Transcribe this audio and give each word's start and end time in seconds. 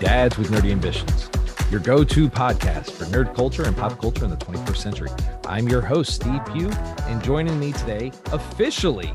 Welcome 0.00 0.08
to 0.08 0.28
Dads 0.28 0.38
with 0.38 0.48
Nerdy 0.48 0.70
Ambitions, 0.70 1.28
your 1.70 1.80
go 1.80 2.04
to 2.04 2.30
podcast 2.30 2.92
for 2.92 3.04
nerd 3.06 3.34
culture 3.34 3.64
and 3.64 3.76
pop 3.76 3.98
culture 4.00 4.24
in 4.24 4.30
the 4.30 4.36
21st 4.36 4.76
century. 4.76 5.10
I'm 5.46 5.68
your 5.68 5.82
host, 5.82 6.14
Steve 6.14 6.40
Pugh, 6.46 6.70
and 7.06 7.22
joining 7.22 7.58
me 7.60 7.72
today, 7.72 8.10
officially, 8.32 9.12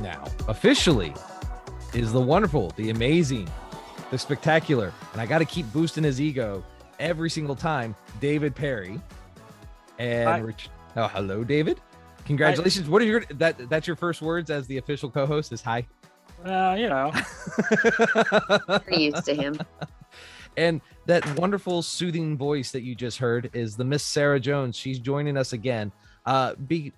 now, 0.00 0.24
officially, 0.46 1.12
is 1.92 2.12
the 2.12 2.20
wonderful, 2.20 2.70
the 2.76 2.88
amazing, 2.90 3.48
the 4.10 4.18
spectacular, 4.18 4.94
and 5.12 5.20
I 5.20 5.26
got 5.26 5.38
to 5.38 5.44
keep 5.44 5.70
boosting 5.72 6.04
his 6.04 6.20
ego 6.20 6.64
every 6.98 7.28
single 7.28 7.56
time, 7.56 7.94
David 8.20 8.54
Perry. 8.54 9.00
And 9.98 10.28
Hi. 10.28 10.38
Rich- 10.38 10.70
oh, 10.96 11.08
hello, 11.08 11.44
David. 11.44 11.80
Congratulations. 12.24 12.88
What 12.88 13.02
are 13.02 13.06
your 13.06 13.24
that 13.34 13.68
that's 13.68 13.86
your 13.86 13.96
first 13.96 14.22
words 14.22 14.50
as 14.50 14.66
the 14.66 14.78
official 14.78 15.10
co-host 15.10 15.52
is 15.52 15.60
hi. 15.60 15.86
Uh, 16.44 16.76
you 16.78 16.88
know, 16.88 17.10
We're 18.68 18.98
used 18.98 19.24
to 19.24 19.34
him. 19.34 19.58
and 20.58 20.80
that 21.06 21.38
wonderful 21.38 21.82
soothing 21.82 22.36
voice 22.36 22.72
that 22.72 22.82
you 22.82 22.94
just 22.94 23.16
heard 23.18 23.48
is 23.54 23.76
the 23.76 23.84
Miss 23.84 24.02
Sarah 24.02 24.40
Jones. 24.40 24.76
She's 24.76 24.98
joining 24.98 25.36
us 25.36 25.52
again. 25.52 25.92
Uh 26.26 26.54
be 26.56 26.92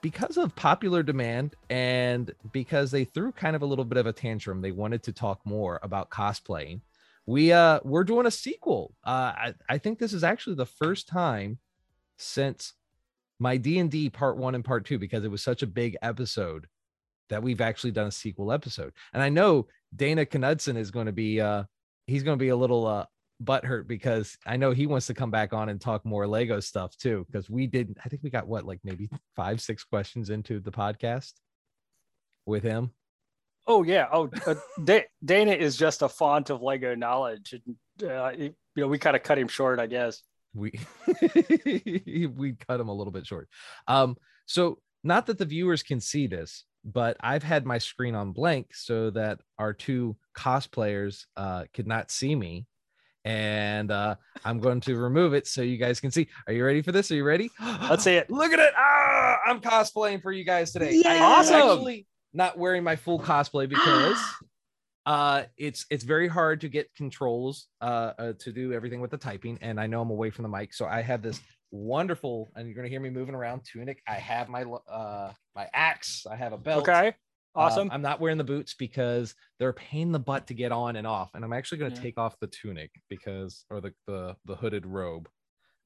because 0.00 0.38
of 0.38 0.54
popular 0.54 1.02
demand 1.02 1.56
and 1.68 2.32
because 2.52 2.90
they 2.90 3.04
threw 3.04 3.32
kind 3.32 3.54
of 3.54 3.62
a 3.62 3.66
little 3.66 3.84
bit 3.84 3.98
of 3.98 4.06
a 4.06 4.12
tantrum, 4.12 4.62
they 4.62 4.70
wanted 4.70 5.02
to 5.02 5.12
talk 5.12 5.40
more 5.44 5.78
about 5.82 6.08
cosplaying. 6.08 6.80
We 7.26 7.52
uh 7.52 7.80
we're 7.82 8.04
doing 8.04 8.26
a 8.26 8.30
sequel. 8.30 8.94
Uh 9.04 9.32
I, 9.36 9.54
I 9.68 9.78
think 9.78 9.98
this 9.98 10.12
is 10.12 10.24
actually 10.24 10.56
the 10.56 10.66
first 10.66 11.08
time 11.08 11.58
since 12.16 12.74
my 13.40 13.56
D&D 13.56 14.10
part 14.10 14.36
1 14.36 14.54
and 14.54 14.64
part 14.64 14.84
2 14.84 14.98
because 14.98 15.24
it 15.24 15.30
was 15.30 15.42
such 15.42 15.62
a 15.62 15.66
big 15.66 15.96
episode 16.02 16.68
that 17.28 17.42
we've 17.42 17.60
actually 17.60 17.90
done 17.90 18.06
a 18.06 18.12
sequel 18.12 18.52
episode. 18.52 18.92
And 19.12 19.22
I 19.22 19.30
know 19.30 19.66
Dana 19.96 20.26
Knudsen 20.26 20.76
is 20.76 20.92
going 20.92 21.06
to 21.06 21.12
be 21.12 21.40
uh 21.40 21.64
he's 22.10 22.22
going 22.22 22.38
to 22.38 22.42
be 22.42 22.48
a 22.50 22.56
little 22.56 22.86
uh 22.86 23.06
butthurt 23.42 23.86
because 23.86 24.36
I 24.44 24.58
know 24.58 24.72
he 24.72 24.86
wants 24.86 25.06
to 25.06 25.14
come 25.14 25.30
back 25.30 25.54
on 25.54 25.70
and 25.70 25.80
talk 25.80 26.04
more 26.04 26.26
Lego 26.26 26.60
stuff 26.60 26.94
too 26.96 27.24
because 27.26 27.48
we 27.48 27.66
didn't, 27.66 27.96
I 28.04 28.08
think 28.10 28.22
we 28.22 28.28
got 28.28 28.46
what 28.46 28.66
like 28.66 28.80
maybe 28.84 29.08
5 29.36 29.60
6 29.62 29.84
questions 29.84 30.28
into 30.28 30.60
the 30.60 30.70
podcast 30.70 31.32
with 32.44 32.62
him. 32.62 32.90
oh 33.66 33.82
yeah, 33.82 34.08
oh 34.12 34.28
uh, 34.46 34.56
Da- 34.84 35.06
Dana 35.24 35.52
is 35.52 35.76
just 35.76 36.02
a 36.02 36.08
font 36.08 36.50
of 36.50 36.60
Lego 36.60 36.94
knowledge, 36.94 37.54
and 37.54 38.10
uh, 38.10 38.30
you 38.36 38.54
know 38.76 38.88
we 38.88 38.98
kind 38.98 39.16
of 39.16 39.22
cut 39.22 39.38
him 39.38 39.48
short, 39.48 39.78
I 39.78 39.86
guess. 39.86 40.22
we 40.52 40.72
we 42.36 42.56
cut 42.68 42.80
him 42.80 42.88
a 42.88 42.92
little 42.92 43.12
bit 43.12 43.24
short 43.24 43.48
um 43.86 44.16
so 44.46 44.78
not 45.04 45.26
that 45.26 45.38
the 45.38 45.44
viewers 45.44 45.82
can 45.84 46.00
see 46.00 46.26
this 46.26 46.64
but 46.84 47.16
i've 47.20 47.42
had 47.42 47.66
my 47.66 47.78
screen 47.78 48.14
on 48.14 48.32
blank 48.32 48.74
so 48.74 49.10
that 49.10 49.40
our 49.58 49.72
two 49.72 50.16
cosplayers 50.36 51.26
uh 51.36 51.64
could 51.74 51.86
not 51.86 52.10
see 52.10 52.34
me 52.34 52.66
and 53.24 53.90
uh 53.90 54.14
i'm 54.44 54.58
going 54.58 54.80
to 54.80 54.96
remove 54.96 55.34
it 55.34 55.46
so 55.46 55.60
you 55.60 55.76
guys 55.76 56.00
can 56.00 56.10
see 56.10 56.26
are 56.46 56.52
you 56.54 56.64
ready 56.64 56.80
for 56.80 56.90
this 56.92 57.10
are 57.10 57.16
you 57.16 57.24
ready 57.24 57.50
Let's 57.88 58.04
see 58.04 58.14
it. 58.14 58.30
look 58.30 58.52
at 58.52 58.58
it 58.58 58.72
ah 58.78 59.36
i'm 59.46 59.60
cosplaying 59.60 60.22
for 60.22 60.32
you 60.32 60.44
guys 60.44 60.72
today 60.72 60.94
Yay! 60.94 61.02
i'm 61.06 61.22
Awesome. 61.22 61.54
actually 61.56 62.06
not 62.32 62.56
wearing 62.56 62.82
my 62.82 62.96
full 62.96 63.20
cosplay 63.20 63.68
because 63.68 64.18
uh 65.06 65.42
it's 65.58 65.84
it's 65.90 66.04
very 66.04 66.28
hard 66.28 66.60
to 66.62 66.68
get 66.68 66.94
controls 66.94 67.66
uh, 67.82 68.12
uh 68.18 68.32
to 68.38 68.52
do 68.52 68.72
everything 68.72 69.00
with 69.00 69.10
the 69.10 69.16
typing 69.18 69.58
and 69.60 69.78
i 69.80 69.86
know 69.86 70.00
i'm 70.00 70.10
away 70.10 70.30
from 70.30 70.42
the 70.44 70.48
mic 70.48 70.72
so 70.72 70.86
i 70.86 71.02
have 71.02 71.20
this 71.22 71.40
wonderful 71.70 72.50
and 72.56 72.66
you're 72.66 72.74
going 72.74 72.84
to 72.84 72.90
hear 72.90 73.00
me 73.00 73.10
moving 73.10 73.34
around 73.34 73.62
tunic 73.64 74.02
i 74.08 74.14
have 74.14 74.48
my 74.48 74.62
uh 74.88 75.32
my 75.54 75.68
axe 75.72 76.26
i 76.30 76.34
have 76.36 76.52
a 76.52 76.58
belt 76.58 76.82
Okay, 76.88 77.08
Uh, 77.54 77.60
awesome. 77.60 77.88
i'm 77.92 78.02
not 78.02 78.20
wearing 78.20 78.38
the 78.38 78.44
boots 78.44 78.74
because 78.74 79.34
they're 79.58 79.68
a 79.70 79.74
pain 79.74 80.08
in 80.08 80.12
the 80.12 80.18
butt 80.18 80.46
to 80.48 80.54
get 80.54 80.72
on 80.72 80.96
and 80.96 81.06
off 81.06 81.30
and 81.34 81.44
i'm 81.44 81.52
actually 81.52 81.78
going 81.78 81.90
to 81.90 81.96
Yeah. 81.96 82.02
take 82.02 82.18
off 82.18 82.38
the 82.40 82.48
tunic 82.48 82.90
because 83.08 83.64
or 83.70 83.80
the, 83.80 83.92
the 84.06 84.36
the 84.46 84.56
hooded 84.56 84.84
robe 84.84 85.28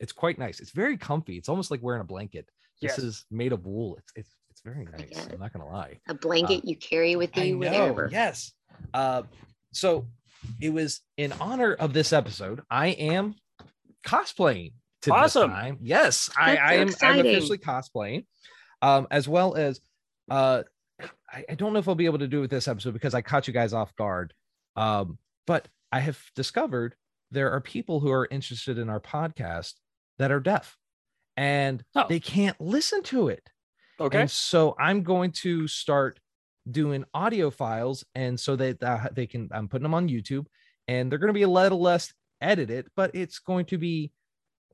it's 0.01 0.13
quite 0.13 0.39
nice 0.39 0.59
it's 0.61 0.71
very 0.73 0.97
comfy 0.97 1.37
it's 1.37 1.49
almost 1.49 1.71
like 1.71 1.83
wearing 1.83 2.01
a 2.01 2.05
blanket 2.05 2.49
this 2.81 2.93
Yes. 2.93 2.99
is 2.99 3.25
made 3.31 3.53
of 3.53 3.67
wool 3.67 3.97
it's 3.99 4.13
it's 4.17 4.35
it's 4.51 4.61
very 4.63 4.87
nice 4.99 5.29
i'm 5.33 5.39
not 5.39 5.53
gonna 5.53 5.69
lie 5.69 5.99
A 6.09 6.15
blanket 6.15 6.65
you 6.65 6.77
carry 6.77 7.15
with 7.17 7.37
you 7.37 7.57
know, 7.57 7.59
wherever. 7.59 8.09
Yes. 8.11 8.53
Uh, 8.93 9.23
so 9.73 10.07
it 10.61 10.73
was 10.73 11.01
in 11.17 11.33
honor 11.41 11.75
of 11.75 11.93
this 11.93 12.13
episode. 12.13 12.63
I 12.71 12.89
am 12.89 13.35
cosplaying 14.07 14.73
to 14.73 14.75
Awesome. 15.13 15.51
this 15.51 15.59
time. 15.59 15.79
Yes, 15.83 16.31
I, 16.39 16.55
That's 16.57 16.99
so 16.99 17.07
I 17.07 17.11
am. 17.11 17.19
I'm 17.21 17.27
officially 17.27 17.59
cosplaying, 17.59 18.27
um, 18.83 19.07
as 19.11 19.29
well 19.29 19.55
as 19.55 19.81
uh, 20.31 20.63
I, 21.33 21.45
I 21.51 21.55
don't 21.55 21.73
know 21.73 21.79
if 21.79 21.89
I'll 21.89 21.95
be 21.95 22.07
able 22.07 22.19
to 22.21 22.29
do 22.29 22.39
it 22.39 22.43
with 22.43 22.51
this 22.51 22.69
episode 22.69 22.93
because 22.95 23.15
I 23.15 23.23
caught 23.23 23.47
you 23.49 23.53
guys 23.55 23.73
off 23.73 23.95
guard. 23.97 24.33
Um, 24.77 25.19
but 25.47 25.69
I 25.93 26.01
have 26.01 26.19
discovered 26.35 26.95
there 27.31 27.51
are 27.53 27.61
people 27.61 28.01
who 28.01 28.11
are 28.11 28.29
interested 28.31 28.79
in 28.79 28.89
our 28.89 29.01
podcast 29.01 29.75
that 30.19 30.31
are 30.33 30.41
deaf, 30.41 30.77
and 31.37 31.85
Oh. 31.95 32.07
they 32.09 32.21
can't 32.21 32.61
listen 32.61 33.03
to 33.05 33.29
it. 33.29 33.49
okay, 34.01 34.23
And 34.23 34.31
so 34.31 34.75
I'm 34.79 35.03
going 35.03 35.33
to 35.43 35.67
start 35.69 36.19
doing 36.71 37.05
audio 37.13 37.51
files, 37.51 38.05
and 38.15 38.39
so 38.39 38.57
that 38.57 38.83
uh, 38.83 39.09
they 39.13 39.27
can. 39.27 39.49
I'm 39.53 39.69
putting 39.69 39.83
them 39.83 39.95
on 39.95 40.09
YouTube, 40.09 40.47
and 40.89 41.11
they're 41.11 41.19
going 41.19 41.29
to 41.29 41.35
be 41.35 41.43
a 41.43 41.49
little 41.49 41.81
less 41.81 42.13
edited, 42.41 42.87
but 42.97 43.15
it's 43.15 43.39
going 43.39 43.67
to 43.67 43.79
be 43.79 44.13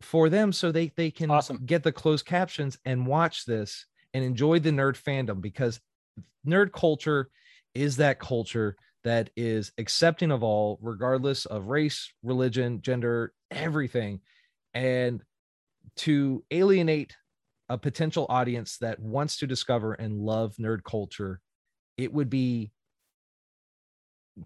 for 0.00 0.28
them 0.28 0.53
so 0.53 0.72
they 0.72 0.88
they 0.97 1.11
can 1.11 1.31
Awesome. 1.31 1.65
get 1.65 1.83
the 1.83 1.93
closed 1.93 2.27
captions 2.27 2.78
and 2.84 3.06
watch 3.06 3.44
this 3.44 3.87
and 4.15 4.25
enjoy 4.25 4.59
the 4.59 4.71
nerd 4.71 4.97
fandom 5.00 5.41
because 5.41 5.81
nerd 6.47 6.72
culture 6.72 7.31
is 7.75 7.97
that 7.97 8.19
culture 8.19 8.77
that 9.05 9.31
is 9.37 9.72
accepting 9.78 10.31
of 10.31 10.43
all 10.43 10.78
regardless 10.83 11.47
of 11.47 11.66
race 11.66 12.12
religion 12.22 12.81
gender 12.83 13.34
everything 13.50 14.21
and 14.75 15.22
to 15.97 16.44
alienate 16.50 17.17
a 17.69 17.78
potential 17.78 18.27
audience 18.28 18.78
that 18.78 18.99
wants 19.00 19.38
to 19.38 19.47
discover 19.47 19.94
and 19.94 20.19
love 20.19 20.56
nerd 20.56 20.84
culture 20.84 21.41
it 21.99 22.12
would 22.12 22.31
be 22.31 22.72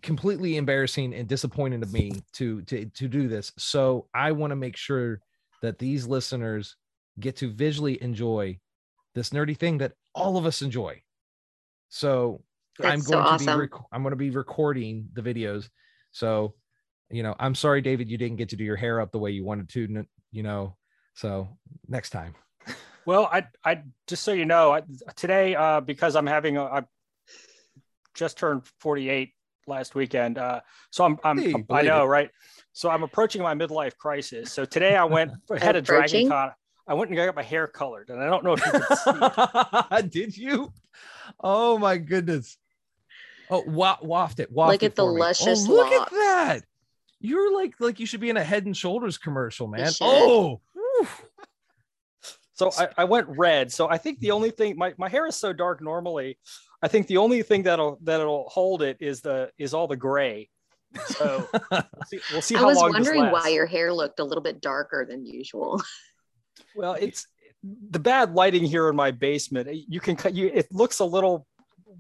completely 0.03 0.57
embarrassing 0.57 1.15
and 1.15 1.29
disappointing 1.29 1.81
to 1.81 1.87
me 1.87 2.13
to 2.33 2.63
to 2.63 2.87
to 2.87 3.07
do 3.07 3.29
this 3.29 3.53
so 3.59 4.09
i 4.15 4.33
want 4.33 4.51
to 4.51 4.57
make 4.57 4.77
sure 4.77 5.21
that 5.65 5.79
these 5.79 6.07
listeners 6.07 6.77
get 7.19 7.37
to 7.37 7.51
visually 7.51 8.01
enjoy 8.03 8.59
this 9.15 9.31
nerdy 9.31 9.57
thing 9.57 9.79
that 9.79 9.93
all 10.15 10.37
of 10.37 10.47
us 10.47 10.63
enjoy. 10.63 11.01
So 11.89 12.43
i'm 12.83 12.99
That's 12.99 13.07
so 13.07 13.23
going 13.23 13.39
to 13.39 13.45
be 13.45 13.53
rec- 13.53 13.87
i'm 13.93 14.03
going 14.03 14.11
to 14.11 14.17
be 14.17 14.31
recording 14.31 15.09
the 15.13 15.23
videos. 15.23 15.69
So 16.11 16.55
you 17.11 17.23
know 17.23 17.37
i'm 17.39 17.55
sorry 17.55 17.83
david 17.83 18.09
you 18.09 18.17
didn't 18.17 18.39
get 18.39 18.49
to 18.49 18.57
do 18.57 18.65
your 18.65 18.77
hair 18.77 19.01
up 19.01 19.13
the 19.13 19.19
way 19.19 19.31
you 19.31 19.45
wanted 19.45 19.69
to 19.69 20.07
you 20.33 20.43
know 20.43 20.77
so 21.15 21.57
next 21.89 22.11
time. 22.11 22.35
Well, 23.07 23.29
I 23.31 23.45
I 23.63 23.83
just 24.07 24.23
so 24.23 24.33
you 24.33 24.47
know, 24.47 24.73
I, 24.73 24.83
today 25.15 25.55
uh, 25.55 25.81
because 25.81 26.17
I'm 26.17 26.27
having 26.27 26.57
a 26.57 26.65
I 26.65 26.83
just 28.15 28.39
turned 28.39 28.63
48 28.81 29.35
last 29.67 29.95
weekend, 29.95 30.39
uh, 30.39 30.61
so 30.91 31.05
I'm 31.05 31.19
I'm 31.25 31.39
Hey, 31.39 31.55
I 31.55 31.63
believe 31.63 31.85
know 31.87 32.05
it. 32.05 32.07
right. 32.07 32.31
So 32.73 32.91
I'm 32.91 33.03
approaching 33.03 33.43
my 33.43 33.55
midlife 33.55 33.97
crisis. 33.97 34.53
So 34.53 34.65
today 34.65 34.97
I 34.97 35.05
went 35.05 35.33
had 35.59 35.77
a 35.77 35.83
Dragon 35.83 36.29
Con. 36.29 36.51
I 36.87 36.95
went 36.95 37.11
and 37.11 37.17
got 37.17 37.35
my 37.35 37.43
hair 37.43 37.67
colored, 37.67 38.11
and 38.11 38.23
I 38.23 38.27
don't 38.27 38.45
know 38.45 38.53
if 38.53 38.65
you 38.67 38.73
can 38.73 40.03
see. 40.03 40.09
Did 40.09 40.37
you? 40.37 40.73
Oh 41.41 41.79
my 41.79 41.97
goodness. 41.97 42.59
Oh, 43.49 43.63
wa- 43.63 43.99
waft 44.03 44.41
it. 44.41 44.51
Waft 44.51 44.73
Look 44.73 44.83
it 44.83 44.87
at 44.87 44.97
the 44.97 45.07
me. 45.07 45.21
luscious 45.21 45.67
Oh, 45.69 45.73
look 45.73 45.91
locks. 45.91 46.13
at 46.13 46.19
that. 46.19 46.65
You're 47.21 47.55
like 47.55 47.75
like 47.81 48.01
you 48.01 48.07
should 48.07 48.21
be 48.21 48.29
in 48.31 48.37
a 48.37 48.45
Head 48.45 48.67
and 48.67 48.77
Shoulders 48.77 49.17
commercial, 49.17 49.67
man. 49.67 49.93
Oh, 50.01 50.61
whew. 50.75 51.09
So 52.55 52.71
I, 52.79 52.89
I 52.99 53.05
went 53.05 53.27
red. 53.29 53.73
So 53.73 53.89
I 53.89 53.99
think 53.99 54.21
the 54.21 54.31
only 54.31 54.51
thing 54.51 54.77
my, 54.77 54.95
my 54.97 55.09
hair 55.09 55.27
is 55.27 55.37
so 55.37 55.53
dark 55.53 55.83
normally. 55.83 56.39
I 56.85 56.89
think 56.89 57.07
the 57.07 57.17
only 57.17 57.43
thing 57.43 57.63
that'll 57.63 57.99
that'll 58.03 58.47
hold 58.51 58.83
it 58.83 58.99
is 59.01 59.23
the 59.23 59.51
is 59.57 59.73
all 59.73 59.87
the 59.87 59.97
gray. 59.97 60.51
So 61.07 61.49
we'll 61.71 61.83
see, 62.07 62.21
we'll 62.31 62.43
see 62.43 62.57
I 62.57 62.63
was 62.63 62.77
long 62.77 62.93
wondering 62.93 63.23
this 63.23 63.33
why 63.33 63.49
your 63.49 63.65
hair 63.65 63.91
looked 63.91 64.21
a 64.21 64.25
little 64.25 64.43
bit 64.43 64.61
darker 64.61 65.07
than 65.09 65.25
usual. 65.25 65.83
Well, 66.77 66.95
it's 66.95 67.27
the 67.91 67.99
bad 68.01 68.35
lighting 68.35 68.65
here 68.65 68.89
in 68.89 68.97
my 68.97 69.13
basement. 69.13 69.69
You 69.73 70.01
can 70.01 70.17
cut 70.17 70.35
you. 70.35 70.51
It 70.53 70.67
looks 70.73 70.99
a 70.99 71.05
little 71.05 71.47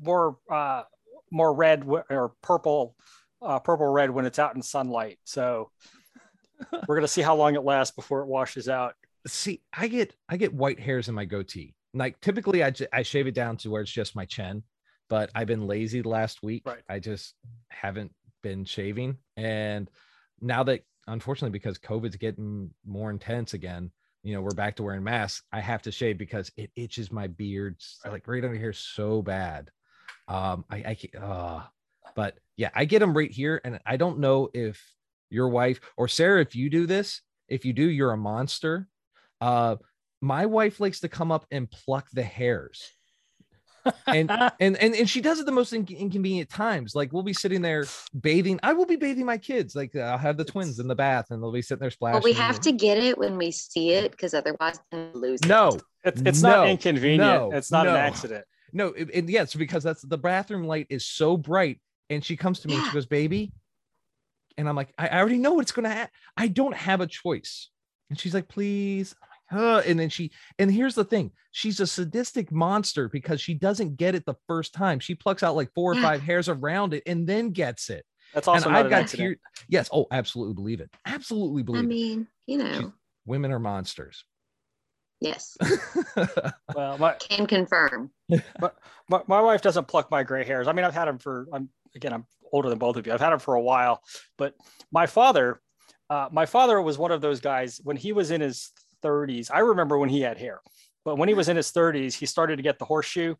more 0.02 0.36
uh, 0.50 0.82
more 1.30 1.54
red 1.54 1.84
or 2.10 2.32
purple, 2.42 2.96
uh, 3.40 3.60
purple 3.60 3.86
red 3.86 4.10
when 4.10 4.26
it's 4.26 4.38
out 4.38 4.54
in 4.56 4.62
sunlight. 4.62 5.18
So 5.24 5.70
we're 6.88 6.96
gonna 6.96 7.08
see 7.08 7.22
how 7.22 7.36
long 7.36 7.54
it 7.54 7.62
lasts 7.62 7.94
before 7.94 8.22
it 8.22 8.26
washes 8.26 8.68
out. 8.68 8.94
see, 9.26 9.60
I 9.72 9.88
get 9.88 10.14
I 10.28 10.36
get 10.36 10.52
white 10.52 10.80
hairs 10.80 11.08
in 11.08 11.14
my 11.14 11.24
goatee. 11.24 11.74
Like 11.92 12.20
typically, 12.20 12.62
I 12.62 12.70
j- 12.70 12.88
I 12.92 13.02
shave 13.02 13.26
it 13.26 13.34
down 13.34 13.56
to 13.58 13.70
where 13.70 13.82
it's 13.82 13.90
just 13.90 14.16
my 14.16 14.24
chin, 14.24 14.62
but 15.08 15.30
I've 15.34 15.46
been 15.46 15.66
lazy 15.66 16.00
the 16.00 16.08
last 16.08 16.42
week. 16.42 16.62
Right. 16.66 16.82
I 16.88 16.98
just 16.98 17.34
haven't 17.68 18.12
been 18.42 18.64
shaving, 18.64 19.18
and 19.36 19.90
now 20.40 20.62
that 20.64 20.82
unfortunately 21.06 21.50
because 21.56 21.78
COVID's 21.78 22.16
getting 22.16 22.70
more 22.86 23.10
intense 23.10 23.52
again, 23.54 23.90
you 24.22 24.34
know, 24.34 24.40
we're 24.40 24.54
back 24.54 24.76
to 24.76 24.82
wearing 24.82 25.04
masks. 25.04 25.42
I 25.52 25.60
have 25.60 25.82
to 25.82 25.92
shave 25.92 26.16
because 26.18 26.50
it 26.56 26.70
itches 26.76 27.12
my 27.12 27.26
beard, 27.26 27.76
Right. 28.04 28.12
like 28.12 28.28
right 28.28 28.42
under 28.44 28.56
here, 28.56 28.72
so 28.72 29.20
bad. 29.22 29.70
Um, 30.28 30.64
I 30.70 30.76
I 30.76 30.94
can't, 30.94 31.22
uh, 31.22 31.62
but 32.14 32.38
yeah, 32.56 32.70
I 32.74 32.84
get 32.86 33.00
them 33.00 33.16
right 33.16 33.30
here, 33.30 33.60
and 33.64 33.80
I 33.84 33.96
don't 33.96 34.18
know 34.18 34.48
if 34.54 34.82
your 35.30 35.48
wife 35.48 35.80
or 35.96 36.08
Sarah, 36.08 36.40
if 36.40 36.54
you 36.54 36.70
do 36.70 36.86
this, 36.86 37.20
if 37.48 37.64
you 37.64 37.72
do, 37.72 37.88
you're 37.88 38.12
a 38.12 38.16
monster. 38.16 38.88
Uh, 39.40 39.76
my 40.22 40.46
wife 40.46 40.80
likes 40.80 41.00
to 41.00 41.08
come 41.08 41.30
up 41.32 41.44
and 41.50 41.70
pluck 41.70 42.08
the 42.12 42.22
hairs. 42.22 42.82
And 44.06 44.30
and 44.60 44.76
and 44.76 44.94
and 44.94 45.08
she 45.10 45.20
does 45.20 45.38
it 45.40 45.46
the 45.46 45.52
most 45.52 45.72
in- 45.72 45.86
inconvenient 45.86 46.48
times. 46.50 46.94
Like 46.94 47.12
we'll 47.12 47.22
be 47.22 47.32
sitting 47.32 47.62
there 47.62 47.84
bathing. 48.20 48.58
I 48.62 48.72
will 48.72 48.86
be 48.86 48.96
bathing 48.96 49.26
my 49.26 49.38
kids. 49.38 49.74
Like 49.76 49.94
I'll 49.96 50.18
have 50.18 50.36
the 50.36 50.44
twins 50.44 50.78
in 50.78 50.88
the 50.88 50.94
bath, 50.94 51.26
and 51.30 51.42
they'll 51.42 51.52
be 51.52 51.62
sitting 51.62 51.80
there 51.80 51.90
splashing. 51.90 52.18
But 52.20 52.24
we 52.24 52.32
have 52.34 52.60
to 52.60 52.72
get 52.72 52.98
it 52.98 53.18
when 53.18 53.36
we 53.36 53.50
see 53.50 53.90
it 53.92 54.10
because 54.10 54.34
otherwise 54.34 54.78
we 54.92 54.98
lose 55.14 55.40
it. 55.42 55.48
No, 55.48 55.78
It's, 56.04 56.20
it's 56.22 56.42
No, 56.42 56.48
not 56.50 56.68
inconvenient. 56.68 57.20
no, 57.20 57.50
it's 57.52 57.70
not 57.70 57.86
an 57.86 57.96
accident. 57.96 58.44
no, 58.72 58.88
it, 58.88 59.08
it- 59.12 59.28
yeah, 59.28 59.42
it's 59.42 59.54
because 59.54 59.82
that's 59.82 60.02
the 60.02 60.18
bathroom 60.18 60.64
light 60.64 60.86
is 60.90 61.06
so 61.06 61.36
bright, 61.36 61.80
and 62.10 62.24
she 62.24 62.36
comes 62.36 62.60
to 62.60 62.68
me 62.68 62.74
and 62.76 62.84
she 62.86 62.92
goes, 62.92 63.06
"Baby," 63.06 63.52
and 64.56 64.68
I'm 64.68 64.76
like, 64.76 64.92
"I, 64.98 65.08
I 65.08 65.18
already 65.20 65.38
know 65.38 65.54
what's 65.54 65.72
gonna 65.72 65.90
happen. 65.90 66.10
I 66.36 66.48
don't 66.48 66.74
have 66.76 67.00
a 67.00 67.06
choice." 67.06 67.68
And 68.10 68.18
she's 68.18 68.34
like, 68.34 68.48
"Please." 68.48 69.14
I'm 69.54 69.60
like, 69.60 69.84
"Huh," 69.84 69.90
And 69.90 69.98
then 69.98 70.08
she, 70.08 70.30
and 70.58 70.70
here's 70.70 70.94
the 70.94 71.04
thing: 71.04 71.30
she's 71.52 71.80
a 71.80 71.86
sadistic 71.86 72.50
monster 72.52 73.08
because 73.08 73.40
she 73.40 73.54
doesn't 73.54 73.96
get 73.96 74.14
it 74.14 74.24
the 74.26 74.34
first 74.46 74.74
time. 74.74 74.98
She 75.00 75.14
plucks 75.14 75.42
out 75.42 75.56
like 75.56 75.72
four 75.74 75.92
or 75.92 75.94
Yeah. 75.96 76.02
five 76.02 76.22
hairs 76.22 76.48
around 76.48 76.94
it 76.94 77.02
and 77.06 77.26
then 77.26 77.50
gets 77.50 77.90
it. 77.90 78.04
That's 78.32 78.48
also 78.48 78.68
and 78.68 78.76
I've 78.76 78.86
an 78.86 78.90
got 78.90 79.02
accident. 79.02 79.38
tear. 79.54 79.64
Yes. 79.68 79.88
Oh, 79.92 80.06
absolutely 80.10 80.54
believe 80.54 80.80
it. 80.80 80.90
Absolutely 81.06 81.62
believe 81.62 81.82
it. 81.82 81.84
I 81.84 81.88
mean, 81.88 82.26
you 82.46 82.58
know, 82.58 82.72
She's- 82.72 82.92
Women 83.26 83.52
are 83.52 83.58
monsters. 83.60 84.24
yes, 85.20 85.56
Well, 86.74 86.98
my, 86.98 87.14
can 87.14 87.46
confirm. 87.46 88.10
my, 88.28 88.70
my 89.26 89.40
wife 89.40 89.62
doesn't 89.62 89.86
pluck 89.88 90.10
my 90.10 90.22
gray 90.22 90.44
hairs. 90.44 90.68
I 90.68 90.72
mean, 90.72 90.84
I've 90.84 90.94
had 90.94 91.06
them 91.06 91.18
for, 91.18 91.46
I'm 91.52 91.68
again, 91.94 92.12
I'm 92.12 92.26
older 92.52 92.68
than 92.68 92.78
both 92.78 92.96
of 92.96 93.06
you. 93.06 93.12
I've 93.12 93.20
had 93.20 93.30
them 93.30 93.38
for 93.38 93.54
a 93.54 93.60
while, 93.62 94.02
but 94.36 94.54
my 94.92 95.06
father, 95.06 95.60
uh, 96.10 96.28
my 96.32 96.44
father 96.46 96.80
was 96.82 96.98
one 96.98 97.12
of 97.12 97.20
those 97.22 97.40
guys 97.40 97.80
when 97.82 97.96
he 97.96 98.12
was 98.12 98.30
in 98.30 98.40
his 98.40 98.72
30s. 99.04 99.50
I 99.52 99.60
remember 99.60 99.98
when 99.98 100.08
he 100.08 100.20
had 100.20 100.38
hair, 100.38 100.60
but 101.04 101.16
when 101.16 101.28
he 101.28 101.34
was 101.34 101.48
in 101.48 101.56
his 101.56 101.70
30s, 101.72 102.14
he 102.14 102.26
started 102.26 102.56
to 102.56 102.62
get 102.62 102.78
the 102.78 102.84
horseshoe 102.84 103.34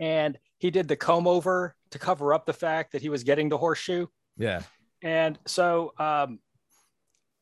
and 0.00 0.38
he 0.58 0.70
did 0.70 0.88
the 0.88 0.96
comb 0.96 1.26
over 1.26 1.74
to 1.90 1.98
cover 1.98 2.34
up 2.34 2.46
the 2.46 2.52
fact 2.52 2.92
that 2.92 3.02
he 3.02 3.08
was 3.08 3.24
getting 3.24 3.48
the 3.48 3.58
horseshoe. 3.58 4.06
yeah. 4.36 4.62
And 5.02 5.38
so, 5.46 5.94
um, 5.98 6.40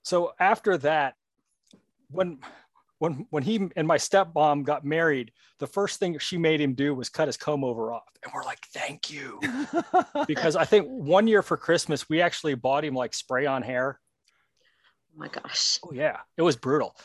so 0.04 0.32
after 0.38 0.78
that, 0.78 1.14
when 2.10 2.38
when 2.98 3.26
when 3.30 3.42
he 3.42 3.68
and 3.76 3.86
my 3.86 3.96
stepmom 3.96 4.64
got 4.64 4.84
married, 4.84 5.32
the 5.58 5.66
first 5.66 5.98
thing 5.98 6.18
she 6.18 6.38
made 6.38 6.60
him 6.60 6.74
do 6.74 6.94
was 6.94 7.08
cut 7.08 7.26
his 7.26 7.36
comb 7.36 7.64
over 7.64 7.92
off, 7.92 8.04
and 8.22 8.32
we're 8.32 8.44
like, 8.44 8.64
"Thank 8.72 9.10
you," 9.10 9.40
because 10.28 10.54
I 10.54 10.64
think 10.64 10.86
one 10.86 11.26
year 11.26 11.42
for 11.42 11.56
Christmas 11.56 12.08
we 12.08 12.22
actually 12.22 12.54
bought 12.54 12.84
him 12.84 12.94
like 12.94 13.12
spray 13.12 13.46
on 13.46 13.62
hair. 13.62 13.98
Oh 15.10 15.18
my 15.18 15.28
gosh. 15.28 15.78
Oh 15.84 15.92
yeah, 15.92 16.18
it 16.36 16.42
was 16.42 16.56
brutal. 16.56 16.96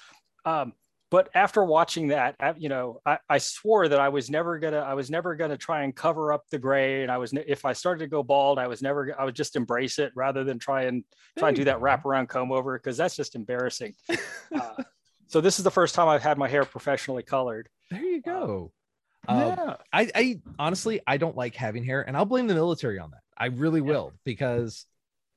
Um, 0.46 0.74
but 1.10 1.30
after 1.36 1.64
watching 1.64 2.08
that, 2.08 2.36
I- 2.40 2.56
you 2.58 2.70
know, 2.70 3.00
I, 3.06 3.20
I 3.30 3.38
swore 3.38 3.88
that 3.88 4.00
I 4.00 4.10
was 4.10 4.30
never 4.32 4.58
gonna, 4.58 4.80
I 4.80 4.96
was 4.96 5.12
never 5.12 5.36
gonna 5.36 5.58
try 5.58 5.84
and 5.84 5.96
cover 5.96 6.34
up 6.34 6.44
the 6.50 6.58
gray, 6.58 7.04
and 7.04 7.12
I 7.12 7.18
was, 7.18 7.34
if 7.34 7.66
I 7.66 7.74
started 7.74 8.00
to 8.00 8.08
go 8.08 8.24
bald, 8.24 8.58
I 8.58 8.68
was 8.68 8.82
never, 8.82 9.16
I 9.20 9.24
would 9.24 9.36
just 9.36 9.56
embrace 9.56 10.00
it 10.00 10.12
rather 10.16 10.44
than 10.44 10.58
try 10.60 10.84
and 10.84 11.04
try 11.38 11.50
and 11.50 11.56
do 11.56 11.64
that 11.66 11.80
wraparound 11.80 12.30
comb 12.30 12.52
over 12.52 12.78
because 12.80 12.98
that's 12.98 13.16
just 13.16 13.36
embarrassing. 13.36 13.94
Uh, 14.54 14.84
so 15.26 15.42
this 15.42 15.58
is 15.58 15.64
the 15.64 15.72
first 15.72 15.96
time 15.96 16.08
I've 16.08 16.22
had 16.22 16.38
my 16.38 16.48
hair 16.48 16.64
professionally 16.64 17.24
colored. 17.24 17.68
There 17.90 18.04
you 18.04 18.22
go. 18.22 18.72
Um, 19.28 19.78
I, 19.92 20.12
I 20.14 20.42
honestly 20.60 21.02
I 21.08 21.18
don't 21.18 21.36
like 21.36 21.56
having 21.56 21.84
hair, 21.84 22.08
and 22.08 22.16
I'll 22.16 22.26
blame 22.26 22.46
the 22.46 22.54
military 22.54 23.00
on 23.00 23.10
that. 23.12 23.22
I 23.36 23.48
really 23.48 23.82
will 23.82 24.14
because 24.26 24.86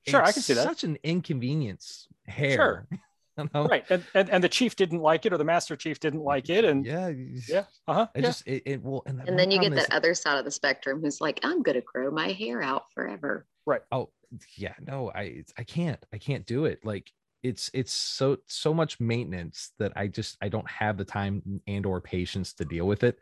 Sure, 0.07 0.23
I 0.23 0.33
can 0.33 0.43
see 0.43 0.53
that. 0.53 0.65
Such 0.65 0.85
an 0.85 0.99
inconvenience 1.03 2.09
hair. 2.29 2.57
Sure. 2.57 2.87
You 3.39 3.51
know? 3.53 3.67
right, 3.67 3.85
and, 3.91 4.03
and 4.15 4.31
and 4.31 4.43
the 4.43 4.49
chief 4.49 4.77
didn't 4.77 5.01
like 5.01 5.27
it, 5.27 5.33
or 5.35 5.37
the 5.37 5.45
master 5.45 5.77
chief 5.77 6.01
didn't 6.01 6.23
like 6.23 6.49
it, 6.49 6.65
and 6.65 6.87
yeah, 6.87 7.13
Yeah. 7.47 7.65
uh 7.87 7.93
huh. 7.93 8.07
I 8.17 8.23
just 8.23 8.47
it, 8.47 8.63
it 8.65 8.83
will 8.83 9.03
and, 9.05 9.21
And 9.29 9.39
then 9.39 9.51
you 9.51 9.59
get 9.59 9.73
problem 9.73 9.87
that 9.91 9.95
other 9.95 10.15
side 10.15 10.39
of 10.39 10.47
the 10.47 10.51
spectrum 10.51 11.03
who's 11.03 11.21
like, 11.21 11.41
I'm 11.43 11.63
gonna 11.63 11.83
grow 11.83 12.11
my 12.11 12.29
hair 12.29 12.63
out 12.63 12.85
forever. 12.95 13.47
Right. 13.67 13.83
oh 13.93 14.09
yeah 14.57 14.73
no 14.87 15.13
I 15.15 15.45
I 15.59 15.65
can't 15.65 16.03
I 16.15 16.19
can't 16.19 16.47
do 16.47 16.65
it 16.65 16.81
like 16.83 17.13
it's 17.43 17.71
it's 17.75 17.93
so 17.93 18.39
so 18.47 18.73
much 18.73 18.99
maintenance 19.01 19.73
that 19.79 19.93
I 19.97 20.09
just 20.09 20.37
I 20.41 20.49
don't 20.49 20.69
have 20.71 20.97
the 20.97 21.05
time 21.05 21.43
and 21.67 21.85
or 21.85 22.01
patience 22.01 22.55
to 22.55 22.65
deal 22.65 22.87
with 22.87 23.05
it. 23.05 23.19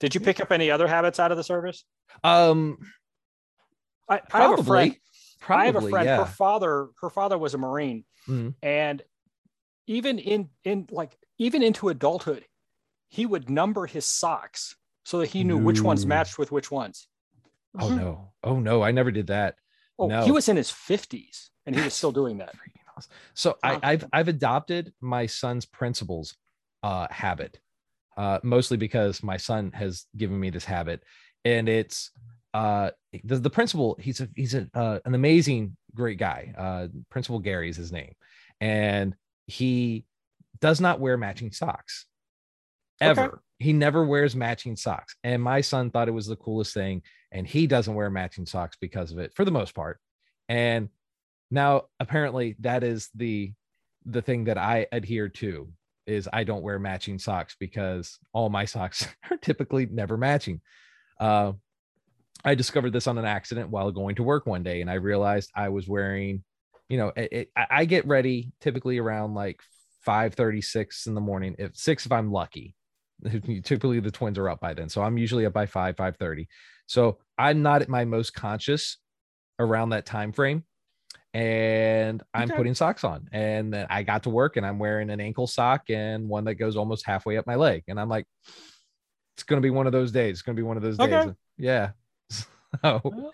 Did 0.00 0.14
you 0.14 0.20
pick 0.20 0.40
up 0.40 0.52
any 0.52 0.70
other 0.70 0.88
habits 0.88 1.20
out 1.20 1.30
of 1.30 1.36
the 1.36 1.44
service? 1.44 1.84
Um, 2.22 2.78
I, 4.08 4.14
I 4.14 4.16
have 4.16 4.22
a 4.22 4.28
probably 4.28 4.64
friend. 4.64 4.96
Probably 5.44 5.62
I 5.62 5.66
have 5.66 5.76
a 5.76 5.88
friend. 5.90 6.06
yeah. 6.06 6.16
Her 6.18 6.24
father, 6.26 6.88
her 7.00 7.10
father 7.10 7.38
was 7.38 7.54
a 7.54 7.58
Marine, 7.58 8.04
Mhm. 8.28 8.54
and 8.62 9.02
even 9.86 10.18
in 10.18 10.50
in 10.64 10.86
like 10.90 11.16
even 11.38 11.62
into 11.62 11.88
adulthood, 11.88 12.44
he 13.08 13.26
would 13.26 13.50
number 13.50 13.86
his 13.86 14.06
socks 14.06 14.76
so 15.04 15.18
that 15.18 15.26
he 15.28 15.44
knew 15.44 15.58
which 15.58 15.82
ones 15.82 16.06
matched 16.06 16.38
with 16.38 16.50
which 16.52 16.70
ones. 16.70 17.08
Oh 17.78 17.88
no! 17.94 18.32
Oh 18.42 18.58
no! 18.60 18.82
I 18.82 18.90
never 18.92 19.10
did 19.10 19.26
that. 19.28 19.56
Oh, 19.98 20.08
No. 20.08 20.24
he 20.24 20.30
was 20.32 20.48
in 20.48 20.56
his 20.56 20.70
fifties 20.70 21.50
and 21.66 21.74
he 21.76 21.82
was 21.82 21.94
still 21.94 22.12
doing 22.12 22.38
that. 22.38 22.54
So 23.34 23.58
I, 23.60 23.80
I've 23.82 24.04
I've 24.12 24.28
adopted 24.28 24.94
my 25.00 25.26
son's 25.26 25.66
principles 25.66 26.36
uh, 26.84 27.08
habit, 27.10 27.58
uh, 28.16 28.38
mostly 28.44 28.76
because 28.76 29.20
my 29.20 29.36
son 29.36 29.72
has 29.72 30.06
given 30.16 30.38
me 30.38 30.50
this 30.50 30.64
habit, 30.64 31.02
and 31.44 31.68
it's 31.68 32.12
uh, 32.54 32.90
the 33.24 33.36
the 33.36 33.50
principal. 33.50 33.96
He's 34.00 34.20
a 34.20 34.28
he's 34.34 34.54
a, 34.54 34.68
uh, 34.74 35.00
an 35.04 35.14
amazing, 35.14 35.76
great 35.94 36.18
guy. 36.18 36.54
Uh, 36.56 36.88
principal 37.10 37.40
Gary 37.40 37.68
is 37.68 37.76
his 37.76 37.92
name, 37.92 38.14
and 38.60 39.14
he 39.46 40.06
does 40.60 40.80
not 40.80 41.00
wear 41.00 41.16
matching 41.18 41.52
socks 41.52 42.06
Okay. 43.02 43.10
ever. 43.10 43.42
He 43.58 43.72
never 43.72 44.04
wears 44.04 44.34
matching 44.36 44.76
socks, 44.76 45.16
and 45.24 45.42
my 45.42 45.60
son 45.60 45.90
thought 45.90 46.08
it 46.08 46.12
was 46.12 46.26
the 46.26 46.36
coolest 46.36 46.74
thing, 46.74 47.02
and 47.32 47.46
he 47.46 47.66
doesn't 47.66 47.94
wear 47.94 48.08
matching 48.10 48.46
socks 48.46 48.76
because 48.80 49.12
of 49.12 49.18
it 49.18 49.34
for 49.34 49.44
the 49.44 49.50
most 49.50 49.74
part, 49.74 50.00
and 50.48 50.88
now 51.50 51.84
apparently 52.00 52.56
that 52.60 52.82
is 52.82 53.10
the 53.14 53.52
the 54.06 54.22
thing 54.22 54.44
that 54.44 54.58
i 54.58 54.86
adhere 54.92 55.28
to 55.28 55.68
is 56.06 56.28
i 56.32 56.42
don't 56.44 56.62
wear 56.62 56.78
matching 56.78 57.18
socks 57.18 57.56
because 57.58 58.18
all 58.32 58.48
my 58.50 58.64
socks 58.64 59.06
are 59.30 59.36
typically 59.36 59.86
never 59.86 60.16
matching 60.16 60.60
uh, 61.20 61.52
i 62.44 62.54
discovered 62.54 62.92
this 62.92 63.06
on 63.06 63.18
an 63.18 63.24
accident 63.24 63.70
while 63.70 63.90
going 63.90 64.14
to 64.16 64.22
work 64.22 64.46
one 64.46 64.62
day 64.62 64.80
and 64.80 64.90
i 64.90 64.94
realized 64.94 65.50
i 65.54 65.68
was 65.68 65.88
wearing 65.88 66.42
you 66.88 66.98
know 66.98 67.12
it, 67.16 67.32
it- 67.32 67.50
I, 67.56 67.84
get 67.84 68.06
ready 68.06 68.52
typically 68.60 68.98
around 68.98 69.34
like 69.34 69.60
5 70.02 70.34
36 70.34 71.06
in 71.06 71.14
the 71.14 71.20
morning 71.20 71.56
if 71.58 71.76
six 71.76 72.04
if 72.06 72.12
i'm 72.12 72.30
lucky. 72.30 72.74
Typically 73.64 74.00
the 74.00 74.10
twins 74.10 74.38
are 74.38 74.50
up 74.50 74.60
by 74.60 74.74
then 74.74 74.88
so 74.88 75.02
i'm 75.02 75.16
usually 75.16 75.46
up 75.46 75.52
by 75.52 75.66
5 75.66 75.96
5 75.96 76.16
30 76.16 76.48
so 76.86 77.18
i'm 77.38 77.62
not 77.62 77.80
at 77.80 77.88
my 77.88 78.04
most 78.04 78.34
conscious 78.34 78.98
around 79.58 79.90
that 79.90 80.04
time 80.04 80.32
frame 80.32 80.64
and 81.32 82.22
i'm 82.34 82.44
Okay. 82.48 82.56
putting 82.56 82.74
socks 82.74 83.02
on 83.04 83.28
and 83.32 83.72
then 83.72 83.86
i 83.88 84.02
got 84.02 84.24
to 84.24 84.30
work 84.30 84.56
and 84.56 84.66
i'm 84.66 84.78
wearing 84.78 85.10
an 85.10 85.20
ankle 85.20 85.46
sock 85.46 85.88
and 85.88 86.28
one 86.28 86.44
that 86.44 86.56
goes 86.56 86.76
almost 86.76 87.06
halfway 87.06 87.36
up 87.38 87.46
my 87.46 87.54
leg 87.54 87.82
and 87.88 87.98
i'm 87.98 88.08
like 88.08 88.26
it's 89.36 89.42
going 89.44 89.60
to 89.60 89.64
be 89.64 89.70
one 89.70 89.86
of 89.86 89.92
those 89.92 90.12
days 90.12 90.32
it's 90.34 90.42
going 90.42 90.54
to 90.56 90.60
be 90.60 90.66
one 90.66 90.76
of 90.76 90.82
those 90.82 90.98
days. 90.98 91.28
Yeah 91.56 91.90
so 92.82 93.32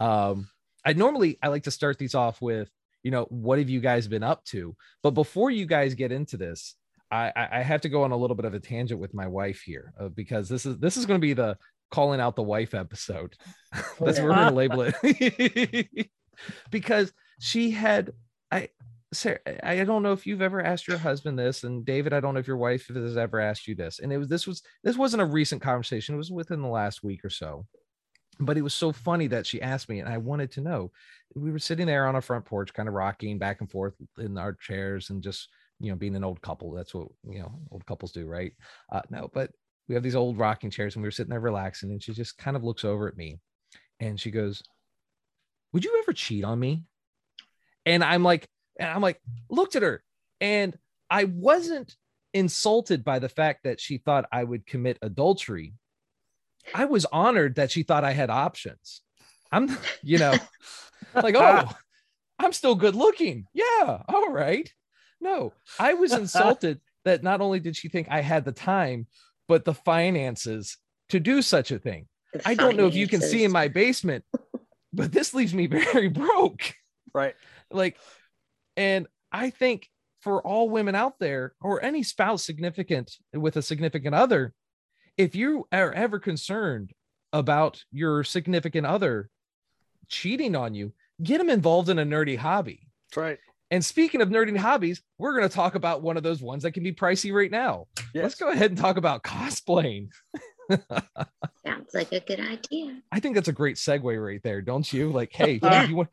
um 0.00 0.48
i 0.84 0.92
normally 0.92 1.38
i 1.42 1.48
like 1.48 1.64
to 1.64 1.70
start 1.70 1.98
these 1.98 2.14
off 2.14 2.40
with 2.40 2.70
you 3.02 3.10
know 3.10 3.24
what 3.24 3.58
have 3.58 3.70
you 3.70 3.80
guys 3.80 4.08
been 4.08 4.22
up 4.22 4.44
to 4.44 4.76
but 5.02 5.10
before 5.10 5.50
you 5.50 5.66
guys 5.66 5.94
get 5.94 6.12
into 6.12 6.36
this 6.36 6.74
i 7.10 7.32
i 7.36 7.62
have 7.62 7.80
to 7.80 7.88
go 7.88 8.02
on 8.02 8.12
a 8.12 8.16
little 8.16 8.36
bit 8.36 8.44
of 8.44 8.54
a 8.54 8.60
tangent 8.60 9.00
with 9.00 9.14
my 9.14 9.26
wife 9.26 9.60
here 9.60 9.92
uh, 10.00 10.08
because 10.08 10.48
this 10.48 10.66
is 10.66 10.78
this 10.78 10.96
is 10.96 11.06
going 11.06 11.20
to 11.20 11.24
be 11.24 11.34
the 11.34 11.56
calling 11.90 12.20
out 12.20 12.36
the 12.36 12.42
wife 12.42 12.74
episode 12.74 13.36
that's 13.72 13.98
what 13.98 14.18
we're 14.22 14.34
going 14.34 14.48
to 14.48 14.54
label 14.54 14.90
it 14.92 16.10
because 16.70 17.12
she 17.38 17.70
had 17.70 18.12
i 18.50 18.68
Sarah, 19.12 19.40
I 19.62 19.84
don't 19.84 20.02
know 20.02 20.12
if 20.12 20.26
you've 20.26 20.40
ever 20.40 20.62
asked 20.62 20.88
your 20.88 20.96
husband 20.96 21.38
this, 21.38 21.64
and 21.64 21.84
David, 21.84 22.14
I 22.14 22.20
don't 22.20 22.32
know 22.32 22.40
if 22.40 22.46
your 22.46 22.56
wife 22.56 22.88
has 22.88 23.16
ever 23.16 23.40
asked 23.40 23.68
you 23.68 23.74
this. 23.74 23.98
And 23.98 24.10
it 24.10 24.16
was 24.16 24.28
this 24.28 24.46
was 24.46 24.62
this 24.82 24.96
wasn't 24.96 25.22
a 25.22 25.26
recent 25.26 25.60
conversation; 25.60 26.14
it 26.14 26.18
was 26.18 26.30
within 26.30 26.62
the 26.62 26.68
last 26.68 27.04
week 27.04 27.24
or 27.24 27.30
so. 27.30 27.66
But 28.44 28.56
it 28.56 28.62
was 28.62 28.74
so 28.74 28.92
funny 28.92 29.26
that 29.28 29.46
she 29.46 29.62
asked 29.62 29.88
me, 29.88 30.00
and 30.00 30.08
I 30.08 30.18
wanted 30.18 30.50
to 30.52 30.60
know. 30.60 30.90
We 31.34 31.50
were 31.50 31.58
sitting 31.58 31.86
there 31.86 32.06
on 32.06 32.14
our 32.14 32.20
front 32.20 32.44
porch, 32.44 32.74
kind 32.74 32.88
of 32.88 32.94
rocking 32.94 33.38
back 33.38 33.60
and 33.60 33.70
forth 33.70 33.94
in 34.18 34.36
our 34.36 34.52
chairs, 34.54 35.10
and 35.10 35.22
just 35.22 35.48
you 35.80 35.90
know, 35.90 35.96
being 35.96 36.16
an 36.16 36.24
old 36.24 36.40
couple. 36.42 36.72
That's 36.72 36.94
what 36.94 37.08
you 37.28 37.40
know, 37.40 37.52
old 37.70 37.84
couples 37.86 38.12
do, 38.12 38.26
right? 38.26 38.52
Uh, 38.90 39.02
no, 39.10 39.30
but 39.32 39.50
we 39.88 39.94
have 39.94 40.02
these 40.04 40.16
old 40.16 40.38
rocking 40.38 40.70
chairs, 40.70 40.94
and 40.94 41.02
we 41.02 41.06
were 41.06 41.12
sitting 41.12 41.30
there 41.30 41.40
relaxing, 41.40 41.90
and 41.90 42.02
she 42.02 42.12
just 42.12 42.38
kind 42.38 42.56
of 42.56 42.64
looks 42.64 42.84
over 42.84 43.08
at 43.08 43.16
me, 43.16 43.38
and 44.00 44.18
she 44.18 44.30
goes, 44.30 44.62
"Would 45.72 45.84
you 45.84 45.98
ever 46.02 46.12
cheat 46.12 46.44
on 46.44 46.58
me?" 46.58 46.84
And 47.84 48.04
I'm 48.04 48.22
like, 48.22 48.48
and 48.78 48.88
I'm 48.88 49.02
like, 49.02 49.20
looked 49.50 49.76
at 49.76 49.82
her, 49.82 50.02
and 50.40 50.78
I 51.10 51.24
wasn't 51.24 51.96
insulted 52.32 53.04
by 53.04 53.18
the 53.18 53.28
fact 53.28 53.64
that 53.64 53.80
she 53.80 53.98
thought 53.98 54.28
I 54.32 54.44
would 54.44 54.66
commit 54.66 54.98
adultery. 55.02 55.74
I 56.74 56.84
was 56.86 57.06
honored 57.06 57.56
that 57.56 57.70
she 57.70 57.82
thought 57.82 58.04
I 58.04 58.12
had 58.12 58.30
options. 58.30 59.02
I'm, 59.50 59.76
you 60.02 60.18
know, 60.18 60.34
like, 61.14 61.34
oh, 61.36 61.70
I'm 62.38 62.52
still 62.52 62.74
good 62.74 62.94
looking. 62.94 63.46
Yeah. 63.52 64.02
All 64.08 64.30
right. 64.30 64.72
No, 65.20 65.52
I 65.78 65.94
was 65.94 66.12
insulted 66.12 66.80
that 67.04 67.22
not 67.22 67.40
only 67.40 67.60
did 67.60 67.76
she 67.76 67.88
think 67.88 68.08
I 68.10 68.20
had 68.20 68.44
the 68.44 68.52
time, 68.52 69.06
but 69.48 69.64
the 69.64 69.74
finances 69.74 70.76
to 71.10 71.20
do 71.20 71.42
such 71.42 71.70
a 71.70 71.78
thing. 71.78 72.08
The 72.32 72.48
I 72.48 72.54
don't 72.54 72.76
know 72.76 72.86
if 72.86 72.94
you 72.94 73.06
can 73.06 73.20
see 73.20 73.44
in 73.44 73.52
my 73.52 73.68
basement, 73.68 74.24
but 74.92 75.12
this 75.12 75.34
leaves 75.34 75.54
me 75.54 75.66
very 75.66 76.08
broke. 76.08 76.74
Right. 77.14 77.34
Like, 77.70 77.98
and 78.76 79.06
I 79.30 79.50
think 79.50 79.88
for 80.22 80.40
all 80.42 80.70
women 80.70 80.94
out 80.94 81.18
there 81.18 81.54
or 81.60 81.84
any 81.84 82.02
spouse 82.02 82.44
significant 82.44 83.16
with 83.32 83.56
a 83.56 83.62
significant 83.62 84.14
other, 84.14 84.54
if 85.16 85.34
you 85.34 85.66
are 85.72 85.92
ever 85.92 86.18
concerned 86.18 86.92
about 87.32 87.82
your 87.92 88.24
significant 88.24 88.86
other 88.86 89.30
cheating 90.08 90.54
on 90.56 90.74
you, 90.74 90.92
get 91.22 91.38
them 91.38 91.50
involved 91.50 91.88
in 91.88 91.98
a 91.98 92.04
nerdy 92.04 92.36
hobby. 92.36 92.88
That's 93.10 93.16
right. 93.16 93.38
And 93.70 93.82
speaking 93.84 94.20
of 94.20 94.28
nerdy 94.28 94.54
hobbies, 94.56 95.02
we're 95.18 95.34
going 95.36 95.48
to 95.48 95.54
talk 95.54 95.74
about 95.74 96.02
one 96.02 96.16
of 96.18 96.22
those 96.22 96.42
ones 96.42 96.62
that 96.62 96.72
can 96.72 96.82
be 96.82 96.92
pricey 96.92 97.32
right 97.32 97.50
now. 97.50 97.86
Yes. 98.14 98.22
Let's 98.24 98.34
go 98.34 98.50
ahead 98.50 98.70
and 98.70 98.78
talk 98.78 98.98
about 98.98 99.22
cosplaying. 99.22 100.08
Sounds 100.70 101.94
like 101.94 102.12
a 102.12 102.20
good 102.20 102.40
idea. 102.40 103.00
I 103.10 103.20
think 103.20 103.34
that's 103.34 103.48
a 103.48 103.52
great 103.52 103.76
segue 103.76 104.22
right 104.24 104.42
there, 104.42 104.60
don't 104.60 104.90
you? 104.92 105.10
Like, 105.10 105.30
hey, 105.34 105.58
Yeah. 105.62 105.84
you 105.84 105.96
want 105.96 106.10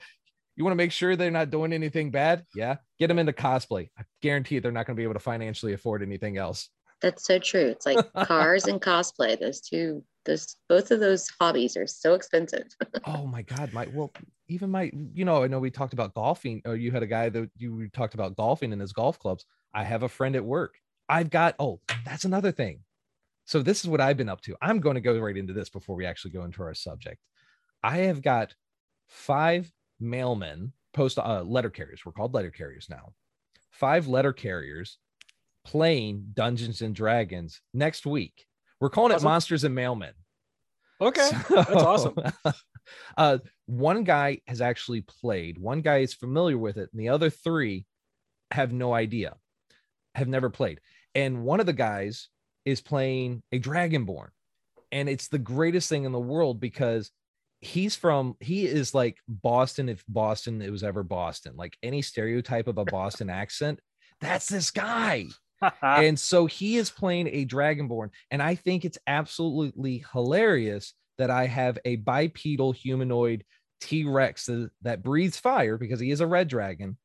you 0.56 0.66
want 0.66 0.74
to 0.74 0.78
make 0.78 0.92
sure 0.92 1.16
they're 1.16 1.32
not 1.32 1.52
doing 1.52 1.72
anything 1.72 2.12
bad? 2.12 2.46
Yeah, 2.54 2.78
get 3.00 3.08
them 3.08 3.18
into 3.20 3.32
cosplay. 3.32 3.90
I 3.98 4.04
guarantee 4.22 4.60
they're 4.60 4.74
not 4.74 4.86
going 4.86 4.96
to 4.96 5.00
be 5.00 5.04
able 5.06 5.14
to 5.14 5.20
financially 5.22 5.72
afford 5.72 6.04
anything 6.04 6.38
else. 6.38 6.68
That's 7.02 7.26
so 7.26 7.40
true. 7.40 7.68
It's 7.68 7.86
like 7.86 7.98
cars 8.26 8.66
and 8.66 8.82
cosplay. 8.82 9.40
Those 9.40 9.62
two, 9.62 10.04
those 10.26 10.56
both 10.68 10.92
of 10.92 11.00
those 11.00 11.30
hobbies 11.40 11.78
are 11.78 11.88
so 11.88 12.14
expensive. 12.14 12.68
Oh 13.06 13.26
my 13.26 13.42
god, 13.42 13.72
my 13.74 13.88
well, 13.94 14.12
even 14.50 14.70
my, 14.70 14.92
you 15.14 15.26
know, 15.26 15.44
I 15.44 15.48
know 15.48 15.60
we 15.60 15.72
talked 15.72 15.94
about 15.94 16.14
golfing, 16.14 16.62
or 16.66 16.76
you 16.76 16.92
had 16.92 17.04
a 17.04 17.08
guy 17.08 17.30
that 17.30 17.50
you 17.56 17.88
talked 17.90 18.14
about 18.14 18.36
golfing 18.36 18.74
in 18.74 18.80
his 18.80 18.94
golf 18.94 19.18
clubs. 19.18 19.46
I 19.74 19.84
have 19.84 20.04
a 20.04 20.10
friend 20.10 20.36
at 20.36 20.44
work. 20.44 20.76
I've 21.08 21.30
got 21.30 21.56
oh, 21.60 21.80
that's 22.06 22.26
another 22.26 22.52
thing. 22.52 22.82
So 23.46 23.64
this 23.64 23.80
is 23.80 23.90
what 23.90 24.02
I've 24.02 24.18
been 24.18 24.30
up 24.30 24.42
to. 24.42 24.56
I'm 24.62 24.80
going 24.80 24.96
to 24.96 25.02
go 25.02 25.18
right 25.18 25.36
into 25.36 25.54
this 25.54 25.70
before 25.70 25.96
we 25.96 26.06
actually 26.06 26.32
go 26.32 26.44
into 26.44 26.62
our 26.62 26.74
subject. 26.74 27.20
I 27.82 27.98
have 28.00 28.22
got 28.22 28.54
five 29.08 29.72
mailmen, 30.02 30.72
post 30.94 31.18
uh, 31.18 31.42
letter 31.44 31.70
carriers. 31.70 32.02
We're 32.06 32.12
called 32.12 32.34
letter 32.34 32.52
carriers 32.52 32.88
now. 32.90 33.14
Five 33.72 34.08
letter 34.08 34.34
carriers 34.34 35.00
playing 35.70 36.32
Dungeons 36.34 36.82
and 36.82 36.96
Dragons 36.96 37.62
next 37.76 38.04
week. 38.04 38.46
We're 38.82 38.90
calling 38.90 39.16
it 39.16 39.22
Monsters 39.22 39.64
and 39.64 39.78
Mailmen. 39.78 40.14
Okay. 41.00 41.30
That's 41.48 41.70
awesome. 41.70 42.16
uh, 43.18 43.38
one 43.68 44.04
guy 44.04 44.42
has 44.48 44.62
actually 44.62 45.02
played. 45.02 45.60
One 45.60 45.82
guy 45.82 45.98
is 45.98 46.16
familiar 46.16 46.58
with 46.58 46.78
it, 46.78 46.90
and 46.92 47.00
the 47.00 47.10
other 47.10 47.30
three 47.30 47.86
have 48.50 48.74
no 48.74 48.94
idea, 48.96 49.36
have 50.16 50.28
never 50.28 50.50
played. 50.50 50.80
And 51.14 51.44
one 51.44 51.60
of 51.60 51.68
the 51.68 51.74
guys 51.74 52.30
is 52.66 52.82
playing 52.82 53.44
a 53.52 53.60
Dragonborn, 53.60 54.30
and 54.92 55.08
it's 55.08 55.28
the 55.28 55.38
greatest 55.38 55.88
thing 55.88 56.04
in 56.04 56.12
the 56.12 56.20
world 56.20 56.60
because 56.60 57.12
he's 57.62 57.96
from 57.96 58.36
he 58.40 58.66
is 58.66 58.96
like 58.96 59.18
Boston 59.28 59.88
if 59.88 60.04
Boston 60.08 60.64
it 60.64 60.72
was 60.72 60.84
ever 60.84 61.04
Boston, 61.04 61.54
like 61.58 61.78
any 61.84 62.02
stereotype 62.02 62.68
of 62.68 62.80
a 62.80 62.86
Boston 62.86 63.30
accent. 63.30 63.80
That's 64.20 64.48
this 64.48 64.72
guy 64.72 65.28
and 65.82 66.20
so 66.20 66.46
he 66.46 66.78
is 66.78 66.90
playing 66.90 67.28
a 67.28 67.46
dragonborn 67.46 68.10
and 68.32 68.42
i 68.42 68.56
think 68.56 68.86
it's 68.86 68.98
absolutely 69.08 70.04
hilarious 70.14 70.94
that 71.18 71.30
i 71.30 71.46
have 71.46 71.78
a 71.86 71.98
bipedal 71.98 72.72
humanoid 72.72 73.44
t-rex 73.82 74.46
that, 74.46 74.70
that 74.82 75.04
breathes 75.04 75.40
fire 75.40 75.78
because 75.78 76.00
he 76.00 76.12
is 76.12 76.22
a 76.22 76.28
red 76.28 76.48
dragon 76.48 76.98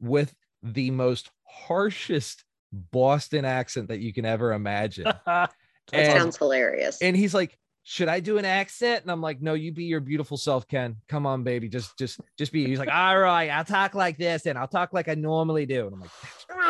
with 0.00 0.34
the 0.62 0.90
most 0.90 1.30
harshest 1.46 2.44
boston 2.72 3.44
accent 3.44 3.88
that 3.88 4.00
you 4.00 4.12
can 4.12 4.24
ever 4.24 4.52
imagine 4.52 5.04
That 5.26 5.50
And- 5.92 6.18
sounds 6.20 6.36
hilarious. 6.36 7.00
and 7.00 7.16
he's 7.16 7.32
like 7.32 7.56
should 7.88 8.08
i 8.08 8.20
do 8.20 8.36
an 8.36 8.44
accent 8.44 9.02
and 9.02 9.10
i'm 9.10 9.22
like 9.22 9.40
no 9.40 9.54
you 9.54 9.72
be 9.72 9.84
your 9.84 10.00
beautiful 10.00 10.36
self 10.36 10.68
ken 10.68 10.94
come 11.08 11.24
on 11.24 11.42
baby 11.42 11.68
just 11.68 11.96
just 11.96 12.20
just 12.36 12.52
be 12.52 12.66
he's 12.66 12.78
like 12.78 12.92
all 12.92 13.18
right 13.18 13.48
i'll 13.48 13.64
talk 13.64 13.94
like 13.94 14.18
this 14.18 14.44
and 14.44 14.58
i'll 14.58 14.68
talk 14.68 14.92
like 14.92 15.08
i 15.08 15.14
normally 15.14 15.64
do 15.64 15.86
and 15.86 15.94
i'm 15.94 16.00
like 16.00 16.10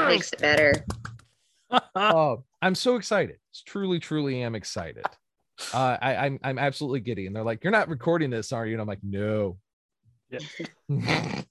Makes 0.07 0.33
it 0.33 0.41
better. 0.41 0.73
oh, 1.95 2.45
I'm 2.63 2.75
so 2.75 2.97
excited. 2.97 3.37
It's 3.51 3.63
Truly, 3.63 3.99
truly 3.99 4.43
am 4.43 4.55
excited. 4.55 5.05
Uh, 5.75 5.97
I, 6.01 6.17
I'm 6.17 6.39
I'm 6.43 6.59
absolutely 6.59 7.01
giddy. 7.01 7.27
And 7.27 7.35
they're 7.35 7.45
like, 7.45 7.65
You're 7.65 7.73
not 7.73 7.89
recording 7.89 8.31
this, 8.31 8.53
are 8.53 8.67
you? 8.67 8.75
And 8.75 8.81
I'm 8.81 8.87
like, 8.87 9.03
No. 9.03 9.59
Yeah. 10.31 10.39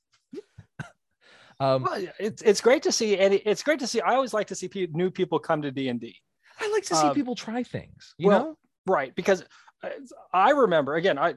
um, 1.59 1.83
Well, 1.83 2.07
it's 2.19 2.41
it's 2.41 2.61
great 2.61 2.83
to 2.83 2.91
see, 2.91 3.17
and 3.17 3.33
it's 3.33 3.63
great 3.63 3.79
to 3.79 3.87
see. 3.87 4.01
I 4.01 4.15
always 4.15 4.33
like 4.33 4.47
to 4.47 4.55
see 4.55 4.67
pe- 4.67 4.87
new 4.91 5.11
people 5.11 5.39
come 5.39 5.61
to 5.61 5.71
D 5.71 5.89
and 5.89 5.99
D. 5.99 6.15
I 6.59 6.71
like 6.71 6.85
to 6.85 6.95
see 6.95 7.07
um, 7.07 7.13
people 7.13 7.35
try 7.35 7.63
things, 7.63 8.15
you 8.17 8.29
well, 8.29 8.39
know? 8.39 8.57
Right, 8.87 9.13
because 9.15 9.43
I- 9.83 9.91
I 10.33 10.49
remember 10.51 10.95
again, 10.95 11.17
I 11.19 11.35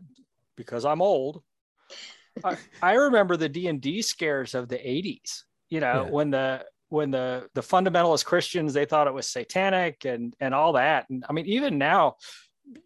because 0.56 0.84
I'm 0.84 1.02
old. 1.02 1.42
I, 2.44 2.56
I 2.82 2.94
remember 2.94 3.36
the 3.36 3.48
D 3.48 3.66
and 3.68 3.80
D 3.80 4.02
scares 4.02 4.54
of 4.54 4.68
the 4.68 4.76
'80s. 4.78 5.42
You 5.68 5.80
know, 5.80 6.04
Yeah. 6.06 6.10
when 6.10 6.30
the 6.30 6.64
when 6.88 7.10
the 7.10 7.48
the 7.54 7.60
fundamentalist 7.60 8.24
Christians 8.24 8.72
they 8.72 8.84
thought 8.84 9.06
it 9.06 9.14
was 9.14 9.26
satanic 9.28 10.04
and 10.04 10.34
and 10.40 10.54
all 10.54 10.72
that. 10.74 11.08
And 11.10 11.24
I 11.28 11.32
mean, 11.32 11.46
even 11.46 11.76
now, 11.78 12.16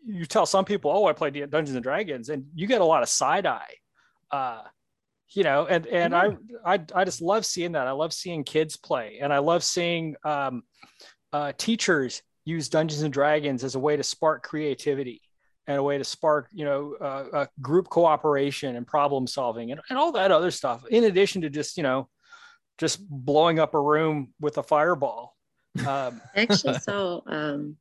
you 0.06 0.26
tell 0.26 0.46
some 0.46 0.64
people, 0.64 0.90
"Oh, 0.90 1.06
I 1.06 1.12
play 1.12 1.30
Dungeons 1.30 1.74
and 1.76 1.82
Dragons," 1.82 2.28
and 2.28 2.46
you 2.54 2.66
get 2.66 2.80
a 2.80 2.84
lot 2.84 3.02
of 3.02 3.08
side 3.08 3.46
eye. 3.46 3.74
Uh, 4.30 4.62
you 5.30 5.42
know, 5.42 5.66
and 5.66 5.86
and 5.86 6.14
I, 6.14 6.36
I 6.64 6.80
I 6.94 7.04
just 7.04 7.20
love 7.22 7.46
seeing 7.46 7.72
that. 7.72 7.86
I 7.86 7.92
love 7.92 8.12
seeing 8.12 8.44
kids 8.44 8.76
play, 8.76 9.18
and 9.20 9.32
I 9.32 9.38
love 9.38 9.62
seeing 9.64 10.16
um, 10.24 10.62
uh, 11.32 11.52
teachers 11.56 12.22
use 12.44 12.68
Dungeons 12.68 13.02
and 13.02 13.12
Dragons 13.12 13.64
as 13.64 13.74
a 13.74 13.78
way 13.78 13.96
to 13.96 14.02
spark 14.02 14.42
creativity 14.42 15.20
and 15.66 15.78
a 15.78 15.82
way 15.82 15.96
to 15.98 16.04
spark, 16.04 16.48
you 16.52 16.64
know, 16.64 16.96
uh, 17.00 17.24
uh, 17.32 17.46
group 17.60 17.88
cooperation 17.88 18.76
and 18.76 18.86
problem 18.86 19.26
solving 19.26 19.70
and, 19.72 19.80
and 19.88 19.98
all 19.98 20.12
that 20.12 20.30
other 20.30 20.50
stuff. 20.50 20.84
In 20.90 21.04
addition 21.04 21.42
to 21.42 21.50
just, 21.50 21.76
you 21.76 21.82
know, 21.82 22.08
just 22.78 23.06
blowing 23.08 23.58
up 23.58 23.74
a 23.74 23.80
room 23.80 24.32
with 24.40 24.58
a 24.58 24.62
fireball. 24.62 25.34
Um, 25.80 26.20
I 26.36 26.42
actually 26.42 26.78
saw 26.80 27.20
um, 27.26 27.76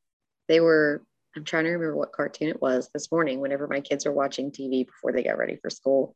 they 0.47 0.59
were. 0.59 1.03
I'm 1.35 1.45
trying 1.45 1.63
to 1.63 1.71
remember 1.71 1.95
what 1.95 2.11
cartoon 2.11 2.49
it 2.49 2.61
was 2.61 2.91
this 2.93 3.11
morning. 3.11 3.39
Whenever 3.39 3.67
my 3.67 3.81
kids 3.81 4.05
are 4.05 4.11
watching 4.11 4.51
TV 4.51 4.85
before 4.85 5.11
they 5.11 5.23
got 5.23 5.39
ready 5.39 5.55
for 5.55 5.71
school, 5.71 6.15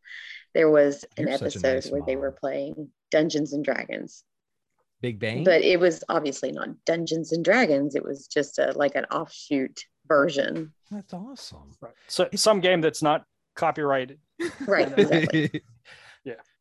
there 0.53 0.69
was 0.69 1.05
an 1.17 1.25
You're 1.25 1.33
episode 1.33 1.73
nice 1.73 1.89
where 1.89 2.03
they 2.05 2.15
were 2.15 2.31
playing 2.31 2.89
Dungeons 3.09 3.53
and 3.53 3.65
Dragons. 3.65 4.23
Big 5.01 5.19
Bang. 5.19 5.43
But 5.43 5.61
it 5.61 5.79
was 5.79 6.03
obviously 6.09 6.51
not 6.51 6.69
Dungeons 6.85 7.31
and 7.31 7.43
Dragons. 7.43 7.95
It 7.95 8.03
was 8.03 8.27
just 8.27 8.59
a 8.59 8.71
like 8.75 8.95
an 8.95 9.05
offshoot 9.05 9.79
version. 10.07 10.73
That's 10.91 11.13
awesome. 11.13 11.71
right. 11.81 11.93
So 12.07 12.29
some 12.35 12.59
game 12.61 12.81
that's 12.81 13.01
not 13.01 13.25
copyrighted. 13.55 14.19
Right. 14.67 14.91
Exactly. 14.97 15.63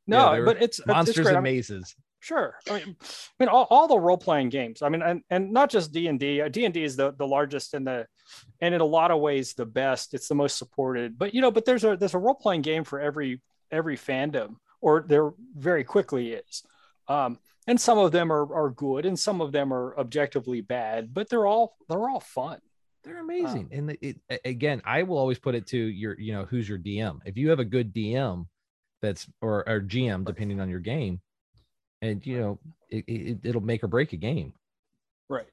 No, 0.06 0.32
they 0.32 0.40
were 0.40 0.46
but 0.46 0.62
it's 0.62 0.78
it's 0.78 0.86
Monsters 0.86 1.16
great. 1.16 1.34
I 1.34 1.38
and 1.38 1.44
mean, 1.44 1.54
mazes. 1.54 1.94
Sure. 2.20 2.56
I 2.68 2.74
mean, 2.74 2.96
I 3.00 3.06
mean 3.38 3.48
all, 3.48 3.66
all 3.70 3.88
the 3.88 3.98
role 3.98 4.16
playing 4.16 4.48
games. 4.48 4.82
I 4.82 4.88
mean, 4.88 5.02
and, 5.02 5.22
and 5.30 5.52
not 5.52 5.70
just 5.70 5.92
D 5.92 6.08
and 6.08 6.18
D. 6.18 6.42
D 6.50 6.64
and 6.64 6.74
D 6.74 6.82
is 6.82 6.96
the, 6.96 7.12
the 7.12 7.26
largest 7.26 7.74
and 7.74 7.86
the, 7.86 8.06
and 8.60 8.74
in 8.74 8.80
a 8.80 8.84
lot 8.84 9.10
of 9.10 9.20
ways 9.20 9.54
the 9.54 9.66
best. 9.66 10.14
It's 10.14 10.28
the 10.28 10.34
most 10.34 10.58
supported. 10.58 11.18
But 11.18 11.34
you 11.34 11.40
know, 11.40 11.50
but 11.50 11.64
there's 11.64 11.84
a 11.84 11.96
there's 11.96 12.14
a 12.14 12.18
role 12.18 12.34
playing 12.34 12.62
game 12.62 12.84
for 12.84 13.00
every 13.00 13.42
every 13.70 13.96
fandom, 13.96 14.56
or 14.80 15.04
there 15.06 15.32
very 15.54 15.84
quickly 15.84 16.32
is. 16.32 16.62
Um, 17.08 17.38
and 17.66 17.80
some 17.80 17.98
of 17.98 18.12
them 18.12 18.30
are 18.32 18.54
are 18.54 18.70
good, 18.70 19.06
and 19.06 19.18
some 19.18 19.40
of 19.40 19.52
them 19.52 19.72
are 19.72 19.96
objectively 19.98 20.60
bad. 20.60 21.12
But 21.12 21.28
they're 21.28 21.46
all 21.46 21.76
they're 21.88 22.08
all 22.08 22.20
fun. 22.20 22.58
They're 23.04 23.20
amazing. 23.20 23.68
and 23.70 23.90
it, 24.00 24.16
it, 24.28 24.40
again, 24.44 24.82
I 24.84 25.04
will 25.04 25.16
always 25.18 25.38
put 25.38 25.54
it 25.54 25.68
to 25.68 25.78
your, 25.78 26.18
you 26.18 26.32
know, 26.32 26.44
who's 26.44 26.68
your 26.68 26.78
DM. 26.78 27.20
If 27.24 27.36
you 27.36 27.50
have 27.50 27.60
a 27.60 27.64
good 27.64 27.94
DM 27.94 28.46
that's 29.00 29.28
or, 29.40 29.68
or 29.68 29.80
GM, 29.80 30.24
depending 30.24 30.58
on 30.60 30.68
your 30.68 30.80
game, 30.80 31.20
and 32.02 32.24
you 32.26 32.40
know, 32.40 32.58
it, 32.90 33.04
it, 33.06 33.38
it'll 33.44 33.60
make 33.60 33.84
or 33.84 33.86
break 33.86 34.12
a 34.12 34.16
game. 34.16 34.54
Right. 35.28 35.46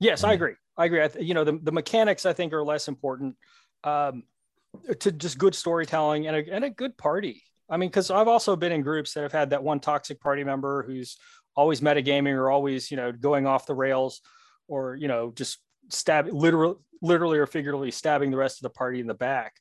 Yes, 0.00 0.24
I 0.24 0.30
Mhm. 0.30 0.34
agree. 0.34 0.54
I 0.78 0.84
agree. 0.86 1.02
I 1.04 1.08
th- 1.08 1.24
you 1.26 1.34
know, 1.34 1.44
the, 1.44 1.58
the 1.62 1.72
mechanics 1.72 2.24
I 2.24 2.32
think 2.32 2.54
are 2.54 2.64
less 2.64 2.88
important 2.88 3.36
um, 3.84 4.22
to 5.00 5.12
just 5.12 5.36
good 5.38 5.54
storytelling 5.54 6.26
and 6.26 6.36
a, 6.36 6.54
and 6.54 6.64
a 6.64 6.70
good 6.70 6.96
party. 6.96 7.42
I 7.68 7.76
mean, 7.76 7.90
because 7.90 8.10
I've 8.10 8.28
also 8.28 8.56
been 8.56 8.72
in 8.72 8.80
groups 8.80 9.12
that 9.12 9.22
have 9.24 9.32
had 9.32 9.50
that 9.50 9.62
one 9.62 9.78
toxic 9.80 10.20
party 10.20 10.42
member 10.42 10.82
who's 10.84 11.18
always 11.56 11.80
metagaming 11.80 12.34
or 12.34 12.50
always, 12.50 12.90
you 12.90 12.96
know, 12.96 13.12
going 13.12 13.46
off 13.46 13.66
the 13.66 13.74
rails 13.74 14.20
or, 14.68 14.96
you 14.96 15.08
know, 15.08 15.30
just 15.34 15.58
stab 15.90 16.26
literally, 16.32 16.76
literally 17.02 17.38
or 17.38 17.46
figuratively 17.46 17.90
stabbing 17.90 18.30
the 18.30 18.36
rest 18.36 18.58
of 18.58 18.62
the 18.62 18.70
party 18.70 19.00
in 19.00 19.06
the 19.06 19.14
back. 19.14 19.54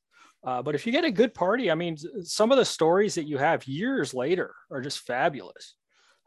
Uh, 0.46 0.62
but 0.62 0.76
if 0.76 0.86
you 0.86 0.92
get 0.92 1.06
a 1.06 1.12
good 1.12 1.34
party, 1.34 1.72
I 1.72 1.76
mean, 1.76 1.96
some 2.24 2.52
of 2.52 2.58
the 2.58 2.66
stories 2.66 3.16
that 3.16 3.26
you 3.28 3.38
have 3.38 3.66
years 3.68 4.14
later 4.14 4.54
are 4.72 4.82
just 4.82 5.00
fabulous. 5.00 5.76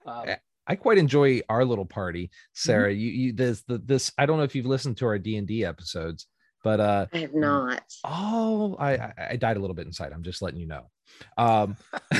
Um, 0.07 0.27
I 0.69 0.75
quite 0.75 0.99
enjoy 0.99 1.43
our 1.49 1.65
little 1.65 1.85
party, 1.85 2.25
Mm-hmm. 2.25 2.31
Sarah. 2.55 2.93
You, 2.93 3.11
you, 3.11 3.33
this, 3.33 3.63
the, 3.69 3.79
this. 3.79 4.11
I 4.19 4.27
don't 4.27 4.39
know 4.39 4.45
if 4.45 4.55
you've 4.55 4.67
listened 4.67 4.97
to 4.99 5.07
our 5.07 5.19
D 5.19 5.37
and 5.37 5.47
D 5.47 5.65
episodes, 5.65 6.27
but 6.65 6.81
uh 6.81 7.07
I 7.13 7.19
have 7.19 7.35
not. 7.35 7.83
oh 8.05 8.75
I 8.79 8.93
I- 8.95 9.13
I 9.33 9.37
died 9.37 9.57
a 9.57 9.61
little 9.61 9.75
bit 9.77 9.87
inside. 9.87 10.13
I'm 10.13 10.23
just 10.25 10.43
letting 10.43 10.59
you 10.59 10.67
know. 10.67 10.91
Um 11.39 11.77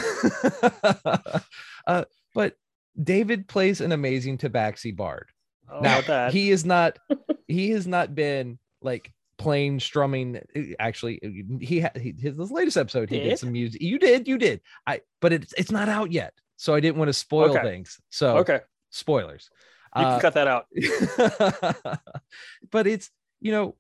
uh 1.87 2.05
but 2.35 2.55
David 3.03 3.47
plays 3.49 3.81
an 3.81 3.93
amazing 3.93 4.39
tabaxi 4.39 4.95
bard. 4.95 5.29
Oh, 5.71 5.81
now 5.81 6.01
that. 6.03 6.33
he 6.33 6.51
is 6.51 6.65
not 6.65 6.99
he 7.49 7.71
has 7.71 7.87
not 7.87 8.15
been 8.15 8.59
like 8.83 9.13
playing 9.39 9.79
strumming 9.81 10.41
actually 10.79 11.21
he 11.61 11.81
had 11.81 11.95
his 11.97 12.51
latest 12.51 12.77
episode 12.79 13.11
he 13.11 13.19
did 13.19 13.31
Did? 13.31 13.39
some 13.39 13.53
music 13.53 13.83
you 13.83 13.99
did 13.99 14.27
you 14.27 14.39
did 14.39 14.63
i 14.87 15.03
but 15.21 15.31
it's 15.33 15.53
it's 15.59 15.71
not 15.71 15.91
out 15.91 16.11
yet 16.11 16.33
so 16.57 16.73
i 16.73 16.81
didn't 16.81 16.97
want 16.97 17.09
to 17.11 17.13
spoil 17.13 17.51
Okay. 17.51 17.63
things 17.63 18.01
so 18.09 18.39
okay. 18.39 18.61
spoilers 18.91 19.51
You 19.95 20.05
can 20.05 20.13
Uh, 20.13 20.21
cut 20.21 20.35
that 20.35 20.47
out. 20.49 20.67
but 22.71 22.87
it's 22.87 23.11
you 23.41 23.53
know 23.53 23.77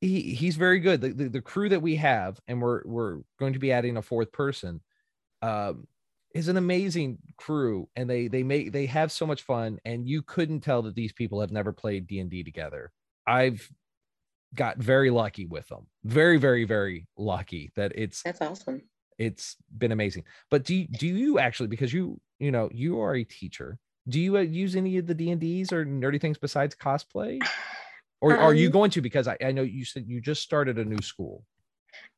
he 0.00 0.34
he's 0.34 0.56
very 0.56 0.80
good 0.80 1.00
the, 1.00 1.08
the, 1.10 1.28
the 1.28 1.40
crew 1.42 1.68
that 1.68 1.80
we 1.82 1.94
have 1.96 2.40
and 2.48 2.60
we're 2.60 2.82
we're 2.84 3.20
going 3.38 3.52
to 3.52 3.60
be 3.60 3.70
adding 3.70 3.96
a 3.96 4.02
fourth 4.02 4.32
person 4.32 4.80
um 5.42 5.86
is 6.34 6.48
an 6.48 6.56
amazing 6.56 7.18
crew 7.36 7.88
and 7.96 8.08
they 8.08 8.28
they 8.28 8.42
make 8.42 8.72
they 8.72 8.86
have 8.86 9.12
so 9.12 9.26
much 9.26 9.42
fun 9.42 9.78
and 9.84 10.08
you 10.08 10.22
couldn't 10.22 10.60
tell 10.60 10.82
that 10.82 10.94
these 10.94 11.12
people 11.12 11.40
have 11.40 11.52
never 11.52 11.72
played 11.72 12.06
d&d 12.06 12.42
together. 12.44 12.90
I've 13.26 13.68
got 14.54 14.76
very 14.78 15.10
lucky 15.10 15.46
with 15.46 15.66
them 15.68 15.86
very 16.04 16.36
very 16.36 16.64
very 16.64 17.06
lucky 17.16 17.72
that 17.74 17.92
it's 17.94 18.22
That's 18.22 18.40
awesome. 18.42 18.82
it's 19.18 19.56
been 19.78 19.92
amazing. 19.92 20.24
But 20.50 20.64
do 20.64 20.74
you, 20.74 20.88
do 20.88 21.06
you 21.06 21.38
actually 21.38 21.68
because 21.68 21.92
you 21.92 22.20
you 22.38 22.50
know 22.50 22.68
you 22.72 23.00
are 23.00 23.14
a 23.14 23.24
teacher 23.24 23.78
do 24.08 24.20
you 24.20 24.36
uh, 24.36 24.40
use 24.40 24.74
any 24.74 24.98
of 24.98 25.06
the 25.06 25.14
d&ds 25.14 25.72
or 25.72 25.86
nerdy 25.86 26.20
things 26.20 26.36
besides 26.36 26.74
cosplay? 26.74 27.38
Or 28.20 28.36
are 28.36 28.52
you 28.54 28.66
Um, 28.66 28.72
going 28.72 28.90
to? 28.92 29.00
Because 29.00 29.26
I, 29.28 29.36
I 29.44 29.52
know 29.52 29.62
you 29.62 29.84
said 29.84 30.04
you 30.06 30.20
just 30.20 30.42
started 30.42 30.78
a 30.78 30.84
new 30.84 31.00
school 31.02 31.44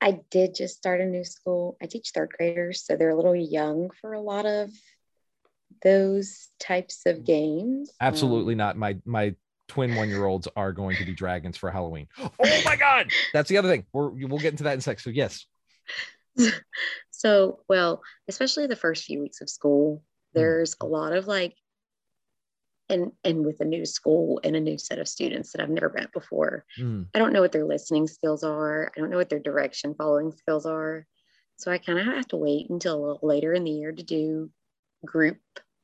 I 0.01 0.21
did 0.31 0.55
just 0.55 0.77
start 0.77 1.01
a 1.01 1.07
new 1.07 1.25
school. 1.25 1.77
I 1.83 1.87
teach 1.87 2.11
third 2.15 2.33
graders, 2.37 2.85
so 2.85 2.97
they're 2.97 3.11
a 3.11 3.17
little 3.17 3.37
young 3.37 3.91
for 4.01 4.13
a 4.13 4.21
lot 4.21 4.47
of 4.47 4.71
those 5.83 6.49
types 6.59 7.03
of 7.07 7.25
games. 7.25 7.91
Um, 8.01 8.09
absolutely 8.09 8.55
not. 8.55 8.77
My 8.77 8.97
my 9.05 9.35
twin 9.69 9.95
one 9.95 10.09
year 10.09 10.25
olds 10.27 10.47
are 10.57 10.73
going 10.73 10.97
to 10.97 11.05
be 11.05 11.15
dragons 11.15 11.57
for 11.57 11.71
halloween. 11.71 12.07
Oh 12.19 12.63
my 12.65 12.77
god! 12.77 13.11
That's 13.33 13.49
the 13.49 13.57
other 13.59 13.69
thing. 13.69 13.87
We're, 13.93 14.09
we'll 14.09 14.39
get 14.39 14.53
into 14.53 14.65
that 14.65 14.75
in 14.75 14.79
a 14.79 14.83
sec. 14.83 15.01
So 15.01 15.11
yes. 15.11 15.47
So, 17.11 17.61
well, 17.71 18.03
especially 18.29 18.67
the 18.67 18.77
first 18.77 19.05
few 19.05 19.21
weeks 19.21 19.41
of 19.41 19.49
school, 19.49 20.03
Hmm. 20.35 20.41
there's 20.41 20.77
a 20.83 20.87
lot 20.87 21.15
of 21.15 21.27
like, 21.27 21.55
and 22.89 23.13
and 23.25 23.45
with 23.47 23.61
a 23.61 23.65
new 23.65 23.85
school 23.87 24.41
and 24.45 24.57
a 24.57 24.61
new 24.61 24.79
set 24.79 24.99
of 24.99 25.09
students 25.09 25.53
that 25.53 25.63
I've 25.63 25.71
never 25.71 25.91
met 25.91 26.13
before. 26.13 26.65
Mm, 26.77 27.11
I 27.15 27.19
don't 27.19 27.33
know 27.33 27.41
what 27.41 27.53
their 27.53 27.65
listening 27.65 28.07
skills 28.07 28.43
are. 28.45 28.93
I 28.97 29.01
don't 29.01 29.11
know 29.11 29.17
what 29.19 29.31
their 29.31 29.39
direction 29.41 29.95
following 29.95 30.33
skills 30.33 30.67
are. 30.67 31.07
So 31.57 31.71
I 31.71 31.79
kind 31.79 31.99
of 31.99 32.07
have 32.07 32.27
to 32.29 32.37
wait 32.37 32.69
until 32.71 32.97
a 32.97 33.03
little 33.07 33.29
later 33.29 33.53
in 33.53 33.65
the 33.65 33.71
year 33.71 33.93
to 33.93 34.03
do 34.03 34.51
group 35.05 35.39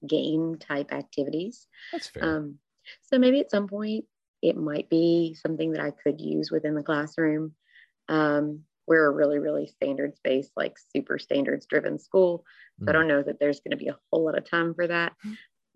game 0.06 0.56
type 0.56 0.92
activities. 0.92 1.68
that's 1.92 2.08
fair 2.08 2.36
Um, 2.36 2.58
so 3.02 3.18
maybe 3.18 3.40
at 3.40 3.50
some 3.50 3.68
point 3.68 4.06
it 4.42 4.56
might 4.56 4.88
be 4.88 5.34
something 5.34 5.72
that 5.72 5.82
I 5.82 5.90
could 5.90 6.20
use 6.20 6.50
within 6.50 6.74
the 6.74 6.82
classroom. 6.82 7.54
Um, 8.08 8.64
we're 8.86 9.06
a 9.06 9.12
really, 9.12 9.38
really 9.38 9.66
standards 9.68 10.20
based, 10.24 10.52
like 10.56 10.76
super 10.78 11.18
standards 11.18 11.66
driven 11.66 11.98
school. 11.98 12.44
So 12.80 12.90
I 12.90 12.92
Mm. 12.92 12.94
don't 12.94 13.08
know 13.08 13.22
that 13.22 13.38
there's 13.38 13.60
going 13.60 13.72
to 13.72 13.76
be 13.76 13.88
a 13.88 13.98
whole 14.10 14.24
lot 14.24 14.38
of 14.38 14.44
time 14.48 14.74
for 14.74 14.86
that. 14.88 15.14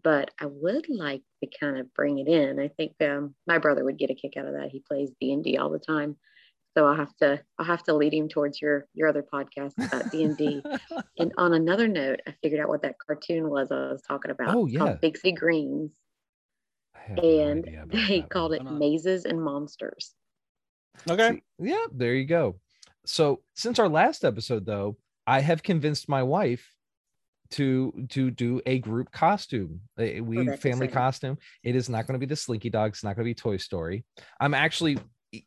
But 0.04 0.30
I 0.38 0.46
would 0.46 0.88
like 0.88 1.22
to 1.42 1.48
kind 1.58 1.78
of 1.78 1.92
bring 1.94 2.18
it 2.18 2.28
in. 2.28 2.60
I 2.60 2.68
think 2.68 2.92
um, 3.02 3.34
my 3.46 3.58
brother 3.58 3.84
would 3.84 3.98
get 3.98 4.10
a 4.10 4.14
kick 4.14 4.36
out 4.36 4.46
of 4.46 4.52
that. 4.52 4.68
He 4.70 4.80
plays 4.86 5.10
D 5.20 5.32
and 5.32 5.42
D 5.42 5.56
all 5.56 5.70
the 5.70 5.78
time, 5.78 6.16
so 6.76 6.86
I'll 6.86 6.94
have 6.96 7.16
to 7.16 7.40
I'll 7.58 7.64
have 7.66 7.82
to 7.84 7.94
lead 7.94 8.12
him 8.14 8.28
towards 8.28 8.60
your 8.60 8.86
your 8.94 9.08
other 9.08 9.22
podcast 9.24 9.72
about 9.78 10.12
D 10.12 10.22
and 10.24 10.36
D. 10.36 10.62
And 11.18 11.32
on 11.38 11.54
another 11.54 11.88
note, 11.88 12.20
I 12.26 12.34
figured 12.42 12.60
out 12.60 12.68
what 12.68 12.82
that 12.82 12.96
cartoon 13.04 13.48
was 13.48 13.70
I 13.72 13.92
was 13.92 14.02
talking 14.02 14.30
about. 14.30 14.54
Oh, 14.54 14.66
It's 14.66 14.76
called 14.76 14.90
yeah. 14.90 14.96
Big 14.96 15.16
City 15.16 15.32
Greens 15.32 15.92
I 16.94 16.98
have 17.08 17.16
no 17.18 17.22
and 17.22 17.90
they 17.92 18.22
called 18.22 18.50
one. 18.50 18.66
it 18.66 18.70
mazes 18.72 19.24
and 19.24 19.42
monsters. 19.42 20.14
Okay. 21.08 21.32
See, 21.32 21.42
yeah, 21.58 21.86
there 21.92 22.14
you 22.14 22.24
go. 22.26 22.56
So 23.06 23.42
since 23.54 23.78
our 23.78 23.88
last 23.88 24.24
episode, 24.24 24.66
though, 24.66 24.96
I 25.26 25.40
have 25.40 25.62
convinced 25.62 26.08
my 26.08 26.22
wife 26.22 26.73
to 27.50 28.06
to 28.10 28.30
do 28.30 28.60
a 28.66 28.78
group 28.78 29.10
costume. 29.12 29.80
A- 29.98 30.20
We 30.20 30.48
Oh, 30.48 30.56
family 30.56 30.88
costume. 30.88 31.38
It 31.62 31.76
is 31.76 31.88
not 31.88 32.06
going 32.06 32.14
to 32.18 32.26
be 32.26 32.28
the 32.28 32.36
Slinky 32.36 32.70
Dog. 32.70 32.92
It's 32.92 33.04
not 33.04 33.16
going 33.16 33.24
to 33.24 33.30
be 33.30 33.34
Toy 33.34 33.56
Story. 33.56 34.04
I'm 34.40 34.54
actually 34.54 34.98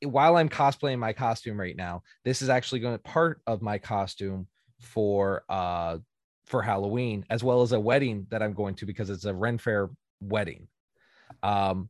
while 0.04 0.36
I'm 0.36 0.50
cosplaying 0.50 1.00
my 1.00 1.14
costume 1.14 1.60
right 1.60 1.76
now, 1.76 2.04
this 2.26 2.42
is 2.42 2.50
actually 2.50 2.82
going 2.82 2.96
to 2.96 3.00
part 3.04 3.42
of 3.48 3.62
my 3.62 3.78
costume 3.78 4.48
for 4.82 5.44
uh 5.50 5.98
for 6.46 6.62
Halloween 6.62 7.26
as 7.30 7.44
well 7.44 7.62
as 7.62 7.72
a 7.72 7.80
wedding 7.80 8.28
that 8.30 8.42
I'm 8.44 8.54
going 8.54 8.76
to 8.76 8.86
because 8.86 9.10
it's 9.10 9.26
a 9.26 9.34
Ren 9.34 9.58
Fair 9.58 9.90
wedding. 10.22 10.68
Um 11.44 11.90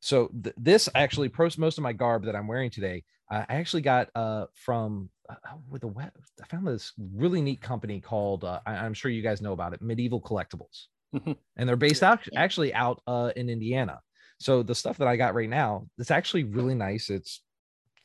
so 0.00 0.28
th- 0.42 0.54
this 0.56 0.88
actually 0.94 1.32
most 1.58 1.78
of 1.78 1.82
my 1.82 1.92
garb 1.92 2.24
that 2.26 2.36
I'm 2.36 2.46
wearing 2.46 2.70
today 2.70 3.04
I 3.30 3.44
actually 3.48 3.82
got 3.82 4.08
uh 4.14 4.46
from 4.54 5.10
uh, 5.28 5.34
with 5.68 5.82
the 5.82 5.88
web. 5.88 6.10
I 6.42 6.46
found 6.46 6.66
this 6.66 6.92
really 7.14 7.40
neat 7.40 7.60
company 7.60 8.00
called 8.00 8.44
uh, 8.44 8.60
I, 8.66 8.76
I'm 8.76 8.94
sure 8.94 9.10
you 9.10 9.22
guys 9.22 9.40
know 9.42 9.52
about 9.52 9.72
it, 9.74 9.82
Medieval 9.82 10.20
Collectibles, 10.20 10.86
Mhm. 11.14 11.36
and 11.56 11.68
they're 11.68 11.76
based 11.76 12.02
out 12.02 12.20
actually 12.36 12.72
out 12.74 13.00
uh, 13.06 13.30
in 13.36 13.48
Indiana. 13.48 14.00
So 14.40 14.62
the 14.62 14.74
stuff 14.74 14.98
that 14.98 15.08
I 15.08 15.16
got 15.16 15.34
right 15.34 15.48
now, 15.48 15.88
it's 15.98 16.10
actually 16.10 16.44
really 16.44 16.74
nice. 16.74 17.10
It's 17.10 17.42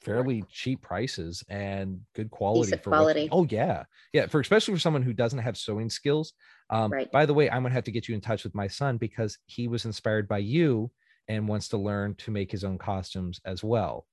fairly 0.02 0.44
cheap 0.50 0.82
prices 0.82 1.44
and 1.50 2.02
good 2.14 2.30
quality 2.30 2.68
Decent 2.72 2.84
for 2.84 2.90
what- 2.90 2.98
quality. 2.98 3.30
oh 3.32 3.46
yeah, 3.50 3.84
yeah. 4.12 4.28
For 4.28 4.40
especially 4.42 4.74
for 4.74 4.80
someone 4.80 5.04
who 5.04 5.14
doesn't 5.14 5.40
have 5.40 5.58
sewing 5.58 5.90
skills. 5.90 6.34
Um, 6.70 6.92
Right. 6.92 7.12
By 7.12 7.26
the 7.26 7.34
way, 7.34 7.50
I'm 7.50 7.62
gonna 7.64 7.74
have 7.74 7.84
to 7.86 7.92
get 7.92 8.08
you 8.10 8.16
in 8.16 8.22
touch 8.22 8.44
with 8.44 8.56
my 8.56 8.68
son 8.68 8.98
because 8.98 9.38
he 9.46 9.68
was 9.68 9.86
inspired 9.86 10.28
by 10.28 10.40
you 10.40 10.92
and 11.30 11.48
wants 11.48 11.70
to 11.70 11.78
learn 11.78 12.16
to 12.16 12.32
make 12.32 12.52
his 12.52 12.64
own 12.66 12.78
costumes 12.78 13.40
as 13.46 13.64
well. 13.64 14.06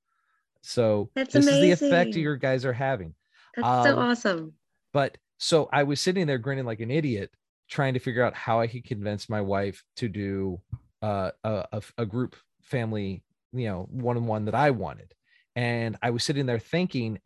So 0.63 1.11
That's 1.15 1.33
this 1.33 1.47
is 1.47 1.61
the 1.61 1.71
effect 1.73 2.07
amazing. 2.09 2.23
your 2.23 2.37
guys 2.37 2.65
are 2.65 2.73
having. 2.73 3.15
That's 3.57 3.67
so 3.87 3.99
Um, 3.99 3.99
awesome. 3.99 4.53
But 4.93 5.19
so 5.39 5.69
I 5.73 5.85
was 5.85 6.01
sitting 6.01 6.27
there 6.27 6.39
grinning 6.39 6.67
like 6.67 6.81
an 6.81 6.91
idiot, 6.91 7.31
trying 7.69 7.95
to 7.95 8.01
figure 8.01 8.25
out 8.25 8.35
how 8.35 8.61
I 8.61 8.67
could 8.67 8.85
convince 8.85 9.29
my 9.29 9.41
wife 9.41 9.83
to 9.97 10.09
do 10.09 10.61
uh, 11.03 11.31
a, 11.45 11.67
a, 11.73 11.83
a 11.99 12.07
group 12.07 12.37
family, 12.63 13.23
you 13.53 13.67
know, 13.67 13.87
one 13.91 14.17
on 14.17 14.27
one 14.27 14.45
that 14.47 14.55
I 14.55 14.71
wanted. 14.71 15.15
And 15.57 15.97
I 16.03 16.11
was 16.11 16.25
sitting 16.25 16.47
there 16.47 16.59
thinking 16.59 17.19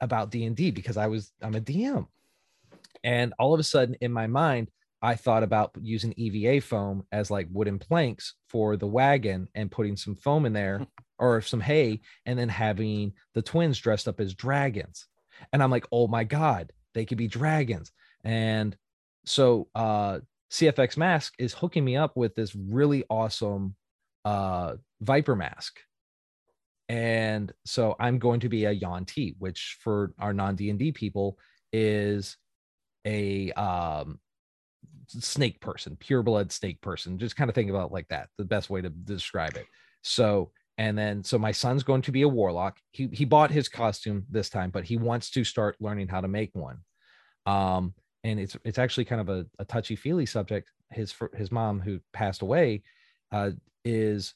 about 0.00 0.30
D 0.30 0.44
and 0.44 0.56
D 0.56 0.70
because 0.70 0.96
I 0.96 1.06
was 1.06 1.32
I'm 1.40 1.54
a 1.54 1.60
DM, 1.60 2.06
and 3.04 3.34
all 3.38 3.54
of 3.54 3.60
a 3.60 3.64
sudden 3.64 3.96
in 4.00 4.12
my 4.12 4.26
mind 4.26 4.68
I 5.00 5.14
thought 5.16 5.42
about 5.42 5.72
using 5.80 6.14
EVA 6.16 6.60
foam 6.60 7.04
as 7.12 7.30
like 7.30 7.48
wooden 7.50 7.78
planks 7.78 8.34
for 8.48 8.76
the 8.76 8.86
wagon 8.86 9.48
and 9.54 9.70
putting 9.70 9.96
some 9.96 10.14
foam 10.14 10.46
in 10.46 10.52
there 10.52 10.86
or 11.22 11.40
some 11.40 11.60
hay, 11.60 12.00
and 12.26 12.36
then 12.36 12.48
having 12.48 13.12
the 13.34 13.42
twins 13.42 13.78
dressed 13.78 14.08
up 14.08 14.20
as 14.20 14.34
dragons. 14.34 15.06
And 15.52 15.62
I'm 15.62 15.70
like, 15.70 15.86
oh 15.92 16.08
my 16.08 16.24
god, 16.24 16.72
they 16.94 17.04
could 17.04 17.16
be 17.16 17.28
dragons. 17.28 17.92
And 18.24 18.76
so 19.24 19.68
uh 19.74 20.18
CFX 20.50 20.96
Mask 20.96 21.32
is 21.38 21.54
hooking 21.54 21.84
me 21.84 21.96
up 21.96 22.16
with 22.16 22.34
this 22.34 22.54
really 22.54 23.04
awesome 23.08 23.76
uh 24.24 24.74
Viper 25.00 25.36
mask. 25.36 25.78
And 26.88 27.52
so 27.64 27.94
I'm 27.98 28.18
going 28.18 28.40
to 28.40 28.48
be 28.48 28.64
a 28.64 28.72
Yuan-Ti, 28.72 29.36
which 29.38 29.78
for 29.80 30.12
our 30.18 30.34
non-D&D 30.34 30.92
people 30.92 31.38
is 31.72 32.36
a 33.06 33.52
um 33.52 34.18
snake 35.06 35.60
person, 35.60 35.96
pure 35.96 36.22
blood 36.22 36.50
snake 36.50 36.80
person. 36.80 37.18
Just 37.18 37.36
kind 37.36 37.48
of 37.48 37.54
think 37.54 37.70
about 37.70 37.92
like 37.92 38.08
that. 38.08 38.28
The 38.38 38.44
best 38.44 38.70
way 38.70 38.82
to 38.82 38.90
describe 38.90 39.56
it. 39.56 39.66
So 40.02 40.50
and 40.78 40.96
then 40.96 41.22
so 41.22 41.38
my 41.38 41.52
son's 41.52 41.82
going 41.82 42.02
to 42.02 42.12
be 42.12 42.22
a 42.22 42.28
warlock. 42.28 42.78
He 42.92 43.08
he 43.12 43.24
bought 43.24 43.50
his 43.50 43.68
costume 43.68 44.24
this 44.30 44.48
time, 44.48 44.70
but 44.70 44.84
he 44.84 44.96
wants 44.96 45.30
to 45.32 45.44
start 45.44 45.76
learning 45.80 46.08
how 46.08 46.20
to 46.20 46.28
make 46.28 46.50
one. 46.54 46.78
Um 47.46 47.94
and 48.24 48.38
it's 48.38 48.56
it's 48.64 48.78
actually 48.78 49.04
kind 49.04 49.20
of 49.20 49.28
a, 49.28 49.46
a 49.58 49.64
touchy 49.64 49.96
feely 49.96 50.26
subject. 50.26 50.68
His 50.90 51.14
his 51.34 51.50
mom 51.50 51.80
who 51.80 52.00
passed 52.12 52.42
away 52.42 52.82
uh 53.32 53.50
is 53.84 54.34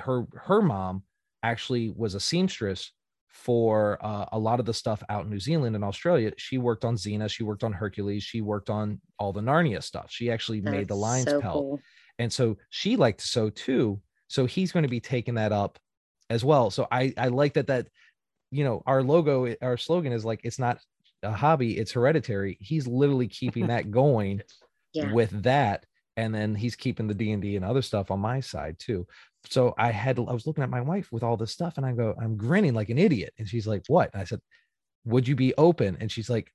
her 0.00 0.26
her 0.34 0.60
mom 0.60 1.04
actually 1.42 1.90
was 1.90 2.14
a 2.14 2.20
seamstress 2.20 2.92
for 3.36 3.98
uh, 4.04 4.24
a 4.32 4.38
lot 4.38 4.60
of 4.60 4.66
the 4.66 4.74
stuff 4.74 5.02
out 5.08 5.24
in 5.24 5.30
New 5.30 5.38
Zealand 5.38 5.76
and 5.76 5.84
Australia. 5.84 6.32
She 6.38 6.58
worked 6.58 6.84
on 6.84 6.96
Xena, 6.96 7.30
she 7.30 7.44
worked 7.44 7.64
on 7.64 7.72
Hercules, 7.72 8.22
she 8.22 8.40
worked 8.40 8.70
on 8.70 9.00
all 9.18 9.32
the 9.32 9.42
Narnia 9.42 9.82
stuff. 9.82 10.06
She 10.08 10.30
actually 10.30 10.62
made 10.62 10.88
the 10.88 10.96
lion's 10.96 11.30
so 11.30 11.40
pelt. 11.40 11.54
cool. 11.54 11.80
And 12.18 12.32
so 12.32 12.56
she 12.70 12.96
liked 12.96 13.20
to 13.20 13.26
sew 13.26 13.50
too. 13.50 14.00
So 14.28 14.46
he's 14.46 14.72
going 14.72 14.82
to 14.84 14.88
be 14.88 15.00
taking 15.00 15.34
that 15.34 15.52
up 15.52 15.78
as 16.30 16.44
well. 16.44 16.70
So 16.70 16.86
I 16.90 17.12
I 17.16 17.28
like 17.28 17.54
that 17.54 17.68
that 17.68 17.88
you 18.50 18.64
know 18.64 18.82
our 18.86 19.02
logo 19.02 19.54
our 19.62 19.76
slogan 19.76 20.12
is 20.12 20.24
like 20.24 20.40
it's 20.44 20.58
not 20.58 20.80
a 21.22 21.32
hobby, 21.32 21.78
it's 21.78 21.92
hereditary. 21.92 22.58
He's 22.60 22.86
literally 22.86 23.28
keeping 23.28 23.68
that 23.68 23.90
going 23.90 24.42
Yeah. 24.94 25.12
with 25.12 25.42
that 25.42 25.84
and 26.16 26.34
then 26.34 26.54
he's 26.54 26.76
keeping 26.76 27.06
the 27.06 27.14
D&D 27.14 27.56
and 27.56 27.64
other 27.64 27.82
stuff 27.82 28.10
on 28.10 28.20
my 28.20 28.40
side 28.40 28.78
too. 28.78 29.06
so 29.44 29.74
I 29.76 29.90
had 29.90 30.18
I 30.18 30.32
was 30.32 30.46
looking 30.46 30.64
at 30.64 30.70
my 30.70 30.80
wife 30.80 31.12
with 31.12 31.22
all 31.22 31.36
this 31.36 31.52
stuff, 31.52 31.76
and 31.76 31.84
I 31.84 31.92
go, 31.92 32.14
I'm 32.20 32.36
grinning 32.38 32.72
like 32.74 32.88
an 32.88 32.98
idiot, 32.98 33.34
and 33.38 33.46
she's 33.48 33.66
like, 33.66 33.82
"What?" 33.88 34.10
And 34.14 34.22
I 34.22 34.24
said, 34.24 34.40
"Would 35.04 35.28
you 35.28 35.36
be 35.36 35.54
open?" 35.56 35.96
And 36.00 36.10
she's 36.10 36.30
like, 36.30 36.52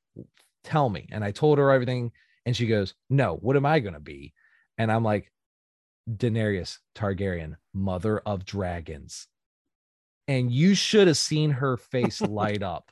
"Tell 0.63 0.89
me." 0.89 1.07
And 1.11 1.23
I 1.23 1.31
told 1.31 1.57
her 1.59 1.71
everything, 1.71 2.11
and 2.45 2.55
she 2.55 2.67
goes, 2.67 2.95
"No, 3.09 3.35
what 3.37 3.55
am 3.55 3.65
I 3.65 3.79
gonna 3.79 3.99
be?" 3.99 4.33
And 4.77 4.91
I'm 4.91 5.03
like, 5.03 5.31
Daenerys 6.09 6.79
Targaryen, 6.95 7.55
mother 7.73 8.19
of 8.19 8.45
dragons. 8.45 9.27
And 10.27 10.51
you 10.51 10.75
should 10.75 11.07
have 11.07 11.17
seen 11.17 11.51
her 11.51 11.77
face 11.77 12.21
light 12.21 12.63
up. 12.63 12.91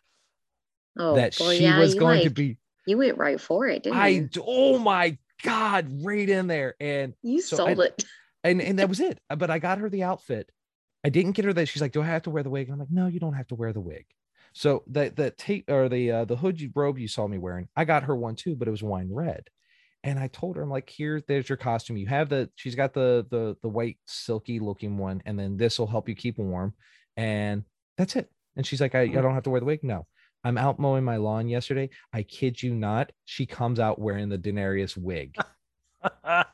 Oh, 0.97 1.15
that 1.15 1.37
boy, 1.37 1.57
she 1.57 1.63
yeah, 1.63 1.79
was 1.79 1.95
going 1.95 2.23
to 2.23 2.29
be. 2.29 2.57
You 2.85 2.97
went 2.97 3.17
right 3.17 3.39
for 3.39 3.67
it, 3.67 3.83
didn't 3.83 3.97
I 3.99 4.07
you? 4.09 4.29
oh 4.45 4.77
my 4.79 5.17
god, 5.43 5.87
right 6.03 6.27
in 6.27 6.47
there. 6.47 6.75
And 6.79 7.13
You 7.21 7.41
so 7.41 7.57
sold 7.57 7.79
I- 7.79 7.85
it. 7.85 8.03
and 8.43 8.61
and 8.61 8.79
that 8.79 8.89
was 8.89 8.99
it. 8.99 9.19
Uh, 9.29 9.35
But 9.35 9.49
I 9.51 9.59
got 9.59 9.77
her 9.77 9.89
the 9.89 10.03
outfit. 10.03 10.51
I 11.03 11.09
didn't 11.09 11.31
get 11.33 11.45
her 11.45 11.53
that. 11.53 11.67
She's 11.67 11.81
like, 11.81 11.93
"Do 11.93 12.01
I 12.01 12.05
have 12.07 12.23
to 12.23 12.29
wear 12.29 12.43
the 12.43 12.49
wig?" 12.49 12.67
And 12.67 12.73
I'm 12.73 12.79
like, 12.79 12.91
"No, 12.91 13.07
you 13.07 13.19
don't 13.19 13.33
have 13.35 13.47
to 13.49 13.55
wear 13.55 13.71
the 13.71 13.79
wig." 13.79 14.05
So 14.53 14.83
the 14.87 15.13
the 15.15 15.31
tape 15.31 15.69
or 15.69 15.87
the 15.87 16.11
uh, 16.11 16.25
the 16.25 16.35
hood 16.35 16.59
you- 16.59 16.71
robe 16.75 16.97
you 16.99 17.07
saw 17.07 17.27
me 17.27 17.37
wearing, 17.37 17.69
I 17.75 17.85
got 17.85 18.03
her 18.03 18.15
one 18.15 18.35
too, 18.35 18.55
but 18.55 18.67
it 18.67 18.71
was 18.71 18.83
wine 18.83 19.09
red. 19.13 19.49
And 20.03 20.17
I 20.17 20.27
told 20.27 20.55
her, 20.55 20.61
I'm 20.61 20.69
like, 20.69 20.89
"Here, 20.89 21.21
there's 21.27 21.49
your 21.49 21.57
costume. 21.57 21.97
You 21.97 22.07
have 22.07 22.29
the. 22.29 22.49
She's 22.55 22.75
got 22.75 22.93
the 22.93 23.25
the 23.29 23.57
the 23.61 23.67
white 23.69 23.97
silky 24.05 24.59
looking 24.59 24.97
one, 24.97 25.21
and 25.25 25.37
then 25.37 25.57
this 25.57 25.77
will 25.77 25.87
help 25.87 26.07
you 26.07 26.15
keep 26.15 26.37
warm, 26.37 26.73
and 27.17 27.63
that's 27.97 28.15
it." 28.15 28.29
And 28.55 28.65
she's 28.65 28.81
like, 28.81 28.95
I, 28.95 29.01
I 29.01 29.07
don't 29.07 29.33
have 29.33 29.43
to 29.43 29.49
wear 29.49 29.59
the 29.59 29.65
wig. 29.65 29.83
No, 29.83 30.05
I'm 30.43 30.57
out 30.57 30.79
mowing 30.79 31.03
my 31.03 31.17
lawn 31.17 31.47
yesterday. 31.47 31.89
I 32.13 32.23
kid 32.23 32.61
you 32.61 32.73
not. 32.73 33.11
She 33.25 33.45
comes 33.45 33.79
out 33.79 33.99
wearing 33.99 34.29
the 34.29 34.37
Daenerys 34.37 34.97
wig. 34.97 35.35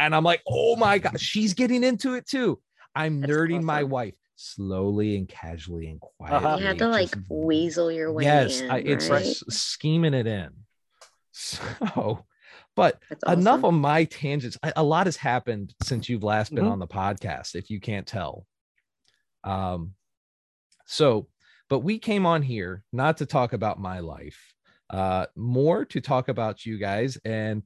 And 0.00 0.14
I'm 0.14 0.24
like, 0.24 0.42
oh 0.48 0.76
my 0.76 0.98
God, 0.98 1.20
she's 1.20 1.52
getting 1.52 1.84
into 1.84 2.14
it 2.14 2.26
too. 2.26 2.58
I'm 2.94 3.20
That's 3.20 3.30
nerding 3.30 3.62
my 3.62 3.82
wife 3.82 4.14
slowly 4.34 5.16
and 5.16 5.28
casually 5.28 5.88
and 5.88 6.00
quietly. 6.00 6.38
Uh-huh. 6.38 6.56
You 6.58 6.66
had 6.66 6.78
to 6.78 6.88
like 6.88 7.12
just- 7.14 7.26
weasel 7.30 7.92
your 7.92 8.10
way 8.10 8.24
yes, 8.24 8.62
in. 8.62 8.70
I, 8.70 8.78
it's 8.78 9.10
right? 9.10 9.26
s- 9.26 9.44
scheming 9.50 10.14
it 10.14 10.26
in. 10.26 10.48
So, 11.32 12.24
but 12.80 13.00
That's 13.10 13.38
enough 13.40 13.62
of 13.64 13.74
my 13.74 14.04
tangents. 14.04 14.56
A- 14.62 14.72
A 14.76 14.82
lot 14.82 15.06
has 15.06 15.16
happened 15.16 15.74
since 15.82 16.08
you've 16.08 16.22
last 16.24 16.54
been 16.54 16.64
Mhm. 16.64 16.72
on 16.72 16.78
the 16.78 16.86
podcast, 16.86 17.54
if 17.54 17.68
you 17.70 17.78
can't 17.80 18.06
tell. 18.06 18.46
Um, 19.44 19.94
so, 20.86 21.28
but 21.68 21.80
we 21.80 21.98
came 21.98 22.26
on 22.26 22.42
here 22.42 22.82
not 22.92 23.18
to 23.18 23.26
talk 23.26 23.52
about 23.52 23.78
my 23.78 24.00
life, 24.00 24.54
uh, 24.90 25.26
more 25.36 25.84
to 25.84 26.00
talk 26.00 26.28
about 26.28 26.64
you 26.66 26.78
guys 26.78 27.16
and 27.24 27.62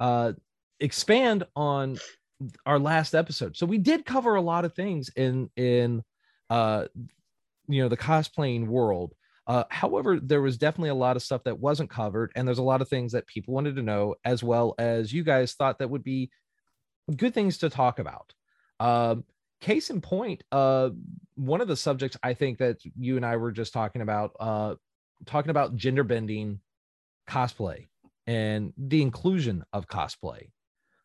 uh, 0.00 0.32
expand 0.80 1.44
on 1.54 1.98
our 2.64 2.78
last 2.78 3.14
episode. 3.14 3.56
So 3.56 3.66
we 3.66 3.78
did 3.78 4.04
cover 4.04 4.34
a 4.34 4.40
lot 4.42 4.64
of 4.64 4.74
things 4.74 5.10
in 5.16 5.50
in 5.56 6.02
uh, 6.50 6.86
you 7.68 7.82
know 7.82 7.88
the 7.88 7.96
cosplaying 7.96 8.66
world. 8.66 9.14
Uh, 9.46 9.64
however, 9.70 10.18
there 10.18 10.42
was 10.42 10.58
definitely 10.58 10.90
a 10.90 10.94
lot 10.94 11.16
of 11.16 11.22
stuff 11.22 11.44
that 11.44 11.58
wasn't 11.58 11.90
covered, 11.90 12.32
and 12.34 12.46
there's 12.46 12.58
a 12.58 12.62
lot 12.62 12.82
of 12.82 12.88
things 12.88 13.12
that 13.12 13.26
people 13.26 13.54
wanted 13.54 13.76
to 13.76 13.82
know, 13.82 14.16
as 14.24 14.42
well 14.42 14.74
as 14.78 15.12
you 15.12 15.22
guys 15.22 15.54
thought 15.54 15.78
that 15.78 15.90
would 15.90 16.02
be 16.02 16.30
good 17.16 17.32
things 17.32 17.58
to 17.58 17.70
talk 17.70 17.98
about. 17.98 18.32
Um, 18.80 19.24
case 19.60 19.90
in 19.90 20.00
point, 20.00 20.42
uh, 20.50 20.90
one 21.36 21.60
of 21.60 21.68
the 21.68 21.76
subjects 21.76 22.16
I 22.22 22.34
think 22.34 22.58
that 22.58 22.78
you 22.98 23.16
and 23.16 23.24
I 23.24 23.36
were 23.36 23.52
just 23.52 23.72
talking 23.72 24.02
about, 24.02 24.32
uh, 24.40 24.74
talking 25.26 25.50
about 25.50 25.76
gender 25.76 26.02
bending 26.02 26.60
cosplay 27.28 27.86
and 28.26 28.72
the 28.76 29.02
inclusion 29.02 29.64
of 29.72 29.86
cosplay. 29.86 30.50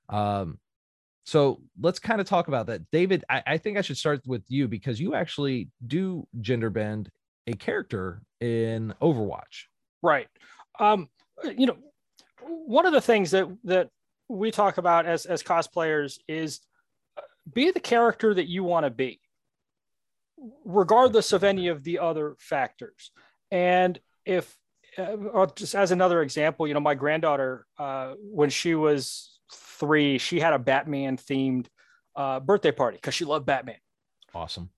Um, 0.10 0.60
so 1.24 1.62
let's 1.80 2.00
kind 2.00 2.20
of 2.20 2.28
talk 2.28 2.48
about 2.48 2.66
that. 2.66 2.90
David, 2.92 3.24
I, 3.30 3.44
I 3.46 3.58
think 3.58 3.78
I 3.78 3.82
should 3.82 3.98
start 3.98 4.22
with 4.26 4.44
you 4.48 4.68
because 4.68 5.00
you 5.00 5.14
actually 5.14 5.70
do 5.86 6.28
gender 6.42 6.72
bend 6.72 7.10
a 7.48 7.54
character 7.54 8.22
in 8.40 8.94
Overwatch. 9.02 9.66
Right. 10.02 10.28
Um, 10.80 11.10
you 11.58 11.68
know, 11.68 11.78
one 12.42 12.86
of 12.86 12.94
the 12.94 13.02
things 13.02 13.32
that 13.32 13.48
that 13.66 13.90
we 14.28 14.52
talk 14.52 14.78
about 14.78 15.06
as 15.06 15.26
as 15.26 15.44
cosplayers 15.44 16.20
is 16.28 16.62
uh, 17.18 17.22
be 17.52 17.72
the 17.72 17.80
character 17.80 18.34
that 18.34 18.48
you 18.48 18.64
want 18.64 18.86
to 18.86 18.90
be, 18.90 19.20
regardless 20.66 21.34
of 21.34 21.44
any 21.44 21.68
of 21.68 21.84
the 21.84 22.00
other 22.00 22.36
factors. 22.40 23.12
And 23.52 24.00
if 24.26 24.56
uh, 24.98 25.16
or 25.34 25.48
just 25.48 25.76
as 25.76 25.92
another 25.92 26.22
example, 26.22 26.68
you 26.68 26.74
know, 26.74 26.80
my 26.80 26.96
granddaughter, 26.96 27.66
uh, 27.78 28.14
when 28.20 28.50
she 28.50 28.76
was 28.76 29.40
three, 29.54 30.18
she 30.18 30.40
had 30.40 30.54
a 30.54 30.60
Batman 30.60 31.18
themed 31.18 31.68
uh, 32.16 32.40
birthday 32.40 32.72
party 32.72 32.98
because 32.98 33.14
she 33.14 33.26
loved 33.26 33.46
Batman. 33.46 33.78
Awesome. 34.34 34.70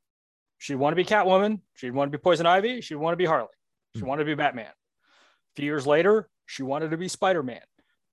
She'd 0.63 0.75
want 0.75 0.93
to 0.93 0.95
be 0.95 1.03
Catwoman. 1.03 1.59
She'd 1.73 1.91
want 1.91 2.09
to 2.09 2.17
be 2.17 2.21
Poison 2.21 2.45
Ivy. 2.45 2.79
She'd 2.79 2.95
want 2.95 3.11
to 3.11 3.17
be 3.17 3.25
Harley. 3.25 3.49
She 3.95 3.99
Hmm. 3.99 4.07
wanted 4.07 4.23
to 4.23 4.27
be 4.27 4.35
Batman. 4.35 4.71
A 4.71 5.55
few 5.57 5.65
years 5.65 5.85
later, 5.85 6.29
she 6.45 6.63
wanted 6.63 6.91
to 6.91 6.97
be 6.97 7.09
Spider 7.09 7.43
Man. 7.43 7.59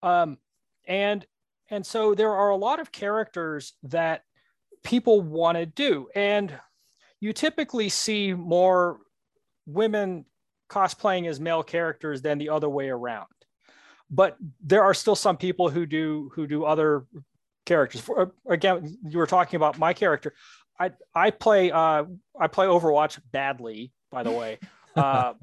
Um, 0.03 0.37
and 0.85 1.25
and 1.69 1.87
so 1.87 2.13
there 2.17 2.35
are 2.35 2.51
a 2.51 2.57
lot 2.57 2.81
of 2.81 2.91
characters 2.91 3.75
that 3.85 4.25
people 4.83 5.21
want 5.21 5.59
to 5.59 5.65
do, 5.65 6.09
and 6.17 6.53
you 7.21 7.33
typically 7.33 7.89
see 7.89 8.35
more 8.35 8.99
women 9.67 10.25
cosplaying 10.69 11.29
as 11.29 11.39
male 11.39 11.63
characters 11.63 12.21
than 12.21 12.39
the 12.39 12.49
other 12.49 12.69
way 12.69 12.89
around. 12.89 13.29
But 14.11 14.37
there 14.61 14.83
are 14.83 14.95
still 14.95 15.15
some 15.15 15.37
people 15.37 15.69
who 15.71 15.87
do 15.87 16.33
who 16.35 16.49
do 16.49 16.65
other 16.65 17.07
characters. 17.65 18.01
For, 18.01 18.33
again, 18.49 18.99
you 19.05 19.19
were 19.19 19.29
talking 19.29 19.57
about 19.57 19.79
my 19.79 19.93
character. 19.93 20.35
I 20.81 20.91
I 21.15 21.31
play 21.31 21.71
uh 21.71 22.05
I 22.41 22.47
play 22.49 22.67
Overwatch 22.67 23.21
badly, 23.31 23.93
by 24.11 24.23
the 24.23 24.33
way. 24.33 24.59
Uh, 24.97 25.35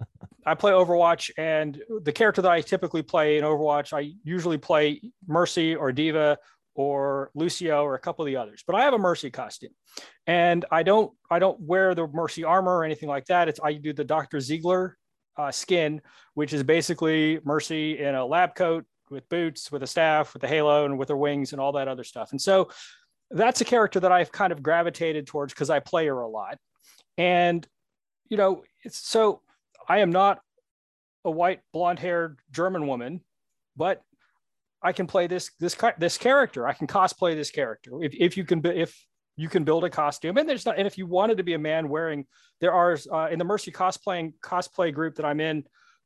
I 0.45 0.55
play 0.55 0.73
Overwatch, 0.73 1.31
and 1.37 1.81
the 2.03 2.11
character 2.11 2.41
that 2.41 2.51
I 2.51 2.59
typically 2.59 3.01
play 3.01 3.37
in 3.37 3.45
Overwatch, 3.45 3.93
I 3.93 4.11
usually 4.25 4.57
play 4.57 5.01
Mercy 5.25 5.73
or 5.73 5.93
D.Va 5.93 6.37
or 6.75 7.31
Lucio 7.33 7.83
or 7.83 7.95
a 7.95 7.99
couple 7.99 8.23
of 8.23 8.27
the 8.27 8.35
others. 8.35 8.65
But 8.67 8.75
I 8.75 8.83
have 8.83 8.93
a 8.93 8.97
Mercy 8.97 9.31
costume, 9.31 9.71
and 10.27 10.65
I 10.69 10.83
don't 10.83 11.13
I 11.31 11.39
don't 11.39 11.59
wear 11.61 11.95
the 11.95 12.07
Mercy 12.07 12.43
armor 12.43 12.77
or 12.77 12.83
anything 12.83 13.07
like 13.07 13.25
that. 13.27 13.47
It's 13.47 13.59
I 13.63 13.73
do 13.73 13.93
the 13.93 14.03
Dr. 14.03 14.41
Ziegler 14.41 14.97
uh, 15.37 15.51
skin, 15.51 16.01
which 16.33 16.51
is 16.51 16.61
basically 16.63 17.39
Mercy 17.45 17.99
in 17.99 18.15
a 18.15 18.25
lab 18.25 18.53
coat 18.53 18.85
with 19.09 19.27
boots, 19.29 19.71
with 19.71 19.83
a 19.83 19.87
staff, 19.87 20.33
with 20.33 20.43
a 20.43 20.47
halo, 20.47 20.85
and 20.85 20.97
with 20.97 21.09
her 21.09 21.17
wings 21.17 21.51
and 21.51 21.61
all 21.61 21.71
that 21.71 21.87
other 21.87 22.03
stuff. 22.03 22.31
And 22.31 22.41
so 22.41 22.69
that's 23.31 23.61
a 23.61 23.65
character 23.65 23.99
that 23.99 24.11
I've 24.11 24.31
kind 24.31 24.51
of 24.51 24.63
gravitated 24.63 25.27
towards 25.27 25.53
because 25.53 25.69
I 25.69 25.79
play 25.79 26.07
her 26.07 26.19
a 26.21 26.27
lot. 26.27 26.57
And 27.17 27.67
you 28.29 28.37
know, 28.37 28.63
it's 28.83 28.97
so 28.97 29.41
I 29.87 29.99
am 29.99 30.11
not 30.11 30.39
a 31.25 31.31
white 31.31 31.61
blonde-haired 31.73 32.39
German 32.51 32.87
woman, 32.87 33.21
but 33.75 34.01
I 34.81 34.91
can 34.93 35.07
play 35.07 35.27
this 35.27 35.51
this 35.59 35.75
this 35.97 36.17
character. 36.17 36.67
I 36.67 36.73
can 36.73 36.87
cosplay 36.87 37.35
this 37.35 37.51
character. 37.51 37.91
If 38.03 38.13
if 38.13 38.37
you 38.37 38.45
can 38.45 38.65
if 38.65 38.95
you 39.35 39.49
can 39.49 39.63
build 39.63 39.83
a 39.83 39.89
costume, 39.89 40.37
and 40.37 40.47
there's 40.47 40.65
not, 40.65 40.77
and 40.77 40.87
if 40.87 40.97
you 40.97 41.05
wanted 41.05 41.37
to 41.37 41.43
be 41.43 41.53
a 41.53 41.59
man 41.59 41.89
wearing, 41.89 42.25
there 42.59 42.73
are 42.73 42.97
uh, 43.11 43.27
in 43.29 43.39
the 43.39 43.45
Mercy 43.45 43.71
cosplaying 43.71 44.33
cosplay 44.41 44.93
group 44.93 45.15
that 45.15 45.25
I'm 45.25 45.39
in, 45.39 45.63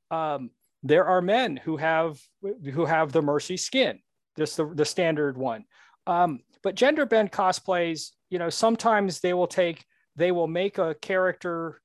um, 0.10 0.52
there 0.84 1.06
are 1.06 1.22
men 1.22 1.58
who 1.58 1.78
have 1.78 2.20
who 2.42 2.86
have 2.86 3.12
the 3.12 3.22
Mercy 3.22 3.58
skin, 3.58 4.00
just 4.38 4.58
the 4.58 4.66
the 4.74 4.86
standard 4.86 5.38
one. 5.38 5.66
Um, 6.08 6.40
but 6.64 6.76
gender 6.76 7.06
bend 7.06 7.32
cosplays, 7.32 8.12
you 8.30 8.40
know, 8.40 8.50
sometimes 8.50 9.20
they 9.20 9.34
will 9.34 9.48
take 9.48 9.86
they 10.16 10.32
will 10.32 10.48
make 10.48 10.78
a 10.78 10.96
character 10.96 11.82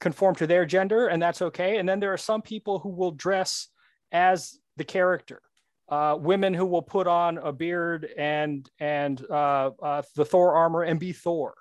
conform 0.00 0.34
to 0.34 0.46
their 0.46 0.66
gender, 0.66 1.08
and 1.08 1.22
that's 1.22 1.42
okay. 1.42 1.78
And 1.78 1.88
then 1.88 2.00
there 2.00 2.12
are 2.12 2.18
some 2.18 2.42
people 2.42 2.78
who 2.78 2.90
will 2.90 3.12
dress 3.12 3.68
as 4.12 4.58
the 4.76 4.84
character. 4.84 5.42
Uh, 5.88 6.16
women 6.20 6.54
who 6.54 6.64
will 6.64 6.82
put 6.82 7.08
on 7.08 7.38
a 7.38 7.52
beard 7.52 8.08
and 8.16 8.70
and 8.78 9.24
uh, 9.28 9.70
uh, 9.82 10.02
the 10.14 10.24
Thor 10.24 10.54
armor 10.54 10.82
and 10.82 11.00
be 11.00 11.12
Thor, 11.12 11.54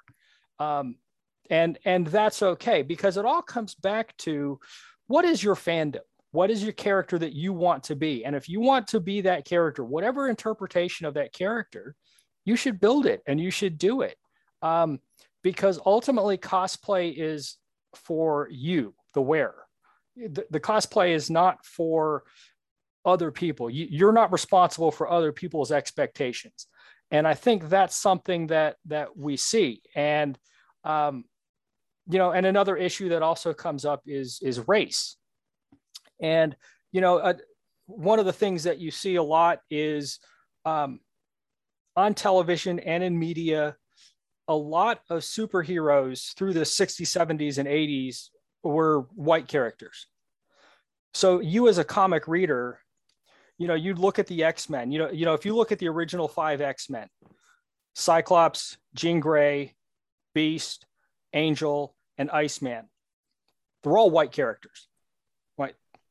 um, 0.59 0.97
and 1.49 1.79
and 1.83 2.05
that's 2.05 2.43
okay 2.43 2.83
because 2.83 3.17
it 3.17 3.25
all 3.25 3.41
comes 3.41 3.73
back 3.73 4.15
to 4.17 4.59
what 5.07 5.25
is 5.25 5.43
your 5.43 5.55
fandom, 5.55 6.01
what 6.29 6.51
is 6.51 6.61
your 6.61 6.73
character 6.73 7.17
that 7.17 7.33
you 7.33 7.53
want 7.53 7.85
to 7.85 7.95
be, 7.95 8.23
and 8.23 8.35
if 8.35 8.47
you 8.47 8.59
want 8.59 8.85
to 8.89 8.99
be 8.99 9.21
that 9.21 9.45
character, 9.45 9.83
whatever 9.83 10.29
interpretation 10.29 11.07
of 11.07 11.15
that 11.15 11.33
character, 11.33 11.95
you 12.45 12.55
should 12.55 12.79
build 12.79 13.05
it 13.05 13.21
and 13.27 13.39
you 13.39 13.51
should 13.51 13.77
do 13.77 14.01
it, 14.01 14.17
um, 14.61 14.99
because 15.43 15.79
ultimately 15.85 16.37
cosplay 16.37 17.13
is 17.15 17.57
for 17.95 18.47
you, 18.51 18.93
the 19.13 19.21
wearer. 19.21 19.65
The, 20.15 20.45
the 20.49 20.59
cosplay 20.59 21.13
is 21.13 21.29
not 21.29 21.65
for 21.65 22.23
other 23.05 23.31
people. 23.31 23.69
You, 23.69 23.87
you're 23.89 24.11
not 24.11 24.31
responsible 24.31 24.91
for 24.91 25.09
other 25.09 25.31
people's 25.31 25.71
expectations, 25.71 26.67
and 27.11 27.27
I 27.27 27.33
think 27.33 27.69
that's 27.69 27.95
something 27.95 28.47
that 28.47 28.75
that 28.85 29.15
we 29.15 29.37
see. 29.37 29.81
And 29.95 30.37
um, 30.83 31.25
you 32.09 32.17
know, 32.17 32.31
and 32.31 32.45
another 32.45 32.75
issue 32.75 33.09
that 33.09 33.21
also 33.21 33.53
comes 33.53 33.85
up 33.85 34.01
is 34.05 34.39
is 34.41 34.67
race. 34.67 35.15
And 36.21 36.55
you 36.91 37.01
know, 37.01 37.17
uh, 37.17 37.33
one 37.85 38.19
of 38.19 38.25
the 38.25 38.33
things 38.33 38.63
that 38.63 38.79
you 38.79 38.91
see 38.91 39.15
a 39.15 39.23
lot 39.23 39.59
is 39.69 40.19
um, 40.65 40.99
on 41.95 42.13
television 42.13 42.79
and 42.79 43.03
in 43.03 43.17
media 43.17 43.75
a 44.47 44.55
lot 44.55 45.01
of 45.09 45.21
superheroes 45.21 46.33
through 46.35 46.53
the 46.53 46.61
60s, 46.61 47.01
70s, 47.01 47.59
and 47.59 47.67
80s 47.67 48.29
were 48.63 49.01
white 49.13 49.47
characters. 49.47 50.07
So 51.13 51.39
you 51.39 51.67
as 51.67 51.77
a 51.77 51.83
comic 51.83 52.27
reader, 52.27 52.79
you 53.59 53.67
know, 53.67 53.75
you'd 53.75 53.99
look 53.99 54.17
at 54.17 54.27
the 54.27 54.43
X-Men, 54.43 54.91
you 54.91 54.99
know, 54.99 55.11
you 55.11 55.25
know, 55.25 55.33
if 55.33 55.45
you 55.45 55.55
look 55.55 55.71
at 55.71 55.79
the 55.79 55.87
original 55.87 56.27
five 56.27 56.61
X-Men, 56.61 57.07
Cyclops, 57.93 58.77
Jean 58.95 59.19
Grey, 59.19 59.75
Beast, 60.33 60.85
Angel, 61.33 61.95
and 62.17 62.31
Iceman, 62.31 62.89
they're 63.83 63.97
all 63.97 64.09
white 64.09 64.31
characters. 64.31 64.87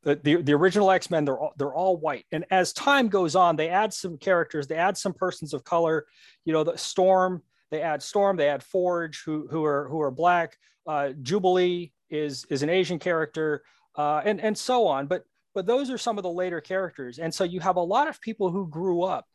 The, 0.03 0.41
the, 0.41 0.53
original 0.53 0.91
X-Men, 0.91 1.25
they're 1.25 1.37
all, 1.37 1.53
they're 1.57 1.73
all 1.73 1.97
white. 1.97 2.25
And 2.31 2.45
as 2.51 2.71
time 2.71 3.09
goes 3.09 3.35
on, 3.35 3.57
they 3.57 3.67
add 3.67 3.93
some 3.93 4.17
characters, 4.17 4.65
they 4.65 4.75
add 4.75 4.97
some 4.97 5.13
persons 5.13 5.53
of 5.53 5.65
color, 5.65 6.05
you 6.45 6.53
know, 6.53 6.63
the 6.63 6.77
Storm, 6.77 7.43
they 7.69 7.81
add 7.81 8.01
Storm, 8.01 8.37
they 8.37 8.47
add 8.47 8.63
Forge, 8.63 9.23
who, 9.25 9.47
who 9.49 9.65
are 9.65 9.87
who 9.89 10.01
are 10.01 10.11
black. 10.11 10.57
Uh, 10.87 11.09
Jubilee 11.21 11.91
is 12.09 12.45
is 12.49 12.63
an 12.63 12.69
Asian 12.69 12.99
character, 12.99 13.63
uh, 13.95 14.21
and 14.25 14.41
and 14.41 14.57
so 14.57 14.87
on. 14.87 15.07
But 15.07 15.23
but 15.53 15.65
those 15.65 15.89
are 15.89 15.97
some 15.97 16.17
of 16.17 16.23
the 16.23 16.31
later 16.31 16.61
characters, 16.61 17.19
and 17.19 17.33
so 17.33 17.43
you 17.43 17.59
have 17.59 17.75
a 17.75 17.81
lot 17.81 18.07
of 18.07 18.21
people 18.21 18.49
who 18.49 18.67
grew 18.67 19.03
up 19.03 19.27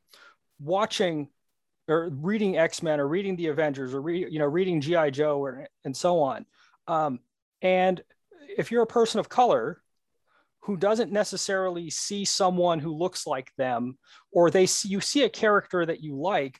watching 0.59 1.29
or 1.89 2.09
reading 2.11 2.57
X 2.57 2.83
Men 2.83 3.01
or 3.01 3.07
reading 3.07 3.37
the 3.37 3.49
Avengers 3.49 3.95
or 3.95 4.01
re, 4.01 4.27
you 4.29 4.39
know 4.39 4.47
reading 4.47 4.81
GI 4.81 5.11
Joe 5.13 5.39
or 5.39 5.69
and 5.85 5.97
so 5.97 6.21
on. 6.21 6.47
Um, 6.89 7.21
and 7.63 8.03
if 8.57 8.71
you're 8.71 8.83
a 8.83 8.87
person 8.87 9.21
of 9.21 9.29
color 9.29 9.83
who 10.65 10.77
doesn't 10.77 11.13
necessarily 11.13 11.91
see 11.91 12.25
someone 12.25 12.79
who 12.79 12.97
looks 12.97 13.27
like 13.27 13.53
them, 13.59 13.99
or 14.33 14.51
they 14.51 14.67
see 14.67 14.89
you 14.89 15.01
see 15.01 15.23
a 15.23 15.29
character 15.29 15.85
that 15.85 16.03
you 16.03 16.17
like, 16.17 16.59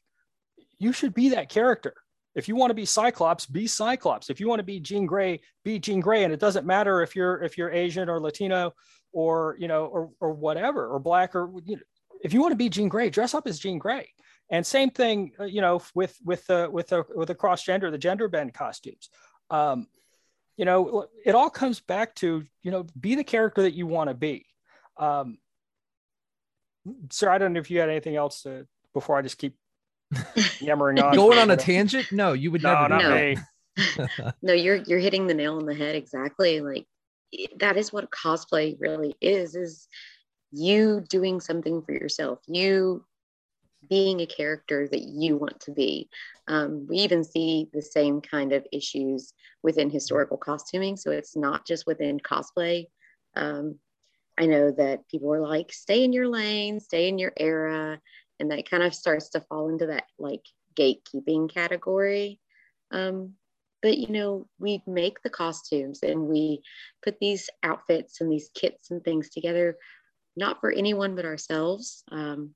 you 0.79 0.93
should 0.93 1.15
be 1.15 1.31
that 1.31 1.49
character. 1.49 1.95
If 2.35 2.49
you 2.49 2.57
want 2.57 2.71
to 2.71 2.75
be 2.75 2.85
Cyclops, 2.85 3.47
be 3.47 3.67
Cyclops. 3.67 4.29
If 4.29 4.41
you 4.41 4.49
want 4.49 4.59
to 4.59 4.65
be 4.65 4.81
Jean 4.81 5.07
Grey, 5.07 5.41
be 5.65 5.79
Jean 5.79 6.01
Grey. 6.01 6.25
And 6.25 6.35
it 6.35 6.41
doesn't 6.41 6.67
matter 6.67 7.01
if 7.01 7.17
you're 7.17 7.43
if 7.43 7.57
you're 7.57 7.71
Asian 7.71 8.09
or 8.09 8.21
Latino 8.21 8.73
or 9.13 9.57
you 9.59 9.69
know 9.69 9.87
or 9.87 10.11
or 10.21 10.33
whatever 10.33 10.89
or 10.89 10.99
black 10.99 11.35
or 11.35 11.51
you 11.65 11.77
know, 11.77 11.83
if 12.23 12.33
you 12.33 12.41
want 12.41 12.53
to 12.53 12.57
be 12.57 12.69
Jean 12.69 12.89
Grey, 12.89 13.09
dress 13.11 13.35
up 13.35 13.47
as 13.47 13.59
Jean 13.59 13.79
Grey. 13.79 14.09
And 14.51 14.67
same 14.67 14.91
thing, 14.91 15.33
uh, 15.41 15.45
you 15.45 15.61
know, 15.63 15.81
with 15.95 16.17
with 16.25 16.47
the 16.47 16.69
with 16.71 16.89
the 16.89 17.05
with 17.15 17.29
the 17.29 17.35
cross 17.35 17.63
gender, 17.63 17.91
the 17.91 17.99
gender 17.99 18.29
bend 18.29 18.53
costumes. 18.53 19.09
Um, 19.51 19.87
you 20.57 20.65
know, 20.65 21.07
it 21.25 21.35
all 21.35 21.51
comes 21.51 21.81
back 21.81 22.15
to 22.17 22.45
you 22.63 22.71
know, 22.71 22.87
be 22.99 23.15
the 23.15 23.25
character 23.25 23.63
that 23.63 23.75
you 23.75 23.87
want 23.87 24.09
to 24.09 24.15
be. 24.15 24.47
Um, 24.97 25.39
sir, 27.11 27.31
I 27.31 27.39
don't 27.39 27.53
know 27.53 27.61
if 27.61 27.71
you 27.71 27.81
had 27.81 27.91
anything 27.91 28.17
else 28.17 28.43
to 28.43 28.67
before 28.93 29.17
I 29.17 29.23
just 29.23 29.39
keep 29.39 29.57
yammering 30.61 30.99
on. 31.01 31.15
Going 31.15 31.39
on 31.39 31.51
a 31.51 31.57
tangent? 31.57 32.11
No, 32.13 32.33
you 32.33 32.51
would 32.51 32.63
no, 32.63 32.73
never. 32.73 32.89
not 32.89 33.03
No. 33.03 33.15
me. 33.15 33.37
no 34.43 34.53
you're 34.53 34.77
you're 34.77 35.01
hitting 35.01 35.27
the 35.27 35.35
nail 35.35 35.57
on 35.57 35.67
the 35.67 35.75
head 35.75 35.97
exactly 35.97 36.61
like 36.61 36.87
that 37.59 37.77
is 37.77 37.93
what 37.93 38.09
cosplay 38.11 38.77
really 38.79 39.17
is 39.21 39.57
is 39.57 39.89
you 40.53 41.03
doing 41.09 41.41
something 41.41 41.83
for 41.83 41.93
yourself 41.93 42.39
you 42.47 43.05
being 43.89 44.21
a 44.21 44.27
character 44.27 44.89
that 44.89 45.03
you 45.03 45.37
want 45.37 45.61
to 45.61 45.73
be. 45.73 46.09
Um, 46.49 46.87
we 46.89 46.99
even 46.99 47.25
see 47.25 47.69
the 47.73 47.83
same 47.83 48.21
kind 48.21 48.53
of 48.53 48.67
issues 48.73 49.33
within 49.63 49.91
historical 49.91 50.37
costuming 50.37 50.97
so 50.97 51.11
it's 51.11 51.37
not 51.37 51.67
just 51.67 51.87
within 51.87 52.19
cosplay. 52.21 52.87
Um, 53.37 53.77
i 54.37 54.47
know 54.47 54.73
that 54.73 55.07
people 55.09 55.33
are 55.33 55.41
like 55.41 55.73
stay 55.73 56.03
in 56.03 56.13
your 56.13 56.27
lane 56.27 56.81
stay 56.81 57.07
in 57.09 57.21
your 57.21 57.33
era 57.39 58.01
and 58.41 58.51
that 58.51 58.69
kind 58.69 58.83
of 58.83 58.95
starts 58.95 59.29
to 59.31 59.41
fall 59.41 59.69
into 59.69 59.87
that 59.87 60.05
like 60.19 60.45
gatekeeping 60.77 61.53
category. 61.53 62.41
Um, 62.91 63.35
but 63.83 63.99
you 63.99 64.09
know 64.09 64.47
we 64.59 64.83
make 64.87 65.23
the 65.23 65.31
costumes 65.31 66.01
and 66.03 66.27
we 66.27 66.63
put 67.05 67.19
these 67.21 67.49
outfits 67.63 68.21
and 68.21 68.31
these 68.33 68.51
kits 68.55 68.91
and 68.91 69.03
things 69.05 69.31
together 69.31 69.77
not 70.37 70.61
for 70.61 70.73
anyone 70.73 71.15
but 71.15 71.25
ourselves. 71.25 72.03
Um, 72.11 72.55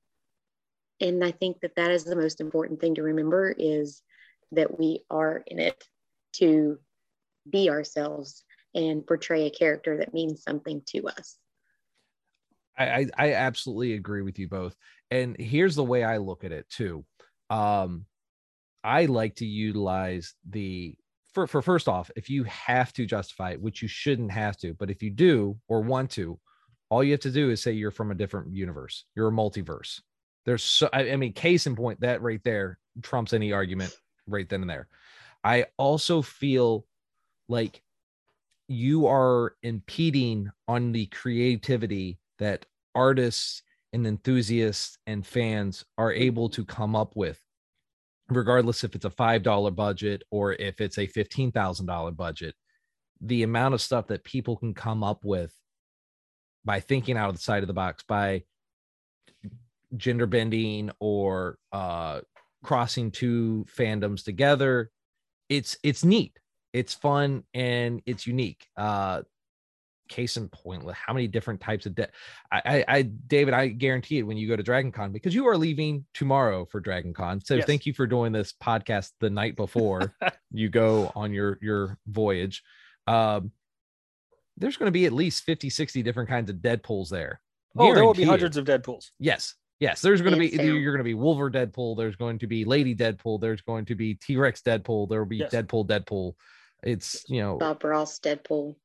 and 1.00 1.24
i 1.24 1.30
think 1.30 1.60
that 1.60 1.74
that 1.76 1.90
is 1.90 2.04
the 2.04 2.16
most 2.16 2.40
important 2.40 2.80
thing 2.80 2.94
to 2.94 3.02
remember 3.02 3.54
is 3.56 4.02
that 4.52 4.78
we 4.78 5.00
are 5.10 5.42
in 5.46 5.58
it 5.58 5.84
to 6.32 6.78
be 7.48 7.70
ourselves 7.70 8.44
and 8.74 9.06
portray 9.06 9.46
a 9.46 9.50
character 9.50 9.96
that 9.98 10.14
means 10.14 10.42
something 10.42 10.82
to 10.86 11.08
us 11.08 11.38
I, 12.78 12.86
I 12.86 13.06
I 13.18 13.32
absolutely 13.32 13.94
agree 13.94 14.22
with 14.22 14.38
you 14.38 14.48
both. 14.48 14.74
And 15.10 15.36
here's 15.38 15.74
the 15.74 15.84
way 15.84 16.04
I 16.04 16.18
look 16.18 16.44
at 16.44 16.52
it 16.52 16.68
too. 16.70 17.04
Um, 17.50 18.06
I 18.84 19.06
like 19.06 19.36
to 19.36 19.46
utilize 19.46 20.34
the 20.48 20.96
for 21.34 21.46
for 21.46 21.60
first 21.60 21.88
off, 21.88 22.10
if 22.16 22.30
you 22.30 22.44
have 22.44 22.92
to 22.94 23.06
justify 23.06 23.50
it, 23.50 23.60
which 23.60 23.82
you 23.82 23.88
shouldn't 23.88 24.30
have 24.30 24.56
to, 24.58 24.74
but 24.74 24.90
if 24.90 25.02
you 25.02 25.10
do 25.10 25.58
or 25.68 25.80
want 25.80 26.10
to, 26.12 26.38
all 26.88 27.04
you 27.04 27.12
have 27.12 27.20
to 27.20 27.30
do 27.30 27.50
is 27.50 27.62
say 27.62 27.72
you're 27.72 27.90
from 27.90 28.10
a 28.10 28.14
different 28.14 28.54
universe. 28.54 29.04
You're 29.14 29.28
a 29.28 29.32
multiverse. 29.32 30.00
There's 30.44 30.64
so 30.64 30.88
I, 30.92 31.10
I 31.10 31.16
mean, 31.16 31.32
case 31.32 31.66
in 31.66 31.76
point, 31.76 32.00
that 32.00 32.22
right 32.22 32.42
there 32.44 32.78
trumps 33.02 33.32
any 33.32 33.52
argument 33.52 33.94
right 34.26 34.48
then 34.48 34.62
and 34.62 34.70
there. 34.70 34.88
I 35.44 35.66
also 35.76 36.22
feel 36.22 36.86
like 37.48 37.82
you 38.68 39.06
are 39.06 39.54
impeding 39.62 40.50
on 40.66 40.92
the 40.92 41.06
creativity 41.06 42.18
that 42.38 42.66
artists 42.94 43.62
and 43.92 44.06
enthusiasts 44.06 44.98
and 45.06 45.26
fans 45.26 45.84
are 45.96 46.12
able 46.12 46.48
to 46.50 46.64
come 46.64 46.94
up 46.94 47.16
with 47.16 47.40
regardless 48.30 48.84
if 48.84 48.94
it's 48.94 49.06
a 49.06 49.10
$5 49.10 49.74
budget 49.74 50.22
or 50.30 50.52
if 50.52 50.82
it's 50.82 50.98
a 50.98 51.06
$15,000 51.06 52.16
budget 52.16 52.54
the 53.20 53.42
amount 53.42 53.74
of 53.74 53.80
stuff 53.80 54.08
that 54.08 54.24
people 54.24 54.56
can 54.56 54.74
come 54.74 55.02
up 55.02 55.24
with 55.24 55.54
by 56.64 56.78
thinking 56.78 57.16
out 57.16 57.30
of 57.30 57.34
the 57.34 57.40
side 57.40 57.62
of 57.62 57.66
the 57.66 57.72
box 57.72 58.04
by 58.06 58.42
gender 59.96 60.26
bending 60.26 60.90
or 61.00 61.56
uh 61.72 62.20
crossing 62.62 63.10
two 63.10 63.64
fandoms 63.76 64.22
together 64.24 64.90
it's 65.48 65.78
it's 65.82 66.04
neat 66.04 66.38
it's 66.72 66.92
fun 66.92 67.42
and 67.54 68.02
it's 68.04 68.26
unique 68.26 68.66
uh 68.76 69.22
case 70.08 70.36
in 70.38 70.48
point 70.48 70.90
how 70.92 71.12
many 71.12 71.26
different 71.26 71.60
types 71.60 71.84
of 71.86 71.94
de- 71.94 72.08
I, 72.50 72.62
I 72.64 72.84
i 72.98 73.02
david 73.02 73.52
i 73.54 73.68
guarantee 73.68 74.18
it 74.18 74.22
when 74.22 74.36
you 74.38 74.48
go 74.48 74.56
to 74.56 74.62
dragon 74.62 74.90
con 74.90 75.12
because 75.12 75.34
you 75.34 75.46
are 75.48 75.56
leaving 75.56 76.04
tomorrow 76.14 76.64
for 76.64 76.80
dragon 76.80 77.12
con 77.12 77.40
so 77.44 77.56
Yes. 77.56 77.66
thank 77.66 77.84
you 77.86 77.92
for 77.92 78.06
doing 78.06 78.32
this 78.32 78.52
podcast 78.62 79.12
the 79.20 79.28
night 79.30 79.54
before 79.56 80.14
you 80.50 80.68
go 80.70 81.12
on 81.14 81.32
your 81.32 81.58
your 81.60 81.98
voyage 82.06 82.62
um 83.06 83.52
there's 84.56 84.76
going 84.76 84.88
to 84.88 84.92
be 84.92 85.06
at 85.06 85.12
least 85.12 85.44
50 85.44 85.70
60 85.70 86.02
different 86.02 86.28
kinds 86.28 86.50
of 86.50 86.56
deadpools 86.56 87.08
there 87.10 87.40
Oh, 87.76 87.94
there 87.94 88.04
will 88.04 88.14
be 88.14 88.24
hundreds 88.24 88.56
of 88.56 88.64
Deadpools. 88.64 89.10
Yes. 89.20 89.54
Yes. 89.80 90.00
There's 90.00 90.22
going 90.22 90.34
to 90.34 90.40
be 90.40 90.50
Hands 90.50 90.64
you're 90.64 90.92
going 90.92 90.98
to 90.98 91.04
be 91.04 91.14
Wolver 91.14 91.50
Deadpool. 91.50 91.96
There's 91.96 92.16
going 92.16 92.38
to 92.40 92.46
be 92.46 92.64
Lady 92.64 92.94
Deadpool. 92.94 93.40
There's 93.40 93.62
going 93.62 93.84
to 93.86 93.94
be 93.94 94.14
T 94.14 94.36
Rex 94.36 94.60
Deadpool. 94.62 95.08
There 95.08 95.20
will 95.20 95.28
be 95.28 95.38
Yes. 95.38 95.52
Deadpool 95.52 95.86
Deadpool. 95.86 96.34
It's 96.82 97.24
you 97.28 97.40
know 97.40 97.58
bob 97.58 97.82
ross 97.82 98.20
deadpool 98.20 98.76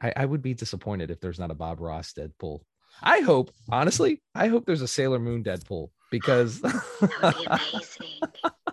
I, 0.00 0.12
I 0.16 0.24
would 0.24 0.42
be 0.42 0.54
disappointed 0.54 1.10
if 1.10 1.20
there's 1.20 1.38
not 1.38 1.50
a 1.50 1.54
Bob 1.54 1.80
Ross 1.80 2.12
Deadpool. 2.12 2.60
I 3.02 3.20
hope 3.20 3.50
honestly 3.70 4.20
I 4.34 4.48
hope 4.48 4.66
there's 4.66 4.82
a 4.82 4.88
Sailor 4.88 5.18
Moon 5.18 5.42
Deadpool 5.42 5.90
because 6.10 6.60
that 6.60 6.82
would 7.00 7.34
be 7.36 7.46
amazing 7.46 8.20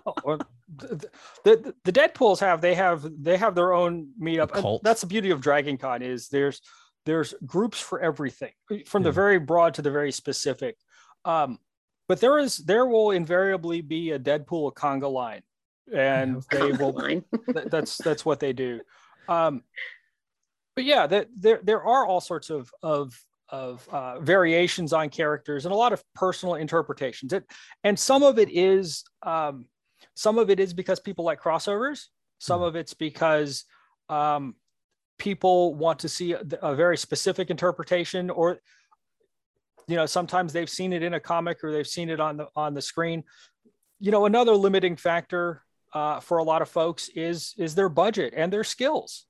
or 0.24 0.38
the, 0.76 1.10
the 1.44 1.76
the 1.86 1.92
Deadpools 1.92 2.40
have 2.40 2.62
they 2.62 2.76
have 2.76 3.10
they 3.22 3.38
have 3.38 3.56
their 3.56 3.74
own 3.74 4.10
meetup. 4.22 4.52
Cult. 4.52 4.84
That's 4.84 5.02
the 5.02 5.08
beauty 5.08 5.30
of 5.32 5.42
Dragon 5.42 5.78
Con 5.78 6.02
is 6.02 6.28
there's 6.30 6.62
there's 7.06 7.34
groups 7.46 7.80
for 7.80 8.02
everything 8.02 8.52
from 8.86 9.04
the 9.04 9.12
very 9.12 9.40
broad 9.40 9.76
to 9.76 9.82
the 9.82 9.92
very 9.92 10.12
specific. 10.12 10.76
Um, 11.28 11.60
but 12.08 12.22
there 12.22 12.40
is 12.40 12.58
there 12.58 12.86
will 12.86 13.12
invariably 13.12 13.82
be 13.82 14.12
a 14.12 14.20
Deadpool 14.20 14.70
a 14.70 14.72
conga 14.72 15.12
line, 15.12 15.44
and 15.94 16.42
they 16.52 16.72
will. 16.72 16.94
Th- 17.54 17.68
that's 17.70 17.98
that's 17.98 18.26
what 18.26 18.40
they 18.40 18.54
do. 18.54 18.80
Um 19.28 19.64
but 20.76 20.86
yeah 20.86 21.08
that 21.08 21.28
there 21.38 21.60
there 21.64 21.84
are 21.84 22.06
all 22.06 22.22
sorts 22.22 22.50
of 22.50 22.72
of 22.82 23.20
of 23.50 23.88
uh, 23.90 24.20
variations 24.20 24.92
on 24.92 25.10
characters 25.10 25.66
and 25.66 25.74
a 25.74 25.78
lot 25.78 25.92
of 25.92 26.04
personal 26.16 26.56
interpretations. 26.56 27.34
It 27.34 27.44
and 27.84 28.00
some 28.00 28.24
of 28.24 28.40
it 28.40 28.50
is 28.50 29.04
um 29.24 29.66
some 30.16 30.38
of 30.38 30.50
it 30.50 30.60
is 30.60 30.74
because 30.74 31.00
people 31.00 31.26
like 31.26 31.42
crossovers. 31.42 32.06
Some 32.40 32.62
of 32.62 32.78
it's 32.78 32.94
because 32.94 33.66
um 34.08 34.56
people 35.18 35.76
want 35.76 36.00
to 36.00 36.10
see 36.10 36.34
a, 36.34 36.42
a 36.62 36.76
very 36.76 36.98
specific 36.98 37.50
interpretation 37.50 38.30
or 38.30 38.60
you 39.88 39.96
know 39.96 40.06
sometimes 40.06 40.54
they've 40.54 40.70
seen 40.70 40.94
it 40.94 41.04
in 41.04 41.14
a 41.14 41.20
comic 41.20 41.64
or 41.64 41.72
they've 41.72 41.88
seen 41.88 42.10
it 42.10 42.20
on 42.20 42.38
the 42.38 42.48
on 42.56 42.74
the 42.74 42.82
screen. 42.82 43.24
You 44.00 44.12
know 44.12 44.26
another 44.26 44.56
limiting 44.56 44.96
factor 44.96 45.64
uh, 45.94 46.20
for 46.20 46.38
a 46.38 46.44
lot 46.44 46.62
of 46.62 46.70
folks 46.70 47.10
is 47.10 47.54
is 47.58 47.76
their 47.76 47.90
budget 47.90 48.34
and 48.36 48.52
their 48.52 48.64
skills. 48.64 49.26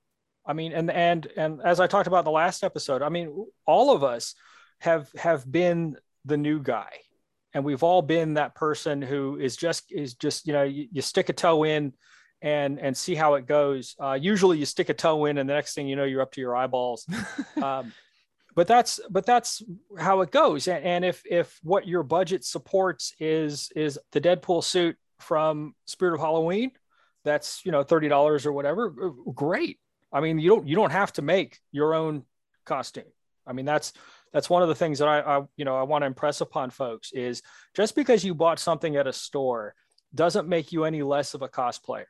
I 0.46 0.54
mean 0.54 0.72
and 0.72 0.90
and 0.90 1.28
and 1.36 1.62
as 1.62 1.82
i 1.82 1.88
talked 1.88 2.08
about 2.08 2.20
in 2.20 2.26
the 2.26 2.32
last 2.32 2.64
episode 2.64 3.02
i 3.02 3.10
mean 3.10 3.48
all 3.66 3.94
of 3.94 4.02
us 4.02 4.34
have 4.80 5.12
have 5.18 5.50
been 5.50 5.98
the 6.26 6.38
new 6.38 6.62
guy. 6.62 6.90
And 7.54 7.64
we've 7.64 7.84
all 7.84 8.02
been 8.02 8.36
that 8.36 8.54
person 8.54 9.02
who 9.02 9.40
is 9.40 9.56
just 9.56 9.92
is 9.92 10.14
just 10.14 10.46
you 10.46 10.54
know 10.54 10.64
you, 10.64 10.88
you 10.92 11.02
stick 11.02 11.30
a 11.30 11.34
toe 11.34 11.64
in 11.64 11.94
and 12.42 12.80
and 12.80 12.96
see 12.96 13.16
how 13.16 13.36
it 13.36 13.48
goes. 13.48 13.96
Uh, 14.00 14.18
usually 14.20 14.58
you 14.60 14.66
stick 14.66 14.90
a 14.90 14.94
toe 14.94 15.26
in 15.26 15.38
and 15.38 15.50
the 15.50 15.54
next 15.54 15.74
thing 15.74 15.88
you 15.88 15.96
know 15.96 16.04
you're 16.04 16.22
up 16.22 16.34
to 16.34 16.42
your 16.42 16.56
eyeballs. 16.56 17.08
Um, 17.62 17.92
but 18.58 18.66
that's 18.66 19.00
but 19.12 19.24
that's 19.24 19.62
how 20.00 20.22
it 20.22 20.32
goes. 20.32 20.68
And, 20.68 20.84
and 20.84 21.06
if 21.06 21.22
if 21.30 21.60
what 21.62 21.88
your 21.88 22.02
budget 22.02 22.44
supports 22.44 23.14
is 23.20 23.72
is 23.76 24.00
the 24.12 24.20
deadpool 24.20 24.64
suit 24.64 24.98
from 25.20 25.76
spirit 25.86 26.16
of 26.16 26.20
halloween 26.20 26.72
that's 27.24 27.64
you 27.64 27.72
know 27.72 27.84
$30 27.84 28.46
or 28.46 28.52
whatever 28.52 28.90
great. 29.34 29.78
I 30.12 30.22
mean 30.22 30.40
you 30.40 30.50
don't 30.50 30.68
you 30.68 30.76
don't 30.76 30.92
have 30.92 31.14
to 31.14 31.22
make 31.22 31.60
your 31.72 31.94
own 31.94 32.24
costume. 32.66 33.06
I 33.46 33.54
mean 33.54 33.66
that's 33.66 33.94
that's 34.34 34.50
one 34.50 34.64
of 34.64 34.70
the 34.70 34.76
things 34.76 34.98
that 35.00 35.08
I, 35.08 35.20
I 35.20 35.42
you 35.56 35.64
know 35.64 35.78
I 35.78 35.84
want 35.84 36.02
to 36.02 36.08
impress 36.08 36.42
upon 36.42 36.72
folks 36.72 37.12
is 37.14 37.44
just 37.76 37.96
because 37.96 38.26
you 38.26 38.34
bought 38.34 38.58
something 38.58 38.96
at 38.96 39.06
a 39.06 39.14
store 39.14 39.76
doesn't 40.16 40.48
make 40.48 40.72
you 40.72 40.84
any 40.84 41.04
less 41.04 41.36
of 41.36 41.44
a 41.44 41.48
cosplayer 41.48 42.06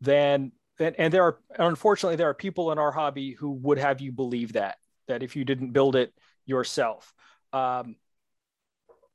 than 0.00 0.52
and, 0.78 0.96
and 0.96 1.12
there 1.12 1.24
are 1.24 1.38
unfortunately 1.58 2.16
there 2.16 2.30
are 2.30 2.34
people 2.34 2.72
in 2.72 2.78
our 2.78 2.92
hobby 2.92 3.32
who 3.32 3.50
would 3.50 3.78
have 3.78 4.00
you 4.00 4.10
believe 4.10 4.54
that 4.54 4.78
that 5.08 5.22
if 5.22 5.36
you 5.36 5.44
didn't 5.44 5.72
build 5.72 5.96
it 5.96 6.12
yourself 6.44 7.12
um, 7.52 7.96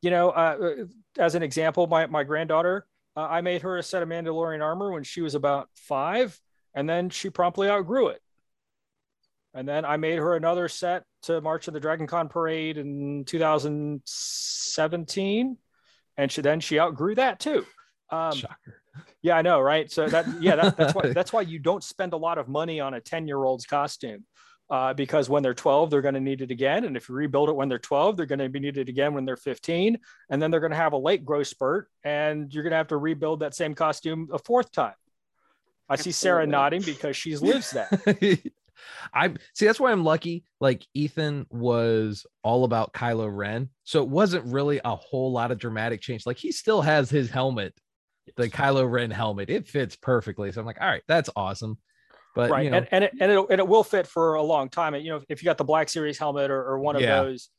you 0.02 0.10
know 0.10 0.30
uh, 0.30 0.86
as 1.18 1.36
an 1.36 1.44
example 1.44 1.88
my, 1.88 2.08
my 2.08 2.24
granddaughter 2.24 2.86
uh, 3.16 3.22
i 3.22 3.42
made 3.42 3.62
her 3.62 3.78
a 3.78 3.84
set 3.84 4.04
of 4.04 4.10
mandalorian 4.10 4.62
armor 4.62 4.92
when 4.92 5.04
she 5.04 5.22
was 5.22 5.36
about 5.36 5.70
five 5.76 6.38
and 6.74 6.90
then 6.90 7.10
she 7.10 7.30
promptly 7.30 7.70
outgrew 7.70 8.08
it 8.08 8.22
and 9.54 9.68
then 9.68 9.84
I 9.84 9.98
made 9.98 10.18
her 10.18 10.38
another 10.38 10.70
set 10.70 11.04
to 11.24 11.42
March 11.42 11.68
of 11.68 11.74
the 11.74 11.82
Dragon 11.82 12.06
Con 12.08 12.30
parade 12.30 12.78
in 12.78 13.26
2017. 13.26 15.58
And 16.18 16.32
she, 16.32 16.42
then 16.42 16.60
she 16.60 16.80
outgrew 16.80 17.14
that 17.16 17.40
too. 17.40 17.66
Um, 18.10 18.34
Shocker. 18.34 18.82
Yeah, 19.22 19.38
I 19.38 19.42
know, 19.42 19.62
right? 19.62 19.90
So 19.92 20.08
that 20.08 20.26
yeah, 20.42 20.56
that, 20.58 20.78
that's 20.78 20.94
why 20.94 21.08
that's 21.14 21.32
why 21.32 21.40
you 21.42 21.60
don't 21.60 21.82
spend 21.84 22.12
a 22.14 22.18
lot 22.18 22.38
of 22.38 22.50
money 22.50 22.80
on 22.80 22.94
a 22.94 23.02
10 23.02 23.28
year 23.28 23.44
old's 23.44 23.66
costume. 23.66 24.26
Uh, 24.72 24.94
because 24.94 25.30
when 25.30 25.44
they're 25.44 25.54
12, 25.54 25.90
they're 25.90 26.02
going 26.02 26.14
to 26.14 26.22
need 26.22 26.42
it 26.42 26.50
again. 26.50 26.86
And 26.86 26.96
if 26.96 27.10
you 27.10 27.16
rebuild 27.16 27.50
it 27.50 27.56
when 27.58 27.68
they're 27.68 27.78
12, 27.78 28.16
they're 28.16 28.26
going 28.26 28.40
to 28.40 28.48
be 28.48 28.62
needed 28.62 28.88
again 28.88 29.14
when 29.14 29.26
they're 29.26 29.36
15. 29.36 30.00
And 30.30 30.42
then 30.42 30.50
they're 30.50 30.62
going 30.62 30.72
to 30.72 30.78
have 30.78 30.94
a 30.94 30.98
late 30.98 31.26
growth 31.26 31.48
spurt 31.48 31.90
and 32.06 32.54
you're 32.54 32.64
going 32.64 32.72
to 32.72 32.78
have 32.78 32.88
to 32.88 32.98
rebuild 32.98 33.42
that 33.42 33.54
same 33.54 33.76
costume 33.76 34.30
a 34.32 34.40
fourth 34.40 34.72
time. 34.72 34.94
I 35.90 35.98
see 35.98 36.14
Sarah 36.14 36.48
nodding 36.48 36.84
because 36.84 37.18
she's 37.18 37.42
lives 37.42 37.72
that. 37.72 37.90
I 39.14 39.34
see 39.54 39.66
that's 39.66 39.80
why 39.80 39.92
I'm 39.92 40.06
lucky. 40.06 40.46
Like 40.62 40.88
Ethan 40.94 41.48
was 41.50 42.26
all 42.42 42.64
about 42.64 42.94
Kylo 42.94 43.30
Ren. 43.30 43.68
So 43.84 44.02
it 44.02 44.08
wasn't 44.08 44.46
really 44.46 44.80
a 44.86 44.96
whole 44.96 45.34
lot 45.34 45.52
of 45.52 45.58
dramatic 45.58 46.00
change. 46.00 46.26
Like 46.26 46.38
he 46.38 46.54
still 46.54 46.82
has 46.82 47.10
his 47.10 47.30
helmet, 47.30 47.74
the 48.38 48.50
Kylo 48.50 48.90
Ren 48.90 49.12
helmet. 49.12 49.50
It 49.50 49.68
fits 49.68 49.98
perfectly. 49.98 50.50
So 50.54 50.62
I'm 50.62 50.66
like, 50.66 50.80
all 50.80 50.88
right, 50.88 51.04
that's 51.10 51.30
awesome. 51.36 51.78
But 52.36 52.50
right, 52.50 52.66
you 52.66 52.72
know, 52.72 52.78
and 52.78 52.88
and 52.92 53.04
it, 53.04 53.12
and 53.20 53.32
it, 53.32 53.46
and 53.50 53.60
it 53.60 53.68
will 53.68 53.84
fit 53.84 54.08
for 54.08 54.36
a 54.36 54.44
long 54.44 54.70
time. 54.70 54.94
And 54.94 55.04
you 55.04 55.12
know, 55.12 55.22
if 55.28 55.42
you 55.42 55.46
got 55.46 55.58
the 55.58 55.64
Black 55.64 55.90
Series 55.90 56.18
helmet 56.18 56.50
or, 56.50 56.64
or 56.64 56.80
one 56.80 56.96
of 56.96 57.02
yeah. 57.02 57.24
those, 57.24 57.50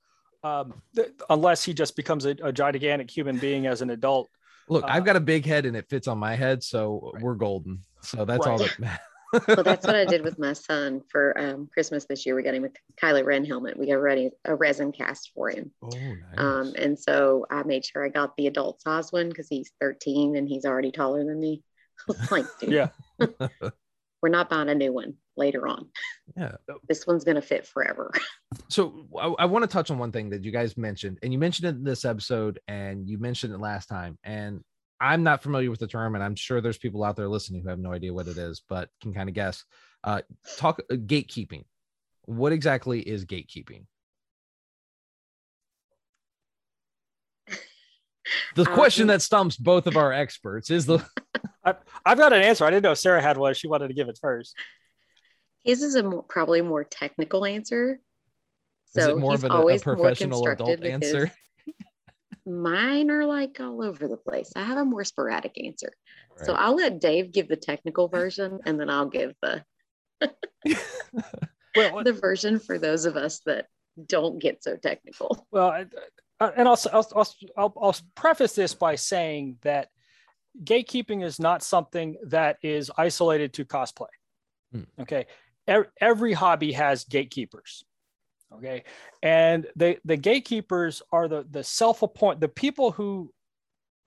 um, 0.42 0.74
th- 0.96 1.10
unless 1.28 1.62
he 1.62 1.74
just 1.74 1.94
becomes 1.94 2.24
a, 2.24 2.30
a, 2.42 2.52
gigantic 2.52 3.10
human 3.10 3.38
being 3.38 3.66
as 3.66 3.82
an 3.82 3.90
adult. 3.90 4.28
Look, 4.68 4.84
uh, 4.84 4.88
I've 4.88 5.04
got 5.04 5.16
a 5.16 5.20
big 5.20 5.44
head 5.44 5.66
and 5.66 5.76
it 5.76 5.88
fits 5.88 6.08
on 6.08 6.18
my 6.18 6.34
head, 6.34 6.62
so 6.62 7.12
right. 7.12 7.22
we're 7.22 7.34
golden. 7.34 7.82
So 8.00 8.24
that's 8.24 8.46
right. 8.46 8.52
all 8.52 8.58
that 8.58 8.78
matters 8.78 9.00
well, 9.32 9.62
that's 9.64 9.86
what 9.86 9.96
I 9.96 10.04
did 10.04 10.22
with 10.22 10.38
my 10.38 10.52
son 10.52 11.02
for 11.08 11.38
um, 11.38 11.68
Christmas 11.72 12.04
this 12.04 12.26
year. 12.26 12.34
We 12.34 12.42
got 12.42 12.54
him 12.54 12.64
a 12.64 12.70
Kylo 13.00 13.24
Ren 13.24 13.44
helmet. 13.44 13.78
We 13.78 13.86
got 13.86 13.94
ready 13.94 14.30
a 14.44 14.54
resin 14.54 14.92
cast 14.92 15.32
for 15.34 15.50
him. 15.50 15.72
Oh, 15.82 15.88
nice. 15.88 16.16
Um, 16.36 16.72
and 16.76 16.98
so 16.98 17.46
I 17.50 17.62
made 17.62 17.84
sure 17.84 18.04
I 18.04 18.08
got 18.08 18.36
the 18.36 18.46
adult 18.46 18.82
size 18.82 19.10
one 19.12 19.28
because 19.28 19.48
he's 19.48 19.72
13 19.80 20.36
and 20.36 20.48
he's 20.48 20.64
already 20.64 20.92
taller 20.92 21.24
than 21.24 21.40
me. 21.40 21.62
like, 22.30 22.46
dude, 22.60 22.72
yeah, 22.72 22.88
we're 24.22 24.28
not 24.28 24.48
buying 24.48 24.68
a 24.68 24.74
new 24.74 24.92
one 24.92 25.14
later 25.36 25.66
on. 25.66 25.88
Yeah, 26.36 26.52
this 26.88 27.06
one's 27.06 27.24
gonna 27.24 27.42
fit 27.42 27.66
forever. 27.66 28.12
so 28.68 29.06
I, 29.18 29.26
I 29.40 29.44
want 29.46 29.64
to 29.64 29.68
touch 29.68 29.90
on 29.90 29.98
one 29.98 30.12
thing 30.12 30.30
that 30.30 30.44
you 30.44 30.52
guys 30.52 30.76
mentioned, 30.76 31.18
and 31.22 31.32
you 31.32 31.38
mentioned 31.38 31.66
it 31.68 31.76
in 31.76 31.84
this 31.84 32.04
episode, 32.04 32.60
and 32.68 33.08
you 33.08 33.18
mentioned 33.18 33.52
it 33.52 33.58
last 33.58 33.86
time, 33.86 34.18
and 34.24 34.62
I'm 35.00 35.24
not 35.24 35.42
familiar 35.42 35.68
with 35.68 35.80
the 35.80 35.88
term, 35.88 36.14
and 36.14 36.22
I'm 36.22 36.36
sure 36.36 36.60
there's 36.60 36.78
people 36.78 37.02
out 37.02 37.16
there 37.16 37.28
listening 37.28 37.62
who 37.62 37.68
have 37.68 37.80
no 37.80 37.92
idea 37.92 38.14
what 38.14 38.28
it 38.28 38.38
is, 38.38 38.62
but 38.68 38.88
can 39.00 39.12
kind 39.12 39.28
of 39.28 39.34
guess. 39.34 39.64
Uh, 40.04 40.22
talk 40.56 40.80
uh, 40.90 40.94
gatekeeping. 40.94 41.64
What 42.26 42.52
exactly 42.52 43.00
is 43.00 43.24
gatekeeping? 43.24 43.86
The 48.54 48.64
question 48.64 49.04
um, 49.04 49.08
that 49.08 49.22
stumps 49.22 49.56
both 49.56 49.86
of 49.86 49.96
our 49.96 50.12
experts 50.12 50.70
is 50.70 50.86
the. 50.86 51.04
I, 51.64 51.74
have 52.06 52.18
got 52.18 52.32
an 52.32 52.42
answer. 52.42 52.64
I 52.64 52.70
didn't 52.70 52.82
know 52.82 52.94
Sarah 52.94 53.22
had 53.22 53.36
one. 53.36 53.54
She 53.54 53.68
wanted 53.68 53.88
to 53.88 53.94
give 53.94 54.08
it 54.08 54.18
first. 54.20 54.56
His 55.64 55.82
is 55.82 55.94
a 55.94 56.02
more, 56.02 56.22
probably 56.24 56.60
more 56.60 56.82
technical 56.82 57.44
answer. 57.44 58.00
So 58.86 59.00
is 59.00 59.08
it 59.08 59.18
more 59.18 59.34
of 59.34 59.44
a, 59.44 59.48
a 59.48 59.78
professional 59.78 60.46
adult 60.46 60.84
answer? 60.84 61.32
Mine 62.46 63.10
are 63.10 63.24
like 63.24 63.58
all 63.60 63.82
over 63.82 64.08
the 64.08 64.16
place. 64.16 64.52
I 64.56 64.64
have 64.64 64.78
a 64.78 64.84
more 64.84 65.04
sporadic 65.04 65.56
answer. 65.62 65.92
Right. 66.36 66.46
So 66.46 66.54
I'll 66.54 66.74
let 66.74 67.00
Dave 67.00 67.32
give 67.32 67.48
the 67.48 67.56
technical 67.56 68.08
version 68.08 68.58
and 68.66 68.78
then 68.78 68.90
I'll 68.90 69.08
give 69.08 69.34
the 69.40 69.64
well, 71.76 72.04
the 72.04 72.12
version 72.12 72.58
for 72.58 72.78
those 72.78 73.04
of 73.04 73.16
us 73.16 73.40
that 73.46 73.66
don't 74.06 74.38
get 74.38 74.62
so 74.62 74.76
technical. 74.76 75.46
Well, 75.50 75.84
and 76.50 76.68
I'll, 76.68 76.80
I'll, 76.92 77.28
I'll, 77.56 77.74
I'll 77.80 77.96
preface 78.14 78.54
this 78.54 78.74
by 78.74 78.94
saying 78.94 79.58
that 79.62 79.88
gatekeeping 80.62 81.24
is 81.24 81.38
not 81.38 81.62
something 81.62 82.16
that 82.26 82.58
is 82.62 82.90
isolated 82.96 83.52
to 83.54 83.64
cosplay. 83.64 84.06
Hmm. 84.72 84.82
Okay. 85.00 85.26
Every 86.00 86.32
hobby 86.32 86.72
has 86.72 87.04
gatekeepers 87.04 87.84
okay 88.54 88.84
and 89.22 89.66
the 89.76 89.98
the 90.04 90.16
gatekeepers 90.16 91.02
are 91.12 91.28
the 91.28 91.46
the 91.50 91.64
self-appoint 91.64 92.40
the 92.40 92.48
people 92.48 92.90
who 92.90 93.32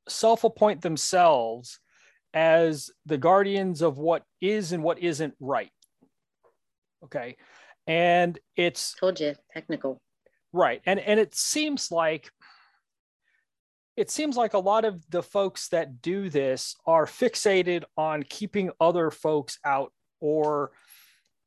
self-appoint 0.08 0.82
themselves 0.82 1.80
as 2.34 2.92
the 3.06 3.18
guardians 3.18 3.82
of 3.82 3.98
what 3.98 4.24
is 4.42 4.72
and 4.72 4.84
what 4.84 5.00
isn't 5.00 5.34
right 5.40 5.72
okay 7.04 7.36
and 7.88 8.40
it's 8.56 8.96
told 8.96 9.20
you 9.20 9.34
technical 9.54 10.02
right 10.56 10.82
and 10.86 11.00
and 11.00 11.20
it 11.20 11.36
seems 11.36 11.92
like 11.92 12.32
it 13.98 14.12
seems 14.12 14.36
like 14.36 14.54
a 14.54 14.60
lot 14.60 14.86
of 14.86 15.02
the 15.10 15.24
folks 15.24 15.70
that 15.70 16.02
do 16.02 16.30
this 16.30 16.76
are 16.86 17.06
fixated 17.06 17.84
on 17.96 18.24
keeping 18.24 18.72
other 18.80 19.10
folks 19.10 19.58
out 19.64 19.94
or 20.20 20.72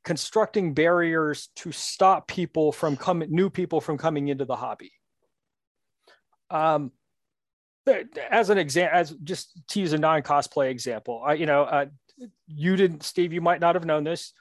constructing 0.05 0.73
barriers 0.73 1.51
to 1.57 1.71
stop 1.73 2.27
people 2.27 2.73
from 2.73 2.97
coming, 2.97 3.31
new 3.31 3.51
people 3.51 3.81
from 3.81 3.99
coming 3.99 4.29
into 4.29 4.47
the 4.47 4.57
hobby. 4.57 4.93
Um, 6.51 6.93
as 8.31 8.49
an 8.49 8.57
example, 8.57 8.99
as 8.99 9.11
just 9.23 9.61
to 9.69 9.81
use 9.81 9.93
a 9.93 9.99
non-cosplay 9.99 10.71
example, 10.71 11.23
I, 11.25 11.35
you 11.35 11.47
know, 11.47 11.65
uh, 11.65 11.87
you 12.47 12.77
didn't, 12.77 13.03
Steve, 13.03 13.33
you 13.33 13.41
might 13.41 13.61
not 13.61 13.75
have 13.75 13.85
known 13.85 14.05
this, 14.05 14.33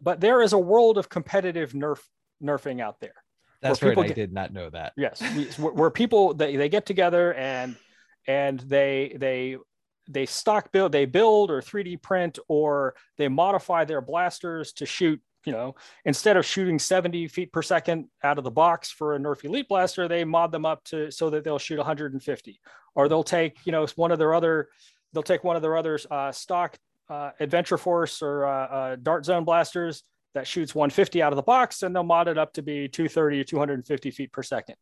but 0.00 0.20
there 0.20 0.42
is 0.42 0.52
a 0.52 0.58
world 0.58 0.98
of 0.98 1.08
competitive 1.08 1.72
nerf 1.72 2.00
nerfing 2.42 2.80
out 2.80 2.98
there. 3.00 3.23
That's 3.64 3.82
right. 3.82 3.98
I 3.98 4.08
did 4.08 4.32
not 4.32 4.52
know 4.52 4.68
that. 4.70 4.92
Yes, 4.94 5.22
where, 5.58 5.72
where 5.72 5.90
people 5.90 6.34
they, 6.34 6.56
they 6.56 6.68
get 6.68 6.84
together 6.84 7.32
and 7.32 7.76
and 8.26 8.60
they 8.60 9.16
they 9.18 9.56
they 10.06 10.26
stock 10.26 10.70
build, 10.70 10.92
they 10.92 11.06
build 11.06 11.50
or 11.50 11.62
3D 11.62 12.02
print, 12.02 12.38
or 12.46 12.94
they 13.16 13.28
modify 13.28 13.86
their 13.86 14.02
blasters 14.02 14.72
to 14.74 14.86
shoot. 14.86 15.20
You 15.46 15.52
know, 15.52 15.74
instead 16.06 16.38
of 16.38 16.46
shooting 16.46 16.78
70 16.78 17.28
feet 17.28 17.52
per 17.52 17.60
second 17.60 18.08
out 18.22 18.38
of 18.38 18.44
the 18.44 18.50
box 18.50 18.90
for 18.90 19.14
a 19.14 19.18
Nerf 19.18 19.44
Elite 19.44 19.68
blaster, 19.68 20.08
they 20.08 20.24
mod 20.24 20.50
them 20.52 20.64
up 20.64 20.82
to 20.84 21.10
so 21.10 21.28
that 21.30 21.44
they'll 21.44 21.58
shoot 21.58 21.76
150. 21.76 22.60
Or 22.94 23.08
they'll 23.08 23.22
take, 23.22 23.58
you 23.66 23.72
know, 23.72 23.86
one 23.96 24.10
of 24.10 24.18
their 24.18 24.32
other, 24.32 24.68
they'll 25.12 25.22
take 25.22 25.44
one 25.44 25.56
of 25.56 25.60
their 25.60 25.76
other 25.76 25.98
uh, 26.10 26.32
stock 26.32 26.78
uh, 27.10 27.32
Adventure 27.40 27.76
Force 27.76 28.22
or 28.22 28.46
uh, 28.46 28.66
uh 28.66 28.96
Dart 28.96 29.26
Zone 29.26 29.44
blasters 29.44 30.02
that 30.34 30.46
shoots 30.46 30.74
150 30.74 31.22
out 31.22 31.32
of 31.32 31.36
the 31.36 31.42
box, 31.42 31.82
and 31.82 31.94
they'll 31.94 32.02
mod 32.02 32.28
it 32.28 32.38
up 32.38 32.52
to 32.54 32.62
be 32.62 32.88
230 32.88 33.40
or 33.40 33.44
250 33.44 34.10
feet 34.10 34.32
per 34.32 34.42
second. 34.42 34.76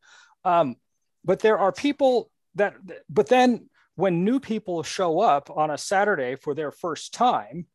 Um, 0.45 0.77
but 1.25 1.41
there 1.41 1.59
are 1.59 1.73
people 1.73 2.31
that, 2.57 2.75
but 3.09 3.29
then 3.29 3.69
when 3.95 4.25
new 4.25 4.41
people 4.41 4.83
show 4.83 5.21
up 5.21 5.51
on 5.51 5.71
a 5.71 5.79
Saturday 5.79 6.37
for 6.37 6.55
their 6.55 6.71
first 6.71 7.15
time, 7.15 7.67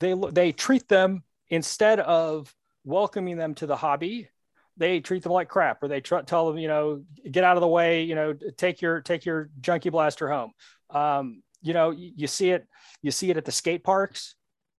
they 0.00 0.14
they 0.32 0.52
treat 0.52 0.88
them 0.88 1.22
instead 1.48 2.00
of 2.00 2.52
welcoming 2.84 3.36
them 3.36 3.54
to 3.54 3.66
the 3.66 3.76
hobby, 3.76 4.28
they 4.76 5.00
treat 5.00 5.22
them 5.22 5.32
like 5.32 5.48
crap, 5.48 5.82
or 5.82 5.88
they 5.88 6.00
tr- 6.00 6.20
tell 6.20 6.48
them, 6.48 6.58
you 6.58 6.68
know, 6.68 7.02
get 7.30 7.44
out 7.44 7.56
of 7.56 7.60
the 7.60 7.68
way, 7.68 8.02
you 8.02 8.14
know, 8.14 8.34
take 8.56 8.82
your 8.82 9.00
take 9.00 9.24
your 9.24 9.50
junkie 9.60 9.90
blaster 9.90 10.30
home. 10.30 10.52
Um, 10.90 11.42
you 11.62 11.74
know, 11.74 11.90
you, 11.90 12.12
you 12.16 12.26
see 12.26 12.50
it, 12.50 12.66
you 13.02 13.10
see 13.10 13.30
it 13.30 13.36
at 13.36 13.44
the 13.44 13.52
skate 13.52 13.84
parks 13.84 14.34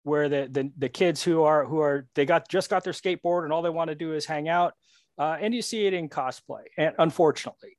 where 0.07 0.29
the, 0.29 0.47
the 0.49 0.71
the 0.77 0.89
kids 0.89 1.21
who 1.21 1.43
are 1.43 1.65
who 1.65 1.79
are 1.79 2.07
they 2.15 2.25
got 2.25 2.47
just 2.49 2.69
got 2.69 2.83
their 2.83 2.93
skateboard 2.93 3.43
and 3.43 3.53
all 3.53 3.61
they 3.61 3.69
want 3.69 3.89
to 3.89 3.95
do 3.95 4.13
is 4.13 4.25
hang 4.25 4.47
out, 4.49 4.73
uh, 5.17 5.37
and 5.39 5.53
you 5.53 5.61
see 5.61 5.85
it 5.85 5.93
in 5.93 6.09
cosplay, 6.09 6.63
and 6.77 6.95
unfortunately, 6.97 7.77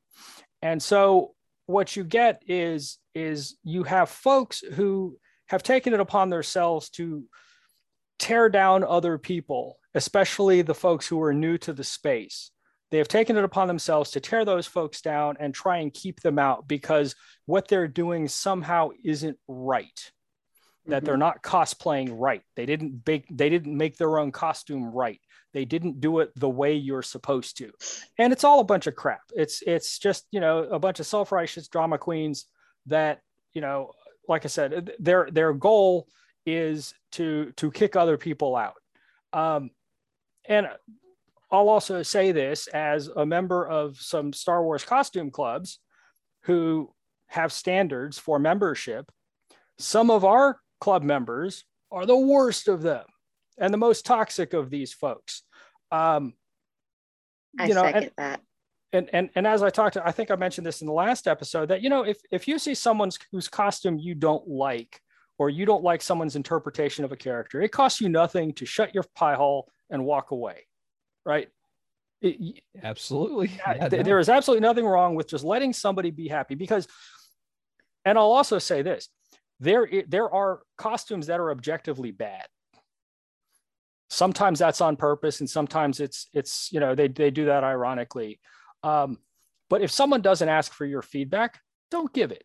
and 0.63 0.83
so 0.83 1.35
what 1.67 1.97
you 1.97 2.05
get 2.05 2.43
is 2.47 2.99
is 3.15 3.57
you 3.65 3.83
have 3.83 4.09
folks 4.09 4.61
who 4.61 5.17
have 5.49 5.63
taken 5.63 5.95
it 5.95 6.01
upon 6.01 6.29
themselves 6.29 6.91
to 6.91 7.25
tear 8.19 8.49
down 8.49 8.85
other 8.85 9.19
people, 9.19 9.79
especially 9.95 10.63
the 10.63 10.75
folks 10.75 11.07
who 11.07 11.23
are 11.23 11.33
new 11.33 11.57
to 11.59 11.73
the 11.73 11.85
space. 11.85 12.51
They 12.91 12.99
have 12.99 13.09
taken 13.09 13.37
it 13.37 13.45
upon 13.45 13.69
themselves 13.69 14.11
to 14.13 14.21
tear 14.21 14.45
those 14.45 14.67
folks 14.67 15.01
down 15.01 15.37
and 15.41 15.55
try 15.55 15.79
and 15.79 15.93
keep 15.93 16.21
them 16.21 16.39
out 16.39 16.67
because 16.67 17.15
what 17.47 17.69
they're 17.69 17.89
doing 17.89 18.29
somehow 18.29 18.91
isn't 19.05 19.39
right. 19.47 20.13
That 20.89 21.05
they're 21.05 21.15
mm-hmm. 21.15 21.21
not 21.21 21.43
cosplaying 21.43 22.11
right. 22.13 22.43
They 22.57 22.67
didn't 22.67 23.05
bake, 23.05 23.27
they 23.31 23.49
didn't 23.49 23.77
make 23.77 23.97
their 23.97 24.19
own 24.19 24.33
costume 24.33 24.85
right. 24.85 25.21
They 25.53 25.65
didn't 25.65 26.01
do 26.01 26.21
it 26.21 26.33
the 26.35 26.49
way 26.49 26.75
you're 26.75 27.03
supposed 27.03 27.59
to. 27.59 27.71
And 28.19 28.33
it's 28.33 28.45
all 28.45 28.61
a 28.61 28.65
bunch 28.65 28.87
of 28.87 28.95
crap. 28.95 29.23
It's 29.35 29.63
it's 29.67 29.99
just, 29.99 30.27
you 30.31 30.41
know, 30.41 30.61
a 30.65 30.79
bunch 30.79 31.01
of 31.01 31.07
self-righteous 31.07 31.69
drama 31.69 31.99
queens 31.99 32.47
that, 32.87 33.21
you 33.53 33.61
know, 33.61 33.93
like 34.29 34.45
I 34.45 34.49
said, 34.49 34.93
their 34.99 35.29
their 35.31 35.53
goal 35.53 36.09
is 36.47 36.95
to 37.13 37.53
to 37.57 37.71
kick 37.71 37.97
other 37.97 38.17
people 38.17 38.57
out. 38.57 38.75
Um, 39.33 39.71
and 40.47 40.69
I'll 41.51 41.69
also 41.69 42.03
say 42.03 42.33
this 42.33 42.67
as 42.69 43.09
a 43.09 43.25
member 43.25 43.67
of 43.67 43.97
some 43.99 44.33
Star 44.33 44.63
Wars 44.63 44.85
costume 44.85 45.31
clubs 45.31 45.81
who 46.43 46.93
have 47.27 47.53
standards 47.53 48.19
for 48.19 48.39
membership. 48.39 49.11
Some 49.79 50.11
of 50.11 50.25
our 50.25 50.59
club 50.81 51.03
members 51.03 51.65
are 51.91 52.07
the 52.07 52.17
worst 52.17 52.69
of 52.69 52.83
them 52.83 53.05
and 53.59 53.73
the 53.73 53.79
most 53.79 54.07
toxic 54.07 54.53
of 54.53 54.71
these 54.71 54.93
folks. 54.93 55.43
Um, 55.91 56.35
I 57.59 57.67
you 57.67 57.75
know, 57.75 57.83
second 57.83 58.03
and, 58.05 58.13
that. 58.19 58.41
And, 58.93 59.11
and 59.13 59.31
and 59.35 59.47
as 59.47 59.63
I 59.63 59.71
talked 59.71 59.95
to, 59.95 60.07
I 60.07 60.13
think 60.13 60.31
I 60.31 60.37
mentioned 60.37 60.67
this 60.67 60.81
in 60.81 60.87
the 60.87 60.93
last 60.93 61.29
episode 61.29 61.69
that 61.69 61.83
you 61.83 61.91
know 61.91 62.03
if 62.03 62.19
if 62.31 62.49
you 62.49 62.59
see 62.59 62.75
someone's 62.75 63.19
whose 63.33 63.49
costume 63.49 63.99
you 63.99 64.15
don't 64.15 64.47
like 64.49 65.01
or 65.39 65.51
you 65.51 65.67
don't 65.67 65.85
like 65.85 66.03
someone's 66.03 66.37
interpretation 66.37 67.05
of 67.05 67.13
a 67.13 67.17
character, 67.17 67.61
it 67.61 67.71
costs 67.71 68.01
you 68.01 68.09
nothing 68.09 68.53
to 68.55 68.67
shut 68.67 68.95
your 68.95 69.05
pie 69.15 69.35
hole 69.35 69.71
and 69.91 70.05
walk 70.05 70.31
away, 70.31 70.67
right? 71.25 71.49
It, 72.21 72.63
absolutely. 72.83 73.53
Yeah, 73.59 73.89
th- 73.89 73.93
no. 73.93 74.03
There 74.03 74.19
is 74.19 74.29
absolutely 74.29 74.67
nothing 74.67 74.87
wrong 74.87 75.15
with 75.15 75.29
just 75.29 75.45
letting 75.45 75.73
somebody 75.73 76.11
be 76.11 76.29
happy 76.29 76.55
because, 76.55 76.89
and 78.05 78.19
I'll 78.19 78.33
also 78.33 78.59
say 78.59 78.83
this: 78.83 79.09
there 79.61 79.89
there 80.07 80.33
are 80.33 80.61
costumes 80.77 81.27
that 81.27 81.41
are 81.41 81.51
objectively 81.51 82.11
bad. 82.11 82.47
Sometimes 84.11 84.59
that's 84.59 84.81
on 84.81 84.97
purpose, 84.97 85.41
and 85.41 85.51
sometimes 85.51 86.01
it's 86.01 86.29
it's 86.33 86.71
you 86.73 86.81
know 86.81 86.95
they 86.95 87.09
they 87.09 87.31
do 87.31 87.47
that 87.47 87.65
ironically. 87.65 88.41
Um, 88.83 89.19
but 89.69 89.83
if 89.83 89.91
someone 89.91 90.23
doesn't 90.23 90.49
ask 90.49 90.73
for 90.73 90.87
your 90.87 91.03
feedback, 91.03 91.61
don't 91.91 92.13
give 92.13 92.31
it, 92.31 92.45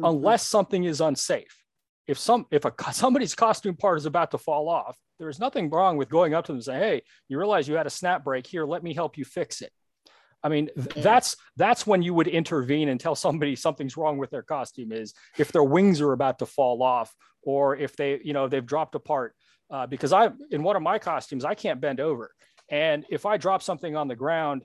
mm-hmm. 0.00 0.04
unless 0.04 0.46
something 0.46 0.84
is 0.84 1.00
unsafe 1.00 1.64
if 2.06 2.18
some 2.18 2.46
if 2.50 2.64
a 2.64 2.72
somebody's 2.92 3.34
costume 3.34 3.76
part 3.76 3.98
is 3.98 4.06
about 4.06 4.30
to 4.32 4.38
fall 4.38 4.68
off, 4.68 4.96
there's 5.18 5.40
nothing 5.40 5.70
wrong 5.70 5.96
with 5.96 6.08
going 6.08 6.34
up 6.34 6.44
to 6.46 6.52
them 6.52 6.56
and 6.56 6.64
saying, 6.64 6.80
"Hey, 6.80 7.02
you 7.28 7.38
realize 7.38 7.68
you 7.68 7.74
had 7.74 7.86
a 7.86 7.90
snap 7.90 8.24
break 8.24 8.46
here. 8.46 8.64
Let 8.64 8.82
me 8.82 8.94
help 8.94 9.16
you 9.16 9.24
fix 9.24 9.62
it." 9.62 9.72
I 10.44 10.50
mean, 10.50 10.68
that's 10.76 11.36
that's 11.56 11.86
when 11.86 12.02
you 12.02 12.12
would 12.12 12.28
intervene 12.28 12.90
and 12.90 13.00
tell 13.00 13.14
somebody 13.14 13.56
something's 13.56 13.96
wrong 13.96 14.18
with 14.18 14.30
their 14.30 14.42
costume. 14.42 14.92
Is 14.92 15.14
if 15.38 15.50
their 15.50 15.64
wings 15.64 16.02
are 16.02 16.12
about 16.12 16.38
to 16.40 16.46
fall 16.46 16.82
off, 16.82 17.14
or 17.42 17.76
if 17.76 17.96
they, 17.96 18.20
you 18.22 18.34
know, 18.34 18.46
they've 18.46 18.64
dropped 18.64 18.94
apart. 18.94 19.34
Uh, 19.70 19.86
because 19.86 20.12
I, 20.12 20.30
in 20.50 20.62
one 20.62 20.76
of 20.76 20.82
my 20.82 20.98
costumes, 20.98 21.44
I 21.44 21.54
can't 21.54 21.80
bend 21.80 21.98
over, 21.98 22.34
and 22.68 23.06
if 23.08 23.24
I 23.24 23.38
drop 23.38 23.62
something 23.62 23.96
on 23.96 24.06
the 24.06 24.14
ground, 24.14 24.64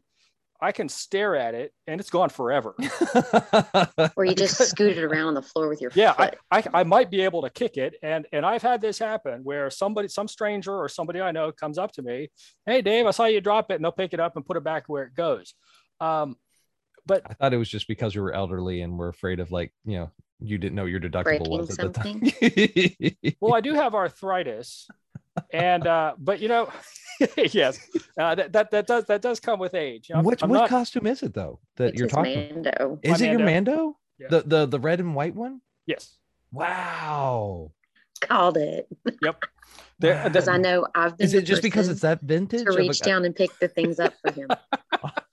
I 0.61 0.71
can 0.71 0.89
stare 0.89 1.35
at 1.35 1.55
it 1.55 1.73
and 1.87 2.01
it's 2.01 2.09
gone 2.09 2.29
forever. 2.29 2.75
or 4.15 4.25
you 4.25 4.35
just 4.35 4.57
scoot 4.69 4.97
it 4.97 5.03
around 5.03 5.35
the 5.35 5.41
floor 5.41 5.69
with 5.69 5.81
your 5.81 5.89
foot. 5.91 5.99
yeah, 5.99 6.13
I, 6.17 6.31
I, 6.51 6.63
I, 6.73 6.83
might 6.83 7.09
be 7.09 7.21
able 7.21 7.41
to 7.43 7.49
kick 7.49 7.77
it. 7.77 7.95
And 8.03 8.27
and 8.33 8.45
I've 8.45 8.61
had 8.61 8.81
this 8.81 8.99
happen 8.99 9.41
where 9.43 9.69
somebody, 9.69 10.07
some 10.09 10.27
stranger 10.27 10.75
or 10.75 10.89
somebody 10.89 11.21
I 11.21 11.31
know 11.31 11.51
comes 11.51 11.77
up 11.77 11.93
to 11.93 12.01
me, 12.01 12.29
hey 12.65 12.81
Dave, 12.81 13.05
I 13.05 13.11
saw 13.11 13.25
you 13.25 13.41
drop 13.41 13.71
it, 13.71 13.75
and 13.75 13.83
they'll 13.83 13.91
pick 13.91 14.13
it 14.13 14.19
up 14.19 14.35
and 14.35 14.45
put 14.45 14.57
it 14.57 14.63
back 14.63 14.83
where 14.87 15.03
it 15.03 15.15
goes. 15.15 15.53
Um, 16.01 16.35
but 17.05 17.23
I 17.25 17.33
thought 17.33 17.53
it 17.53 17.57
was 17.57 17.69
just 17.69 17.87
because 17.87 18.15
we 18.15 18.21
were 18.21 18.33
elderly 18.33 18.81
and 18.81 18.97
we're 18.97 19.09
afraid 19.09 19.39
of 19.39 19.51
like, 19.51 19.71
you 19.85 19.97
know, 19.97 20.11
you 20.41 20.57
didn't 20.57 20.75
know 20.75 20.85
your 20.85 20.99
deductible 20.99 21.59
was 21.59 21.71
at 21.71 21.95
something. 21.95 22.19
the 22.19 23.15
time. 23.21 23.33
well, 23.41 23.53
I 23.53 23.61
do 23.61 23.73
have 23.73 23.95
arthritis 23.95 24.87
and 25.51 25.87
uh, 25.87 26.13
but 26.17 26.39
you 26.39 26.47
know, 26.47 26.69
yes, 27.37 27.79
uh, 28.17 28.35
that, 28.35 28.53
that 28.53 28.71
that 28.71 28.87
does 28.87 29.05
that 29.05 29.21
does 29.21 29.39
come 29.39 29.59
with 29.59 29.73
age. 29.73 30.11
I'm, 30.13 30.23
Which 30.23 30.43
I'm 30.43 30.49
what 30.49 30.59
not... 30.59 30.69
costume 30.69 31.07
is 31.07 31.23
it 31.23 31.33
though 31.33 31.59
that 31.77 31.89
it's 31.89 31.99
you're 31.99 32.07
talking? 32.07 32.63
Mando. 32.63 32.99
Is 33.03 33.11
My 33.11 33.27
it 33.27 33.29
Mando. 33.29 33.37
your 33.37 33.39
Mando? 33.39 33.97
Yeah. 34.19 34.27
The 34.29 34.41
the 34.41 34.65
the 34.65 34.79
red 34.79 34.99
and 34.99 35.15
white 35.15 35.35
one? 35.35 35.61
Yes. 35.85 36.17
Wow. 36.51 37.71
Called 38.21 38.57
it. 38.57 38.87
Yep. 39.21 39.43
Because 40.01 40.47
I 40.47 40.55
know 40.55 40.87
I've 40.95 41.17
been. 41.17 41.25
Is 41.25 41.33
it 41.33 41.41
just 41.41 41.61
because 41.61 41.89
it's 41.89 41.99
that 42.01 42.21
vintage? 42.21 42.63
To 42.63 42.71
reach 42.71 43.01
down 43.01 43.25
and 43.25 43.35
pick 43.35 43.49
the 43.59 43.67
things 43.67 43.99
up 43.99 44.13
for 44.21 44.31
him. 44.31 44.47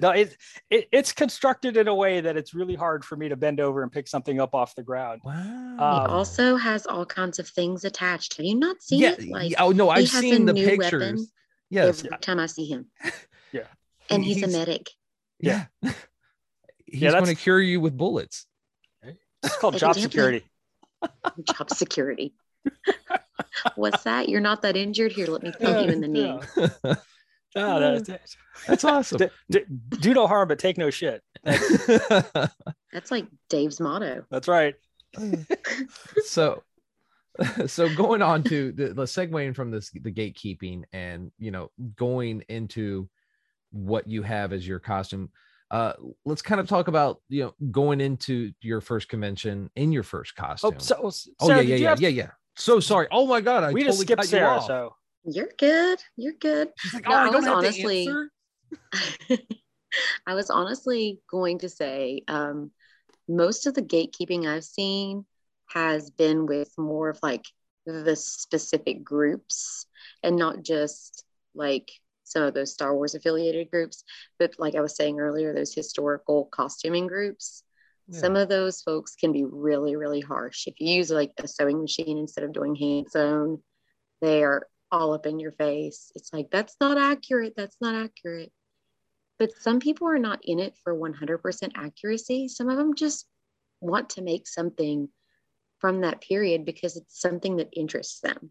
no, 0.00 0.10
it, 0.10 0.36
it, 0.70 0.88
it's 0.92 1.12
constructed 1.12 1.76
in 1.76 1.88
a 1.88 1.94
way 1.94 2.20
that 2.20 2.36
it's 2.36 2.54
really 2.54 2.74
hard 2.74 3.04
for 3.04 3.16
me 3.16 3.28
to 3.28 3.36
bend 3.36 3.60
over 3.60 3.82
and 3.82 3.90
pick 3.90 4.08
something 4.08 4.40
up 4.40 4.54
off 4.54 4.74
the 4.74 4.82
ground. 4.82 5.20
Wow. 5.24 5.32
Um, 5.34 5.76
he 5.76 6.12
also 6.12 6.56
has 6.56 6.86
all 6.86 7.06
kinds 7.06 7.38
of 7.38 7.48
things 7.48 7.84
attached. 7.84 8.36
Have 8.36 8.46
you 8.46 8.56
not 8.56 8.82
seen 8.82 9.00
yeah, 9.00 9.12
it? 9.12 9.28
Like, 9.28 9.54
oh 9.58 9.70
no, 9.72 9.90
I've 9.90 10.08
seen 10.08 10.46
the 10.46 10.54
pictures. 10.54 11.32
Yes. 11.70 12.04
Every 12.04 12.18
time 12.18 12.38
I 12.38 12.46
see 12.46 12.66
him. 12.66 12.86
Yeah. 13.52 13.66
And 14.08 14.24
he's, 14.24 14.36
he's 14.36 14.44
a 14.44 14.58
medic. 14.58 14.90
Yeah. 15.40 15.64
he's 15.82 17.02
yeah, 17.02 17.10
going 17.10 17.24
to 17.26 17.34
cure 17.34 17.60
you 17.60 17.80
with 17.80 17.96
bullets. 17.96 18.46
It's 19.42 19.56
called 19.56 19.76
job 19.76 19.96
security. 19.96 20.44
job 21.52 21.70
security. 21.70 22.34
What's 23.74 24.04
that? 24.04 24.28
You're 24.28 24.40
not 24.40 24.62
that 24.62 24.76
injured? 24.76 25.10
Here, 25.10 25.26
let 25.26 25.42
me 25.42 25.50
poke 25.50 25.84
you 25.84 25.92
in 25.92 26.00
the 26.00 26.08
knee. 26.08 26.38
Yeah. 27.54 27.76
Oh, 27.76 28.00
that's, 28.00 28.36
that's 28.66 28.84
awesome. 28.84 29.18
do, 29.18 29.28
do, 29.50 29.64
do, 29.98 30.14
no 30.14 30.26
harm, 30.26 30.48
but 30.48 30.58
take 30.58 30.78
no 30.78 30.90
shit. 30.90 31.22
That's, 31.44 33.10
like 33.10 33.26
Dave's 33.48 33.80
motto. 33.80 34.24
That's 34.30 34.46
right. 34.46 34.74
so, 36.24 36.62
so 37.66 37.94
going 37.94 38.22
on 38.22 38.44
to 38.44 38.72
the, 38.72 38.88
the 38.92 39.04
segueing 39.04 39.54
from 39.54 39.70
this, 39.70 39.90
the 39.90 40.12
gatekeeping 40.12 40.84
and, 40.92 41.32
you 41.38 41.50
know, 41.50 41.70
going 41.96 42.44
into 42.48 43.08
what 43.72 44.06
you 44.06 44.22
have 44.22 44.52
as 44.52 44.66
your 44.66 44.78
costume. 44.78 45.30
Uh, 45.70 45.92
let's 46.24 46.42
kind 46.42 46.60
of 46.60 46.68
talk 46.68 46.88
about, 46.88 47.20
you 47.28 47.44
know, 47.44 47.54
going 47.70 48.00
into 48.00 48.52
your 48.60 48.80
first 48.80 49.08
convention 49.08 49.70
in 49.76 49.92
your 49.92 50.02
first 50.02 50.34
costume. 50.34 50.74
Oh, 50.74 50.78
so, 50.78 51.10
Sarah, 51.10 51.58
oh 51.58 51.60
yeah, 51.60 51.60
yeah, 51.60 51.76
yeah, 51.76 51.96
yeah, 51.98 52.08
yeah. 52.08 52.30
So 52.56 52.80
sorry. 52.80 53.06
Oh 53.10 53.26
my 53.26 53.40
God. 53.40 53.64
I 53.64 53.72
we 53.72 53.82
totally 53.84 53.92
just 53.92 54.00
skipped 54.02 54.24
Sarah. 54.24 54.60
So 54.66 54.94
you're 55.24 55.50
good. 55.58 55.98
You're 56.16 56.34
good. 56.40 56.68
Like, 56.94 57.04
oh, 57.06 57.10
no, 57.10 57.16
I, 57.16 57.26
I 57.26 57.30
was 57.30 57.46
honestly, 57.46 58.08
I 60.26 60.34
was 60.34 60.50
honestly 60.50 61.20
going 61.30 61.58
to 61.60 61.68
say 61.68 62.22
um, 62.28 62.70
most 63.28 63.66
of 63.66 63.74
the 63.74 63.82
gatekeeping 63.82 64.46
I've 64.46 64.64
seen 64.64 65.24
has 65.68 66.10
been 66.10 66.46
with 66.46 66.72
more 66.78 67.08
of 67.08 67.18
like 67.22 67.44
the 67.86 68.16
specific 68.16 69.04
groups 69.04 69.86
and 70.22 70.36
not 70.36 70.62
just 70.62 71.24
like 71.54 71.90
some 72.24 72.42
of 72.42 72.54
those 72.54 72.72
Star 72.72 72.94
Wars 72.94 73.14
affiliated 73.14 73.70
groups, 73.70 74.04
but 74.38 74.54
like 74.58 74.74
I 74.74 74.80
was 74.80 74.96
saying 74.96 75.18
earlier, 75.18 75.52
those 75.52 75.74
historical 75.74 76.46
costuming 76.52 77.06
groups. 77.06 77.64
Yeah. 78.08 78.20
Some 78.20 78.36
of 78.36 78.48
those 78.48 78.82
folks 78.82 79.16
can 79.16 79.32
be 79.32 79.44
really, 79.44 79.96
really 79.96 80.20
harsh. 80.20 80.66
If 80.66 80.74
you 80.78 80.94
use 80.94 81.10
like 81.10 81.32
a 81.38 81.48
sewing 81.48 81.80
machine 81.80 82.18
instead 82.18 82.44
of 82.44 82.52
doing 82.52 82.74
hand 82.74 83.08
sewn, 83.10 83.62
they 84.20 84.44
are 84.44 84.66
all 84.92 85.12
up 85.12 85.26
in 85.26 85.38
your 85.38 85.52
face. 85.52 86.10
It's 86.14 86.32
like, 86.32 86.50
that's 86.50 86.76
not 86.80 86.98
accurate. 86.98 87.54
That's 87.56 87.76
not 87.80 87.94
accurate. 87.94 88.52
But 89.38 89.52
some 89.58 89.80
people 89.80 90.08
are 90.08 90.18
not 90.18 90.40
in 90.44 90.58
it 90.58 90.76
for 90.82 90.94
100% 90.94 91.70
accuracy. 91.74 92.48
Some 92.48 92.68
of 92.68 92.76
them 92.76 92.94
just 92.94 93.26
want 93.80 94.10
to 94.10 94.22
make 94.22 94.46
something 94.46 95.08
from 95.78 96.02
that 96.02 96.20
period 96.20 96.64
because 96.64 96.96
it's 96.96 97.20
something 97.20 97.56
that 97.56 97.70
interests 97.72 98.20
them. 98.20 98.50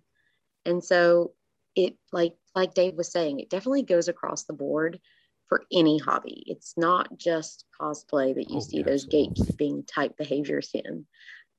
And 0.66 0.84
so 0.84 1.34
it 1.76 1.96
like 2.12 2.34
like 2.56 2.74
Dave 2.74 2.96
was 2.96 3.12
saying, 3.12 3.40
it 3.40 3.50
definitely 3.50 3.84
goes 3.84 4.08
across 4.08 4.46
the 4.46 4.54
board 4.54 5.00
for 5.48 5.66
any 5.72 5.98
hobby. 6.00 6.44
It's 6.48 6.74
not 6.78 7.18
just 7.18 7.66
cosplay 7.80 8.36
that 8.36 8.50
you 8.50 8.58
oh, 8.58 8.62
see 8.62 8.84
those 8.84 9.08
gatekeeping 9.08 9.88
type 9.88 10.18
behaviors 10.18 10.72
in. 10.74 11.06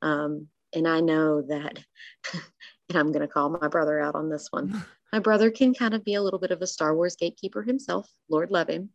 Um, 0.03 0.49
and 0.75 0.87
I 0.87 1.01
know 1.01 1.43
that 1.43 1.79
and 2.91 2.99
I'm 2.99 3.13
going 3.13 3.27
to 3.27 3.33
call 3.33 3.49
my 3.49 3.69
brother 3.69 4.01
out 4.01 4.15
on 4.15 4.29
this 4.29 4.49
one. 4.51 4.85
My 5.13 5.19
brother 5.19 5.51
can 5.51 5.75
kind 5.75 5.95
of 5.95 6.05
be 6.05 6.15
a 6.15 6.23
little 6.23 6.39
bit 6.39 6.51
of 6.51 6.63
a 6.63 6.67
Star 6.67 6.95
Wars 6.95 7.17
gatekeeper 7.17 7.63
himself. 7.63 8.09
Lord 8.29 8.51
love 8.51 8.69
him. 8.69 8.91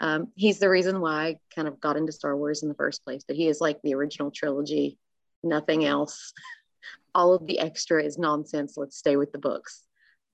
Um, 0.00 0.28
he's 0.34 0.58
the 0.58 0.68
reason 0.68 1.00
why 1.00 1.24
I 1.24 1.38
kind 1.54 1.68
of 1.68 1.80
got 1.80 1.96
into 1.96 2.12
Star 2.12 2.36
Wars 2.36 2.62
in 2.62 2.68
the 2.68 2.74
first 2.74 3.04
place, 3.04 3.24
but 3.26 3.36
he 3.36 3.48
is 3.48 3.60
like 3.60 3.80
the 3.82 3.94
original 3.94 4.30
trilogy, 4.30 4.98
nothing 5.42 5.84
else. 5.84 6.32
All 7.14 7.32
of 7.32 7.46
the 7.46 7.58
extra 7.58 8.02
is 8.02 8.18
nonsense. 8.18 8.76
Let's 8.76 8.96
stay 8.96 9.16
with 9.16 9.32
the 9.32 9.38
books. 9.38 9.82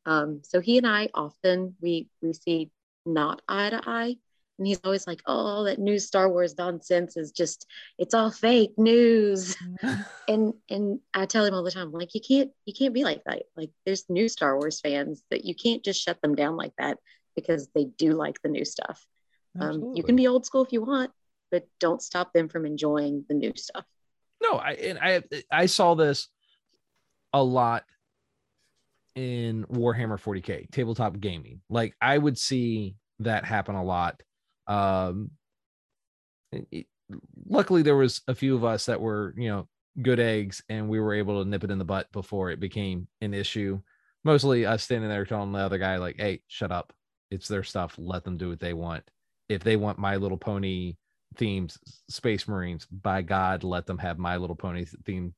Um, 0.06 0.40
so 0.42 0.60
he 0.60 0.78
and 0.78 0.86
I 0.86 1.08
often 1.14 1.76
we 1.80 2.08
we 2.20 2.32
see 2.32 2.70
not 3.06 3.40
eye 3.48 3.70
to 3.70 3.80
eye, 3.86 4.16
and 4.58 4.66
he's 4.66 4.80
always 4.84 5.06
like, 5.06 5.22
"Oh, 5.26 5.64
that 5.64 5.78
new 5.78 5.98
Star 5.98 6.28
Wars 6.28 6.56
nonsense 6.56 7.16
is 7.16 7.32
just 7.32 7.66
it's 7.98 8.14
all 8.14 8.30
fake 8.30 8.72
news." 8.76 9.56
and 10.28 10.54
and 10.70 11.00
I 11.12 11.26
tell 11.26 11.44
him 11.44 11.54
all 11.54 11.62
the 11.62 11.70
time, 11.70 11.92
like, 11.92 12.14
you 12.14 12.20
can't 12.20 12.50
you 12.64 12.72
can't 12.72 12.94
be 12.94 13.04
like 13.04 13.22
that. 13.24 13.42
Like, 13.56 13.70
there's 13.84 14.04
new 14.08 14.28
Star 14.28 14.56
Wars 14.58 14.80
fans 14.80 15.22
that 15.30 15.44
you 15.44 15.54
can't 15.54 15.84
just 15.84 16.02
shut 16.02 16.20
them 16.22 16.34
down 16.34 16.56
like 16.56 16.72
that 16.78 16.98
because 17.36 17.68
they 17.74 17.84
do 17.84 18.12
like 18.12 18.40
the 18.42 18.48
new 18.48 18.64
stuff. 18.64 19.04
Um, 19.60 19.92
you 19.94 20.02
can 20.02 20.16
be 20.16 20.26
old 20.26 20.44
school 20.44 20.64
if 20.64 20.72
you 20.72 20.82
want, 20.82 21.12
but 21.50 21.68
don't 21.78 22.02
stop 22.02 22.32
them 22.32 22.48
from 22.48 22.66
enjoying 22.66 23.24
the 23.28 23.34
new 23.34 23.52
stuff. 23.54 23.84
No, 24.42 24.58
I 24.58 24.72
and 24.72 24.98
I 24.98 25.22
I 25.50 25.66
saw 25.66 25.94
this 25.94 26.28
a 27.32 27.42
lot 27.42 27.84
in 29.14 29.64
Warhammer 29.66 30.20
40K 30.20 30.70
tabletop 30.70 31.20
gaming. 31.20 31.60
Like 31.70 31.94
I 32.00 32.18
would 32.18 32.36
see 32.36 32.96
that 33.20 33.44
happen 33.44 33.74
a 33.74 33.84
lot. 33.84 34.20
Um 34.66 35.30
it, 36.52 36.86
luckily 37.46 37.82
there 37.82 37.96
was 37.96 38.22
a 38.28 38.34
few 38.34 38.54
of 38.54 38.64
us 38.64 38.86
that 38.86 39.00
were, 39.00 39.34
you 39.36 39.48
know, 39.48 39.68
good 40.02 40.18
eggs 40.18 40.62
and 40.68 40.88
we 40.88 40.98
were 41.00 41.14
able 41.14 41.42
to 41.42 41.48
nip 41.48 41.64
it 41.64 41.70
in 41.70 41.78
the 41.78 41.84
butt 41.84 42.10
before 42.12 42.50
it 42.50 42.60
became 42.60 43.06
an 43.20 43.34
issue. 43.34 43.80
Mostly 44.24 44.66
us 44.66 44.82
standing 44.82 45.08
there 45.08 45.24
telling 45.24 45.52
the 45.52 45.58
other 45.58 45.78
guy 45.78 45.98
like, 45.98 46.16
"Hey, 46.18 46.42
shut 46.48 46.72
up. 46.72 46.92
It's 47.30 47.46
their 47.48 47.62
stuff. 47.62 47.94
Let 47.98 48.24
them 48.24 48.36
do 48.36 48.48
what 48.48 48.60
they 48.60 48.72
want. 48.72 49.04
If 49.48 49.62
they 49.62 49.76
want 49.76 49.98
My 49.98 50.16
Little 50.16 50.38
Pony 50.38 50.96
themed 51.36 51.76
Space 52.08 52.48
Marines, 52.48 52.86
by 52.86 53.22
God, 53.22 53.64
let 53.64 53.86
them 53.86 53.98
have 53.98 54.18
My 54.18 54.36
Little 54.36 54.56
Pony 54.56 54.86
themed 55.04 55.34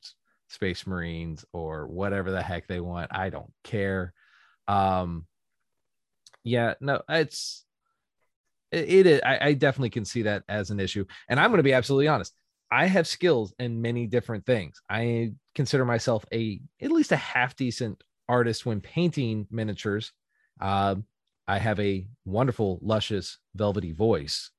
Space 0.49 0.87
Marines 0.87 1.45
or 1.53 1.89
whatever 1.89 2.31
the 2.31 2.43
heck 2.43 2.69
they 2.69 2.81
want. 2.81 3.11
I 3.13 3.31
don't 3.31 3.53
care. 3.65 4.15
Um, 4.69 5.27
yeah, 6.45 6.75
no, 6.81 7.03
it's 7.09 7.66
it, 8.73 9.07
is. 9.07 9.21
I, 9.25 9.49
I 9.49 9.53
definitely 9.53 9.91
can 9.91 10.05
see 10.05 10.23
that 10.23 10.43
as 10.49 10.71
an 10.71 10.81
issue, 10.81 11.05
and 11.29 11.39
I'm 11.39 11.51
going 11.51 11.59
to 11.59 11.63
be 11.63 11.73
absolutely 11.73 12.09
honest. 12.09 12.35
I 12.71 12.87
have 12.87 13.07
skills 13.07 13.55
in 13.59 13.81
many 13.81 14.07
different 14.07 14.45
things. 14.45 14.81
I 14.91 15.33
consider 15.55 15.85
myself 15.85 16.25
a 16.33 16.61
at 16.83 16.91
least 16.91 17.13
a 17.13 17.17
half 17.17 17.55
decent 17.55 18.03
artist 18.29 18.67
when 18.67 18.81
painting 18.81 19.47
miniatures. 19.51 20.13
Uh, 20.61 20.97
I 21.47 21.59
have 21.59 21.79
a 21.79 22.09
wonderful, 22.25 22.81
luscious, 22.83 23.39
velvety 23.55 23.93
voice 23.93 24.51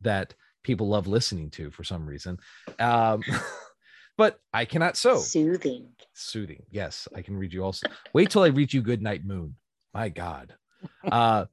that 0.00 0.34
people 0.62 0.88
love 0.88 1.06
listening 1.06 1.50
to 1.50 1.70
for 1.70 1.84
some 1.84 2.06
reason. 2.06 2.38
Um, 2.78 3.22
but 4.16 4.40
I 4.52 4.64
cannot 4.64 4.96
sew. 4.96 5.18
Soothing. 5.18 5.88
Soothing. 6.14 6.62
Yes, 6.70 7.08
I 7.14 7.22
can 7.22 7.36
read 7.36 7.52
you 7.52 7.62
also. 7.62 7.88
Wait 8.14 8.30
till 8.30 8.42
I 8.42 8.48
read 8.48 8.72
you 8.72 8.80
Good 8.80 9.02
Night 9.02 9.24
Moon. 9.24 9.56
My 9.92 10.08
God. 10.08 10.54
Uh, 11.10 11.46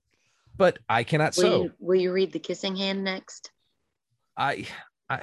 but 0.57 0.79
I 0.89 1.03
cannot 1.03 1.35
will 1.37 1.43
sew. 1.43 1.63
You, 1.63 1.73
will 1.79 2.01
you 2.01 2.11
read 2.11 2.31
the 2.31 2.39
kissing 2.39 2.75
hand 2.75 3.03
next? 3.03 3.51
I, 4.35 4.67
I, 5.09 5.21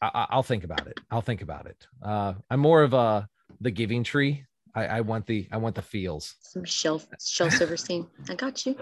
I, 0.00 0.36
will 0.36 0.42
think 0.42 0.64
about 0.64 0.86
it. 0.86 1.00
I'll 1.10 1.20
think 1.20 1.42
about 1.42 1.66
it. 1.66 1.86
Uh, 2.02 2.34
I'm 2.50 2.60
more 2.60 2.82
of 2.82 2.94
a 2.94 3.28
the 3.60 3.70
giving 3.70 4.04
tree. 4.04 4.44
I, 4.74 4.86
I 4.86 5.00
want 5.00 5.26
the 5.26 5.48
I 5.52 5.56
want 5.56 5.74
the 5.74 5.82
feels. 5.82 6.34
Some 6.40 6.64
Shel 6.64 7.02
Shel 7.20 7.50
Silverstein. 7.50 8.06
I 8.28 8.34
got 8.34 8.66
you. 8.66 8.76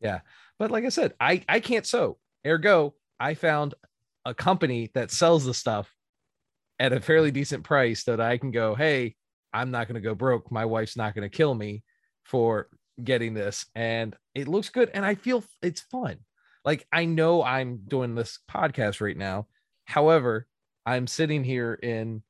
Yeah, 0.00 0.20
but 0.58 0.70
like 0.70 0.84
I 0.84 0.90
said, 0.90 1.14
I 1.20 1.42
I 1.48 1.60
can't 1.60 1.86
sew. 1.86 2.18
Ergo, 2.46 2.94
I 3.18 3.34
found 3.34 3.74
a 4.24 4.34
company 4.34 4.90
that 4.94 5.10
sells 5.10 5.44
the 5.44 5.54
stuff 5.54 5.94
at 6.78 6.92
a 6.92 7.00
fairly 7.00 7.30
decent 7.30 7.64
price 7.64 8.04
that 8.04 8.20
I 8.20 8.38
can 8.38 8.50
go, 8.50 8.74
hey, 8.74 9.14
I'm 9.52 9.70
not 9.70 9.86
going 9.86 9.96
to 9.96 10.00
go 10.00 10.14
broke. 10.14 10.50
My 10.50 10.64
wife's 10.64 10.96
not 10.96 11.14
going 11.14 11.28
to 11.28 11.36
kill 11.36 11.54
me 11.54 11.82
for 12.24 12.68
getting 13.04 13.34
this. 13.34 13.66
And 13.74 14.16
it 14.34 14.48
looks 14.48 14.68
good. 14.68 14.90
And 14.94 15.04
I 15.04 15.14
feel 15.14 15.44
it's 15.62 15.80
fun. 15.80 16.18
Like 16.64 16.86
I 16.92 17.04
know 17.04 17.42
I'm 17.42 17.80
doing 17.88 18.14
this 18.14 18.38
podcast 18.50 19.00
right 19.00 19.16
now. 19.16 19.46
However, 19.84 20.46
I'm 20.84 21.06
sitting 21.06 21.44
here 21.44 21.74
in 21.74 22.22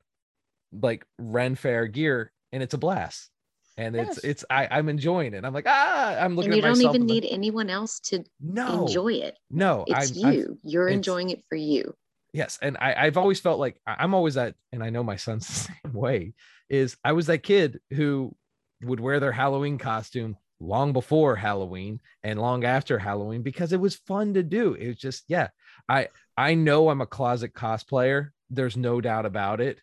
like 0.71 1.05
Ren 1.17 1.55
Fair 1.55 1.87
gear 1.87 2.31
and 2.51 2.63
it's 2.63 2.73
a 2.73 2.77
blast. 2.77 3.29
And 3.77 3.95
yes. 3.95 4.17
it's 4.17 4.25
it's 4.25 4.45
I, 4.49 4.67
I'm 4.69 4.89
enjoying 4.89 5.33
it. 5.33 5.45
I'm 5.45 5.53
like, 5.53 5.67
ah, 5.67 6.17
I'm 6.19 6.35
looking 6.35 6.53
and 6.53 6.57
you 6.57 6.61
don't 6.61 6.81
even 6.81 7.05
need 7.05 7.25
anyone 7.29 7.69
else 7.69 7.99
to 8.01 8.23
no, 8.39 8.85
enjoy 8.85 9.13
it. 9.13 9.37
No, 9.49 9.85
it's 9.87 10.11
I'm, 10.23 10.33
you. 10.33 10.57
I've, 10.63 10.71
You're 10.71 10.87
enjoying 10.87 11.29
it 11.29 11.43
for 11.49 11.55
you 11.55 11.95
yes 12.33 12.59
and 12.61 12.77
I, 12.79 12.95
i've 12.97 13.17
always 13.17 13.39
felt 13.39 13.59
like 13.59 13.79
i'm 13.85 14.13
always 14.13 14.35
that 14.35 14.55
and 14.71 14.83
i 14.83 14.89
know 14.89 15.03
my 15.03 15.15
son's 15.15 15.47
the 15.47 15.53
same 15.53 15.93
way 15.93 16.33
is 16.69 16.97
i 17.03 17.11
was 17.11 17.27
that 17.27 17.43
kid 17.43 17.79
who 17.91 18.35
would 18.83 18.99
wear 18.99 19.19
their 19.19 19.31
halloween 19.31 19.77
costume 19.77 20.37
long 20.61 20.93
before 20.93 21.35
halloween 21.35 21.99
and 22.23 22.39
long 22.39 22.63
after 22.63 22.99
halloween 22.99 23.41
because 23.41 23.73
it 23.73 23.79
was 23.79 23.95
fun 23.95 24.33
to 24.33 24.43
do 24.43 24.73
it 24.75 24.87
was 24.87 24.97
just 24.97 25.23
yeah 25.27 25.47
i 25.89 26.07
i 26.37 26.53
know 26.53 26.89
i'm 26.89 27.01
a 27.01 27.05
closet 27.05 27.53
cosplayer 27.53 28.29
there's 28.49 28.77
no 28.77 29.01
doubt 29.01 29.25
about 29.25 29.59
it 29.59 29.79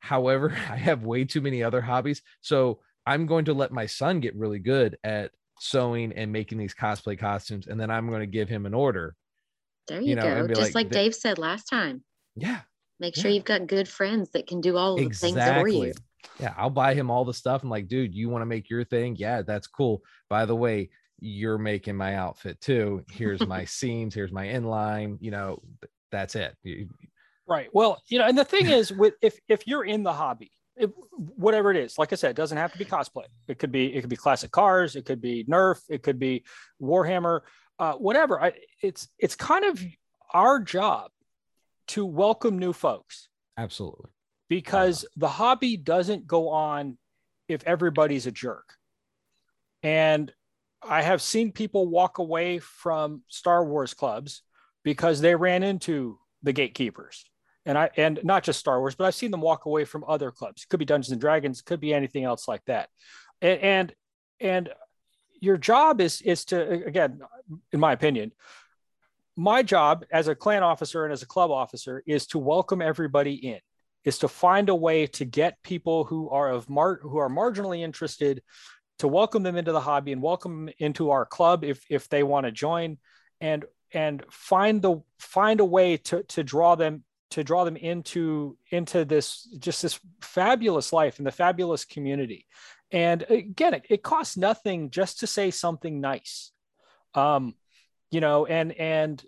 however 0.00 0.50
i 0.70 0.76
have 0.76 1.04
way 1.04 1.24
too 1.24 1.40
many 1.40 1.62
other 1.62 1.80
hobbies 1.80 2.22
so 2.40 2.80
i'm 3.06 3.26
going 3.26 3.44
to 3.44 3.54
let 3.54 3.70
my 3.70 3.86
son 3.86 4.20
get 4.20 4.34
really 4.34 4.58
good 4.58 4.96
at 5.04 5.30
sewing 5.60 6.12
and 6.12 6.32
making 6.32 6.56
these 6.56 6.74
cosplay 6.74 7.18
costumes 7.18 7.66
and 7.66 7.78
then 7.78 7.90
i'm 7.90 8.08
going 8.08 8.20
to 8.20 8.26
give 8.26 8.48
him 8.48 8.64
an 8.64 8.74
order 8.74 9.14
there 9.88 10.00
you, 10.00 10.10
you 10.10 10.14
know, 10.16 10.46
go. 10.46 10.54
Just 10.54 10.74
like, 10.74 10.86
like 10.86 10.90
Dave 10.90 11.14
said 11.14 11.38
last 11.38 11.64
time. 11.64 12.04
Yeah. 12.36 12.60
Make 13.00 13.14
sure 13.14 13.30
yeah. 13.30 13.36
you've 13.36 13.44
got 13.44 13.66
good 13.66 13.88
friends 13.88 14.30
that 14.30 14.46
can 14.46 14.60
do 14.60 14.76
all 14.76 14.94
of 14.94 15.00
exactly. 15.00 15.32
the 15.32 15.44
things 15.44 15.60
for 15.60 15.68
you. 15.68 15.92
Yeah, 16.40 16.54
I'll 16.56 16.70
buy 16.70 16.94
him 16.94 17.10
all 17.10 17.24
the 17.24 17.34
stuff. 17.34 17.62
I'm 17.62 17.70
like, 17.70 17.88
dude, 17.88 18.14
you 18.14 18.28
want 18.28 18.42
to 18.42 18.46
make 18.46 18.70
your 18.70 18.84
thing? 18.84 19.16
Yeah, 19.16 19.42
that's 19.42 19.66
cool. 19.66 20.02
By 20.28 20.44
the 20.44 20.56
way, 20.56 20.90
you're 21.20 21.58
making 21.58 21.96
my 21.96 22.14
outfit 22.14 22.60
too. 22.60 23.04
Here's 23.10 23.44
my 23.46 23.64
seams. 23.66 24.14
Here's 24.14 24.32
my 24.32 24.46
inline. 24.46 25.18
You 25.20 25.32
know, 25.32 25.62
that's 26.12 26.36
it. 26.36 26.56
Right. 27.46 27.68
Well, 27.72 28.02
you 28.06 28.18
know, 28.18 28.26
and 28.26 28.38
the 28.38 28.44
thing 28.44 28.66
is, 28.66 28.92
with 28.92 29.14
if 29.20 29.38
if 29.48 29.66
you're 29.66 29.84
in 29.84 30.02
the 30.04 30.12
hobby, 30.12 30.52
it, 30.76 30.90
whatever 31.36 31.70
it 31.70 31.76
is, 31.76 31.98
like 31.98 32.12
I 32.12 32.16
said, 32.16 32.30
it 32.30 32.36
doesn't 32.36 32.58
have 32.58 32.72
to 32.72 32.78
be 32.78 32.84
cosplay. 32.84 33.24
It 33.48 33.58
could 33.58 33.72
be 33.72 33.94
it 33.94 34.00
could 34.02 34.10
be 34.10 34.16
classic 34.16 34.52
cars. 34.52 34.94
It 34.94 35.06
could 35.06 35.20
be 35.20 35.44
Nerf. 35.44 35.80
It 35.88 36.02
could 36.02 36.18
be 36.18 36.44
Warhammer 36.80 37.40
uh, 37.78 37.92
whatever. 37.94 38.40
I, 38.42 38.52
it's 38.82 39.08
it's 39.18 39.36
kind 39.36 39.64
of 39.64 39.82
our 40.34 40.60
job 40.60 41.10
to 41.88 42.04
welcome 42.04 42.58
new 42.58 42.72
folks. 42.72 43.28
Absolutely. 43.56 44.10
Because 44.48 45.04
uh, 45.04 45.08
the 45.16 45.28
hobby 45.28 45.76
doesn't 45.76 46.26
go 46.26 46.48
on 46.50 46.98
if 47.48 47.62
everybody's 47.64 48.26
a 48.26 48.32
jerk. 48.32 48.74
And 49.82 50.32
I 50.82 51.02
have 51.02 51.22
seen 51.22 51.52
people 51.52 51.88
walk 51.88 52.18
away 52.18 52.58
from 52.58 53.22
Star 53.28 53.64
Wars 53.64 53.94
clubs 53.94 54.42
because 54.84 55.20
they 55.20 55.34
ran 55.34 55.62
into 55.62 56.18
the 56.42 56.52
gatekeepers. 56.52 57.24
And 57.66 57.76
I 57.76 57.90
and 57.96 58.20
not 58.22 58.44
just 58.44 58.60
Star 58.60 58.80
Wars, 58.80 58.94
but 58.94 59.04
I've 59.04 59.14
seen 59.14 59.30
them 59.30 59.40
walk 59.40 59.66
away 59.66 59.84
from 59.84 60.04
other 60.08 60.30
clubs. 60.30 60.62
It 60.62 60.68
could 60.68 60.78
be 60.78 60.86
Dungeons 60.86 61.12
and 61.12 61.20
Dragons, 61.20 61.60
could 61.60 61.80
be 61.80 61.92
anything 61.92 62.24
else 62.24 62.48
like 62.48 62.64
that. 62.66 62.88
And 63.42 63.60
and, 63.60 63.94
and 64.40 64.68
your 65.40 65.56
job 65.56 66.00
is 66.00 66.20
is 66.22 66.44
to 66.46 66.84
again 66.86 67.20
in 67.72 67.80
my 67.80 67.92
opinion 67.92 68.32
my 69.36 69.62
job 69.62 70.04
as 70.10 70.26
a 70.26 70.34
clan 70.34 70.62
officer 70.62 71.04
and 71.04 71.12
as 71.12 71.22
a 71.22 71.26
club 71.26 71.50
officer 71.50 72.02
is 72.06 72.26
to 72.26 72.38
welcome 72.38 72.82
everybody 72.82 73.34
in 73.34 73.60
is 74.04 74.18
to 74.18 74.28
find 74.28 74.68
a 74.68 74.74
way 74.74 75.06
to 75.06 75.24
get 75.24 75.62
people 75.62 76.04
who 76.04 76.30
are 76.30 76.50
of 76.50 76.68
mar- 76.68 77.00
who 77.02 77.18
are 77.18 77.28
marginally 77.28 77.80
interested 77.80 78.42
to 78.98 79.08
welcome 79.08 79.42
them 79.42 79.56
into 79.56 79.72
the 79.72 79.80
hobby 79.80 80.12
and 80.12 80.22
welcome 80.22 80.66
them 80.66 80.74
into 80.78 81.10
our 81.10 81.24
club 81.24 81.64
if 81.64 81.84
if 81.90 82.08
they 82.08 82.22
want 82.22 82.46
to 82.46 82.52
join 82.52 82.98
and 83.40 83.64
and 83.92 84.24
find 84.30 84.82
the 84.82 85.00
find 85.18 85.60
a 85.60 85.64
way 85.64 85.96
to 85.96 86.22
to 86.24 86.42
draw 86.42 86.74
them 86.74 87.04
to 87.30 87.44
draw 87.44 87.64
them 87.64 87.76
into 87.76 88.56
into 88.70 89.04
this 89.04 89.48
just 89.58 89.82
this 89.82 90.00
fabulous 90.20 90.92
life 90.92 91.18
and 91.18 91.26
the 91.26 91.32
fabulous 91.32 91.84
community 91.84 92.46
and 92.90 93.22
again, 93.28 93.74
it, 93.74 93.86
it 93.90 94.02
costs 94.02 94.36
nothing 94.36 94.90
just 94.90 95.20
to 95.20 95.26
say 95.26 95.50
something 95.50 96.00
nice. 96.00 96.52
Um, 97.14 97.54
you 98.10 98.20
know, 98.20 98.46
and 98.46 98.72
and 98.72 99.22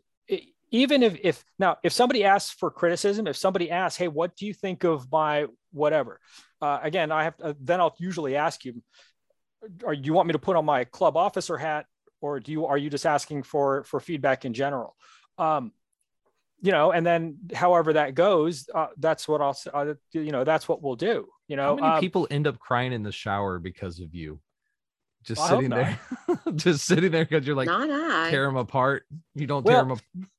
even 0.71 1.03
if 1.03 1.19
if 1.23 1.45
now 1.59 1.77
if 1.83 1.93
somebody 1.93 2.25
asks 2.25 2.53
for 2.53 2.71
criticism, 2.71 3.27
if 3.27 3.37
somebody 3.37 3.71
asks, 3.71 3.97
"Hey, 3.97 4.09
what 4.09 4.37
do 4.37 4.47
you 4.47 4.55
think 4.55 4.85
of 4.85 5.11
my 5.11 5.47
whatever?" 5.73 6.21
Uh, 6.61 6.79
again, 6.83 7.11
I 7.11 7.25
have 7.25 7.37
to, 7.39 7.57
then 7.61 7.81
I'll 7.81 7.95
usually 7.99 8.37
ask 8.37 8.65
you, 8.65 8.83
"Are 9.85 9.95
you 9.95 10.13
want 10.13 10.29
me 10.29 10.33
to 10.33 10.39
put 10.39 10.57
on 10.57 10.65
my 10.65 10.85
club 10.85 11.17
officer 11.17 11.57
hat, 11.57 11.87
or 12.21 12.41
do 12.41 12.53
you 12.53 12.67
are 12.67 12.79
you 12.79 12.91
just 12.91 13.07
asking 13.07 13.43
for 13.43 13.85
for 13.85 14.01
feedback 14.01 14.45
in 14.45 14.55
general?" 14.55 14.97
Um, 15.39 15.73
you 16.63 16.73
know, 16.73 16.93
and 16.93 17.05
then 17.07 17.39
however 17.55 17.95
that 17.95 18.15
goes, 18.15 18.69
uh, 18.75 18.89
that's 18.99 19.27
what 19.27 19.41
I'll, 19.41 19.57
uh, 19.73 19.95
you 20.13 20.31
know, 20.31 20.45
that's 20.45 20.69
what 20.69 20.83
we'll 20.83 20.97
do. 20.97 21.27
You 21.49 21.57
know, 21.57 21.69
how 21.69 21.75
many 21.77 21.95
um, 21.95 22.01
people 22.01 22.29
end 22.31 22.47
up 22.47 22.59
crying 22.59 22.93
in 22.93 23.03
the 23.03 23.13
shower 23.13 23.59
because 23.59 23.99
of 23.99 24.15
you? 24.15 24.41
Just 25.25 25.39
well, 25.39 25.49
sitting 25.49 25.71
there, 25.71 26.01
just 26.55 26.87
sitting 26.87 27.11
there 27.11 27.25
because 27.25 27.47
you're 27.47 27.57
like 27.57 27.67
Not 27.67 27.91
I. 27.91 28.31
tear 28.31 28.47
them 28.47 28.57
apart. 28.57 29.05
You 29.35 29.47
don't 29.47 29.65
well, 29.65 29.75
tear 29.75 29.83
them 29.83 29.91
apart. 29.93 30.31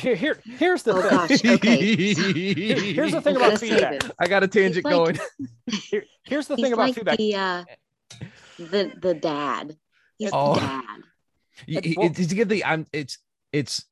Here, 0.00 0.14
here, 0.14 0.40
here's 0.44 0.82
the 0.82 0.92
oh, 0.92 1.02
thing. 1.02 1.10
Gosh, 1.10 1.44
okay. 1.44 2.14
here, 2.14 2.94
here's 2.94 3.12
the 3.12 3.20
thing 3.20 3.36
about 3.36 3.58
feedback. 3.58 4.02
I 4.18 4.26
got 4.26 4.42
a 4.42 4.48
tangent 4.48 4.84
like, 4.84 4.92
going. 4.92 5.18
Here, 5.70 6.04
here's 6.24 6.48
the 6.48 6.56
thing 6.56 6.72
about 6.72 6.88
like 6.88 6.94
feedback. 6.94 7.18
The, 7.18 7.34
uh, 7.34 7.64
the 8.58 8.92
the 9.00 9.14
dad. 9.14 9.76
He's 10.18 10.30
oh. 10.32 10.54
the 10.54 10.60
dad. 10.60 10.84
You, 11.66 11.94
well, 11.96 12.08
did 12.08 12.30
you 12.30 12.36
get 12.36 12.48
the? 12.48 12.64
I'm. 12.64 12.86
It's 12.92 13.18
it's 13.52 13.84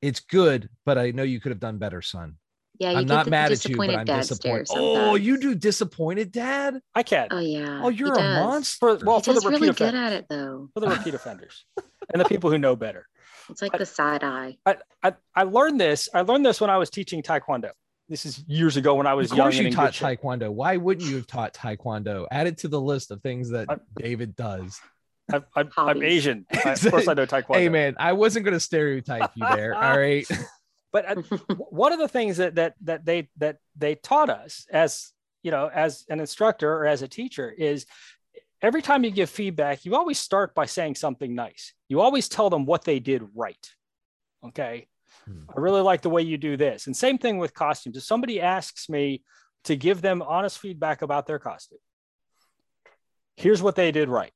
it's 0.00 0.20
good, 0.20 0.68
but 0.84 0.98
I 0.98 1.12
know 1.12 1.22
you 1.22 1.40
could 1.40 1.50
have 1.50 1.60
done 1.60 1.78
better, 1.78 2.02
son. 2.02 2.36
Yeah, 2.82 2.90
you 2.90 2.96
I'm 2.98 3.06
not 3.06 3.28
mad 3.28 3.52
at 3.52 3.64
you, 3.64 3.76
but 3.76 3.94
I'm 3.94 4.04
disappointed. 4.04 4.66
Oh, 4.72 5.14
you 5.14 5.38
do 5.38 5.54
disappointed 5.54 6.32
dad? 6.32 6.80
I 6.96 7.04
can't. 7.04 7.32
Oh 7.32 7.38
yeah. 7.38 7.80
Oh, 7.80 7.90
you're 7.90 8.12
a 8.12 8.16
does. 8.16 8.44
monster. 8.44 8.98
For, 8.98 9.04
well, 9.06 9.20
He 9.20 9.24
for 9.26 9.34
the 9.34 9.40
repeat 9.46 9.60
really 9.60 9.66
good 9.72 9.94
offenders. 9.94 10.00
at 10.00 10.12
it 10.14 10.26
though. 10.28 10.68
For 10.74 10.80
the 10.80 10.88
repeat 10.88 11.14
offenders 11.20 11.64
and 12.12 12.20
the 12.20 12.24
people 12.24 12.50
who 12.50 12.58
know 12.58 12.74
better. 12.74 13.06
It's 13.48 13.62
like 13.62 13.78
the 13.78 13.86
side 13.86 14.24
eye. 14.24 14.56
I, 14.66 14.78
I 15.00 15.14
I 15.32 15.42
learned 15.44 15.80
this. 15.80 16.08
I 16.12 16.22
learned 16.22 16.44
this 16.44 16.60
when 16.60 16.70
I 16.70 16.76
was 16.78 16.90
teaching 16.90 17.22
Taekwondo. 17.22 17.70
This 18.08 18.26
is 18.26 18.42
years 18.48 18.76
ago 18.76 18.96
when 18.96 19.06
I 19.06 19.14
was 19.14 19.30
of 19.30 19.38
course, 19.38 19.54
and 19.54 19.62
you 19.62 19.68
in 19.68 19.74
taught 19.74 19.86
good 19.86 19.94
shape. 19.94 20.20
taekwondo. 20.20 20.50
Why 20.50 20.76
wouldn't 20.76 21.08
you 21.08 21.14
have 21.16 21.28
taught 21.28 21.54
taekwondo? 21.54 22.26
Add 22.32 22.48
it 22.48 22.58
to 22.58 22.68
the 22.68 22.80
list 22.80 23.12
of 23.12 23.22
things 23.22 23.50
that 23.50 23.70
I- 23.70 23.76
David 23.96 24.34
does. 24.34 24.80
I, 25.32 25.40
I, 25.54 25.64
I'm 25.78 26.02
Asian. 26.02 26.46
I, 26.52 26.70
of 26.70 26.90
course, 26.90 27.06
I 27.06 27.14
know 27.14 27.26
Taekwondo. 27.26 27.54
Hey, 27.54 27.68
man, 27.68 27.94
I 27.98 28.12
wasn't 28.12 28.44
going 28.44 28.54
to 28.54 28.60
stereotype 28.60 29.30
you 29.36 29.46
there. 29.54 29.72
All 29.72 29.96
right. 29.96 30.26
But 30.92 31.18
uh, 31.18 31.22
one 31.70 31.92
of 31.92 31.98
the 31.98 32.08
things 32.08 32.36
that 32.36 32.56
that 32.56 32.74
that 32.82 33.04
they 33.04 33.28
that 33.38 33.58
they 33.76 33.94
taught 33.94 34.30
us 34.30 34.66
as 34.70 35.12
you 35.42 35.50
know 35.50 35.70
as 35.72 36.04
an 36.08 36.20
instructor 36.20 36.72
or 36.72 36.86
as 36.86 37.02
a 37.02 37.08
teacher 37.08 37.50
is 37.50 37.86
every 38.60 38.82
time 38.82 39.04
you 39.04 39.10
give 39.10 39.28
feedback 39.28 39.84
you 39.84 39.96
always 39.96 40.18
start 40.18 40.54
by 40.54 40.66
saying 40.66 40.94
something 40.94 41.34
nice. 41.34 41.72
You 41.88 42.00
always 42.00 42.28
tell 42.28 42.50
them 42.50 42.66
what 42.66 42.84
they 42.84 43.00
did 43.00 43.22
right. 43.34 43.70
Okay? 44.44 44.86
Hmm. 45.24 45.42
i 45.56 45.60
really 45.60 45.82
like 45.82 46.02
the 46.02 46.10
way 46.10 46.22
you 46.22 46.36
do 46.36 46.56
this. 46.56 46.86
And 46.86 46.96
same 46.96 47.18
thing 47.18 47.38
with 47.38 47.54
costumes. 47.54 47.96
If 47.96 48.02
somebody 48.02 48.40
asks 48.40 48.88
me 48.88 49.22
to 49.64 49.76
give 49.76 50.02
them 50.02 50.20
honest 50.22 50.58
feedback 50.58 51.02
about 51.02 51.26
their 51.26 51.38
costume 51.38 51.78
here's 53.36 53.62
what 53.62 53.76
they 53.76 53.92
did 53.92 54.08
right. 54.08 54.32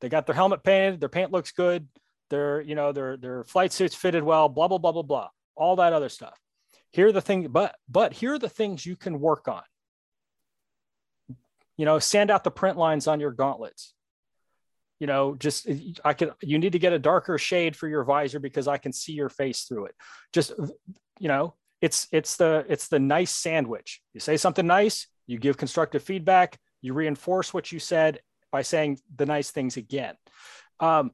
They 0.00 0.08
got 0.08 0.26
their 0.26 0.34
helmet 0.34 0.62
painted. 0.62 1.00
Their 1.00 1.08
paint 1.08 1.32
looks 1.32 1.52
good 1.52 1.88
their 2.30 2.60
you 2.60 2.74
know 2.74 2.92
their 2.92 3.16
their 3.16 3.44
flight 3.44 3.72
suits 3.72 3.94
fitted 3.94 4.22
well 4.22 4.48
blah 4.48 4.68
blah 4.68 4.78
blah 4.78 4.92
blah 4.92 5.02
blah 5.02 5.28
all 5.56 5.76
that 5.76 5.92
other 5.92 6.08
stuff. 6.08 6.38
Here 6.90 7.08
are 7.08 7.12
the 7.12 7.20
things 7.20 7.48
but 7.48 7.74
but 7.88 8.12
here 8.12 8.34
are 8.34 8.38
the 8.38 8.48
things 8.48 8.84
you 8.84 8.96
can 8.96 9.20
work 9.20 9.48
on. 9.48 9.62
You 11.76 11.84
know 11.84 11.98
sand 11.98 12.30
out 12.30 12.44
the 12.44 12.50
print 12.50 12.76
lines 12.76 13.06
on 13.06 13.20
your 13.20 13.32
gauntlets. 13.32 13.94
You 15.00 15.06
know 15.06 15.34
just 15.34 15.68
i 16.04 16.14
can 16.14 16.30
you 16.40 16.58
need 16.58 16.72
to 16.72 16.78
get 16.78 16.92
a 16.92 16.98
darker 16.98 17.36
shade 17.36 17.76
for 17.76 17.88
your 17.88 18.04
visor 18.04 18.38
because 18.38 18.68
i 18.68 18.78
can 18.78 18.92
see 18.92 19.12
your 19.12 19.28
face 19.28 19.62
through 19.64 19.86
it. 19.86 19.94
Just 20.32 20.52
you 21.18 21.28
know 21.28 21.54
it's 21.80 22.08
it's 22.12 22.36
the 22.36 22.64
it's 22.68 22.88
the 22.88 22.98
nice 22.98 23.32
sandwich. 23.32 24.00
You 24.12 24.20
say 24.20 24.36
something 24.36 24.66
nice 24.66 25.08
you 25.26 25.38
give 25.38 25.56
constructive 25.56 26.02
feedback 26.02 26.58
you 26.84 26.92
reinforce 26.92 27.54
what 27.54 27.72
you 27.72 27.78
said 27.78 28.20
by 28.52 28.60
saying 28.60 29.00
the 29.16 29.24
nice 29.24 29.50
things 29.50 29.78
again. 29.78 30.14
Um, 30.80 31.12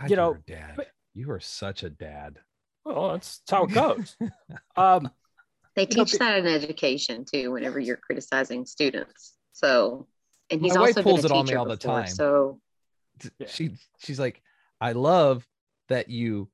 God, 0.00 0.10
You 0.10 0.16
know, 0.16 0.28
you're 0.30 0.36
a 0.36 0.40
dad. 0.60 0.72
but- 0.76 0.90
You 1.14 1.30
are 1.30 1.40
such 1.40 1.82
a 1.82 1.90
dad. 1.90 2.38
well 2.84 3.12
that's, 3.12 3.38
that's 3.38 3.50
how 3.50 3.64
it 3.64 3.72
goes 3.72 4.16
um, 4.76 5.10
They 5.74 5.86
You 5.90 5.96
know, 5.96 6.04
teach 6.04 6.18
that 6.18 6.38
in 6.38 6.46
education 6.46 7.24
too. 7.24 7.52
Whenever 7.52 7.78
you're 7.80 7.96
criticizing 7.96 8.64
students, 8.66 9.34
so 9.52 10.06
and 10.50 10.60
he's 10.60 10.74
My 10.74 10.80
wife 10.80 10.88
also 10.90 11.02
been 11.02 11.04
pulls 11.04 11.24
a 11.24 11.26
it 11.26 11.32
on 11.32 11.44
me 11.44 11.48
teacher 11.48 11.58
all 11.58 11.64
the 11.64 11.76
before, 11.76 12.00
time. 12.02 12.08
So 12.08 12.60
She 13.46 13.76
she's 13.98 14.20
like, 14.20 14.42
I 14.80 14.92
love 14.92 15.46
that 15.88 16.08
you 16.10 16.48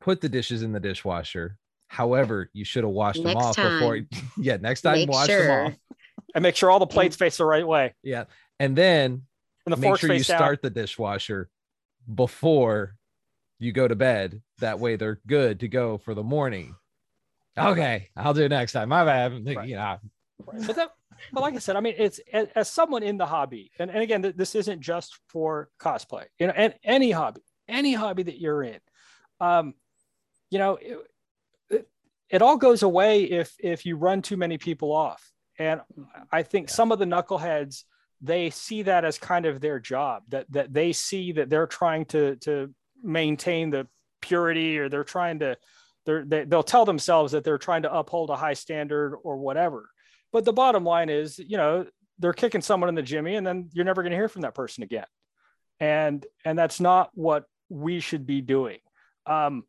put 0.00 0.20
the 0.20 0.28
dishes 0.28 0.62
in 0.62 0.72
the 0.72 0.80
dishwasher. 0.80 1.56
However, 1.88 2.50
you 2.52 2.64
should 2.64 2.84
have 2.84 2.92
washed 2.92 3.22
them 3.22 3.32
Next 3.34 3.44
off 3.44 3.56
before. 3.56 4.00
Yeah, 4.38 4.56
next 4.56 4.82
time 4.82 4.94
make 4.94 5.08
wash 5.10 5.26
sure 5.28 5.46
them 5.46 5.66
off. 5.68 5.74
and 6.34 6.42
make 6.42 6.56
sure 6.56 6.70
all 6.70 6.78
the 6.78 6.86
plates 6.86 7.16
face 7.16 7.36
the 7.38 7.44
right 7.44 7.66
way 7.66 7.94
Yeah, 8.02 8.24
and 8.60 8.76
then 8.76 9.22
and 9.66 9.72
the 9.72 9.76
make 9.76 9.96
sure 9.98 10.10
you 10.12 10.18
face 10.18 10.28
down 10.28 10.38
start 10.38 10.62
the 10.62 10.70
dishwasher 10.70 11.48
before 12.12 12.96
you 13.58 13.72
go 13.72 13.88
to 13.88 13.96
bed. 13.96 14.42
That 14.58 14.78
way, 14.80 14.96
they're 14.96 15.20
good 15.26 15.60
to 15.60 15.68
go 15.68 15.98
for 15.98 16.14
the 16.14 16.22
morning. 16.22 16.74
Okay, 17.56 18.08
I'll 18.16 18.34
do 18.34 18.44
it 18.44 18.50
next 18.50 18.72
time. 18.72 18.88
My 18.88 19.04
bad. 19.04 19.44
Right. 19.44 19.68
You 19.68 19.76
know, 19.76 19.98
Right. 20.46 20.66
But 20.66 20.76
that, 20.76 20.90
but 21.32 21.40
like 21.40 21.54
I 21.54 21.58
said, 21.58 21.74
I 21.74 21.80
mean, 21.80 21.94
it's 21.98 22.20
as, 22.32 22.46
as 22.54 22.68
someone 22.70 23.02
in 23.02 23.16
the 23.18 23.26
hobby, 23.26 23.72
and, 23.80 23.90
and 23.90 24.00
again, 24.00 24.22
th- 24.22 24.36
this 24.36 24.54
isn't 24.54 24.80
just 24.80 25.18
for 25.28 25.68
cosplay, 25.80 26.26
you 26.38 26.46
know, 26.46 26.52
and 26.56 26.74
any 26.84 27.10
hobby, 27.10 27.40
any 27.66 27.92
hobby 27.92 28.22
that 28.22 28.40
you're 28.40 28.62
in, 28.62 28.78
um, 29.40 29.74
you 30.50 30.60
know, 30.60 30.78
it, 30.80 30.98
it, 31.70 31.88
it 32.30 32.42
all 32.42 32.56
goes 32.56 32.84
away 32.84 33.24
if 33.24 33.56
if 33.58 33.84
you 33.84 33.96
run 33.96 34.22
too 34.22 34.36
many 34.36 34.58
people 34.58 34.92
off. 34.92 35.32
And 35.58 35.80
I 36.30 36.44
think 36.44 36.68
Yeah. 36.68 36.74
some 36.74 36.92
of 36.92 37.00
the 37.00 37.04
knuckleheads 37.04 37.82
they 38.20 38.50
see 38.50 38.82
that 38.82 39.04
as 39.04 39.18
kind 39.18 39.46
of 39.46 39.60
their 39.60 39.78
job 39.78 40.22
that 40.28 40.50
that 40.50 40.72
they 40.72 40.92
see 40.92 41.32
that 41.32 41.48
they're 41.48 41.66
trying 41.66 42.04
to 42.04 42.36
to 42.36 42.72
maintain 43.02 43.70
the 43.70 43.86
purity 44.20 44.78
or 44.78 44.88
they're 44.88 45.04
trying 45.04 45.38
to 45.38 45.56
they're, 46.04 46.24
they, 46.24 46.44
they'll 46.44 46.62
tell 46.62 46.84
themselves 46.84 47.32
that 47.32 47.44
they're 47.44 47.58
trying 47.58 47.82
to 47.82 47.94
uphold 47.94 48.30
a 48.30 48.36
high 48.36 48.54
standard 48.54 49.14
or 49.22 49.36
whatever 49.36 49.90
but 50.32 50.44
the 50.44 50.52
bottom 50.52 50.84
line 50.84 51.08
is, 51.08 51.38
you 51.38 51.56
know, 51.56 51.86
they're 52.18 52.32
kicking 52.32 52.60
someone 52.60 52.88
in 52.88 52.94
the 52.94 53.02
jimmy 53.02 53.36
and 53.36 53.46
then 53.46 53.70
you're 53.72 53.84
never 53.84 54.02
going 54.02 54.10
to 54.10 54.16
hear 54.16 54.28
from 54.28 54.42
that 54.42 54.54
person 54.54 54.82
again. 54.82 55.06
And 55.80 56.26
and 56.44 56.58
that's 56.58 56.80
not 56.80 57.10
what 57.14 57.44
we 57.68 58.00
should 58.00 58.26
be 58.26 58.40
doing. 58.40 58.78
Um, 59.26 59.64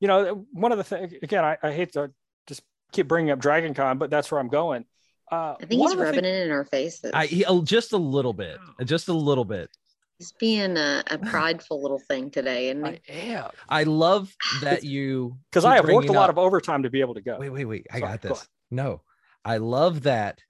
you 0.00 0.08
know, 0.08 0.46
one 0.52 0.72
of 0.72 0.78
the 0.78 0.84
things 0.84 1.12
again, 1.22 1.44
I, 1.44 1.56
I 1.62 1.72
hate 1.72 1.92
to 1.92 2.10
just 2.46 2.62
keep 2.92 3.06
bringing 3.06 3.30
up 3.30 3.38
Dragon 3.38 3.72
Con, 3.72 3.98
but 3.98 4.10
that's 4.10 4.30
where 4.30 4.40
I'm 4.40 4.48
going. 4.48 4.84
Uh, 5.30 5.54
I 5.60 5.64
think 5.66 5.82
he's 5.82 5.96
rubbing 5.96 6.20
thing- 6.22 6.24
it 6.24 6.46
in 6.46 6.50
our 6.52 6.64
faces. 6.64 7.10
I 7.12 7.26
he- 7.26 7.44
oh, 7.44 7.62
just 7.62 7.92
a 7.92 7.96
little 7.96 8.32
bit, 8.32 8.58
just 8.84 9.08
a 9.08 9.12
little 9.12 9.44
bit. 9.44 9.70
he's 10.18 10.32
being 10.38 10.76
a, 10.76 11.02
a 11.10 11.18
prideful 11.30 11.82
little 11.82 11.98
thing 11.98 12.30
today, 12.30 12.70
and 12.70 12.86
I 12.86 13.00
am 13.08 13.50
I 13.68 13.82
love 13.84 14.34
that 14.62 14.84
you 14.84 15.38
because 15.50 15.64
I 15.64 15.76
have 15.76 15.88
worked 15.88 16.08
a 16.08 16.12
lot 16.12 16.30
up- 16.30 16.36
of 16.36 16.38
overtime 16.38 16.82
to 16.84 16.90
be 16.90 17.00
able 17.00 17.14
to 17.14 17.22
go. 17.22 17.38
Wait, 17.38 17.50
wait, 17.50 17.64
wait. 17.64 17.86
I 17.90 17.98
Sorry, 17.98 18.12
got 18.12 18.20
go 18.22 18.28
this. 18.30 18.48
No, 18.70 19.02
I 19.44 19.56
love 19.58 20.02
that 20.04 20.40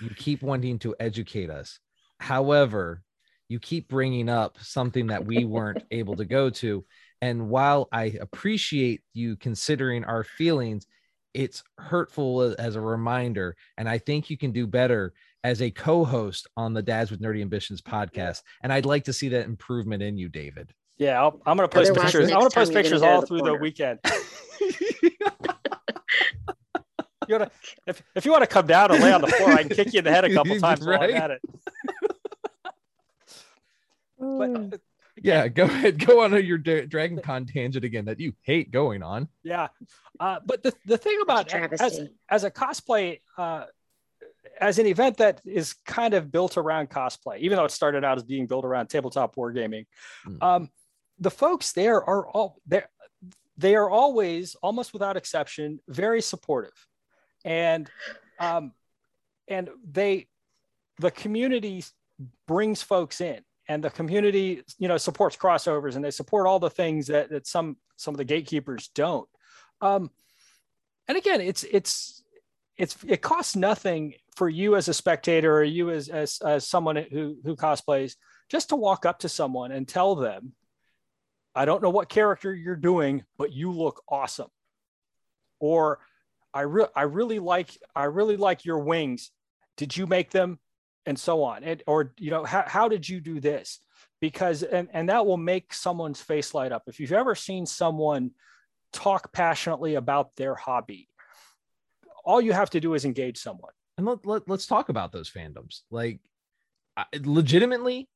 you 0.00 0.10
keep 0.10 0.42
wanting 0.42 0.78
to 0.80 0.94
educate 1.00 1.48
us. 1.50 1.78
However, 2.20 3.02
you 3.48 3.58
keep 3.58 3.88
bringing 3.88 4.28
up 4.28 4.58
something 4.60 5.06
that 5.08 5.24
we 5.24 5.44
weren't 5.44 5.82
able 5.90 6.16
to 6.16 6.24
go 6.24 6.50
to. 6.50 6.84
And 7.22 7.48
while 7.48 7.88
I 7.92 8.16
appreciate 8.20 9.00
you 9.14 9.36
considering 9.36 10.04
our 10.04 10.24
feelings, 10.24 10.86
it's 11.36 11.62
hurtful 11.78 12.54
as 12.58 12.76
a 12.76 12.80
reminder. 12.80 13.56
And 13.76 13.88
I 13.88 13.98
think 13.98 14.30
you 14.30 14.36
can 14.38 14.52
do 14.52 14.66
better 14.66 15.12
as 15.44 15.62
a 15.62 15.70
co 15.70 16.04
host 16.04 16.48
on 16.56 16.72
the 16.72 16.82
Dads 16.82 17.10
with 17.10 17.20
Nerdy 17.20 17.42
Ambitions 17.42 17.82
podcast. 17.82 18.42
And 18.62 18.72
I'd 18.72 18.86
like 18.86 19.04
to 19.04 19.12
see 19.12 19.28
that 19.28 19.44
improvement 19.44 20.02
in 20.02 20.16
you, 20.16 20.28
David. 20.28 20.72
Yeah, 20.98 21.20
I'll, 21.20 21.40
I'm 21.44 21.56
going 21.56 21.68
to 21.68 21.74
post 21.74 21.90
Otherwise, 21.90 22.12
pictures. 22.12 22.30
I'm 22.30 22.38
going 22.38 22.50
to 22.50 22.54
post 22.54 22.72
pictures 22.72 23.00
gonna 23.00 23.00
go 23.00 23.06
to 23.06 23.14
all 23.14 23.20
the 23.20 23.26
through 23.26 23.36
the 23.38 23.42
corner. 23.44 23.60
weekend. 23.60 23.98
You 27.28 27.34
wanna, 27.34 27.50
if, 27.88 28.02
if 28.14 28.24
you 28.24 28.30
want 28.30 28.42
to 28.42 28.46
come 28.46 28.68
down 28.68 28.92
and 28.92 29.02
lay 29.02 29.12
on 29.12 29.20
the 29.20 29.26
floor, 29.26 29.50
I 29.50 29.62
can 29.64 29.70
kick 29.70 29.92
you 29.92 29.98
in 29.98 30.04
the 30.04 30.12
head 30.12 30.24
a 30.24 30.32
couple 30.32 30.56
times 30.60 30.86
while 30.86 31.00
I'm 31.02 31.10
at 31.10 31.32
it. 31.32 31.40
But 34.18 34.56
uh, 34.56 34.68
yeah, 35.22 35.48
go 35.48 35.64
ahead. 35.66 36.04
Go 36.04 36.22
on 36.22 36.44
your 36.44 36.58
Dra- 36.58 36.86
Dragon 36.86 37.20
Con 37.20 37.46
tangent 37.46 37.84
again 37.84 38.04
that 38.06 38.20
you 38.20 38.32
hate 38.42 38.70
going 38.70 39.02
on. 39.02 39.28
yeah, 39.42 39.68
uh, 40.20 40.40
but 40.44 40.62
the, 40.62 40.72
the 40.86 40.98
thing 40.98 41.18
about 41.22 41.52
as, 41.54 42.00
as 42.28 42.44
a 42.44 42.50
cosplay, 42.50 43.20
uh, 43.38 43.64
as 44.60 44.78
an 44.78 44.86
event 44.86 45.18
that 45.18 45.40
is 45.44 45.74
kind 45.84 46.14
of 46.14 46.30
built 46.32 46.56
around 46.56 46.88
cosplay, 46.90 47.38
even 47.40 47.56
though 47.56 47.64
it 47.64 47.70
started 47.70 48.04
out 48.04 48.16
as 48.16 48.24
being 48.24 48.46
built 48.46 48.64
around 48.64 48.86
tabletop 48.88 49.36
wargaming, 49.36 49.86
Mm. 50.26 50.42
um, 50.42 50.70
the 51.18 51.30
folks 51.30 51.72
there 51.72 52.02
are 52.02 52.26
all 52.28 52.58
there. 52.66 52.88
They 53.58 53.74
are 53.74 53.88
always, 53.88 54.54
almost 54.62 54.92
without 54.92 55.16
exception, 55.16 55.80
very 55.88 56.20
supportive, 56.20 56.74
and 57.44 57.90
um, 58.38 58.72
and 59.48 59.70
they, 59.90 60.26
the 61.00 61.10
community 61.10 61.82
brings 62.46 62.82
folks 62.82 63.22
in, 63.22 63.40
and 63.68 63.82
the 63.82 63.90
community, 63.90 64.62
you 64.78 64.88
know, 64.88 64.96
supports 64.96 65.36
crossovers, 65.36 65.96
and 65.96 66.04
they 66.04 66.10
support 66.10 66.46
all 66.46 66.58
the 66.58 66.70
things 66.70 67.08
that 67.08 67.30
that 67.30 67.46
some 67.46 67.76
some 67.96 68.14
of 68.14 68.18
the 68.18 68.24
gatekeepers 68.24 68.88
don't. 68.94 69.28
Um, 69.80 70.10
and 71.08 71.18
again, 71.18 71.40
it's 71.40 71.64
it's 71.64 72.22
it's 72.78 72.96
it 73.06 73.22
costs 73.22 73.56
nothing 73.56 74.14
for 74.36 74.48
you 74.48 74.76
as 74.76 74.88
a 74.88 74.94
spectator 74.94 75.56
or 75.56 75.64
you 75.64 75.90
as 75.90 76.08
as, 76.08 76.38
as 76.44 76.66
someone 76.66 76.96
who 76.96 77.36
who 77.44 77.56
cosplays 77.56 78.16
just 78.48 78.68
to 78.68 78.76
walk 78.76 79.06
up 79.06 79.20
to 79.20 79.28
someone 79.28 79.72
and 79.72 79.88
tell 79.88 80.14
them 80.14 80.52
i 81.54 81.64
don't 81.64 81.82
know 81.82 81.90
what 81.90 82.08
character 82.08 82.54
you're 82.54 82.76
doing 82.76 83.24
but 83.38 83.52
you 83.52 83.72
look 83.72 84.02
awesome. 84.08 84.48
Or 85.58 86.00
i 86.52 86.62
re- 86.62 86.92
i 86.94 87.02
really 87.02 87.38
like 87.38 87.70
i 87.94 88.04
really 88.04 88.36
like 88.36 88.64
your 88.64 88.78
wings. 88.78 89.30
Did 89.76 89.96
you 89.96 90.06
make 90.06 90.30
them 90.30 90.58
and 91.06 91.18
so 91.18 91.42
on 91.42 91.62
and 91.64 91.82
or 91.86 92.12
you 92.18 92.30
know 92.30 92.44
how, 92.44 92.64
how 92.66 92.88
did 92.88 93.08
you 93.08 93.20
do 93.20 93.40
this 93.40 93.80
because 94.20 94.62
and 94.62 94.88
and 94.92 95.08
that 95.08 95.24
will 95.24 95.36
make 95.36 95.72
someone's 95.72 96.20
face 96.20 96.52
light 96.54 96.72
up 96.72 96.82
if 96.86 96.98
you've 97.00 97.12
ever 97.12 97.34
seen 97.34 97.64
someone 97.64 98.30
talk 98.92 99.32
passionately 99.32 99.94
about 99.94 100.34
their 100.36 100.54
hobby 100.54 101.08
all 102.24 102.40
you 102.40 102.52
have 102.52 102.70
to 102.70 102.80
do 102.80 102.94
is 102.94 103.04
engage 103.04 103.38
someone 103.38 103.72
and 103.98 104.06
let, 104.06 104.26
let, 104.26 104.48
let's 104.48 104.66
talk 104.66 104.88
about 104.88 105.12
those 105.12 105.30
fandoms 105.30 105.82
like 105.90 106.20
I- 106.96 107.04
legitimately 107.24 108.08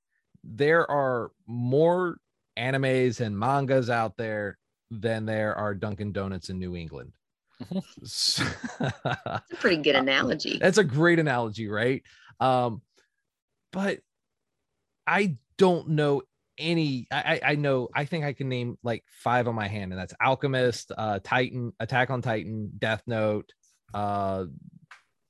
there 0.43 0.91
are 0.91 1.30
more 1.47 2.16
animes 2.59 3.20
and 3.20 3.38
mangas 3.38 3.88
out 3.91 4.16
there 4.16 4.59
than 4.91 5.24
there 5.26 5.55
are 5.55 5.74
Dunkin' 5.74 6.12
Donuts 6.12 6.49
in 6.51 6.59
New 6.59 6.74
England. 6.74 7.12
So- 8.05 8.43
That's 8.80 9.53
a 9.53 9.57
pretty 9.57 9.76
good 9.82 9.97
uh, 9.97 10.01
analogy. 10.01 10.59
That's 10.59 10.78
a 10.78 10.84
great 10.84 11.18
analogy, 11.18 11.68
right? 11.68 12.03
Um, 12.41 12.82
but 13.72 14.01
I 15.07 15.36
don't 15.59 15.91
know 15.91 16.22
any. 16.59 17.07
I, 17.11 17.41
I 17.45 17.55
know. 17.55 17.88
I 17.95 18.05
think 18.05 18.24
I 18.24 18.32
can 18.32 18.49
name 18.49 18.78
like 18.82 19.05
five 19.09 19.49
on 19.49 19.55
my 19.55 19.68
hand, 19.68 19.93
and 19.93 20.01
that's 20.01 20.14
Alchemist, 20.22 20.93
uh, 20.97 21.20
Titan, 21.22 21.72
Attack 21.80 22.11
on 22.11 22.22
Titan, 22.22 22.72
Death 22.78 23.03
Note, 23.07 23.53
uh, 23.95 24.45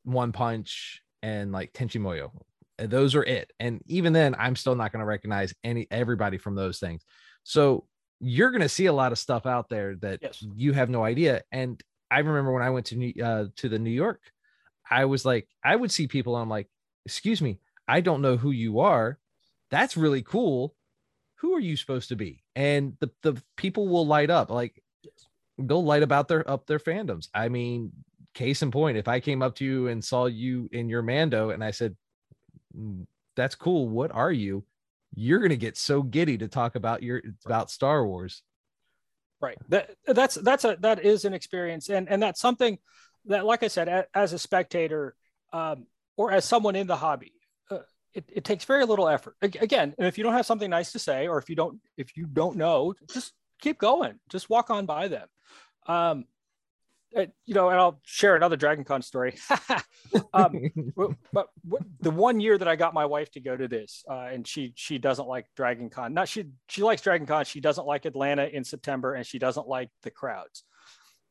One 0.05 0.33
Punch, 0.33 1.03
and 1.23 1.53
like 1.53 1.73
Tenchi 1.73 2.01
Muyo. 2.01 2.31
And 2.79 2.91
Those 2.91 3.15
are 3.15 3.25
it. 3.25 3.53
And 3.61 3.83
even 3.87 4.13
then, 4.13 4.35
I'm 4.39 4.57
still 4.57 4.75
not 4.75 4.93
going 4.93 5.01
to 5.01 5.07
recognize 5.07 5.55
any 5.63 5.87
everybody 5.91 6.39
from 6.39 6.55
those 6.55 6.79
things. 6.79 7.03
So 7.43 7.87
you're 8.21 8.51
going 8.51 8.63
to 8.63 8.69
see 8.69 8.87
a 8.87 8.93
lot 8.93 9.13
of 9.13 9.19
stuff 9.19 9.47
out 9.47 9.69
there 9.69 9.97
that 9.97 10.21
Yes. 10.23 10.45
you 10.57 10.73
have 10.73 10.91
no 10.91 11.05
idea. 11.05 11.43
And 11.53 11.83
I 12.11 12.19
remember 12.19 12.53
when 12.53 12.63
I 12.63 12.71
went 12.71 12.87
to 12.87 12.97
New, 12.97 13.13
uh, 13.23 13.47
to 13.57 13.69
the 13.69 13.79
New 13.79 13.91
York, 13.91 14.21
I 14.91 15.05
was 15.05 15.25
like, 15.25 15.47
I 15.65 15.77
would 15.77 15.91
see 15.91 16.07
people, 16.07 16.37
I'm 16.37 16.49
like, 16.49 16.69
excuse 17.05 17.41
me, 17.43 17.59
I 17.89 18.01
don't 18.01 18.23
know 18.23 18.37
who 18.37 18.51
you 18.51 18.81
are. 18.81 19.19
That's 19.71 19.97
really 19.97 20.23
cool. 20.23 20.75
Who 21.37 21.55
are 21.55 21.61
you 21.61 21.77
supposed 21.77 22.09
to 22.11 22.17
be? 22.17 22.43
And 22.55 22.97
the 23.01 23.11
the 23.23 23.43
people 23.57 23.89
will 23.89 24.07
light 24.07 24.31
up, 24.31 24.51
like 24.51 24.83
they'll 25.59 25.85
light 25.85 26.03
about 26.03 26.29
their 26.29 26.49
up 26.49 26.67
their 26.67 26.79
fandoms. 26.79 27.29
I 27.35 27.49
mean, 27.49 27.93
case 28.35 28.63
in 28.63 28.71
point, 28.71 28.97
if 28.97 29.09
I 29.09 29.21
came 29.21 29.43
up 29.43 29.57
to 29.57 29.65
you 29.65 29.89
and 29.89 30.05
saw 30.05 30.27
you 30.27 30.69
in 30.73 30.89
your 30.89 31.03
Mando, 31.03 31.51
and 31.51 31.65
I 31.65 31.71
said, 31.71 31.97
"Mm, 32.77 33.07
"That's 33.37 33.55
cool. 33.55 33.89
What 33.89 34.13
are 34.13 34.33
you?" 34.33 34.65
You're 35.15 35.41
gonna 35.41 35.57
get 35.57 35.77
so 35.77 36.03
giddy 36.03 36.39
to 36.39 36.49
talk 36.49 36.75
about 36.77 37.03
your 37.03 37.23
about 37.45 37.71
Star 37.71 38.07
Wars. 38.07 38.43
right 39.41 39.57
that 39.69 39.97
that's 40.07 40.35
that's 40.37 40.65
a 40.65 40.77
that 40.81 41.03
is 41.05 41.25
an 41.25 41.33
experience 41.33 41.89
and 41.89 42.09
and 42.11 42.23
that's 42.23 42.41
something 42.41 42.79
that 43.25 43.47
like 43.47 43.63
i 43.63 43.69
said 43.69 44.07
as 44.15 44.35
a 44.35 44.39
spectator 44.39 45.17
um, 45.53 45.87
or 46.17 46.33
as 46.33 46.45
someone 46.45 46.77
in 46.77 46.87
the 46.87 46.97
hobby 46.97 47.33
uh, 47.71 47.79
it, 48.15 48.25
it 48.33 48.45
takes 48.45 48.65
very 48.65 48.85
little 48.85 49.09
effort 49.09 49.37
again 49.43 49.95
if 49.99 50.19
you 50.19 50.25
don't 50.25 50.35
have 50.35 50.47
something 50.47 50.71
nice 50.71 50.93
to 50.93 50.99
say 50.99 51.29
or 51.29 51.39
if 51.39 51.49
you 51.49 51.57
don't 51.57 51.79
if 51.97 52.17
you 52.17 52.27
don't 52.27 52.57
know 52.57 52.95
just 53.13 53.33
keep 53.61 53.79
going 53.79 54.19
just 54.29 54.51
walk 54.51 54.71
on 54.71 54.87
by 54.87 55.09
them 55.09 55.29
um, 55.87 56.25
uh, 57.17 57.27
you 57.45 57.55
know 57.55 57.69
and 57.69 57.79
i'll 57.79 58.01
share 58.05 58.37
another 58.37 58.57
dragon 58.57 58.85
con 58.85 59.03
story 59.03 59.35
um, 60.33 60.71
but 61.33 61.49
the 62.01 62.11
one 62.11 62.41
year 62.41 62.57
that 62.59 62.69
I 62.69 62.77
got 62.77 62.95
my 62.95 63.07
wife 63.07 63.31
to 63.33 63.41
go 63.41 63.57
to 63.57 63.69
this, 63.69 64.05
uh, 64.09 64.29
and 64.33 64.47
she 64.47 64.73
she 64.77 64.99
doesn't 64.99 65.29
like 65.29 65.47
Dragon 65.57 65.91
Con. 65.91 66.15
Not 66.15 66.29
she 66.29 66.47
she 66.69 66.83
likes 66.83 67.03
Dragon 67.03 67.27
Con. 67.27 67.45
She 67.45 67.61
doesn't 67.61 67.87
like 67.87 68.05
Atlanta 68.05 68.45
in 68.45 68.65
September, 68.65 69.15
and 69.15 69.27
she 69.27 69.39
doesn't 69.39 69.69
like 69.69 69.91
the 70.03 70.11
crowds. 70.11 70.65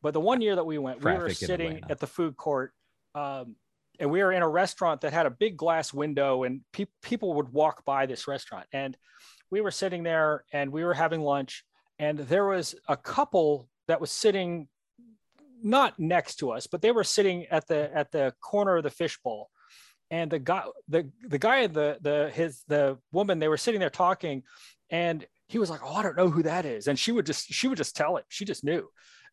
But 0.01 0.13
the 0.13 0.21
one 0.21 0.41
year 0.41 0.55
that 0.55 0.65
we 0.65 0.77
went, 0.77 1.03
we 1.03 1.11
were 1.11 1.29
sitting 1.31 1.67
Atlanta. 1.67 1.91
at 1.91 1.99
the 1.99 2.07
food 2.07 2.37
court, 2.37 2.73
um, 3.15 3.55
and 3.99 4.09
we 4.09 4.23
were 4.23 4.31
in 4.31 4.41
a 4.41 4.49
restaurant 4.49 5.01
that 5.01 5.13
had 5.13 5.25
a 5.25 5.31
big 5.31 5.57
glass 5.57 5.93
window, 5.93 6.43
and 6.43 6.61
pe- 6.71 6.85
people 7.01 7.33
would 7.35 7.49
walk 7.49 7.83
by 7.85 8.05
this 8.05 8.27
restaurant, 8.27 8.65
and 8.71 8.97
we 9.51 9.61
were 9.61 9.71
sitting 9.71 10.03
there, 10.03 10.45
and 10.53 10.71
we 10.71 10.83
were 10.83 10.93
having 10.93 11.21
lunch, 11.21 11.65
and 11.97 12.19
there 12.19 12.45
was 12.45 12.75
a 12.87 12.95
couple 12.95 13.67
that 13.87 13.99
was 13.99 14.11
sitting 14.11 14.67
not 15.61 15.99
next 15.99 16.37
to 16.37 16.51
us, 16.51 16.67
but 16.67 16.81
they 16.81 16.91
were 16.91 17.03
sitting 17.03 17.45
at 17.47 17.67
the 17.67 17.95
at 17.95 18.11
the 18.11 18.33
corner 18.41 18.77
of 18.77 18.83
the 18.83 18.89
fishbowl. 18.89 19.49
And 20.11 20.31
the 20.31 20.39
guy, 20.39 20.63
the 20.87 21.09
the 21.27 21.37
guy, 21.37 21.67
the 21.67 21.97
the 22.01 22.31
his 22.33 22.63
the 22.67 22.97
woman, 23.11 23.39
they 23.39 23.47
were 23.47 23.57
sitting 23.57 23.79
there 23.79 23.89
talking, 23.89 24.43
and 24.89 25.25
he 25.47 25.59
was 25.59 25.69
like, 25.69 25.81
"Oh, 25.83 25.93
I 25.93 26.03
don't 26.03 26.17
know 26.17 26.29
who 26.29 26.43
that 26.43 26.65
is," 26.65 26.87
and 26.87 26.97
she 26.97 27.11
would 27.11 27.25
just 27.25 27.47
she 27.47 27.67
would 27.67 27.77
just 27.77 27.95
tell 27.95 28.17
it. 28.17 28.25
She 28.29 28.45
just 28.45 28.63
knew, 28.63 28.87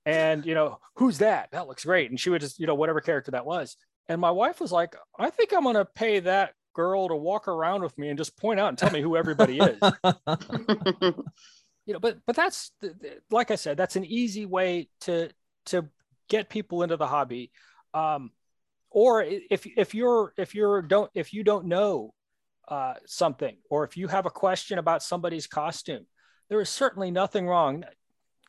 and 0.04 0.44
you 0.44 0.54
know, 0.54 0.78
who's 0.96 1.18
that? 1.18 1.50
That 1.52 1.66
looks 1.66 1.84
great, 1.84 2.10
and 2.10 2.20
she 2.20 2.28
would 2.28 2.40
just 2.42 2.58
you 2.58 2.66
know 2.66 2.74
whatever 2.74 3.00
character 3.00 3.30
that 3.30 3.46
was. 3.46 3.76
And 4.08 4.20
my 4.20 4.30
wife 4.30 4.60
was 4.60 4.72
like, 4.72 4.94
"I 5.18 5.30
think 5.30 5.52
I'm 5.52 5.64
gonna 5.64 5.84
pay 5.84 6.20
that 6.20 6.54
girl 6.74 7.08
to 7.08 7.16
walk 7.16 7.48
around 7.48 7.82
with 7.82 7.96
me 7.98 8.08
and 8.08 8.18
just 8.18 8.36
point 8.36 8.60
out 8.60 8.68
and 8.68 8.78
tell 8.78 8.90
me 8.90 9.00
who 9.00 9.16
everybody 9.16 9.58
is." 9.58 9.78
you 11.86 11.92
know 11.92 12.00
but 12.00 12.18
but 12.26 12.36
that's 12.36 12.72
like 13.30 13.50
i 13.50 13.54
said 13.54 13.76
that's 13.76 13.96
an 13.96 14.04
easy 14.04 14.44
way 14.44 14.88
to 15.00 15.30
to 15.64 15.88
get 16.28 16.50
people 16.50 16.82
into 16.82 16.96
the 16.96 17.06
hobby 17.06 17.50
um 17.94 18.30
or 18.90 19.22
if 19.22 19.66
if 19.76 19.94
you're 19.94 20.32
if 20.36 20.54
you're 20.54 20.82
don't 20.82 21.10
if 21.14 21.32
you 21.32 21.44
don't 21.44 21.66
know 21.66 22.12
uh 22.68 22.94
something 23.06 23.56
or 23.70 23.84
if 23.84 23.96
you 23.96 24.08
have 24.08 24.26
a 24.26 24.30
question 24.30 24.78
about 24.78 25.02
somebody's 25.02 25.46
costume 25.46 26.04
there 26.48 26.60
is 26.60 26.68
certainly 26.68 27.10
nothing 27.10 27.46
wrong 27.46 27.84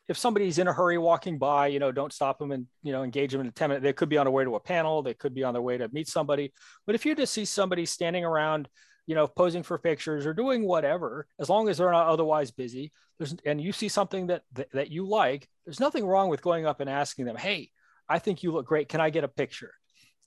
if 0.07 0.17
somebody's 0.17 0.57
in 0.57 0.67
a 0.67 0.73
hurry 0.73 0.97
walking 0.97 1.37
by 1.37 1.67
you 1.67 1.79
know 1.79 1.91
don't 1.91 2.13
stop 2.13 2.39
them 2.39 2.51
and 2.51 2.65
you 2.83 2.91
know 2.91 3.03
engage 3.03 3.31
them 3.31 3.41
in 3.41 3.47
a 3.47 3.51
10 3.51 3.69
minute 3.69 3.83
they 3.83 3.93
could 3.93 4.09
be 4.09 4.17
on 4.17 4.25
their 4.25 4.31
way 4.31 4.43
to 4.43 4.55
a 4.55 4.59
panel 4.59 5.01
they 5.01 5.13
could 5.13 5.33
be 5.33 5.43
on 5.43 5.53
their 5.53 5.61
way 5.61 5.77
to 5.77 5.89
meet 5.89 6.07
somebody. 6.07 6.53
But 6.85 6.95
if 6.95 7.05
you 7.05 7.15
just 7.15 7.33
see 7.33 7.45
somebody 7.45 7.85
standing 7.85 8.23
around 8.23 8.67
you 9.07 9.15
know 9.15 9.25
posing 9.25 9.63
for 9.63 9.77
pictures 9.77 10.25
or 10.25 10.33
doing 10.33 10.63
whatever 10.63 11.27
as 11.39 11.49
long 11.49 11.69
as 11.69 11.77
they're 11.77 11.91
not 11.91 12.07
otherwise 12.07 12.51
busy 12.51 12.91
there's 13.17 13.35
and 13.45 13.59
you 13.59 13.71
see 13.71 13.87
something 13.87 14.27
that 14.27 14.43
that, 14.53 14.69
that 14.73 14.91
you 14.91 15.07
like 15.07 15.47
there's 15.65 15.79
nothing 15.79 16.05
wrong 16.05 16.29
with 16.29 16.41
going 16.41 16.65
up 16.65 16.81
and 16.81 16.89
asking 16.89 17.25
them 17.25 17.37
hey 17.37 17.69
i 18.07 18.19
think 18.19 18.43
you 18.43 18.51
look 18.51 18.67
great. 18.67 18.89
Can 18.89 19.01
i 19.01 19.09
get 19.09 19.23
a 19.23 19.29
picture? 19.29 19.73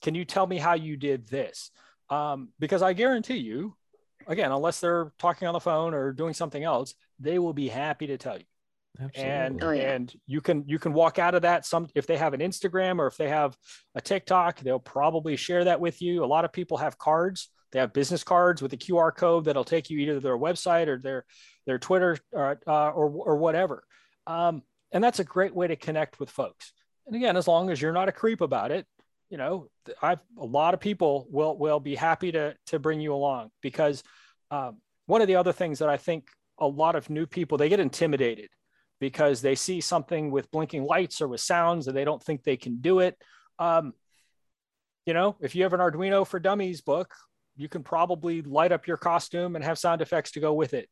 Can 0.03 0.15
you 0.15 0.25
tell 0.25 0.47
me 0.47 0.57
how 0.57 0.75
you 0.75 0.97
did 0.97 1.29
this? 1.29 1.71
Um, 2.09 2.49
because 2.59 2.83
i 2.83 2.93
guarantee 2.93 3.37
you 3.37 3.77
again 4.27 4.51
unless 4.51 4.81
they're 4.81 5.13
talking 5.19 5.47
on 5.47 5.55
the 5.55 5.61
phone 5.61 5.95
or 5.95 6.13
doing 6.13 6.35
something 6.35 6.65
else 6.65 6.95
they 7.21 7.39
will 7.39 7.53
be 7.53 7.69
happy 7.69 8.09
to 8.09 8.19
tell 8.19 8.37
you 8.37 8.45
and 9.15 9.63
Oh, 9.63 9.71
yeah. 9.71 9.93
and 9.93 10.13
you 10.27 10.41
can 10.41 10.65
you 10.67 10.79
can 10.79 10.93
walk 10.93 11.19
out 11.19 11.35
of 11.35 11.43
that 11.43 11.65
some 11.65 11.89
if 11.95 12.07
they 12.07 12.17
have 12.17 12.35
an 12.35 12.41
instagram 12.41 12.99
or 12.99 13.07
if 13.07 13.17
they 13.17 13.29
have 13.29 13.57
a 13.95 14.01
tiktok 14.01 14.61
they'll 14.61 14.79
probably 14.81 15.37
share 15.37 15.65
that 15.65 15.81
with 15.81 16.03
you. 16.03 16.25
A 16.25 16.27
lot 16.27 16.45
of 16.45 16.53
people 16.53 16.77
have 16.79 16.99
cards. 16.99 17.49
They 17.73 17.79
have 17.79 17.93
business 17.93 18.25
cards 18.25 18.61
with 18.63 18.73
a 18.73 18.77
qr 18.77 19.15
code 19.15 19.45
that'll 19.45 19.65
take 19.65 19.91
you 19.91 19.99
either 20.01 20.15
to 20.15 20.21
their 20.21 20.37
website 20.39 20.89
or 20.89 20.99
their 20.99 21.25
their 21.67 21.79
twitter 21.79 22.19
or 22.33 22.59
uh, 22.67 22.91
or, 22.91 23.11
or 23.11 23.37
whatever. 23.37 23.85
Um, 24.27 24.63
and 24.93 25.03
that's 25.05 25.21
a 25.21 25.25
great 25.25 25.55
way 25.55 25.69
to 25.69 25.77
connect 25.77 26.19
with 26.19 26.31
folks. 26.31 26.73
And 27.07 27.15
again 27.17 27.37
as 27.37 27.47
long 27.47 27.71
as 27.71 27.81
you're 27.81 27.93
not 27.93 28.09
a 28.09 28.13
creep 28.13 28.41
about 28.41 28.71
it 28.73 28.87
you 29.31 29.39
know 29.39 29.69
th- 29.87 29.97
i've 30.03 30.21
a 30.39 30.45
lot 30.45 30.75
of 30.75 30.81
people 30.81 31.27
will 31.31 31.57
will 31.57 31.81
be 31.81 31.95
happy 31.95 32.33
to 32.33 32.55
to 32.67 32.79
bring 32.81 33.01
you 33.01 33.15
along 33.15 33.51
because 33.63 34.03
um, 34.51 34.79
one 35.07 35.21
of 35.23 35.29
the 35.29 35.37
other 35.37 35.53
things 35.53 35.79
that 35.79 35.89
i 35.89 35.97
think 35.97 36.29
a 36.59 36.67
lot 36.67 36.97
of 36.97 37.09
new 37.09 37.27
people 37.27 37.57
they 37.57 37.69
get 37.69 37.81
intimidated 37.81 38.49
because 39.01 39.41
they 39.41 39.55
see 39.55 39.81
something 39.81 40.31
with 40.31 40.51
blinking 40.51 40.85
lights 40.85 41.21
or 41.21 41.29
with 41.29 41.41
sounds 41.41 41.89
and 41.89 41.97
they 41.97 42.05
don't 42.05 42.23
think 42.23 42.45
they 42.45 42.57
can 42.57 42.81
do 42.81 43.01
it. 43.01 43.17
Um, 43.59 43.95
you 45.07 45.15
know, 45.15 45.37
if 45.41 45.55
you 45.55 45.63
have 45.65 45.73
an 45.73 45.81
Arduino 45.81 46.27
for 46.27 46.39
Dummies 46.39 46.83
book, 46.83 47.13
you 47.57 47.69
can 47.69 47.83
probably 47.83 48.43
light 48.43 48.73
up 48.73 48.87
your 48.87 48.97
costume 48.99 49.57
and 49.57 49.65
have 49.65 49.79
sound 49.79 50.03
effects 50.03 50.33
to 50.33 50.41
go 50.41 50.53
with 50.53 50.75
it. 50.75 50.89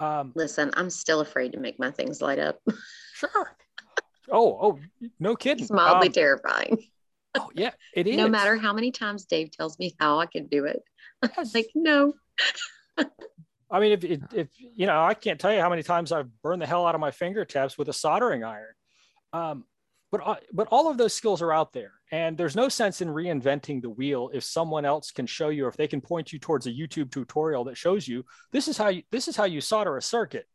Um, 0.00 0.32
Listen, 0.34 0.72
I'm 0.74 0.90
still 0.90 1.20
afraid 1.20 1.52
to 1.52 1.60
make 1.60 1.78
my 1.78 1.90
things 1.90 2.20
light 2.20 2.40
up. 2.40 2.58
sure. 3.14 3.56
Oh, 4.30 4.58
oh, 4.60 5.08
no 5.20 5.36
kidding. 5.36 5.62
It's 5.62 5.72
mildly 5.72 6.08
Um, 6.08 6.12
terrifying. 6.12 6.78
oh, 7.36 7.50
yeah, 7.54 7.70
it 7.94 8.06
is. 8.06 8.16
No 8.16 8.28
matter 8.28 8.56
how 8.56 8.72
many 8.72 8.90
times 8.90 9.24
Dave 9.24 9.50
tells 9.52 9.78
me 9.78 9.94
how 10.00 10.18
I 10.18 10.26
can 10.26 10.46
do 10.48 10.64
it. 10.64 10.82
I'm 11.22 11.30
yes. 11.36 11.54
Like, 11.54 11.70
no. 11.74 12.14
I 13.72 13.80
mean, 13.80 13.92
if, 13.92 14.04
if, 14.04 14.20
if 14.34 14.48
you 14.58 14.86
know, 14.86 15.02
I 15.02 15.14
can't 15.14 15.40
tell 15.40 15.52
you 15.52 15.60
how 15.60 15.70
many 15.70 15.82
times 15.82 16.12
I've 16.12 16.28
burned 16.42 16.60
the 16.62 16.66
hell 16.66 16.86
out 16.86 16.94
of 16.94 17.00
my 17.00 17.10
fingertips 17.10 17.78
with 17.78 17.88
a 17.88 17.92
soldering 17.92 18.44
iron. 18.44 18.74
Um, 19.32 19.64
but 20.10 20.20
but 20.52 20.68
all 20.70 20.90
of 20.90 20.98
those 20.98 21.14
skills 21.14 21.40
are 21.40 21.54
out 21.54 21.72
there, 21.72 21.92
and 22.10 22.36
there's 22.36 22.54
no 22.54 22.68
sense 22.68 23.00
in 23.00 23.08
reinventing 23.08 23.80
the 23.80 23.88
wheel 23.88 24.30
if 24.34 24.44
someone 24.44 24.84
else 24.84 25.10
can 25.10 25.26
show 25.26 25.48
you, 25.48 25.64
or 25.64 25.68
if 25.68 25.76
they 25.78 25.88
can 25.88 26.02
point 26.02 26.34
you 26.34 26.38
towards 26.38 26.66
a 26.66 26.70
YouTube 26.70 27.10
tutorial 27.10 27.64
that 27.64 27.78
shows 27.78 28.06
you 28.06 28.22
this 28.52 28.68
is 28.68 28.76
how 28.76 28.88
you 28.88 29.02
this 29.10 29.26
is 29.26 29.36
how 29.36 29.44
you 29.44 29.62
solder 29.62 29.96
a 29.96 30.02
circuit, 30.02 30.46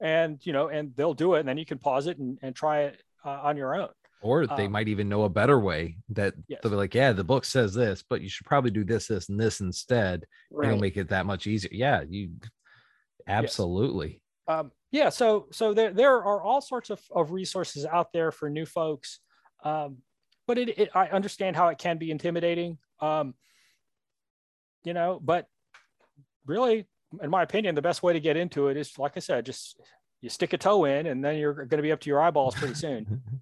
and 0.00 0.40
you 0.46 0.54
know, 0.54 0.68
and 0.68 0.96
they'll 0.96 1.12
do 1.12 1.34
it, 1.34 1.40
and 1.40 1.48
then 1.48 1.58
you 1.58 1.66
can 1.66 1.76
pause 1.78 2.06
it 2.06 2.16
and, 2.18 2.38
and 2.40 2.56
try 2.56 2.84
it 2.84 3.02
uh, 3.22 3.40
on 3.42 3.58
your 3.58 3.74
own. 3.74 3.90
or 4.22 4.46
they 4.46 4.64
Um, 4.66 4.72
might 4.72 4.88
even 4.88 5.10
know 5.10 5.24
a 5.24 5.28
better 5.28 5.60
way 5.60 5.98
that 6.08 6.32
Yes. 6.48 6.60
they'll 6.62 6.70
be 6.72 6.76
like, 6.78 6.94
yeah, 6.94 7.12
the 7.12 7.22
book 7.24 7.44
says 7.44 7.74
this, 7.74 8.02
but 8.08 8.22
you 8.22 8.30
should 8.30 8.46
probably 8.46 8.70
do 8.70 8.82
this, 8.84 9.08
this, 9.08 9.28
and 9.28 9.38
this 9.38 9.60
instead. 9.60 10.24
Right. 10.50 10.68
It'll 10.68 10.80
make 10.80 10.96
it 10.96 11.08
that 11.10 11.26
much 11.26 11.46
easier. 11.46 11.70
Yeah, 11.72 12.02
you 12.08 12.30
absolutely. 13.26 14.20
um, 14.48 14.70
yeah 14.90 15.08
so 15.08 15.46
so 15.52 15.72
there, 15.74 15.92
there 15.92 16.16
are 16.16 16.42
all 16.42 16.60
sorts 16.60 16.90
of, 16.90 17.00
of 17.14 17.30
resources 17.32 17.86
out 17.86 18.12
there 18.12 18.30
for 18.32 18.50
new 18.50 18.66
folks 18.66 19.20
um, 19.64 19.98
but 20.46 20.58
it, 20.58 20.78
it 20.78 20.90
i 20.94 21.06
understand 21.08 21.56
how 21.56 21.68
it 21.68 21.78
can 21.78 21.98
be 21.98 22.10
intimidating 22.10 22.78
um, 23.00 23.34
you 24.84 24.92
know 24.94 25.20
but 25.22 25.46
really 26.46 26.86
in 27.22 27.30
my 27.30 27.42
opinion 27.42 27.74
the 27.74 27.82
best 27.82 28.02
way 28.02 28.12
to 28.12 28.20
get 28.20 28.36
into 28.36 28.68
it 28.68 28.76
is 28.76 28.98
like 28.98 29.12
i 29.16 29.20
said 29.20 29.44
just 29.46 29.78
you 30.20 30.28
stick 30.28 30.52
a 30.52 30.58
toe 30.58 30.84
in 30.84 31.06
and 31.06 31.24
then 31.24 31.36
you're 31.36 31.52
going 31.52 31.68
to 31.78 31.82
be 31.82 31.92
up 31.92 32.00
to 32.00 32.08
your 32.08 32.20
eyeballs 32.20 32.54
pretty 32.54 32.74
soon 32.74 33.22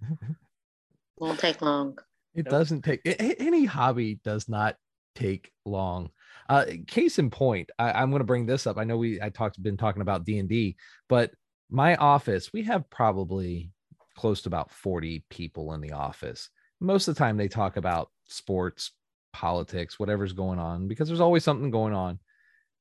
Won't 1.19 1.39
take 1.39 1.61
long. 1.61 1.99
It 2.35 2.47
Nope. 2.47 2.51
doesn't 2.51 2.83
take 2.83 3.03
a- 3.05 3.23
a- 3.23 3.37
any 3.47 3.67
hobby 3.67 4.19
does 4.25 4.49
not 4.49 4.77
take 5.15 5.53
long. 5.65 6.11
Uh, 6.49 6.67
case 6.87 7.19
in 7.19 7.31
point, 7.31 7.71
I, 7.79 7.93
I'm 7.93 8.11
going 8.11 8.21
to 8.21 8.25
bring 8.25 8.47
this 8.47 8.67
up. 8.67 8.79
I 8.79 8.85
know 8.85 8.97
we 8.97 9.21
I 9.21 9.31
talked 9.31 9.63
been 9.63 9.77
talking 9.77 10.03
about 10.03 10.25
D 10.25 10.39
and 10.39 10.49
D, 10.49 10.77
but 11.09 11.33
my 11.71 11.95
office 11.97 12.53
we 12.53 12.65
have 12.65 12.91
probably 12.91 13.71
close 14.17 14.43
to 14.43 14.49
about 14.49 14.71
40 14.71 15.25
people 15.31 15.73
in 15.73 15.81
the 15.81 15.93
office. 15.93 16.51
Most 16.81 17.09
of 17.09 17.15
the 17.15 17.19
time, 17.19 17.37
they 17.37 17.49
talk 17.49 17.77
about 17.77 18.11
sports, 18.27 18.93
politics, 19.33 19.99
whatever's 19.99 20.33
going 20.33 20.59
on, 20.59 20.89
because 20.89 21.09
there's 21.09 21.21
always 21.21 21.45
something 21.45 21.71
going 21.71 21.95
on. 21.95 22.19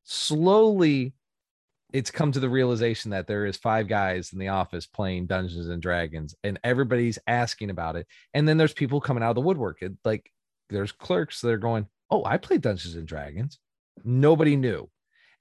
Slowly, 0.04 1.14
it's 1.94 2.12
come 2.12 2.32
to 2.32 2.40
the 2.40 2.50
realization 2.50 3.12
that 3.12 3.28
there 3.28 3.46
is 3.46 3.58
five 3.58 3.88
guys 3.88 4.32
in 4.34 4.40
the 4.40 4.50
office 4.50 4.86
playing 4.86 5.28
Dungeons 5.28 5.70
and 5.70 5.82
Dragons, 5.82 6.36
and 6.44 6.60
everybody's 6.64 7.20
asking 7.28 7.70
about 7.70 7.96
it. 7.96 8.08
And 8.34 8.48
then 8.48 8.58
there's 8.58 8.74
people 8.74 9.02
coming 9.02 9.24
out 9.24 9.30
of 9.30 9.36
the 9.36 9.42
woodwork. 9.42 9.82
It, 9.82 9.94
like 10.04 10.32
there's 10.70 10.92
clerks 10.92 11.42
that 11.42 11.50
are 11.50 11.58
going, 11.58 11.88
"Oh, 12.10 12.24
I 12.26 12.38
played 12.38 12.62
Dungeons 12.62 12.96
and 12.96 13.08
Dragons." 13.08 13.60
Nobody 14.04 14.56
knew, 14.56 14.90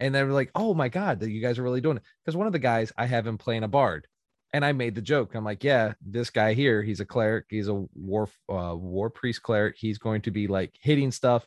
and 0.01 0.15
they 0.15 0.23
were 0.25 0.33
like, 0.33 0.51
"Oh 0.55 0.75
my 0.75 0.89
god, 0.89 1.21
that 1.21 1.31
you 1.31 1.41
guys 1.41 1.59
are 1.59 1.63
really 1.63 1.81
doing 1.81 1.99
it." 1.99 2.03
Because 2.25 2.37
one 2.37 2.47
of 2.47 2.53
the 2.53 2.59
guys 2.59 2.93
I 2.97 3.07
have 3.07 3.27
him 3.27 3.39
playing 3.39 3.65
a 3.65 3.69
bard, 3.69 4.07
and 4.53 4.65
I 4.65 4.73
made 4.73 4.95
the 4.95 5.03
joke. 5.03 5.35
I'm 5.35 5.45
like, 5.45 5.65
"Yeah, 5.65 5.95
this 6.05 6.31
guy 6.31 6.55
here, 6.55 6.83
he's 6.83 7.01
a 7.01 7.07
cleric. 7.07 7.47
He's 7.49 7.69
a 7.69 7.87
war 7.95 8.29
uh, 8.49 8.75
war 8.77 9.11
priest 9.11 9.43
cleric. 9.43 9.77
He's 9.79 9.99
going 9.99 10.23
to 10.23 10.31
be 10.31 10.47
like 10.47 10.75
hitting 10.81 11.13
stuff, 11.13 11.47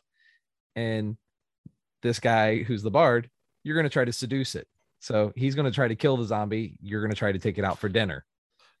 and 0.76 1.16
this 2.02 2.18
guy 2.18 2.62
who's 2.62 2.82
the 2.82 2.90
bard, 2.90 3.30
you're 3.64 3.76
going 3.76 3.84
to 3.84 3.90
try 3.90 4.04
to 4.04 4.12
seduce 4.12 4.54
it." 4.54 4.66
So 5.02 5.32
he's 5.34 5.56
going 5.56 5.64
to 5.64 5.74
try 5.74 5.88
to 5.88 5.96
kill 5.96 6.16
the 6.16 6.24
zombie. 6.24 6.76
You're 6.80 7.00
going 7.00 7.10
to 7.10 7.16
try 7.16 7.32
to 7.32 7.38
take 7.40 7.58
it 7.58 7.64
out 7.64 7.78
for 7.80 7.88
dinner. 7.88 8.24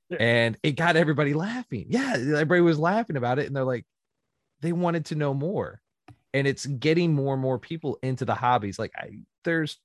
Yeah. 0.08 0.18
And 0.20 0.56
it 0.62 0.76
got 0.76 0.94
everybody 0.94 1.34
laughing. 1.34 1.86
Yeah, 1.88 2.12
everybody 2.14 2.60
was 2.60 2.78
laughing 2.78 3.16
about 3.16 3.40
it. 3.40 3.48
And 3.48 3.56
they're 3.56 3.64
like, 3.64 3.84
they 4.60 4.72
wanted 4.72 5.06
to 5.06 5.16
know 5.16 5.34
more. 5.34 5.81
And 6.34 6.46
it's 6.46 6.66
getting 6.66 7.12
more 7.14 7.34
and 7.34 7.42
more 7.42 7.58
people 7.58 7.98
into 8.02 8.24
the 8.24 8.34
hobbies. 8.34 8.78
Like, 8.78 8.92
I, 8.96 9.10
there's 9.44 9.78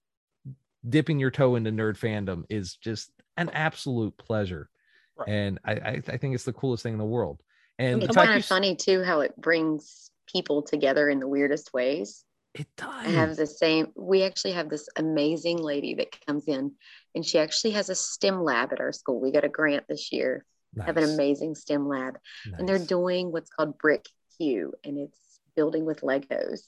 dipping 0.88 1.20
your 1.20 1.32
toe 1.32 1.56
into 1.56 1.72
nerd 1.72 1.98
fandom 1.98 2.44
is 2.50 2.76
just 2.76 3.12
an 3.36 3.50
absolute 3.50 4.18
pleasure. 4.18 4.70
Right. 5.18 5.30
And 5.30 5.60
I, 5.66 5.72
I, 5.74 6.02
I 6.08 6.18
think 6.18 6.36
it's 6.36 6.46
the 6.46 6.54
coolest 6.54 6.84
thing 6.84 6.94
in 6.94 7.00
the 7.00 7.06
world. 7.06 7.42
And 7.80 8.02
It's 8.02 8.16
like 8.16 8.28
kind 8.28 8.40
of 8.40 8.46
funny 8.46 8.76
too 8.76 9.04
how 9.04 9.20
it 9.22 9.36
brings 9.36 10.10
people 10.32 10.62
together 10.62 11.10
in 11.10 11.20
the 11.20 11.28
weirdest 11.28 11.74
ways. 11.74 12.24
it 12.54 12.68
does. 12.78 12.90
I 12.90 13.10
have 13.10 13.36
the 13.36 13.46
same. 13.46 13.88
We 13.96 14.24
actually 14.24 14.54
have 14.54 14.70
this 14.70 14.90
amazing 14.96 15.58
lady 15.58 15.96
that 15.96 16.26
comes 16.26 16.48
in, 16.48 16.72
and 17.14 17.26
she 17.26 17.38
actually 17.40 17.72
has 17.72 17.90
a 17.90 17.96
STEM 17.96 18.44
lab 18.44 18.74
at 18.74 18.80
our 18.80 18.92
school. 18.92 19.20
We 19.22 19.32
got 19.32 19.44
a 19.44 19.50
grant 19.50 19.86
this 19.88 20.12
year. 20.12 20.46
Have 20.86 20.98
an 20.98 21.04
amazing 21.04 21.56
STEM 21.56 21.88
lab, 21.88 22.18
and 22.58 22.68
they're 22.68 22.78
doing 22.78 23.32
what's 23.32 23.50
called 23.50 23.78
Brick 23.80 24.06
Q, 24.38 24.74
and 24.84 24.98
it's 24.98 25.18
building 25.58 25.84
with 25.84 26.02
Legos. 26.02 26.62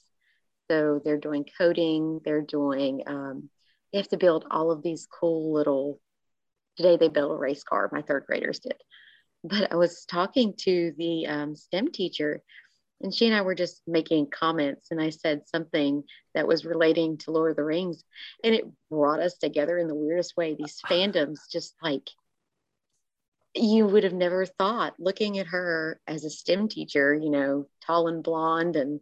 So 0.70 1.00
they're 1.02 1.16
doing 1.16 1.46
coding. 1.56 2.20
They're 2.24 2.42
doing. 2.42 3.02
Um, 3.06 3.48
they 3.92 3.98
have 3.98 4.08
to 4.08 4.18
build 4.18 4.44
all 4.50 4.70
of 4.70 4.82
these 4.82 5.06
cool 5.06 5.54
little. 5.54 5.98
Today 6.76 6.98
they 6.98 7.08
built 7.08 7.32
a 7.32 7.36
race 7.36 7.64
car. 7.64 7.88
My 7.90 8.02
third 8.02 8.24
graders 8.26 8.58
did, 8.58 8.76
but 9.42 9.72
I 9.72 9.76
was 9.76 10.04
talking 10.04 10.54
to 10.58 10.92
the 10.98 11.26
um, 11.26 11.56
STEM 11.56 11.88
teacher, 11.92 12.42
and 13.00 13.12
she 13.14 13.26
and 13.26 13.34
I 13.34 13.42
were 13.42 13.54
just 13.54 13.82
making 13.86 14.28
comments, 14.30 14.88
and 14.90 15.00
I 15.00 15.10
said 15.10 15.48
something 15.48 16.04
that 16.34 16.46
was 16.46 16.64
relating 16.64 17.16
to 17.18 17.32
Lord 17.32 17.50
of 17.50 17.56
the 17.56 17.64
Rings, 17.64 18.04
and 18.44 18.54
it 18.54 18.64
brought 18.90 19.20
us 19.20 19.38
together 19.38 19.78
in 19.78 19.88
the 19.88 19.94
weirdest 19.94 20.36
way. 20.36 20.54
These 20.54 20.80
fandoms, 20.88 21.38
just 21.50 21.74
like 21.82 22.08
you 23.54 23.86
would 23.86 24.04
have 24.04 24.12
never 24.12 24.46
thought, 24.46 24.94
looking 24.98 25.38
at 25.38 25.48
her 25.48 26.00
as 26.06 26.24
a 26.24 26.30
STEM 26.30 26.68
teacher, 26.68 27.14
you 27.14 27.30
know, 27.30 27.66
tall 27.84 28.08
and 28.08 28.22
blonde, 28.22 28.76
and 28.76 29.00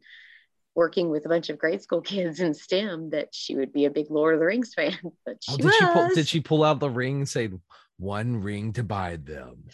working 0.74 1.10
with 1.10 1.26
a 1.26 1.28
bunch 1.28 1.48
of 1.50 1.58
grade 1.58 1.82
school 1.82 2.00
kids 2.12 2.40
in 2.40 2.54
STEM, 2.54 3.10
that 3.10 3.28
she 3.32 3.54
would 3.56 3.72
be 3.72 3.84
a 3.84 3.90
big 3.90 4.06
Lord 4.10 4.34
of 4.34 4.40
the 4.40 4.46
Rings 4.46 4.72
fan. 4.74 4.96
But 5.26 5.36
she 5.42 5.52
Oh, 5.54 5.56
did 5.56 5.64
was. 5.66 5.74
she 5.74 5.86
pull 5.92 6.08
did 6.14 6.28
she 6.28 6.40
pull 6.40 6.64
out 6.64 6.80
the 6.80 6.88
ring 6.90 7.16
and 7.18 7.28
say 7.28 7.50
one 7.98 8.40
ring 8.42 8.72
to 8.74 8.84
bind 8.84 9.26
them? 9.26 9.64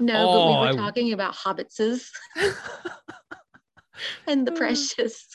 No, 0.00 0.14
Oh, 0.16 0.32
but 0.32 0.46
we 0.48 0.54
I- 0.68 0.72
were 0.72 0.78
talking 0.78 1.12
about 1.12 1.34
hobbitses 1.34 2.08
and 4.26 4.46
the 4.46 4.52
Mm. 4.52 4.56
precious. 4.56 5.26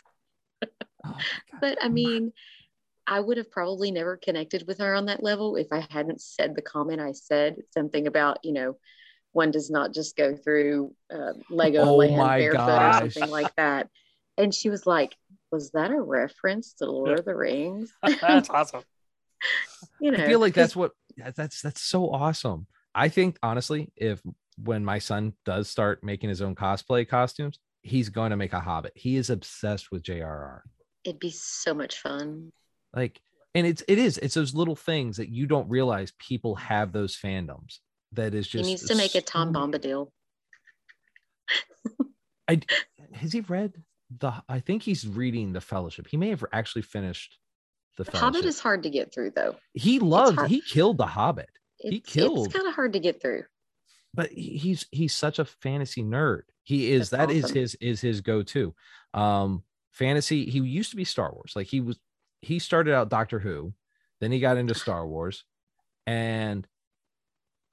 Oh. 1.05 1.15
But 1.61 1.77
I 1.81 1.87
mean, 1.89 2.33
I 3.09 3.19
would 3.19 3.37
have 3.37 3.51
probably 3.51 3.89
never 3.89 4.17
connected 4.17 4.65
with 4.67 4.77
her 4.77 4.93
on 4.93 5.07
that 5.07 5.23
level 5.23 5.55
if 5.55 5.67
I 5.73 5.85
hadn't 5.89 6.21
said 6.21 6.55
the 6.55 6.61
comment 6.61 7.01
I 7.01 7.13
said 7.13 7.55
something 7.73 8.05
about, 8.05 8.37
you 8.43 8.53
know, 8.53 8.77
one 9.31 9.49
does 9.49 9.71
not 9.71 9.95
just 9.95 10.15
go 10.15 10.35
through 10.35 10.93
uh, 11.11 11.33
Lego 11.49 11.79
Oh 11.79 11.95
land 11.95 12.39
barefoot 12.39 12.57
gosh. 12.57 13.01
or 13.01 13.09
something 13.09 13.31
like 13.31 13.55
that. 13.55 13.89
And 14.37 14.53
she 14.53 14.69
was 14.69 14.85
like, 14.85 15.15
was 15.51 15.71
that 15.71 15.89
a 15.89 15.99
reference 15.99 16.73
to 16.73 16.85
Lord 16.85 17.17
of 17.17 17.25
the 17.25 17.35
Rings? 17.35 17.91
That's 18.21 18.49
awesome. 18.49 18.83
You 20.01 20.11
know, 20.11 20.23
I 20.23 20.27
feel 20.27 20.39
like 20.39 20.53
that's 20.53 20.75
what 20.75 20.91
that's 21.17 21.61
that's 21.61 21.81
so 21.81 22.09
awesome. 22.09 22.67
I 22.93 23.07
think 23.07 23.37
honestly, 23.41 23.91
if 23.95 24.21
when 24.61 24.83
my 24.83 24.99
son 24.99 25.33
does 25.45 25.69
start 25.69 26.03
making 26.03 26.29
his 26.29 26.41
own 26.41 26.55
cosplay 26.55 27.07
costumes, 27.07 27.59
he's 27.81 28.09
going 28.09 28.31
to 28.31 28.37
make 28.37 28.51
a 28.51 28.59
Hobbit. 28.59 28.93
He 28.95 29.15
is 29.15 29.29
obsessed 29.29 29.91
with 29.91 30.03
JRR. 30.03 30.61
it'd 31.05 31.19
be 31.19 31.31
so 31.31 31.73
much 31.73 31.99
fun. 31.99 32.51
Like, 32.95 33.21
and 33.55 33.65
it's 33.67 33.83
it 33.87 33.97
is 33.97 34.17
it's 34.17 34.35
those 34.35 34.53
little 34.55 34.75
things 34.75 35.17
that 35.17 35.29
you 35.29 35.45
don't 35.47 35.69
realize 35.69 36.13
people 36.19 36.55
have 36.55 36.91
those 36.91 37.15
fandoms. 37.17 37.79
That 38.13 38.33
is 38.33 38.47
just 38.47 38.65
He 38.65 38.71
needs 38.71 38.85
to 38.87 38.95
make 38.95 39.15
a 39.15 39.21
Tom 39.21 39.53
Bombadil. 39.53 40.09
I 42.47 42.61
has 43.13 43.33
he 43.33 43.41
read 43.41 43.73
the? 44.19 44.33
I 44.47 44.59
think 44.59 44.83
he's 44.83 45.07
reading 45.07 45.53
the 45.53 45.61
Fellowship. 45.61 46.07
He 46.09 46.17
may 46.17 46.29
have 46.29 46.43
actually 46.51 46.81
finished 46.83 47.37
the 47.97 48.03
The 48.03 48.11
Fellowship. 48.11 48.35
Hobbit 48.35 48.45
is 48.45 48.59
hard 48.59 48.83
to 48.83 48.89
get 48.89 49.13
through, 49.13 49.31
though. 49.35 49.55
he 49.73 49.99
loved. 49.99 50.47
He 50.47 50.61
killed 50.61 50.97
the 50.97 51.05
Hobbit. 51.05 51.49
He 51.77 51.99
killed. 51.99 52.47
It's 52.47 52.55
kind 52.55 52.67
of 52.67 52.73
hard 52.73 52.93
to 52.93 52.99
get 52.99 53.21
through. 53.21 53.43
but 54.13 54.31
he's 54.31 54.85
he's 54.91 55.13
such 55.13 55.39
a 55.39 55.45
fantasy 55.45 56.01
nerd. 56.03 56.41
He 56.63 56.91
is 56.91 57.09
That's 57.09 57.27
that 57.27 57.31
is 57.35 57.45
awesome. 57.45 57.57
his 57.57 57.75
is 57.75 58.01
his 58.01 58.21
go-to. 58.21 58.73
Um 59.13 59.63
fantasy, 59.91 60.45
he 60.45 60.59
used 60.59 60.91
to 60.91 60.95
be 60.97 61.03
Star 61.05 61.31
Wars. 61.33 61.53
Like 61.55 61.67
he 61.67 61.81
was 61.81 61.99
he 62.41 62.59
started 62.59 62.93
out 62.93 63.09
Doctor 63.09 63.39
Who, 63.39 63.73
then 64.21 64.31
he 64.31 64.39
got 64.39 64.57
into 64.57 64.73
Star 64.75 65.07
Wars 65.07 65.43
and 66.07 66.67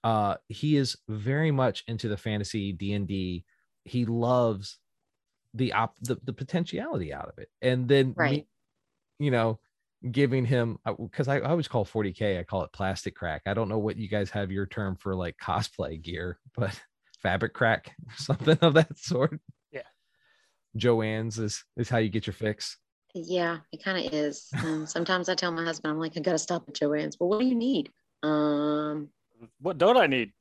uh 0.04 0.36
he 0.48 0.76
is 0.76 0.96
very 1.08 1.50
much 1.50 1.82
into 1.88 2.08
the 2.08 2.16
fantasy 2.16 2.72
D&D. 2.72 3.44
He 3.84 4.04
loves 4.04 4.78
the 5.54 5.72
op 5.72 5.96
the, 6.00 6.18
the 6.24 6.32
potentiality 6.32 7.12
out 7.12 7.28
of 7.28 7.38
it. 7.38 7.48
And 7.62 7.88
then 7.88 8.08
me- 8.08 8.14
Right. 8.16 8.46
you 9.18 9.30
know, 9.30 9.58
giving 10.10 10.44
him 10.44 10.78
because 10.98 11.28
I, 11.28 11.38
I 11.38 11.48
always 11.50 11.68
call 11.68 11.84
40k, 11.86 12.38
I 12.38 12.44
call 12.44 12.62
it 12.62 12.72
plastic 12.72 13.14
crack. 13.16 13.42
I 13.46 13.54
don't 13.54 13.68
know 13.68 13.78
what 13.78 13.96
you 13.96 14.08
guys 14.08 14.30
have 14.30 14.50
your 14.52 14.66
term 14.66 14.96
for 14.96 15.14
like 15.14 15.36
cosplay 15.42 16.00
gear, 16.00 16.38
but 16.56 16.78
fabric 17.22 17.54
crack, 17.54 17.92
something 18.16 18.58
of 18.60 18.74
that 18.74 18.96
sort. 18.98 19.40
Yeah. 19.72 19.82
Jo-Ann's 20.76 21.38
is 21.38 21.64
is 21.76 21.88
how 21.88 21.98
you 21.98 22.10
get 22.10 22.26
your 22.26 22.34
fix. 22.34 22.76
Yeah, 23.24 23.58
it 23.72 23.82
kind 23.82 24.06
of 24.06 24.12
is. 24.12 24.48
Um, 24.62 24.86
sometimes 24.86 25.28
I 25.28 25.34
tell 25.34 25.52
my 25.52 25.64
husband, 25.64 25.92
I'm 25.92 25.98
like, 25.98 26.16
I 26.16 26.20
gotta 26.20 26.38
stop 26.38 26.64
at 26.68 26.74
Jo-Ann's. 26.74 27.18
Well, 27.18 27.28
what 27.28 27.40
do 27.40 27.46
you 27.46 27.54
need? 27.54 27.90
Um, 28.22 29.08
What 29.60 29.78
don't 29.78 29.96
I 29.96 30.06
need? 30.06 30.32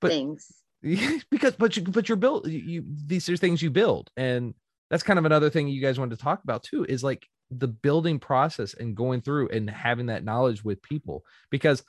But- 0.00 0.10
things. 0.10 0.52
because 1.30 1.54
but 1.56 1.76
you 1.76 1.82
but 1.82 2.08
you're 2.08 2.16
built 2.16 2.46
you, 2.46 2.58
you 2.58 2.84
these 3.06 3.28
are 3.28 3.36
things 3.36 3.62
you 3.62 3.70
build 3.70 4.10
and 4.16 4.54
that's 4.90 5.02
kind 5.02 5.18
of 5.18 5.24
another 5.24 5.50
thing 5.50 5.66
you 5.66 5.80
guys 5.80 5.98
wanted 5.98 6.16
to 6.16 6.22
talk 6.22 6.44
about 6.44 6.62
too 6.62 6.84
is 6.88 7.02
like 7.02 7.26
the 7.50 7.66
building 7.66 8.18
process 8.18 8.74
and 8.74 8.94
going 8.94 9.20
through 9.20 9.48
and 9.48 9.68
having 9.68 10.06
that 10.06 10.22
knowledge 10.22 10.62
with 10.62 10.80
people 10.82 11.24
because 11.50 11.82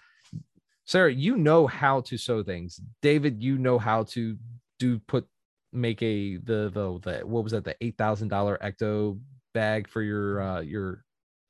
sarah 0.86 1.14
you 1.14 1.36
know 1.36 1.68
how 1.68 2.00
to 2.02 2.18
sew 2.18 2.42
things 2.42 2.80
david 3.02 3.44
you 3.44 3.58
know 3.58 3.78
how 3.78 4.04
to 4.04 4.38
do 4.80 5.00
put 5.00 5.28
make 5.74 6.02
a 6.02 6.38
the 6.38 6.72
the, 6.74 7.00
the 7.04 7.28
what 7.28 7.44
was 7.44 7.52
that 7.52 7.66
the 7.66 7.76
eight 7.82 7.98
thousand 7.98 8.30
dollar 8.30 8.58
ecto 8.64 9.20
bag 9.58 9.88
for 9.88 10.04
your 10.04 10.40
uh 10.40 10.60
your 10.62 11.04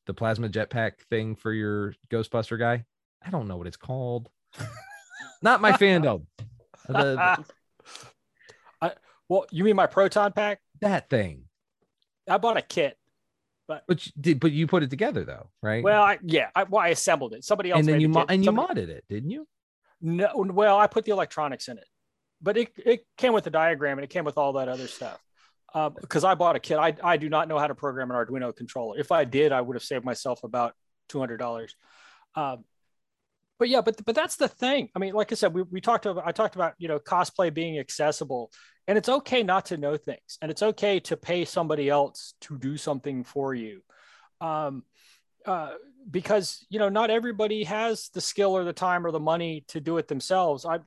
the 0.06 0.14
plasma 0.14 0.48
jetpack 0.48 0.94
thing 1.10 1.36
for 1.36 1.52
your 1.52 1.94
ghostbuster 2.10 2.58
guy 2.58 2.86
i 3.26 3.30
don't 3.30 3.50
know 3.50 3.58
what 3.58 3.68
it's 3.68 3.76
called 3.76 4.30
not 5.42 5.60
my 5.60 5.74
fandom 5.74 6.26
the, 6.88 6.94
the- 6.94 7.46
Well, 9.30 9.46
you 9.52 9.66
mean 9.66 9.76
my 9.76 9.88
proton 9.88 10.32
pack? 10.32 10.62
that 10.80 11.10
thing 11.10 11.44
I 12.30 12.38
bought 12.38 12.56
a 12.56 12.62
kit. 12.62 12.98
but 13.68 13.84
you 14.06 14.12
did 14.22 14.40
but 14.40 14.54
you 14.54 14.68
put 14.68 14.84
it 14.84 14.90
together 14.90 15.26
though 15.26 15.50
right 15.62 15.84
Well, 15.84 16.02
I, 16.02 16.18
yeah, 16.24 16.48
I, 16.56 16.64
well, 16.64 16.82
I 16.82 16.88
assembled 16.90 17.34
it. 17.34 17.44
Somebody 17.44 17.72
else 17.72 17.80
and 17.80 17.90
then 17.90 18.00
you 18.00 18.08
mo- 18.08 18.26
and 18.30 18.46
you 18.46 18.52
modded 18.54 18.88
it 18.88 19.04
didn't 19.10 19.32
you 19.32 19.46
No, 20.00 20.30
well, 20.36 20.78
I 20.80 20.88
put 20.88 21.04
the 21.04 21.12
electronics 21.12 21.68
in 21.68 21.78
it, 21.78 21.90
but 22.42 22.56
it, 22.56 22.72
it 22.78 23.06
came 23.18 23.34
with 23.34 23.44
the 23.44 23.50
diagram 23.50 23.98
and 23.98 24.06
it 24.06 24.10
came 24.10 24.24
with 24.24 24.38
all 24.38 24.54
that 24.54 24.70
other 24.70 24.88
stuff. 24.88 25.20
Because 25.74 26.24
I 26.24 26.36
bought 26.36 26.56
a 26.56 26.60
kit, 26.60 26.78
I, 26.78 26.96
I 27.04 27.18
do 27.18 27.30
not 27.30 27.48
know 27.48 27.60
how 27.60 27.68
to 27.68 27.76
program 27.76 28.10
an 28.10 28.18
Arduino 28.18 28.56
controller. 28.56 29.00
If 29.00 29.12
I 29.12 29.26
did, 29.26 29.52
I 29.52 29.62
would 29.62 29.76
have 29.76 29.84
saved 29.84 30.06
myself 30.06 30.44
about 30.44 30.74
two 31.10 31.20
hundred 31.20 31.38
dollars. 31.38 31.76
Um, 32.36 32.64
but 33.60 33.70
yeah, 33.70 33.82
but 33.82 34.04
but 34.06 34.16
that's 34.16 34.36
the 34.36 34.48
thing. 34.48 34.90
I 34.96 35.00
mean, 35.00 35.14
like 35.14 35.32
I 35.32 35.36
said, 35.36 35.54
we, 35.54 35.64
we 35.64 35.82
talked 35.82 36.06
about 36.06 36.26
I 36.26 36.32
talked 36.32 36.56
about 36.56 36.74
you 36.78 36.88
know 36.88 37.00
cosplay 37.00 37.54
being 37.54 37.80
accessible, 37.80 38.52
and 38.88 38.98
it's 38.98 39.10
okay 39.10 39.44
not 39.44 39.66
to 39.68 39.78
know 39.78 39.98
things, 39.98 40.38
and 40.42 40.52
it's 40.52 40.64
okay 40.64 41.00
to 41.02 41.18
pay 41.18 41.46
somebody 41.46 41.90
else 41.90 42.34
to 42.42 42.58
do 42.58 42.78
something 42.78 43.24
for 43.24 43.54
you. 43.54 43.82
Um, 44.42 44.84
uh, 45.46 45.72
because 46.10 46.66
you 46.70 46.80
know 46.80 46.90
not 46.90 47.10
everybody 47.10 47.64
has 47.64 48.10
the 48.14 48.22
skill 48.22 48.56
or 48.56 48.64
the 48.64 48.74
time 48.74 49.06
or 49.06 49.12
the 49.12 49.20
money 49.20 49.66
to 49.70 49.80
do 49.80 49.98
it 49.98 50.08
themselves. 50.08 50.66
I 50.66 50.80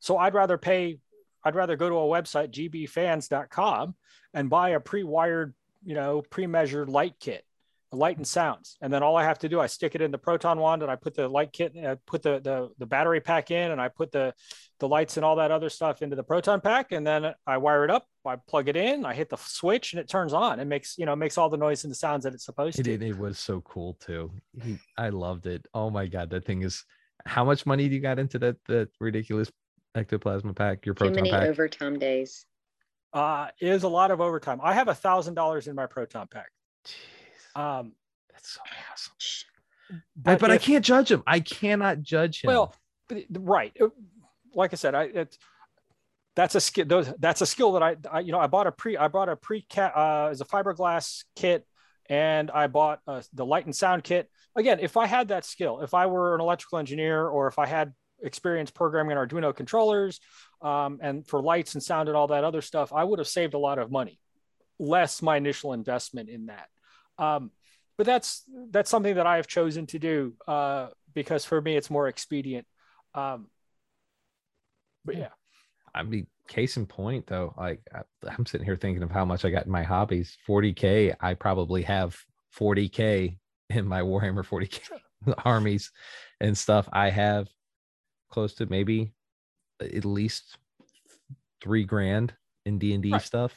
So 0.00 0.18
I'd 0.18 0.34
rather 0.34 0.58
pay, 0.58 0.98
I'd 1.44 1.54
rather 1.54 1.76
go 1.76 1.88
to 1.88 1.96
a 1.96 1.98
website, 2.22 2.50
gbfans.com, 2.52 3.94
and 4.34 4.50
buy 4.50 4.70
a 4.70 4.80
pre-wired, 4.80 5.54
you 5.84 5.94
know, 5.94 6.22
pre-measured 6.30 6.88
light 6.88 7.14
kit, 7.20 7.44
light 7.90 8.16
and 8.16 8.26
sounds. 8.26 8.76
And 8.80 8.92
then 8.92 9.02
all 9.02 9.16
I 9.16 9.24
have 9.24 9.38
to 9.40 9.48
do, 9.48 9.60
I 9.60 9.66
stick 9.66 9.94
it 9.94 10.00
in 10.00 10.10
the 10.10 10.18
proton 10.18 10.58
wand 10.58 10.82
and 10.82 10.90
I 10.90 10.96
put 10.96 11.14
the 11.14 11.28
light 11.28 11.52
kit, 11.52 11.74
I 11.76 11.96
put 12.06 12.22
the, 12.22 12.40
the, 12.40 12.70
the 12.78 12.86
battery 12.86 13.20
pack 13.20 13.50
in 13.50 13.70
and 13.70 13.80
I 13.80 13.88
put 13.88 14.12
the, 14.12 14.32
the 14.80 14.88
lights 14.88 15.16
and 15.16 15.24
all 15.24 15.36
that 15.36 15.50
other 15.50 15.68
stuff 15.68 16.00
into 16.02 16.16
the 16.16 16.22
proton 16.22 16.60
pack. 16.60 16.92
And 16.92 17.06
then 17.06 17.34
I 17.46 17.56
wire 17.58 17.84
it 17.84 17.90
up, 17.90 18.06
I 18.24 18.36
plug 18.36 18.68
it 18.68 18.76
in, 18.76 19.04
I 19.04 19.12
hit 19.14 19.28
the 19.28 19.36
switch 19.36 19.92
and 19.92 20.00
it 20.00 20.08
turns 20.08 20.32
on. 20.32 20.58
It 20.60 20.66
makes, 20.66 20.96
you 20.96 21.04
know, 21.06 21.14
makes 21.16 21.36
all 21.36 21.50
the 21.50 21.56
noise 21.58 21.84
and 21.84 21.90
the 21.90 21.96
sounds 21.96 22.24
that 22.24 22.32
it's 22.34 22.44
supposed 22.46 22.78
It, 22.78 22.84
to. 22.84 22.92
it, 22.92 23.02
it 23.02 23.18
was 23.18 23.38
so 23.38 23.60
cool 23.60 23.94
too. 23.94 24.30
He, 24.62 24.78
I 24.96 25.10
loved 25.10 25.46
it. 25.46 25.66
Oh 25.74 25.90
my 25.90 26.06
god, 26.06 26.30
that 26.30 26.44
thing 26.46 26.62
is. 26.62 26.84
How 27.24 27.44
much 27.44 27.66
money 27.66 27.88
do 27.88 27.94
you 27.94 28.00
got 28.00 28.18
into 28.18 28.36
that 28.40 28.56
that 28.66 28.88
ridiculous 28.98 29.48
ectoplasma 29.94 30.54
pack? 30.54 30.84
Your 30.86 30.94
proton 30.94 31.14
Too 31.14 31.22
many 31.22 31.30
pack. 31.30 31.48
overtime 31.48 31.98
days. 31.98 32.46
Uh, 33.12 33.48
it 33.60 33.68
is 33.68 33.82
a 33.82 33.88
lot 33.88 34.10
of 34.10 34.20
overtime. 34.20 34.60
I 34.62 34.72
have 34.74 34.88
a 34.88 34.94
thousand 34.94 35.34
dollars 35.34 35.68
in 35.68 35.74
my 35.74 35.86
proton 35.86 36.26
pack. 36.30 36.50
Jeez, 36.86 37.60
Um, 37.60 37.92
that's 38.32 38.50
so 38.54 38.60
awesome. 38.90 39.12
Shh. 39.18 39.44
But, 40.16 40.38
but 40.40 40.50
I 40.50 40.56
can't 40.56 40.84
judge 40.84 41.10
him. 41.10 41.22
I 41.26 41.40
cannot 41.40 42.00
judge 42.00 42.42
him. 42.42 42.48
Well, 42.48 42.74
but 43.08 43.24
right. 43.30 43.76
Uh, 43.78 43.88
Like 44.54 44.72
I 44.72 44.76
said, 44.76 44.94
I 44.94 45.02
it's 45.04 45.38
that's 46.34 46.54
a 46.54 46.60
skill. 46.60 46.86
Those 46.86 47.12
that's 47.18 47.42
a 47.42 47.46
skill 47.46 47.72
that 47.72 47.82
I, 47.82 47.96
I 48.10 48.20
you 48.20 48.32
know 48.32 48.38
I 48.40 48.46
bought 48.46 48.66
a 48.66 48.72
pre 48.72 48.96
I 48.96 49.08
bought 49.08 49.28
a 49.28 49.36
pre 49.36 49.60
cat 49.62 49.92
uh, 49.94 50.28
as 50.30 50.40
a 50.40 50.46
fiberglass 50.46 51.24
kit, 51.36 51.66
and 52.08 52.50
I 52.50 52.68
bought 52.68 53.00
uh, 53.06 53.20
the 53.34 53.44
light 53.44 53.66
and 53.66 53.76
sound 53.76 54.02
kit. 54.04 54.30
Again, 54.56 54.78
if 54.80 54.96
I 54.96 55.04
had 55.06 55.28
that 55.28 55.44
skill, 55.44 55.80
if 55.80 55.92
I 55.92 56.06
were 56.06 56.34
an 56.34 56.40
electrical 56.40 56.78
engineer, 56.78 57.26
or 57.26 57.48
if 57.48 57.58
I 57.58 57.66
had 57.66 57.92
experience 58.22 58.70
programming 58.70 59.16
Arduino 59.16 59.54
controllers, 59.54 60.20
um, 60.60 60.98
and 61.02 61.26
for 61.26 61.42
lights 61.42 61.74
and 61.74 61.82
sound 61.82 62.08
and 62.08 62.16
all 62.16 62.28
that 62.28 62.44
other 62.44 62.62
stuff, 62.62 62.92
I 62.92 63.04
would 63.04 63.18
have 63.18 63.28
saved 63.28 63.54
a 63.54 63.58
lot 63.58 63.78
of 63.78 63.90
money, 63.90 64.18
less 64.78 65.22
my 65.22 65.36
initial 65.36 65.72
investment 65.72 66.28
in 66.28 66.46
that. 66.46 66.68
Um, 67.18 67.50
but 67.98 68.06
that's 68.06 68.42
that's 68.70 68.90
something 68.90 69.16
that 69.16 69.26
I 69.26 69.36
have 69.36 69.46
chosen 69.46 69.86
to 69.88 69.98
do 69.98 70.34
uh, 70.48 70.88
because 71.14 71.44
for 71.44 71.60
me 71.60 71.76
it's 71.76 71.90
more 71.90 72.08
expedient. 72.08 72.66
Um, 73.14 73.48
but 75.04 75.16
yeah, 75.16 75.28
I 75.94 76.02
mean, 76.02 76.26
case 76.48 76.76
in 76.76 76.86
point, 76.86 77.26
though, 77.26 77.54
like 77.56 77.80
I'm 78.26 78.46
sitting 78.46 78.64
here 78.64 78.76
thinking 78.76 79.02
of 79.02 79.10
how 79.10 79.24
much 79.24 79.44
I 79.44 79.50
got 79.50 79.66
in 79.66 79.72
my 79.72 79.82
hobbies. 79.82 80.36
40k. 80.48 81.14
I 81.20 81.34
probably 81.34 81.82
have 81.82 82.16
40k 82.58 83.36
in 83.70 83.86
my 83.86 84.02
Warhammer 84.02 84.44
40k 84.44 84.80
armies 85.44 85.90
and 86.40 86.56
stuff. 86.56 86.88
I 86.92 87.10
have 87.10 87.48
close 88.32 88.54
to 88.54 88.66
maybe 88.66 89.12
at 89.80 90.04
least 90.04 90.58
three 91.62 91.84
grand 91.84 92.34
in 92.66 92.78
D 92.78 92.94
and 92.94 93.02
D 93.02 93.16
stuff. 93.20 93.52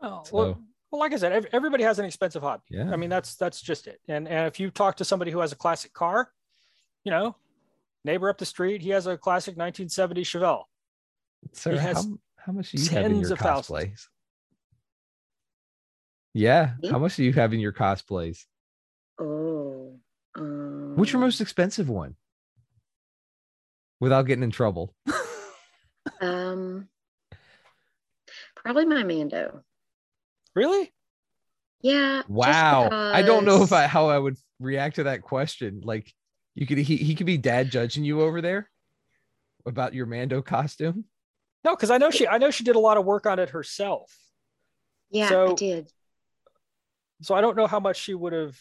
Oh, 0.00 0.22
So- 0.24 0.36
well, 0.36 0.62
well, 0.92 1.00
like 1.00 1.12
I 1.12 1.16
said, 1.16 1.46
everybody 1.52 1.82
has 1.84 1.98
an 1.98 2.04
expensive 2.04 2.42
hobby. 2.42 2.62
Yeah. 2.70 2.90
I 2.92 2.96
mean, 2.96 3.10
that's 3.10 3.34
that's 3.36 3.60
just 3.60 3.86
it. 3.86 4.00
And 4.08 4.26
and 4.28 4.46
if 4.46 4.58
you 4.60 4.70
talk 4.70 4.96
to 4.96 5.04
somebody 5.04 5.30
who 5.30 5.40
has 5.40 5.52
a 5.52 5.56
classic 5.56 5.92
car, 5.92 6.30
you 7.04 7.10
know, 7.10 7.36
neighbor 8.04 8.30
up 8.30 8.38
the 8.38 8.46
street, 8.46 8.82
he 8.82 8.90
has 8.90 9.06
a 9.06 9.16
classic 9.18 9.56
1970 9.56 10.22
Chevelle. 10.22 10.62
Sir, 11.52 11.76
has 11.76 11.96
how, 12.04 12.18
how 12.36 12.52
much 12.52 12.70
do 12.70 12.78
you 12.80 12.88
have 12.90 13.04
in 13.06 13.12
tens 13.14 13.28
your 13.28 13.32
of 13.34 13.38
thousands. 13.40 13.68
cosplays? 13.68 14.06
Yeah, 16.34 16.74
Me? 16.82 16.88
how 16.90 16.98
much 16.98 17.16
do 17.16 17.24
you 17.24 17.32
have 17.32 17.52
in 17.52 17.60
your 17.60 17.72
cosplays? 17.72 18.44
Oh. 19.20 19.98
Um, 20.36 20.92
What's 20.96 21.12
your 21.12 21.20
most 21.20 21.40
expensive 21.40 21.88
one? 21.88 22.14
Without 24.00 24.22
getting 24.22 24.44
in 24.44 24.50
trouble. 24.50 24.94
Um, 26.20 26.88
probably 28.54 28.86
my 28.86 29.02
Mando. 29.02 29.62
Really? 30.54 30.92
Yeah. 31.82 32.18
just 32.18 32.30
Wow. 32.30 32.88
I 32.90 33.22
don't 33.22 33.44
know 33.44 33.62
if 33.62 33.72
I 33.72 33.86
how 33.86 34.08
I 34.08 34.18
would 34.18 34.36
react 34.60 34.96
to 34.96 35.04
that 35.04 35.22
question. 35.22 35.82
Like 35.84 36.12
you 36.54 36.66
could 36.66 36.78
he, 36.78 36.96
he 36.96 37.14
could 37.14 37.26
be 37.26 37.36
dad 37.38 37.70
judging 37.70 38.04
you 38.04 38.22
over 38.22 38.40
there 38.40 38.70
about 39.66 39.94
your 39.94 40.06
Mando 40.06 40.42
costume. 40.42 41.04
No, 41.64 41.74
because 41.74 41.90
I 41.90 41.98
know 41.98 42.10
she 42.10 42.26
I 42.26 42.38
know 42.38 42.50
she 42.50 42.64
did 42.64 42.76
a 42.76 42.80
lot 42.80 42.96
of 42.96 43.04
work 43.04 43.26
on 43.26 43.38
it 43.38 43.50
herself. 43.50 44.16
Yeah, 45.10 45.26
I 45.26 45.28
so- 45.28 45.56
did. 45.56 45.90
So 47.22 47.34
I 47.34 47.40
don't 47.40 47.56
know 47.56 47.66
how 47.66 47.80
much 47.80 48.00
she 48.00 48.14
would 48.14 48.32
have 48.32 48.56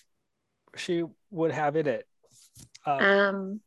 she 0.78 1.04
would 1.30 1.52
have 1.52 1.76
in 1.76 1.88
it. 1.88 2.06
Uh, 2.86 2.92
Um, 2.92 3.62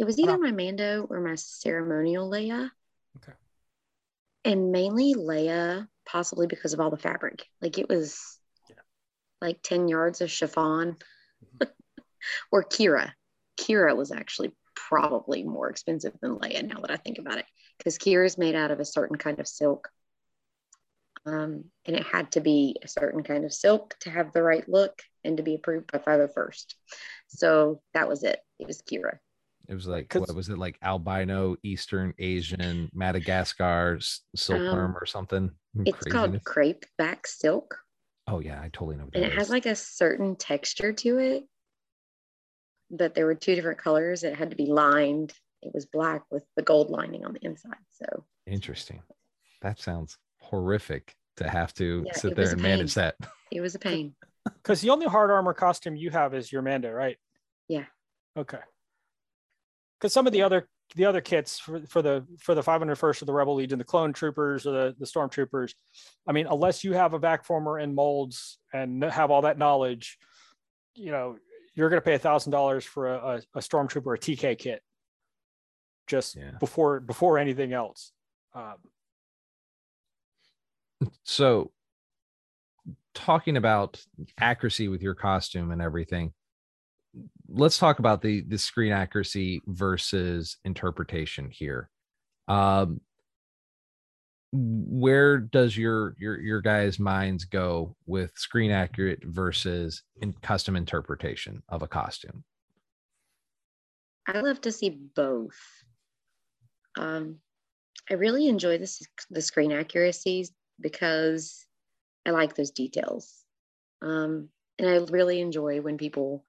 it 0.00 0.06
was 0.06 0.18
either 0.18 0.38
my 0.38 0.50
Mando 0.50 1.06
or 1.10 1.20
my 1.20 1.34
ceremonial 1.34 2.30
Leia. 2.30 2.70
Okay. 3.18 3.32
And 4.46 4.72
mainly 4.72 5.12
Leia, 5.14 5.88
possibly 6.06 6.46
because 6.46 6.72
of 6.72 6.80
all 6.80 6.90
the 6.90 6.96
fabric. 6.96 7.44
Like 7.60 7.76
it 7.76 7.86
was 7.86 8.38
Yeah. 8.70 8.76
like 9.42 9.60
10 9.62 9.88
yards 9.88 10.22
of 10.22 10.30
chiffon. 10.30 10.96
or 12.50 12.64
Qi'ra. 12.64 13.12
Qi'ra 13.58 13.94
was 13.94 14.10
actually 14.10 14.56
probably 14.74 15.42
more 15.42 15.68
expensive 15.68 16.14
than 16.22 16.38
Leia 16.38 16.66
now 16.66 16.80
that 16.80 16.90
I 16.90 16.96
think 16.96 17.18
about 17.18 17.36
it. 17.36 17.46
Because 17.76 17.98
Qi'ra 17.98 18.24
is 18.24 18.38
made 18.38 18.54
out 18.54 18.70
of 18.70 18.80
a 18.80 18.86
certain 18.86 19.18
kind 19.18 19.38
of 19.38 19.46
silk. 19.46 19.90
Um, 21.26 21.64
and 21.84 21.94
it 21.94 22.06
had 22.06 22.32
to 22.32 22.40
be 22.40 22.76
a 22.82 22.88
certain 22.88 23.22
kind 23.22 23.44
of 23.44 23.52
silk 23.52 23.96
to 24.00 24.10
have 24.10 24.32
the 24.32 24.42
right 24.42 24.66
look 24.66 25.02
and 25.24 25.36
to 25.36 25.42
be 25.42 25.56
approved 25.56 25.92
by 25.92 25.98
501st. 25.98 26.74
So 27.28 27.82
that 27.92 28.08
was 28.08 28.24
it. 28.24 28.40
It 28.58 28.66
was 28.66 28.80
Qi'ra. 28.80 29.18
It 29.70 29.74
was 29.74 29.86
like 29.86 30.12
what 30.14 30.34
was 30.34 30.48
it 30.48 30.58
like 30.58 30.76
albino, 30.82 31.56
Eastern 31.62 32.12
Asian, 32.18 32.90
Madagascar, 32.92 33.98
s- 33.98 34.22
silkworm 34.34 34.90
um, 34.90 34.96
or 34.96 35.06
something? 35.06 35.52
Mm, 35.76 35.86
it's 35.86 36.04
called 36.06 36.42
crepe 36.44 36.84
back 36.98 37.24
silk, 37.28 37.78
Oh 38.26 38.40
yeah, 38.40 38.60
I 38.60 38.68
totally 38.72 38.96
know 38.96 39.04
what 39.04 39.14
and 39.14 39.22
that 39.22 39.32
it 39.32 39.38
has 39.38 39.48
like 39.48 39.66
a 39.66 39.76
certain 39.76 40.34
texture 40.34 40.92
to 40.92 41.18
it. 41.18 41.44
But 42.90 43.14
there 43.14 43.26
were 43.26 43.36
two 43.36 43.54
different 43.54 43.78
colors. 43.78 44.24
It 44.24 44.34
had 44.34 44.50
to 44.50 44.56
be 44.56 44.66
lined. 44.66 45.32
It 45.62 45.70
was 45.72 45.86
black 45.86 46.24
with 46.32 46.44
the 46.56 46.62
gold 46.62 46.90
lining 46.90 47.24
on 47.24 47.32
the 47.34 47.44
inside. 47.46 47.76
So 47.92 48.24
Interesting. 48.48 49.02
That 49.62 49.78
sounds 49.78 50.18
horrific 50.40 51.14
to 51.36 51.48
have 51.48 51.72
to 51.74 52.02
Yeah, 52.06 52.12
sit 52.14 52.34
there 52.34 52.50
and 52.50 52.60
manage 52.60 52.94
that. 52.94 53.14
it 53.52 53.60
was 53.60 53.76
a 53.76 53.78
pain. 53.90 54.16
Because 54.44 54.80
the 54.80 54.90
only 54.90 55.06
hard 55.06 55.30
armor 55.30 55.54
costume 55.54 55.94
you 55.94 56.10
have 56.10 56.34
is 56.34 56.50
your 56.50 56.62
Mando, 56.62 56.90
right? 56.90 57.18
Yeah. 57.68 57.84
Okay. 58.36 58.58
Because 60.00 60.12
some 60.12 60.26
of 60.26 60.32
the 60.32 60.42
other 60.42 60.66
the 60.96 61.04
other 61.04 61.20
kits 61.20 61.58
for, 61.58 61.80
for 61.86 62.02
the 62.02 62.26
for 62.40 62.54
the 62.54 62.62
501st 62.62 63.20
of 63.22 63.26
the 63.26 63.32
Rebel 63.32 63.54
Legion, 63.54 63.78
the 63.78 63.84
Clone 63.84 64.12
Troopers 64.12 64.66
or 64.66 64.72
the 64.72 64.96
the 64.98 65.04
Stormtroopers, 65.06 65.74
I 66.26 66.32
mean, 66.32 66.46
unless 66.46 66.82
you 66.82 66.94
have 66.94 67.12
a 67.14 67.18
vac 67.18 67.44
former 67.44 67.78
and 67.78 67.94
molds 67.94 68.58
and 68.72 69.04
have 69.04 69.30
all 69.30 69.42
that 69.42 69.58
knowledge, 69.58 70.18
you 70.94 71.12
know, 71.12 71.36
you're 71.74 71.90
going 71.90 72.00
to 72.00 72.04
pay 72.04 72.14
a 72.14 72.18
thousand 72.18 72.52
dollars 72.52 72.84
for 72.84 73.14
a, 73.14 73.18
a, 73.18 73.58
a 73.58 73.60
Stormtrooper 73.60 74.16
a 74.16 74.18
TK 74.18 74.58
kit, 74.58 74.82
just 76.06 76.34
Yeah. 76.36 76.52
before 76.58 77.00
before 77.00 77.38
anything 77.38 77.72
else. 77.72 78.12
Um, 78.54 78.76
so 81.24 81.70
talking 83.14 83.56
about 83.56 84.02
accuracy 84.38 84.88
with 84.88 85.02
your 85.02 85.14
costume 85.14 85.70
and 85.70 85.80
everything 85.82 86.32
let's 87.50 87.78
talk 87.78 87.98
about 87.98 88.22
the 88.22 88.42
the 88.42 88.58
screen 88.58 88.92
accuracy 88.92 89.60
versus 89.66 90.56
interpretation 90.64 91.50
here 91.50 91.90
um 92.48 93.00
where 94.52 95.38
does 95.38 95.76
your 95.76 96.14
your 96.18 96.40
your 96.40 96.60
guys 96.60 96.98
minds 96.98 97.44
go 97.44 97.94
with 98.06 98.32
screen 98.36 98.70
accurate 98.70 99.22
versus 99.24 100.02
in 100.20 100.32
custom 100.42 100.74
interpretation 100.74 101.62
of 101.68 101.82
a 101.82 101.88
costume 101.88 102.42
I 104.32 104.40
love 104.40 104.60
to 104.62 104.72
see 104.72 104.90
both. 104.90 105.58
Um, 106.96 107.38
I 108.08 108.14
really 108.14 108.48
enjoy 108.48 108.78
this 108.78 109.02
the 109.30 109.42
screen 109.42 109.72
accuracies 109.72 110.52
because 110.80 111.66
I 112.26 112.30
like 112.30 112.54
those 112.54 112.70
details. 112.70 113.44
Um, 114.02 114.48
and 114.78 114.88
I 114.88 114.98
really 115.10 115.40
enjoy 115.40 115.80
when 115.80 115.98
people 115.98 116.44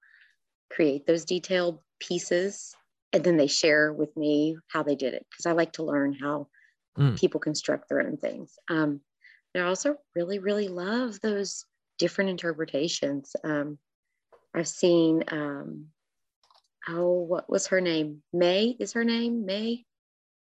create 0.74 1.06
those 1.06 1.24
detailed 1.24 1.80
pieces 2.00 2.74
and 3.12 3.22
then 3.22 3.36
they 3.36 3.46
share 3.46 3.92
with 3.92 4.16
me 4.16 4.56
how 4.68 4.82
they 4.82 4.94
did 4.96 5.14
it 5.14 5.26
because 5.30 5.46
I 5.46 5.52
like 5.52 5.72
to 5.74 5.84
learn 5.84 6.14
how 6.14 6.48
Mm. 6.98 7.18
people 7.18 7.40
construct 7.40 7.88
their 7.88 8.02
own 8.02 8.18
things. 8.18 8.58
Um, 8.68 9.00
I 9.56 9.60
also 9.60 9.96
really, 10.14 10.38
really 10.38 10.68
love 10.68 11.18
those 11.22 11.64
different 11.98 12.28
interpretations. 12.28 13.34
Um, 13.42 13.78
I've 14.54 14.68
seen, 14.68 15.24
um, 15.28 15.86
oh, 16.88 17.12
what 17.22 17.48
was 17.48 17.68
her 17.68 17.80
name? 17.80 18.22
Mei 18.34 18.76
is 18.78 18.92
her 18.92 19.04
name? 19.04 19.46
Mei 19.46 19.86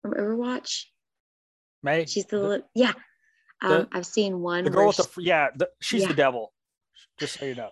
from 0.01 0.13
Overwatch. 0.15 0.85
Mei 1.83 2.05
She's 2.05 2.25
the, 2.25 2.39
the, 2.39 2.63
yeah. 2.73 2.93
the- 3.61 3.81
Um, 3.81 3.87
I've 3.91 4.07
seen 4.07 4.39
one, 4.41 4.63
the 4.63 4.71
girl 4.71 4.87
with 4.87 4.97
the 4.97 5.21
yeah, 5.21 5.49
the, 5.55 5.69
she's 5.79 6.01
Yeah. 6.01 6.07
the 6.07 6.15
devil. 6.15 6.53
Just 7.19 7.37
so 7.39 7.45
you 7.45 7.53
know. 7.53 7.69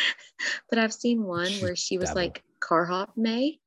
but 0.70 0.78
I've 0.78 0.92
seen 0.92 1.24
one 1.24 1.50
where 1.60 1.76
she 1.76 1.98
was 1.98 2.10
devil. 2.10 2.22
like 2.22 2.42
Carhop 2.60 3.10
Mei. 3.16 3.58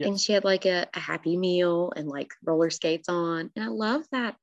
and 0.00 0.20
she 0.20 0.32
had 0.32 0.44
like 0.44 0.64
a, 0.64 0.86
a 0.94 1.00
happy 1.00 1.36
meal 1.36 1.92
and 1.96 2.08
like 2.08 2.32
roller 2.44 2.70
skates 2.70 3.08
on. 3.08 3.50
And 3.56 3.64
I 3.64 3.68
love 3.68 4.04
that 4.12 4.36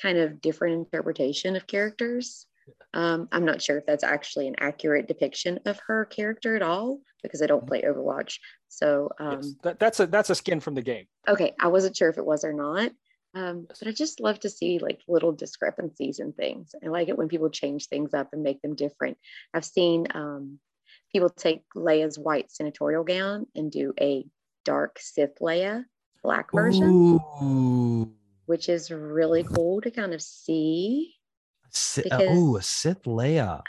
kind 0.00 0.18
of 0.18 0.40
different 0.40 0.74
interpretation 0.74 1.56
of 1.56 1.66
characters. 1.66 2.46
Um, 2.94 3.28
I'm 3.30 3.44
not 3.44 3.60
sure 3.60 3.78
if 3.78 3.86
that's 3.86 4.04
actually 4.04 4.48
an 4.48 4.56
accurate 4.58 5.06
depiction 5.08 5.60
of 5.66 5.78
her 5.86 6.04
character 6.04 6.56
at 6.56 6.62
all 6.62 7.00
because 7.22 7.42
I 7.42 7.46
don't 7.46 7.66
play 7.66 7.82
Overwatch. 7.82 8.38
So 8.68 9.10
um, 9.18 9.40
yes. 9.42 9.54
That, 9.62 9.78
that's 9.78 10.00
a 10.00 10.06
that's 10.06 10.30
a 10.30 10.34
skin 10.34 10.60
from 10.60 10.74
the 10.74 10.82
game. 10.82 11.06
okay, 11.28 11.52
I 11.60 11.68
wasn't 11.68 11.96
sure 11.96 12.08
if 12.08 12.18
it 12.18 12.24
was 12.24 12.44
or 12.44 12.52
not. 12.52 12.90
Um, 13.34 13.66
but 13.68 13.88
I 13.88 13.92
just 13.92 14.20
love 14.20 14.38
to 14.40 14.50
see 14.50 14.78
like 14.78 15.00
little 15.08 15.32
discrepancies 15.32 16.20
in 16.20 16.32
things. 16.32 16.74
I 16.84 16.88
like 16.88 17.08
it 17.08 17.18
when 17.18 17.28
people 17.28 17.50
change 17.50 17.86
things 17.88 18.14
up 18.14 18.28
and 18.32 18.42
make 18.42 18.62
them 18.62 18.74
different. 18.76 19.18
I've 19.52 19.64
seen 19.64 20.06
um, 20.14 20.60
people 21.12 21.30
take 21.30 21.62
Leia's 21.76 22.18
white 22.18 22.52
senatorial 22.52 23.02
gown 23.04 23.46
and 23.56 23.70
do 23.72 23.92
a 24.00 24.24
dark 24.64 24.98
Sith 25.00 25.38
Leia 25.40 25.84
black 26.22 26.52
version, 26.52 27.20
Ooh. 27.42 28.12
which 28.46 28.68
is 28.68 28.90
really 28.90 29.42
cool 29.42 29.80
to 29.82 29.90
kind 29.90 30.14
of 30.14 30.22
see. 30.22 31.14
Si- 31.70 32.02
Because- 32.02 32.22
oh, 32.30 32.56
a 32.56 32.62
Sith 32.62 33.02
Leia. 33.02 33.62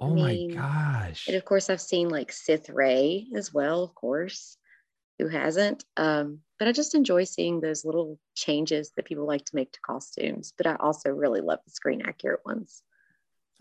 Oh 0.00 0.14
mean, 0.14 0.54
my 0.54 0.60
gosh. 0.60 1.28
And 1.28 1.36
of 1.36 1.44
course, 1.44 1.70
I've 1.70 1.80
seen 1.80 2.08
like 2.08 2.32
Sith 2.32 2.68
Rey 2.70 3.26
as 3.36 3.52
well, 3.52 3.84
of 3.84 3.94
course. 3.94 4.56
Who 5.18 5.28
hasn't? 5.28 5.84
Um, 5.96 6.40
but 6.58 6.68
I 6.68 6.72
just 6.72 6.94
enjoy 6.94 7.24
seeing 7.24 7.60
those 7.60 7.84
little 7.84 8.18
changes 8.34 8.92
that 8.96 9.04
people 9.04 9.26
like 9.26 9.44
to 9.44 9.56
make 9.56 9.72
to 9.72 9.80
costumes. 9.80 10.52
But 10.56 10.66
I 10.66 10.76
also 10.76 11.10
really 11.10 11.40
love 11.40 11.58
the 11.64 11.70
screen 11.70 12.02
accurate 12.02 12.40
ones. 12.44 12.82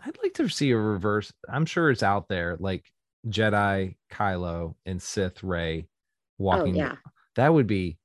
I'd 0.04 0.18
like 0.24 0.34
to 0.36 0.47
see 0.49 0.72
a 0.72 0.78
reverse. 0.78 1.32
I'm 1.49 1.66
sure 1.66 1.91
it's 1.91 2.04
out 2.04 2.28
there, 2.28 2.58
like 2.60 2.86
Jedi 3.28 3.95
Kylo 4.12 4.76
and 4.86 5.02
Sith 5.02 5.43
Rey 5.43 5.88
walking. 6.38 6.76
Oh 6.76 6.78
yeah, 6.78 6.95
That 7.36 7.54
would 7.54 7.68
be 7.68 7.97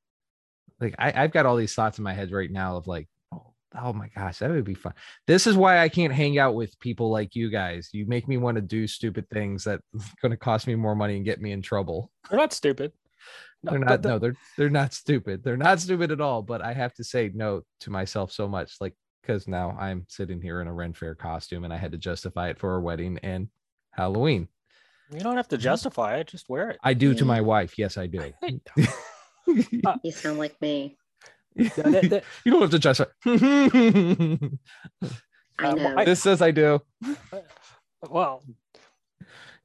like 0.81 0.95
I, 0.99 1.13
I've 1.15 1.33
got 1.33 1.47
all 1.47 1.57
these 1.57 1.75
thoughts 1.75 1.99
in 1.99 2.05
my 2.05 2.13
head 2.13 2.33
right 2.33 2.51
now 2.51 2.77
of 2.77 2.87
like, 2.87 3.09
oh, 3.33 3.53
oh 3.81 3.93
my 3.93 4.09
gosh, 4.15 4.39
that 4.39 4.51
would 4.51 4.65
be 4.65 4.75
fun. 4.75 4.93
This 5.27 5.47
is 5.47 5.57
why 5.57 5.79
I 5.79 5.89
can't 5.89 6.13
hang 6.13 6.39
out 6.39 6.55
with 6.55 6.79
people 6.81 7.11
like 7.11 7.35
you 7.35 7.51
guys. 7.51 7.89
You 7.93 8.07
make 8.07 8.29
me 8.29 8.37
want 8.37 8.57
to 8.57 8.63
do 8.63 8.87
stupid 8.87 9.29
things 9.31 9.65
that's 9.65 9.83
going 10.23 10.33
to 10.33 10.37
cost 10.37 10.67
me 10.67 10.75
more 10.75 10.95
money 10.95 11.17
and 11.17 11.25
get 11.25 11.41
me 11.41 11.53
in 11.53 11.63
trouble. 11.63 12.11
They're 12.29 12.39
not 12.39 12.53
stupid. 12.53 12.93
No, 13.67 13.71
they're 13.73 13.81
not 13.81 14.03
the- 14.03 14.09
no 14.09 14.19
they're 14.19 14.37
they're 14.57 14.71
not 14.71 14.95
stupid 14.95 15.43
they're 15.45 15.57
not 15.57 15.81
stupid 15.81 16.11
at 16.13 16.21
all 16.21 16.41
but 16.43 16.63
i 16.63 16.73
have 16.73 16.95
to 16.95 17.05
say 17.05 17.31
no 17.35 17.63
to 17.81 17.91
myself 17.91 18.33
so 18.33 18.47
much 18.49 18.77
like 18.81 18.95
because 19.23 19.47
now 19.49 19.77
i'm 19.79 20.07
sitting 20.09 20.41
here 20.41 20.61
in 20.61 20.69
a 20.69 20.73
ren 20.73 20.93
fair 20.95 21.15
costume 21.15 21.65
and 21.65 21.73
i 21.73 21.77
had 21.77 21.93
to 21.93 21.99
justify 21.99 22.49
it 22.49 22.59
for 22.59 22.77
a 22.77 22.81
wedding 22.81 23.19
and 23.23 23.49
halloween 23.91 24.49
You 25.13 25.21
don't 25.21 25.37
have 25.37 25.49
to 25.49 25.59
justify 25.59 26.17
it. 26.19 26.27
Just 26.29 26.49
wear 26.49 26.71
it. 26.71 26.79
i 26.83 26.95
do 26.95 27.13
to 27.15 27.25
my 27.25 27.41
wife 27.41 27.77
yes 27.79 27.97
i 27.97 28.07
do 28.07 28.33
you 29.47 30.11
sound 30.13 30.39
like 30.39 30.61
me. 30.61 30.97
Yeah, 31.55 31.69
that- 31.77 32.11
that- 32.11 32.25
you 32.45 32.53
don't 32.53 32.61
have 32.63 32.71
to 32.71 32.79
justify 32.79 33.11
I 35.59 35.69
Uh, 35.69 35.75
know. 35.75 35.95
I- 35.97 36.05
this 36.05 36.23
says 36.23 36.43
i 36.43 36.51
do 36.51 36.81
well, 38.11 38.45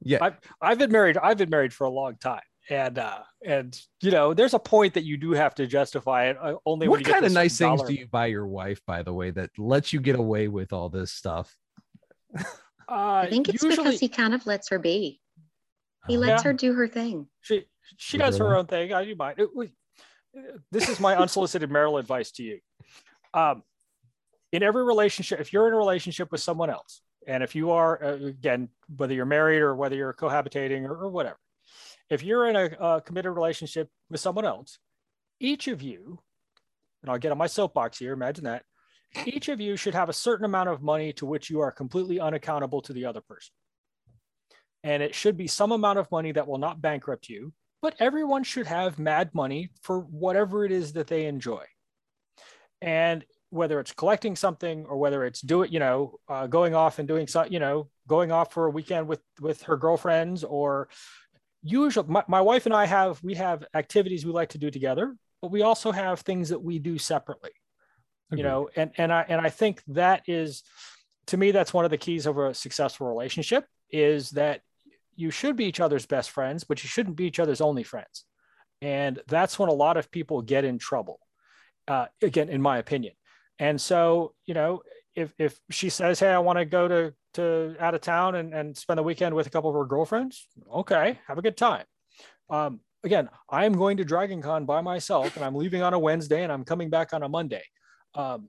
yeah 0.00 0.18
I've, 0.22 0.36
I've 0.60 0.78
been 0.78 0.90
married. 0.90 1.16
I've 1.18 1.36
been 1.38 1.50
married 1.50 1.72
for 1.72 1.84
a 1.84 1.90
long 1.90 2.16
time, 2.16 2.40
and 2.70 2.98
uh, 2.98 3.18
and 3.44 3.78
you 4.00 4.10
know, 4.10 4.34
there's 4.34 4.54
a 4.54 4.58
point 4.58 4.94
that 4.94 5.04
you 5.04 5.16
do 5.16 5.32
have 5.32 5.54
to 5.56 5.66
justify 5.66 6.26
it 6.26 6.36
uh, 6.40 6.54
only. 6.66 6.86
when 6.88 6.98
what 6.98 7.06
you 7.06 7.12
kind 7.12 7.22
to 7.22 7.26
of 7.26 7.32
nice 7.32 7.58
things 7.58 7.82
do 7.82 7.94
you 7.94 8.06
buy 8.06 8.26
your 8.26 8.46
wife 8.46 8.80
by 8.86 9.02
the 9.02 9.12
way 9.12 9.30
that 9.30 9.50
lets 9.58 9.92
you 9.92 10.00
get 10.00 10.16
away 10.16 10.48
with 10.48 10.72
all 10.72 10.88
this 10.88 11.12
stuff 11.12 11.56
Uh, 12.88 13.22
I 13.24 13.26
think 13.30 13.48
it's 13.48 13.62
usually 13.62 13.76
because 13.84 14.00
he 14.00 14.08
kind 14.08 14.34
of 14.34 14.46
lets 14.46 14.68
her 14.68 14.78
be. 14.78 15.20
He 16.08 16.16
Uh, 16.16 16.20
lets 16.20 16.44
Yeah. 16.44 16.50
her 16.50 16.52
do 16.52 16.72
her 16.74 16.86
thing. 16.88 17.26
she 17.40 17.64
she 17.96 18.16
Leave 18.18 18.24
her 18.26 18.30
does 18.30 18.38
her 18.38 18.56
own 18.56 18.66
thing. 18.66 18.92
I 18.92 19.04
do 19.04 19.14
mine. 19.14 19.34
It 19.38 19.54
was- 19.54 19.70
this 20.70 20.88
is 20.88 20.98
my 21.00 21.16
unsolicited 21.16 21.70
marital 21.70 21.98
advice 21.98 22.30
to 22.32 22.42
you. 22.42 22.60
Um, 23.34 23.62
in 24.50 24.62
every 24.62 24.84
relationship, 24.84 25.40
if 25.40 25.52
you're 25.52 25.68
in 25.68 25.74
a 25.74 25.76
relationship 25.76 26.30
with 26.32 26.40
someone 26.40 26.70
else, 26.70 27.02
and 27.26 27.42
if 27.42 27.54
you 27.54 27.70
are 27.70 28.02
uh, 28.02 28.12
again, 28.26 28.68
whether 28.96 29.14
you're 29.14 29.24
married 29.26 29.60
or 29.62 29.74
whether 29.74 29.96
you're 29.96 30.12
cohabitating 30.14 30.84
or, 30.84 31.04
or 31.04 31.08
whatever, 31.10 31.38
if 32.12 32.22
you're 32.22 32.48
in 32.48 32.56
a, 32.56 32.64
a 32.80 33.00
committed 33.00 33.32
relationship 33.32 33.88
with 34.10 34.20
someone 34.20 34.44
else, 34.44 34.78
each 35.40 35.68
of 35.68 35.82
you, 35.82 36.20
and 37.02 37.10
I'll 37.10 37.18
get 37.18 37.32
on 37.32 37.38
my 37.38 37.46
soapbox 37.46 37.98
here. 37.98 38.12
Imagine 38.12 38.44
that 38.44 38.64
each 39.26 39.48
of 39.48 39.60
you 39.60 39.76
should 39.76 39.94
have 39.94 40.08
a 40.08 40.14
certain 40.14 40.44
amount 40.44 40.68
of 40.68 40.82
money 40.82 41.12
to 41.14 41.26
which 41.26 41.50
you 41.50 41.60
are 41.60 41.70
completely 41.70 42.20
unaccountable 42.20 42.80
to 42.82 42.92
the 42.92 43.06
other 43.06 43.20
person. 43.20 43.52
And 44.84 45.02
it 45.02 45.14
should 45.14 45.36
be 45.36 45.46
some 45.46 45.72
amount 45.72 45.98
of 45.98 46.10
money 46.10 46.32
that 46.32 46.46
will 46.46 46.58
not 46.58 46.80
bankrupt 46.80 47.28
you, 47.28 47.52
but 47.82 47.94
everyone 47.98 48.44
should 48.44 48.66
have 48.66 48.98
mad 48.98 49.30
money 49.34 49.70
for 49.82 50.00
whatever 50.00 50.64
it 50.64 50.72
is 50.72 50.92
that 50.94 51.08
they 51.08 51.26
enjoy. 51.26 51.64
And 52.80 53.24
whether 53.50 53.78
it's 53.80 53.92
collecting 53.92 54.34
something 54.34 54.86
or 54.86 54.96
whether 54.96 55.24
it's 55.24 55.40
do 55.40 55.62
it, 55.62 55.70
you 55.70 55.78
know, 55.78 56.18
uh, 56.28 56.46
going 56.46 56.74
off 56.74 56.98
and 56.98 57.06
doing 57.06 57.26
something, 57.26 57.52
you 57.52 57.60
know, 57.60 57.88
going 58.08 58.32
off 58.32 58.52
for 58.52 58.66
a 58.66 58.70
weekend 58.70 59.06
with 59.06 59.20
with 59.40 59.62
her 59.64 59.76
girlfriends 59.76 60.42
or 60.42 60.88
usually 61.62 62.06
my, 62.08 62.24
my 62.28 62.40
wife 62.40 62.66
and 62.66 62.74
I 62.74 62.86
have 62.86 63.22
we 63.22 63.34
have 63.34 63.64
activities 63.74 64.26
we 64.26 64.32
like 64.32 64.50
to 64.50 64.58
do 64.58 64.70
together, 64.70 65.16
but 65.40 65.50
we 65.50 65.62
also 65.62 65.92
have 65.92 66.20
things 66.20 66.48
that 66.50 66.62
we 66.62 66.78
do 66.78 66.98
separately 66.98 67.50
you 68.34 68.42
know 68.42 68.68
and 68.76 68.90
and 68.96 69.12
i 69.12 69.24
and 69.28 69.40
i 69.40 69.50
think 69.50 69.82
that 69.86 70.22
is 70.26 70.62
to 71.26 71.36
me 71.36 71.50
that's 71.50 71.74
one 71.74 71.84
of 71.84 71.90
the 71.90 71.98
keys 71.98 72.26
of 72.26 72.38
a 72.38 72.54
successful 72.54 73.06
relationship 73.06 73.66
is 73.90 74.30
that 74.30 74.62
you 75.14 75.30
should 75.30 75.56
be 75.56 75.66
each 75.66 75.80
other's 75.80 76.06
best 76.06 76.30
friends 76.30 76.64
but 76.64 76.82
you 76.82 76.88
shouldn't 76.88 77.16
be 77.16 77.26
each 77.26 77.38
other's 77.38 77.60
only 77.60 77.82
friends. 77.82 78.24
And 78.80 79.20
that's 79.28 79.58
when 79.58 79.68
a 79.68 79.74
lot 79.74 79.96
of 79.96 80.10
people 80.10 80.42
get 80.42 80.64
in 80.64 80.78
trouble 80.78 81.20
uh, 81.86 82.06
again 82.20 82.48
in 82.48 82.60
my 82.60 82.78
opinion. 82.78 83.14
And 83.58 83.80
so 83.80 84.34
you 84.46 84.54
know 84.54 84.82
if 85.14 85.32
if 85.38 85.60
she 85.70 85.90
says 85.90 86.18
hey 86.18 86.30
i 86.30 86.38
want 86.38 86.58
to 86.58 86.64
go 86.64 86.88
to 86.88 87.14
to 87.34 87.74
out 87.80 87.94
of 87.94 88.00
town 88.00 88.34
and, 88.34 88.54
and 88.54 88.76
spend 88.76 88.98
the 88.98 89.02
weekend 89.02 89.34
with 89.34 89.46
a 89.46 89.50
couple 89.50 89.70
of 89.70 89.76
her 89.76 89.84
girlfriends? 89.84 90.46
Okay 90.72 91.18
have 91.26 91.38
a 91.38 91.42
good 91.42 91.56
time. 91.56 91.84
Um, 92.50 92.80
again 93.04 93.28
i'm 93.50 93.72
going 93.72 93.96
to 93.96 94.04
dragon 94.04 94.40
con 94.40 94.64
by 94.64 94.80
myself 94.80 95.36
and 95.36 95.44
i'm 95.44 95.54
leaving 95.54 95.82
on 95.82 95.94
a 95.94 95.98
wednesday 95.98 96.42
and 96.42 96.52
i'm 96.52 96.64
coming 96.64 96.90
back 96.90 97.12
on 97.12 97.22
a 97.22 97.28
monday. 97.28 97.64
Um, 98.14 98.48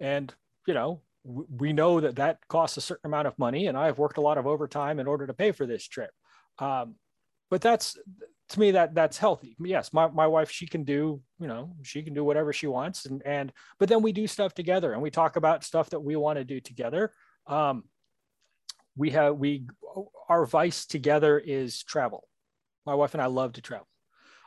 and 0.00 0.34
you 0.66 0.74
know 0.74 1.02
w- 1.24 1.46
we 1.58 1.72
know 1.72 2.00
that 2.00 2.16
that 2.16 2.38
costs 2.48 2.76
a 2.76 2.80
certain 2.80 3.06
amount 3.06 3.26
of 3.26 3.38
money 3.38 3.66
and 3.66 3.76
i've 3.76 3.98
worked 3.98 4.18
a 4.18 4.22
lot 4.22 4.38
of 4.38 4.46
overtime 4.46 4.98
in 4.98 5.06
order 5.06 5.26
to 5.26 5.34
pay 5.34 5.52
for 5.52 5.66
this 5.66 5.86
trip. 5.86 6.10
Um, 6.58 6.96
but 7.50 7.60
that's 7.60 7.98
to 8.48 8.60
me 8.60 8.72
that 8.72 8.94
that's 8.94 9.16
healthy. 9.16 9.56
Yes 9.58 9.92
my, 9.92 10.08
my 10.08 10.26
wife 10.26 10.50
she 10.50 10.66
can 10.66 10.84
do 10.84 11.22
you 11.38 11.46
know 11.46 11.74
she 11.82 12.02
can 12.02 12.14
do 12.14 12.24
whatever 12.24 12.52
she 12.52 12.66
wants 12.66 13.06
and 13.06 13.22
and 13.24 13.52
but 13.78 13.88
then 13.88 14.02
we 14.02 14.12
do 14.12 14.26
stuff 14.26 14.54
together 14.54 14.92
and 14.92 15.00
we 15.00 15.10
talk 15.10 15.36
about 15.36 15.64
stuff 15.64 15.90
that 15.90 16.00
we 16.00 16.16
want 16.16 16.38
to 16.38 16.44
do 16.44 16.60
together 16.60 17.12
um, 17.46 17.84
we 18.96 19.10
have 19.10 19.36
we 19.36 19.66
our 20.28 20.46
vice 20.46 20.86
together 20.86 21.38
is 21.38 21.82
travel. 21.82 22.28
My 22.86 22.94
wife 22.94 23.14
and 23.14 23.22
i 23.22 23.26
love 23.26 23.52
to 23.54 23.60
travel. 23.60 23.88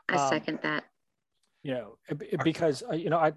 I 0.09 0.17
Um, 0.17 0.29
second 0.29 0.59
that. 0.63 0.83
you 1.63 1.73
know 1.73 1.97
because 2.43 2.83
uh, 2.89 2.95
you 2.95 3.09
know 3.09 3.17
I, 3.17 3.33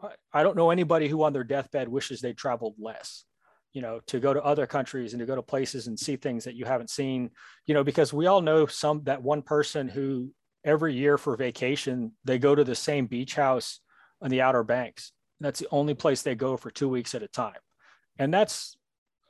I 0.00 0.08
i 0.32 0.42
don't 0.42 0.56
know 0.56 0.70
anybody 0.70 1.08
who 1.08 1.22
on 1.22 1.32
their 1.32 1.44
deathbed 1.44 1.88
wishes 1.88 2.20
they 2.20 2.32
traveled 2.32 2.74
less 2.78 3.24
you 3.72 3.82
know 3.82 4.00
to 4.06 4.18
go 4.18 4.32
to 4.32 4.42
other 4.42 4.66
countries 4.66 5.12
and 5.12 5.20
to 5.20 5.26
go 5.26 5.36
to 5.36 5.42
places 5.42 5.86
and 5.86 5.98
see 5.98 6.16
things 6.16 6.44
that 6.44 6.54
you 6.54 6.64
haven't 6.64 6.88
seen. 6.90 7.30
You 7.66 7.74
know 7.74 7.84
because 7.84 8.12
we 8.12 8.26
all 8.26 8.40
know 8.40 8.66
some 8.66 9.02
that 9.04 9.22
one 9.22 9.42
person 9.42 9.88
who 9.88 10.32
every 10.64 10.94
year 10.94 11.18
for 11.18 11.36
vacation 11.36 12.12
they 12.24 12.38
go 12.38 12.54
to 12.54 12.64
the 12.64 12.74
same 12.74 13.06
beach 13.06 13.34
house 13.34 13.80
on 14.22 14.30
the 14.30 14.40
outer 14.40 14.64
banks. 14.64 15.12
That's 15.40 15.60
the 15.60 15.68
only 15.70 15.92
place 15.94 16.22
they 16.22 16.34
go 16.34 16.56
for 16.56 16.70
two 16.70 16.88
weeks 16.88 17.14
at 17.14 17.22
a 17.22 17.28
time. 17.28 17.60
And 18.18 18.32
that's 18.32 18.78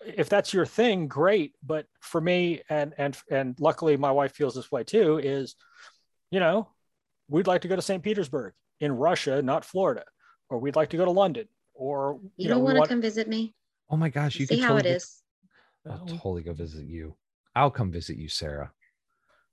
if 0.06 0.28
that's 0.28 0.52
your 0.54 0.66
thing 0.66 1.08
great 1.08 1.52
but 1.64 1.86
for 2.00 2.20
me 2.20 2.62
and 2.68 2.94
and 2.98 3.16
and 3.30 3.58
luckily 3.60 3.96
my 3.96 4.10
wife 4.10 4.32
feels 4.32 4.54
this 4.54 4.70
way 4.70 4.84
too 4.84 5.18
is 5.18 5.56
you 6.30 6.40
know 6.40 6.68
we'd 7.28 7.46
like 7.46 7.62
to 7.62 7.68
go 7.68 7.76
to 7.76 7.82
st 7.82 8.02
petersburg 8.02 8.52
in 8.80 8.92
russia 8.92 9.42
not 9.42 9.64
florida 9.64 10.04
or 10.48 10.58
we'd 10.58 10.76
like 10.76 10.90
to 10.90 10.96
go 10.96 11.04
to 11.04 11.10
london 11.10 11.48
or 11.74 12.18
You, 12.22 12.30
you, 12.36 12.48
know 12.48 12.54
don't 12.54 12.60
we 12.62 12.64
want 12.66 12.74
to 12.76 12.78
want 12.80 12.88
come 12.90 13.00
visit 13.02 13.28
me? 13.28 13.54
oh 13.90 13.96
my 13.96 14.08
gosh 14.08 14.38
you 14.38 14.46
See 14.46 14.56
can 14.56 14.64
how 14.64 14.74
it 14.76 14.82
totally, 14.82 14.94
is. 14.96 15.22
I'll 15.90 16.06
totally 16.06 16.42
go 16.42 16.52
visit 16.52 16.86
you 16.86 17.16
i'll 17.54 17.70
come 17.70 17.90
visit 17.90 18.16
you 18.16 18.28
sarah 18.28 18.70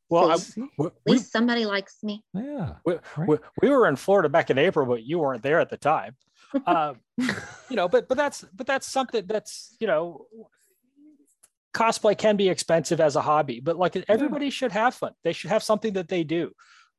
well 0.10 0.32
I, 0.32 0.38
we, 0.78 0.88
At 0.88 0.94
least 1.08 1.32
somebody 1.32 1.66
likes 1.66 1.98
me. 2.04 2.24
yeah 2.34 2.74
we, 2.86 2.96
right. 3.18 3.28
we, 3.28 3.38
we 3.62 3.70
were 3.70 3.88
in 3.88 3.96
florida 3.96 4.30
back 4.30 4.50
in 4.50 4.58
april 4.58 4.86
but 4.86 5.04
you 5.04 5.20
weren't 5.20 5.42
there 5.44 5.60
at 5.60 5.70
the 5.70 5.78
time 5.78 6.16
um, 6.66 6.98
you 7.70 7.76
know 7.76 7.88
but 7.88 8.08
but 8.08 8.18
that's 8.18 8.46
but 8.54 8.68
that's 8.68 8.88
something 8.88 9.26
that's 9.28 9.76
you 9.80 9.88
know 9.88 10.26
cosplay 11.74 12.16
can 12.18 12.36
be 12.36 12.50
expensive 12.50 13.02
as 13.02 13.16
a 13.16 13.22
hobby 13.22 13.60
but 13.60 13.78
like 13.78 13.96
everybody 14.08 14.50
should 14.50 14.72
have 14.72 14.94
fun. 14.94 15.12
They 15.24 15.34
should 15.34 15.50
have 15.50 15.64
something 15.64 15.94
that 15.94 16.08
they 16.08 16.24
do 16.24 16.52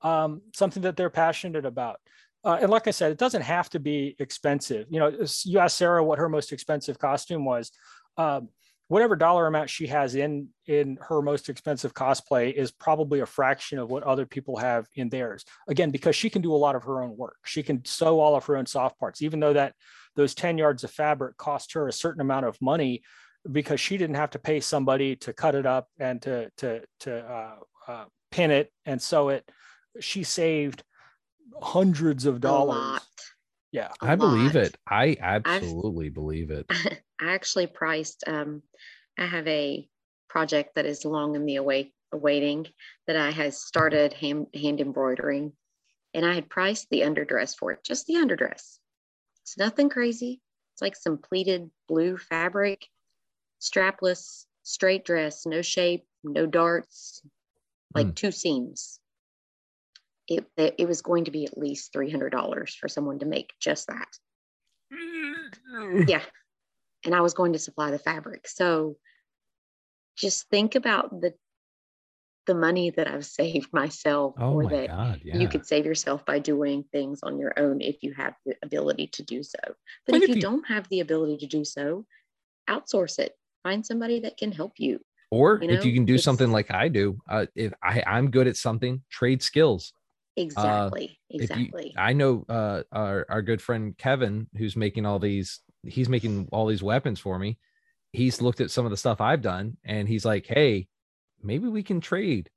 um, 0.02 0.42
something 0.54 0.82
that 0.82 0.96
they're 0.96 1.10
passionate 1.10 1.64
about. 1.64 2.00
Uh, 2.44 2.58
and 2.60 2.70
like 2.70 2.86
i 2.86 2.90
said 2.90 3.10
it 3.10 3.18
doesn't 3.18 3.42
have 3.42 3.70
to 3.70 3.80
be 3.80 4.14
expensive. 4.18 4.86
You 4.90 5.00
know 5.00 5.26
you 5.44 5.58
asked 5.58 5.78
sarah 5.78 6.04
what 6.04 6.18
her 6.18 6.28
most 6.28 6.52
expensive 6.52 6.98
costume 6.98 7.44
was 7.44 7.70
um, 8.16 8.48
whatever 8.88 9.16
dollar 9.16 9.46
amount 9.46 9.70
she 9.70 9.86
has 9.86 10.14
in 10.14 10.48
in 10.66 10.98
her 11.08 11.22
most 11.22 11.48
expensive 11.48 11.94
cosplay 11.94 12.52
is 12.52 12.70
probably 12.70 13.20
a 13.20 13.26
fraction 13.26 13.78
of 13.78 13.90
what 13.90 14.02
other 14.02 14.26
people 14.26 14.56
have 14.56 14.86
in 14.94 15.08
theirs 15.08 15.44
again 15.68 15.90
because 15.90 16.14
she 16.14 16.28
can 16.30 16.42
do 16.42 16.52
a 16.54 16.56
lot 16.56 16.76
of 16.76 16.82
her 16.82 17.02
own 17.02 17.16
work 17.16 17.36
she 17.44 17.62
can 17.62 17.84
sew 17.84 18.20
all 18.20 18.36
of 18.36 18.44
her 18.44 18.56
own 18.56 18.66
soft 18.66 18.98
parts 18.98 19.22
even 19.22 19.40
though 19.40 19.52
that 19.54 19.74
those 20.16 20.34
10 20.34 20.58
yards 20.58 20.84
of 20.84 20.90
fabric 20.90 21.36
cost 21.36 21.72
her 21.72 21.88
a 21.88 21.92
certain 21.92 22.20
amount 22.20 22.44
of 22.46 22.60
money 22.60 23.02
because 23.50 23.80
she 23.80 23.96
didn't 23.96 24.16
have 24.16 24.30
to 24.30 24.38
pay 24.38 24.60
somebody 24.60 25.16
to 25.16 25.32
cut 25.32 25.54
it 25.54 25.66
up 25.66 25.88
and 25.98 26.20
to 26.22 26.50
to 26.56 26.80
to 27.00 27.18
uh, 27.18 27.56
uh, 27.88 28.04
pin 28.30 28.50
it 28.50 28.70
and 28.86 29.00
sew 29.00 29.28
it 29.30 29.48
she 30.00 30.22
saved 30.24 30.82
hundreds 31.62 32.26
of 32.26 32.36
A 32.36 32.40
dollars 32.40 32.76
lot. 32.78 33.02
yeah 33.72 33.88
a 34.02 34.06
I 34.06 34.16
believe 34.16 34.56
it. 34.56 34.76
I 34.88 35.16
absolutely 35.20 36.08
believe 36.08 36.50
it. 36.50 36.66
I 37.20 37.32
actually 37.32 37.66
priced. 37.66 38.24
Um, 38.26 38.62
I 39.18 39.26
have 39.26 39.46
a 39.46 39.88
project 40.28 40.74
that 40.74 40.86
is 40.86 41.04
long 41.04 41.36
in 41.36 41.46
the 41.46 41.56
await 41.56 41.92
awaiting 42.12 42.66
that 43.06 43.16
I 43.16 43.30
had 43.30 43.54
started 43.54 44.12
hand 44.12 44.46
hand 44.54 44.80
embroidering, 44.80 45.52
and 46.12 46.24
I 46.24 46.34
had 46.34 46.48
priced 46.48 46.88
the 46.90 47.00
underdress 47.00 47.56
for 47.56 47.72
it, 47.72 47.84
just 47.84 48.06
the 48.06 48.14
underdress. 48.14 48.78
It's 49.42 49.58
nothing 49.58 49.88
crazy. 49.88 50.40
It's 50.74 50.82
like 50.82 50.96
some 50.96 51.18
pleated 51.18 51.70
blue 51.86 52.16
fabric, 52.16 52.86
strapless, 53.60 54.46
straight 54.62 55.04
dress, 55.04 55.46
no 55.46 55.62
shape, 55.62 56.04
no 56.24 56.46
darts, 56.46 57.22
like 57.94 58.14
two 58.14 58.32
seams. 58.32 58.98
It, 60.26 60.46
it 60.56 60.74
it 60.78 60.88
was 60.88 61.02
going 61.02 61.26
to 61.26 61.30
be 61.30 61.44
at 61.44 61.58
least 61.58 61.92
three 61.92 62.10
hundred 62.10 62.30
dollars 62.30 62.74
for 62.74 62.88
someone 62.88 63.18
to 63.20 63.26
make 63.26 63.52
just 63.60 63.86
that. 63.88 64.08
Yeah. 66.08 66.22
And 67.04 67.14
I 67.14 67.20
was 67.20 67.34
going 67.34 67.52
to 67.52 67.58
supply 67.58 67.90
the 67.90 67.98
fabric. 67.98 68.48
So 68.48 68.96
just 70.16 70.48
think 70.48 70.74
about 70.74 71.10
the 71.20 71.34
the 72.46 72.54
money 72.54 72.90
that 72.90 73.08
I've 73.08 73.24
saved 73.40 73.72
myself 73.72 74.34
Oh 74.38 74.52
or 74.52 74.62
my 74.64 74.70
that 74.70 74.88
god! 74.88 75.20
Yeah. 75.24 75.38
you 75.38 75.48
could 75.48 75.66
save 75.66 75.86
yourself 75.86 76.24
by 76.26 76.38
doing 76.38 76.84
things 76.92 77.20
on 77.22 77.38
your 77.38 77.52
own 77.58 77.80
if 77.80 78.02
you 78.02 78.12
have 78.14 78.34
the 78.44 78.54
ability 78.62 79.08
to 79.14 79.22
do 79.22 79.42
so. 79.42 79.58
But 80.06 80.16
if, 80.16 80.22
if 80.24 80.28
you, 80.28 80.34
you- 80.36 80.40
don't 80.42 80.66
have 80.68 80.88
the 80.88 81.00
ability 81.00 81.38
to 81.38 81.46
do 81.46 81.64
so, 81.64 82.04
outsource 82.68 83.18
it. 83.18 83.32
Find 83.62 83.84
somebody 83.84 84.20
that 84.20 84.36
can 84.36 84.52
help 84.52 84.72
you. 84.76 85.00
or 85.30 85.58
you 85.62 85.70
if 85.70 85.86
you 85.86 85.94
can 85.94 86.04
do 86.04 86.18
something 86.18 86.50
like 86.52 86.70
I 86.70 86.88
do, 86.88 87.18
uh, 87.30 87.46
if 87.54 87.72
I 87.82 88.02
I'm 88.06 88.30
good 88.30 88.46
at 88.46 88.56
something, 88.58 89.02
trade 89.10 89.42
skills. 89.42 89.92
Exactly. 90.36 91.18
You- 91.30 91.40
exactly. 91.40 91.94
I 91.96 92.12
know 92.12 92.44
uh, 92.48 92.82
our 92.92 93.24
our 93.30 93.40
good 93.40 93.62
friend 93.62 93.96
Kevin, 93.96 94.48
who's 94.58 94.76
making 94.76 95.06
all 95.06 95.18
these, 95.18 95.60
he's 95.86 96.08
making 96.08 96.48
all 96.52 96.66
these 96.66 96.82
weapons 96.82 97.20
for 97.20 97.38
me. 97.38 97.58
He's 98.12 98.40
looked 98.40 98.60
at 98.60 98.70
some 98.70 98.84
of 98.84 98.90
the 98.90 98.96
stuff 98.96 99.20
I've 99.20 99.42
done, 99.42 99.76
and 99.84 100.08
he's 100.08 100.24
like, 100.24 100.46
"Hey, 100.46 100.88
maybe 101.42 101.68
we 101.68 101.82
can 101.82 102.00
trade." 102.00 102.50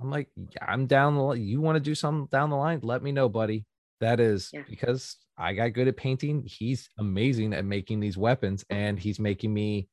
I'm 0.00 0.10
like, 0.10 0.28
"Yeah, 0.36 0.64
"I'm 0.66 0.86
down 0.86 1.14
the 1.16 1.22
line. 1.22 1.42
You 1.42 1.60
want 1.60 1.76
to 1.76 1.80
do 1.80 1.94
something 1.94 2.26
down 2.32 2.50
the 2.50 2.56
line? 2.56 2.80
Let 2.82 3.02
me 3.02 3.12
know, 3.12 3.28
buddy." 3.28 3.66
That 4.00 4.18
is 4.20 4.50
Yeah. 4.52 4.62
because 4.68 5.16
I 5.36 5.52
got 5.54 5.74
good 5.74 5.88
at 5.88 5.96
painting. 5.96 6.44
He's 6.44 6.88
amazing 6.98 7.52
at 7.52 7.64
making 7.64 8.00
these 8.00 8.16
weapons, 8.16 8.64
and 8.70 8.98
he's 8.98 9.20
making 9.20 9.52
me 9.54 9.88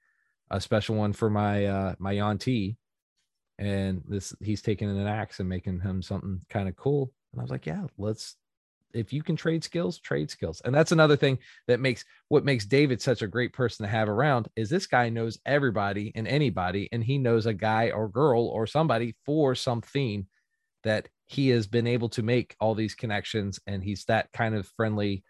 a 0.52 0.60
special 0.60 0.96
one 0.96 1.14
for 1.14 1.30
my 1.30 1.66
uh 1.66 1.96
my 2.00 2.14
auntie. 2.14 2.78
And 3.58 4.02
this 4.08 4.34
he's 4.42 4.62
taking 4.62 4.90
an 4.90 5.06
axe 5.06 5.40
and 5.40 5.50
making 5.50 5.82
him 5.82 6.02
something 6.02 6.42
kind 6.50 6.70
of 6.70 6.76
cool. 6.76 7.12
And 7.34 7.42
I 7.42 7.44
was 7.44 7.52
like, 7.52 7.66
yeah, 7.66 7.86
let's 7.98 8.38
if 8.94 9.14
you 9.14 9.24
can 9.24 9.36
trade 9.36 9.64
skills, 9.64 10.00
trade 10.00 10.30
skills. 10.30 10.62
And 10.66 10.74
that's 10.74 10.92
another 10.92 11.16
thing 11.16 11.40
that 11.68 11.80
makes 11.80 12.06
what 12.28 12.46
makes 12.46 12.66
David 12.66 13.02
such 13.02 13.22
a 13.22 13.28
great 13.28 13.54
person 13.54 13.86
to 13.86 13.92
have 13.92 14.10
around 14.10 14.48
is 14.56 14.70
this 14.70 14.88
guy 14.88 15.10
knows 15.10 15.40
everybody 15.46 16.12
and 16.16 16.28
anybody, 16.28 16.90
and 16.92 17.04
he 17.04 17.18
knows 17.18 17.46
a 17.46 17.54
guy 17.54 17.92
or 17.92 18.08
girl 18.10 18.48
or 18.48 18.68
somebody 18.68 19.16
for 19.26 19.56
something 19.56 20.28
that 20.84 21.08
he 21.28 21.50
has 21.50 21.68
been 21.68 21.88
able 21.88 22.10
to 22.10 22.24
make 22.24 22.56
all 22.60 22.74
these 22.74 22.96
connections 22.96 23.60
and 23.68 23.84
he's 23.84 24.06
that 24.06 24.32
kind 24.32 24.56
of 24.56 24.68
friendly. 24.76 25.24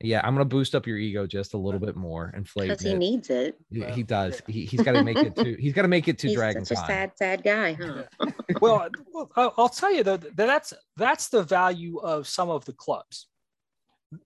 Yeah, 0.00 0.20
I'm 0.24 0.34
gonna 0.34 0.44
boost 0.44 0.74
up 0.74 0.86
your 0.86 0.98
ego 0.98 1.26
just 1.26 1.54
a 1.54 1.56
little 1.56 1.80
bit 1.80 1.96
more, 1.96 2.32
inflate 2.36 2.68
Because 2.68 2.82
he 2.82 2.90
it. 2.92 2.98
needs 2.98 3.30
it. 3.30 3.58
He, 3.70 3.82
he 3.84 4.02
does. 4.02 4.42
He, 4.46 4.66
he's 4.66 4.82
got 4.82 4.92
to 4.92 5.02
make 5.02 5.16
it 5.16 5.34
to. 5.36 5.56
He's 5.60 5.72
got 5.72 5.82
to 5.82 5.88
make 5.88 6.06
it 6.06 6.18
to 6.18 6.28
He's 6.28 6.36
Dragon 6.36 6.64
such 6.66 6.76
a 6.76 6.80
Con. 6.80 6.86
sad, 6.86 7.12
sad 7.16 7.42
guy, 7.42 7.72
huh? 7.72 8.02
well, 8.60 8.88
well, 9.12 9.30
I'll 9.36 9.54
I'll 9.56 9.68
tell 9.70 9.92
you 9.92 10.04
though 10.04 10.18
that 10.18 10.36
that's 10.36 10.74
that's 10.96 11.28
the 11.30 11.42
value 11.42 11.98
of 11.98 12.28
some 12.28 12.50
of 12.50 12.64
the 12.66 12.74
clubs. 12.74 13.28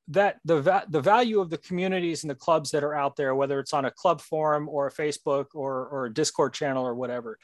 That 0.08 0.40
the 0.44 0.60
va- 0.60 0.86
the 0.88 1.00
value 1.00 1.40
of 1.40 1.50
the 1.50 1.58
communities 1.58 2.24
and 2.24 2.30
the 2.30 2.34
clubs 2.34 2.72
that 2.72 2.82
are 2.82 2.94
out 2.94 3.14
there, 3.14 3.34
whether 3.36 3.60
it's 3.60 3.72
on 3.72 3.84
a 3.84 3.90
club 3.92 4.20
forum 4.20 4.68
or 4.68 4.88
a 4.88 4.92
Facebook 4.92 5.46
or 5.54 5.86
or 5.86 6.06
a 6.06 6.12
Discord 6.12 6.52
channel 6.52 6.84
or 6.84 6.96
whatever, 6.96 7.38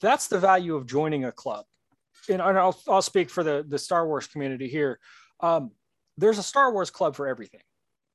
that's 0.00 0.28
the 0.28 0.38
value 0.38 0.76
of 0.76 0.86
joining 0.86 1.24
a 1.24 1.32
club. 1.32 1.64
And, 2.28 2.40
and 2.40 2.56
I'll 2.56 2.80
I'll 2.88 3.02
speak 3.02 3.28
for 3.28 3.42
the 3.42 3.64
the 3.66 3.78
Star 3.78 4.06
Wars 4.06 4.28
community 4.28 4.68
here. 4.68 5.00
Um, 5.40 5.72
there's 6.16 6.38
a 6.38 6.42
Star 6.42 6.72
Wars 6.72 6.90
club 6.90 7.16
for 7.16 7.26
everything. 7.26 7.60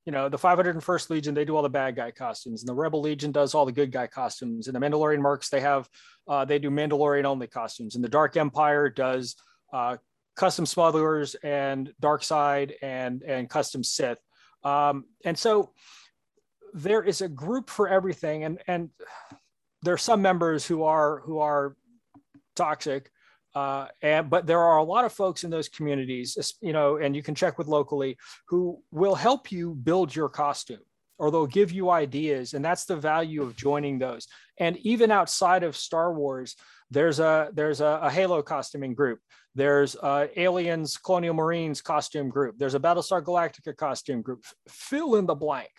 You 0.08 0.14
know, 0.14 0.30
the 0.30 0.38
501st 0.38 1.10
Legion, 1.10 1.34
they 1.34 1.44
do 1.44 1.58
all 1.58 1.62
the 1.62 1.68
bad 1.68 1.98
guy 1.98 2.12
costumes, 2.12 2.62
and 2.62 2.70
the 2.70 2.74
Rebel 2.74 3.02
Legion 3.02 3.34
does 3.34 3.54
all 3.54 3.66
the 3.66 3.74
good 3.74 3.92
guy 3.92 4.08
costumes, 4.08 4.68
and 4.68 4.74
the 4.74 4.80
Mandalorian 4.80 5.20
Mercs, 5.20 5.50
they 5.50 5.60
have 5.60 5.90
uh, 6.30 6.46
they 6.46 6.60
do 6.60 6.70
Mandalorian 6.70 7.26
only 7.26 7.48
costumes, 7.48 7.96
and 7.96 8.02
the 8.02 8.08
Dark 8.08 8.38
Empire 8.38 8.88
does 8.90 9.36
uh, 9.74 9.98
custom 10.38 10.66
smugglers 10.66 11.36
and 11.44 11.92
Dark 12.00 12.24
Side 12.24 12.76
and 12.82 13.22
and 13.22 13.50
custom 13.50 13.84
Sith. 13.84 14.22
Um, 14.64 15.04
and 15.26 15.38
so 15.38 15.74
there 16.74 17.04
is 17.04 17.20
a 17.20 17.28
group 17.28 17.70
for 17.70 17.90
everything, 17.90 18.46
and 18.46 18.60
and 18.66 18.90
there 19.82 19.94
are 19.94 19.98
some 19.98 20.22
members 20.22 20.66
who 20.66 20.84
are 20.84 21.20
who 21.26 21.40
are 21.40 21.76
toxic. 22.56 23.12
Uh, 23.58 23.88
and 24.02 24.30
but 24.30 24.46
there 24.46 24.64
are 24.70 24.78
a 24.78 24.84
lot 24.84 25.06
of 25.06 25.12
folks 25.12 25.44
in 25.44 25.50
those 25.50 25.70
communities, 25.70 26.30
you 26.62 26.74
know, 26.74 26.98
and 26.98 27.16
you 27.16 27.24
can 27.24 27.36
check 27.42 27.58
with 27.58 27.68
locally 27.68 28.16
who 28.48 28.62
will 28.92 29.16
help 29.16 29.52
you 29.52 29.74
build 29.74 30.16
your 30.16 30.30
costume 30.30 30.86
or 31.18 31.32
they'll 31.32 31.56
give 31.60 31.72
you 31.72 31.90
ideas 31.90 32.54
and 32.54 32.64
that's 32.64 32.86
the 32.86 32.96
value 32.96 33.42
of 33.42 33.56
joining 33.56 33.98
those. 33.98 34.28
And 34.60 34.78
even 34.78 35.10
outside 35.12 35.64
of 35.64 35.76
star 35.76 36.14
wars 36.14 36.56
there's 36.90 37.20
a 37.20 37.50
there's 37.54 37.82
a, 37.82 38.00
a 38.04 38.10
halo 38.10 38.42
costuming 38.42 38.94
group. 38.94 39.20
There's 39.56 39.96
uh, 39.96 40.28
aliens 40.36 40.98
colonial 40.98 41.34
marines 41.34 41.82
costume 41.82 42.30
group. 42.30 42.56
There's 42.58 42.76
a 42.76 42.80
battlestar 42.80 43.22
galactica 43.24 43.76
costume 43.76 44.22
group. 44.22 44.46
Fill 44.70 45.16
in 45.16 45.26
the 45.26 45.36
blank. 45.36 45.72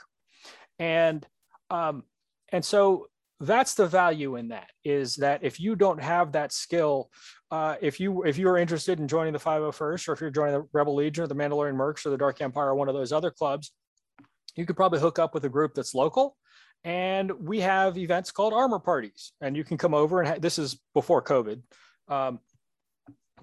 And 0.78 1.26
um, 1.70 2.04
and 2.50 2.64
so 2.64 3.06
that's 3.40 3.74
the 3.74 3.86
value 3.86 4.36
in 4.36 4.48
that 4.48 4.70
is 4.84 5.16
that 5.16 5.44
if 5.44 5.60
you 5.60 5.76
don't 5.76 6.02
have 6.02 6.32
that 6.32 6.52
skill 6.52 7.10
uh, 7.50 7.76
if 7.80 8.00
you 8.00 8.24
if 8.24 8.36
you 8.36 8.48
are 8.48 8.58
interested 8.58 8.98
in 8.98 9.06
joining 9.06 9.32
the 9.32 9.38
501st 9.38 10.08
or 10.08 10.12
if 10.12 10.20
you're 10.20 10.30
joining 10.30 10.54
the 10.54 10.66
rebel 10.72 10.94
legion 10.94 11.24
or 11.24 11.26
the 11.26 11.34
mandalorian 11.34 11.74
mercs 11.74 12.04
or 12.04 12.10
the 12.10 12.16
dark 12.16 12.40
empire 12.40 12.68
or 12.68 12.74
one 12.74 12.88
of 12.88 12.94
those 12.94 13.12
other 13.12 13.30
clubs 13.30 13.72
you 14.58 14.66
could 14.66 14.76
probably 14.76 14.98
hook 14.98 15.20
up 15.20 15.34
with 15.34 15.44
a 15.44 15.48
group 15.48 15.72
that's 15.72 15.94
local. 15.94 16.36
And 16.82 17.30
we 17.40 17.60
have 17.60 17.96
events 17.96 18.32
called 18.32 18.52
armor 18.52 18.80
parties 18.80 19.32
and 19.40 19.56
you 19.56 19.64
can 19.64 19.78
come 19.78 19.94
over 19.94 20.20
and 20.20 20.28
ha- 20.28 20.38
this 20.38 20.58
is 20.58 20.80
before 20.94 21.22
covid 21.22 21.60
um, 22.08 22.38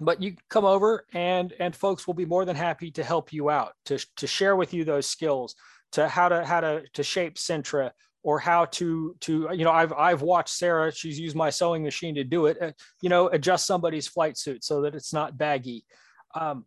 but 0.00 0.22
you 0.22 0.36
come 0.48 0.64
over 0.64 1.04
and 1.12 1.52
and 1.60 1.76
folks 1.76 2.06
will 2.06 2.14
be 2.14 2.24
more 2.24 2.44
than 2.44 2.56
happy 2.56 2.90
to 2.92 3.04
help 3.04 3.32
you 3.32 3.50
out 3.50 3.72
to, 3.84 3.98
to 4.16 4.26
share 4.26 4.56
with 4.56 4.72
you 4.72 4.84
those 4.84 5.06
skills 5.06 5.54
to 5.92 6.08
how 6.08 6.30
to 6.30 6.44
how 6.44 6.60
to 6.60 6.82
to 6.94 7.02
shape 7.02 7.36
Sintra 7.36 7.90
or 8.26 8.40
how 8.40 8.64
to 8.64 9.14
to 9.20 9.48
you 9.52 9.64
know 9.64 9.70
I've 9.70 9.92
I've 9.92 10.20
watched 10.20 10.54
Sarah 10.54 10.92
she's 10.92 11.18
used 11.18 11.36
my 11.36 11.48
sewing 11.48 11.84
machine 11.84 12.16
to 12.16 12.24
do 12.24 12.46
it 12.46 12.60
uh, 12.60 12.72
you 13.00 13.08
know 13.08 13.28
adjust 13.28 13.66
somebody's 13.66 14.08
flight 14.08 14.36
suit 14.36 14.64
so 14.64 14.82
that 14.82 14.96
it's 14.96 15.12
not 15.12 15.38
baggy 15.38 15.86
um, 16.34 16.66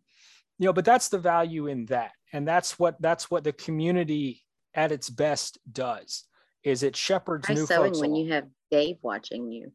you 0.58 0.64
know 0.64 0.72
but 0.72 0.86
that's 0.86 1.08
the 1.08 1.18
value 1.18 1.66
in 1.66 1.84
that 1.86 2.12
and 2.32 2.48
that's 2.48 2.78
what 2.78 2.96
that's 3.00 3.30
what 3.30 3.44
the 3.44 3.52
community 3.52 4.42
at 4.74 4.90
its 4.90 5.10
best 5.10 5.58
does 5.70 6.24
is 6.64 6.82
it 6.82 6.96
shepherds 6.96 7.44
Try 7.44 7.54
new 7.54 7.66
sewing 7.66 7.92
folks 7.92 8.00
when 8.00 8.10
along. 8.10 8.24
you 8.24 8.32
have 8.32 8.44
Dave 8.70 8.96
watching 9.02 9.52
you. 9.52 9.70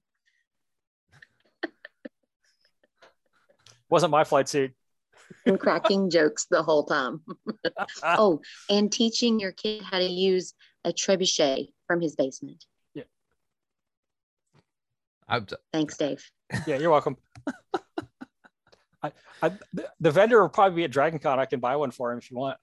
wasn't 3.90 4.12
my 4.12 4.24
flight 4.24 4.50
suit 4.50 4.72
and 5.46 5.60
cracking 5.60 6.10
jokes 6.10 6.48
the 6.50 6.64
whole 6.64 6.84
time. 6.84 7.22
oh, 8.04 8.42
and 8.70 8.92
teaching 8.92 9.40
your 9.40 9.52
kid 9.52 9.84
how 9.84 10.00
to 10.00 10.06
use 10.06 10.54
a 10.84 10.92
trebuchet 10.92 11.68
from 11.88 12.02
his 12.02 12.16
basement. 12.16 12.66
I'm, 15.28 15.48
Thanks, 15.74 15.98
Dave. 15.98 16.24
yeah 16.68 16.78
you're 16.78 16.92
welcome 16.92 17.18
I, 19.02 19.12
I, 19.42 19.50
the- 19.74 19.90
the 20.00 20.12
vendor 20.12 20.40
will 20.40 20.50
probably 20.50 20.76
be 20.76 20.84
at 20.84 20.92
Dragon 20.92 21.18
Con. 21.20 21.40
I 21.40 21.46
can 21.46 21.60
buy 21.60 21.76
one 21.76 21.90
for 21.92 22.12
him 22.12 22.20
if 22.20 22.30
you 22.30 22.38
want. 22.38 22.58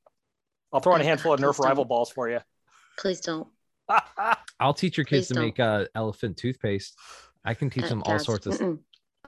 I'll 0.72 0.78
throw 0.80 0.94
in 0.94 1.00
a 1.00 1.04
handful 1.04 1.32
of 1.32 1.40
Nerf 1.40 1.58
rival 1.58 1.84
don't. 1.84 1.88
balls 1.88 2.10
for 2.10 2.28
you. 2.30 2.38
Please 2.98 3.20
don't. 3.20 3.46
I'll 4.60 4.74
teach 4.74 4.96
your 4.96 5.04
kids 5.04 5.26
Please 5.28 5.34
to 5.34 5.40
make 5.40 5.60
uh, 5.60 5.84
elephant 5.94 6.36
toothpaste. 6.36 6.96
I 7.44 7.54
can 7.54 7.68
teach 7.70 7.84
Uh, 7.84 7.88
them 7.88 8.02
all 8.06 8.18
sorts 8.20 8.46
of. 8.46 8.54
mm-mm. 8.54 8.78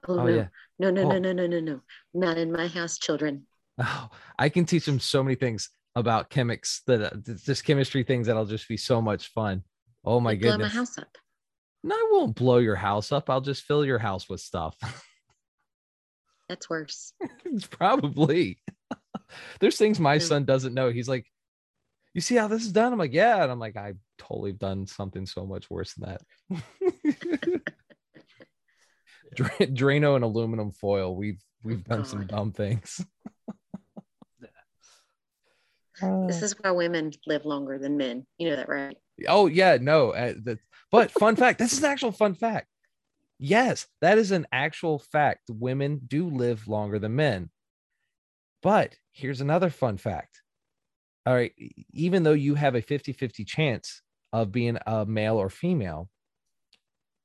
Oh, 0.09 0.19
Oh 0.21 0.27
no. 0.27 0.35
yeah. 0.35 0.47
No, 0.79 0.91
no, 0.91 1.03
no, 1.03 1.15
Oh. 1.16 1.19
no, 1.19 1.33
no, 1.33 1.47
no, 1.47 1.61
no. 1.61 1.81
Not 2.15 2.37
in 2.39 2.51
my 2.53 2.66
house, 2.69 2.99
children. 2.99 3.47
Oh, 3.79 4.09
I 4.39 4.49
can 4.49 4.65
teach 4.65 4.87
them 4.87 4.99
so 5.01 5.23
many 5.25 5.35
things 5.35 5.71
about 5.97 6.31
chemics 6.31 6.81
that 6.87 7.01
uh, 7.03 7.35
just 7.45 7.65
chemistry 7.65 8.03
things 8.05 8.27
that'll 8.29 8.45
just 8.47 8.69
be 8.69 8.77
so 8.77 9.03
much 9.03 9.29
fun. 9.29 9.62
Oh 10.05 10.21
my 10.21 10.33
You'd 10.33 10.41
blow 10.41 10.51
my 10.51 10.57
goodness. 10.57 10.75
house 10.75 10.99
up. 10.99 11.09
No, 11.83 11.95
I 11.95 12.09
won't 12.13 12.35
blow 12.35 12.59
your 12.59 12.77
house 12.77 13.13
up. 13.13 13.29
I'll 13.31 13.41
just 13.41 13.65
fill 13.65 13.85
your 13.85 13.99
house 13.99 14.29
with 14.29 14.41
stuff. 14.41 14.77
That's 16.49 16.69
worse. 16.69 17.13
it's 17.45 17.67
probably. 17.67 18.59
There's 19.61 19.77
things 19.77 19.99
my 19.99 20.19
son 20.19 20.45
doesn't 20.45 20.75
know. 20.75 20.91
He's 20.91 21.09
like, 21.09 21.27
You 22.13 22.21
see 22.21 22.37
how 22.37 22.49
this 22.49 22.65
is 22.65 22.73
done? 22.73 22.93
I'm 22.93 22.99
like, 22.99 23.15
Yeah. 23.15 23.43
And 23.43 23.51
I'm 23.51 23.59
like, 23.59 23.77
I've 23.77 23.99
totally 24.19 24.53
done 24.53 24.87
something 24.87 25.27
so 25.27 25.47
much 25.47 25.71
worse 25.71 25.95
than 25.95 26.19
that. 26.51 26.63
Dra- 29.35 29.49
Drano 29.59 30.15
and 30.15 30.25
aluminum 30.25 30.71
foil. 30.71 31.17
We've 31.17 31.41
oh 31.43 31.69
we've 31.69 31.85
done 31.85 32.05
some 32.05 32.27
dumb 32.27 32.53
things. 32.53 33.05
This 36.01 36.43
is 36.43 36.55
why 36.61 36.71
women 36.73 37.12
live 37.27 37.45
longer 37.45 37.79
than 37.79 37.97
men. 37.97 38.27
You 38.39 38.51
know 38.51 38.57
that, 38.57 38.69
right? 38.69 38.97
Oh 39.29 39.47
yeah, 39.47 39.79
no. 39.81 40.11
Uh, 40.11 40.35
that, 40.45 40.59
but 40.91 41.11
fun 41.11 41.37
fact. 41.37 41.59
This 41.59 41.73
is 41.73 41.79
an 41.79 41.91
actual 41.91 42.12
fun 42.12 42.35
fact. 42.35 42.69
Yes, 43.39 43.87
that 44.01 44.19
is 44.19 44.31
an 44.31 44.47
actual 44.53 44.99
fact. 44.99 45.51
Women 45.51 46.01
do 46.07 46.29
live 46.29 46.66
longer 46.69 46.99
than 46.99 47.16
men. 47.16 47.51
But 48.62 48.97
here's 49.12 49.41
another 49.41 49.71
fun 49.71 49.99
fact. 49.99 50.41
All 51.27 51.35
right, 51.35 51.53
even 51.93 52.23
though 52.23 52.33
you 52.33 52.55
have 52.55 52.75
a 52.75 52.83
50-50 52.83 53.47
chance 53.47 54.03
of 54.33 54.53
being 54.53 54.79
a 54.87 55.07
male 55.07 55.37
or 55.37 55.49
female, 55.49 56.11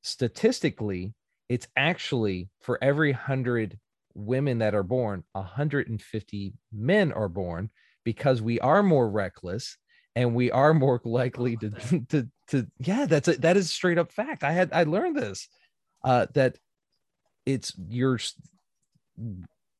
statistically, 0.02 1.14
it's 1.50 1.68
actually 1.76 2.50
for 2.62 2.82
every 2.82 3.12
100 3.12 3.78
women 4.14 4.60
that 4.60 4.74
are 4.74 4.84
born, 4.84 5.24
150 5.34 6.54
men 6.72 7.12
are 7.12 7.30
born 7.30 7.70
because 8.10 8.41
we 8.41 8.60
are 8.60 8.81
more 8.81 9.07
reckless 9.07 9.77
and 10.15 10.34
we 10.34 10.49
are 10.49 10.73
more 10.73 10.99
likely 11.06 11.56
to 11.57 11.69
to 12.10 12.27
to 12.48 12.65
yeah 12.80 13.06
that's 13.06 13.27
a, 13.27 13.34
that 13.34 13.56
is 13.56 13.69
straight 13.69 13.99
up 13.99 14.11
fact. 14.11 14.44
I 14.44 14.52
had 14.52 14.72
i 14.73 14.81
learned 14.81 15.15
this 15.15 15.48
uh 16.03 16.26
that 16.34 16.57
it's 17.45 17.72
your 17.88 18.18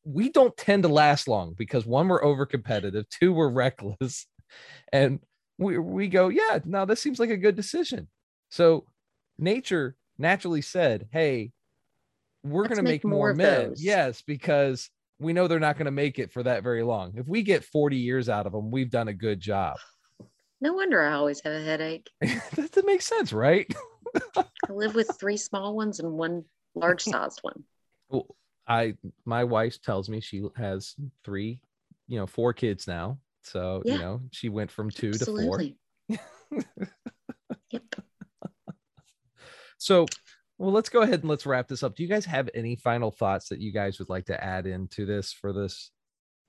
we 0.04 0.30
don't 0.30 0.56
tend 0.56 0.84
to 0.84 0.90
last 0.90 1.28
long 1.28 1.56
because 1.58 1.88
one 1.88 2.08
we're 2.08 2.24
over 2.24 2.46
competitive 2.46 3.08
two 3.10 3.34
we're 3.34 3.50
reckless 3.50 4.28
and 4.94 5.22
we 5.58 5.80
we 5.80 6.08
go 6.08 6.30
yeah 6.30 6.60
now 6.66 6.86
this 6.86 7.02
seems 7.02 7.20
like 7.20 7.32
a 7.32 7.38
good 7.38 7.56
decision. 7.56 8.08
So 8.50 8.86
nature 9.40 9.96
naturally 10.20 10.62
said 10.62 11.08
hey 11.12 11.52
we're 12.44 12.68
going 12.68 12.78
to 12.78 12.84
make 12.84 13.04
make, 13.04 13.06
more 13.06 13.30
more 13.30 13.34
men. 13.34 13.74
yes 13.78 14.22
because 14.22 14.92
we 15.20 15.34
know 15.34 15.48
they're 15.48 15.60
not 15.60 15.78
going 15.78 15.86
to 15.86 15.92
make 15.92 16.18
it 16.20 16.32
for 16.32 16.44
that 16.44 16.64
very 16.64 16.84
long 16.84 17.14
if 17.16 17.28
we 17.28 17.44
get 17.44 17.64
40 17.64 17.98
years 17.98 18.30
out 18.30 18.46
of 18.46 18.54
them 18.54 18.72
we've 18.72 18.90
done 18.90 19.08
a 19.10 19.14
good 19.14 19.40
job 19.40 19.78
No 20.62 20.74
wonder 20.74 21.02
I 21.02 21.14
always 21.14 21.40
have 21.46 21.54
a 21.54 21.64
headache. 21.64 22.10
that, 22.22 22.70
that 22.74 22.86
makes 22.86 23.06
sense, 23.06 23.32
right? 23.32 23.66
I 24.36 24.44
live 24.70 24.94
with 24.94 25.16
three 25.18 25.38
small 25.38 25.74
ones 25.74 26.02
and 26.02 26.12
one 26.12 26.44
large 26.76 27.02
sized 27.02 27.40
one. 27.44 27.64
Well, 28.10 28.28
I 28.68 28.96
my 29.24 29.46
wife 29.46 29.82
tells 29.82 30.10
me 30.10 30.20
she 30.20 30.44
has 30.58 30.96
three, 31.24 31.62
you 32.10 32.20
know, 32.20 32.28
four 32.28 32.52
kids 32.52 32.88
now. 32.88 33.20
So 33.44 33.84
Yeah. 33.86 33.94
you 33.94 34.00
know, 34.00 34.22
she 34.32 34.50
went 34.50 34.70
from 34.70 34.90
two 34.90 35.12
Absolutely. 35.12 35.78
to 36.10 36.18
four. 36.18 36.60
Yep. 37.72 37.84
So 39.78 40.08
well, 40.60 40.74
let's 40.74 40.90
go 40.90 41.02
ahead 41.02 41.22
and 41.22 41.30
let's 41.30 41.46
wrap 41.46 41.70
this 41.70 41.84
up. 41.84 41.96
Do 41.96 42.04
you 42.04 42.10
guys 42.10 42.26
have 42.26 42.50
any 42.54 42.76
final 42.76 43.12
thoughts 43.12 43.48
that 43.48 43.62
you 43.62 43.72
guys 43.72 43.98
would 43.98 44.10
like 44.10 44.26
to 44.26 44.44
add 44.44 44.68
into 44.68 45.06
this 45.06 45.32
for 45.32 45.54
this 45.54 45.92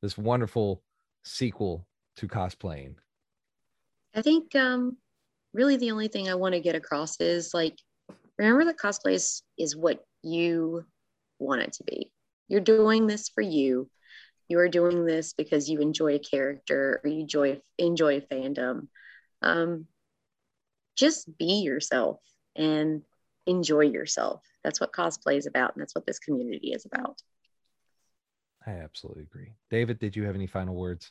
this 0.03 0.19
wonderful 0.19 0.83
sequel 1.23 1.87
to 2.17 2.27
cosplaying? 2.27 2.97
I 4.15 4.23
think 4.23 4.57
um, 4.57 4.97
really 5.53 5.77
the 5.77 5.93
only 5.93 6.09
thing 6.09 6.29
I 6.29 6.35
want 6.35 6.55
to 6.55 6.61
get 6.61 6.75
across 6.75 7.21
is 7.21 7.55
like, 7.55 7.79
remember 8.37 8.65
that 8.65 8.79
cosplay 8.79 9.13
is, 9.13 9.43
is 9.57 9.77
what 9.77 10.03
you 10.23 10.85
want 11.39 11.63
it 11.63 11.73
to 11.75 11.85
be. 11.85 12.11
You're 12.49 12.61
doing 12.61 13.07
this 13.07 13.29
for 13.29 13.43
you. 13.43 13.89
You 14.49 14.59
are 14.59 14.69
doing 14.69 15.05
this 15.05 15.35
because 15.35 15.71
you 15.71 15.79
enjoy 15.79 16.15
a 16.15 16.19
character 16.19 17.01
or 17.05 17.11
you 17.11 17.21
enjoy 17.21 17.61
enjoy 17.79 18.17
a 18.17 18.21
fandom. 18.23 18.89
Um, 19.43 19.87
just 20.97 21.39
be 21.39 21.61
yourself 21.63 22.19
and 22.57 23.03
enjoy 23.51 23.81
yourself. 23.81 24.43
That's 24.65 24.81
what 24.81 24.93
cosplay 24.93 25.37
is 25.37 25.47
about, 25.47 25.75
and 25.75 25.83
that's 25.83 25.95
what 25.95 26.07
this 26.07 26.19
community 26.19 26.73
is 26.73 26.87
about. 26.87 27.21
I 28.67 28.73
absolutely 28.73 29.23
agree. 29.23 29.55
David, 29.71 29.99
did 29.99 30.15
you 30.17 30.25
have 30.25 30.35
any 30.35 30.47
final 30.47 30.75
words? 30.75 31.11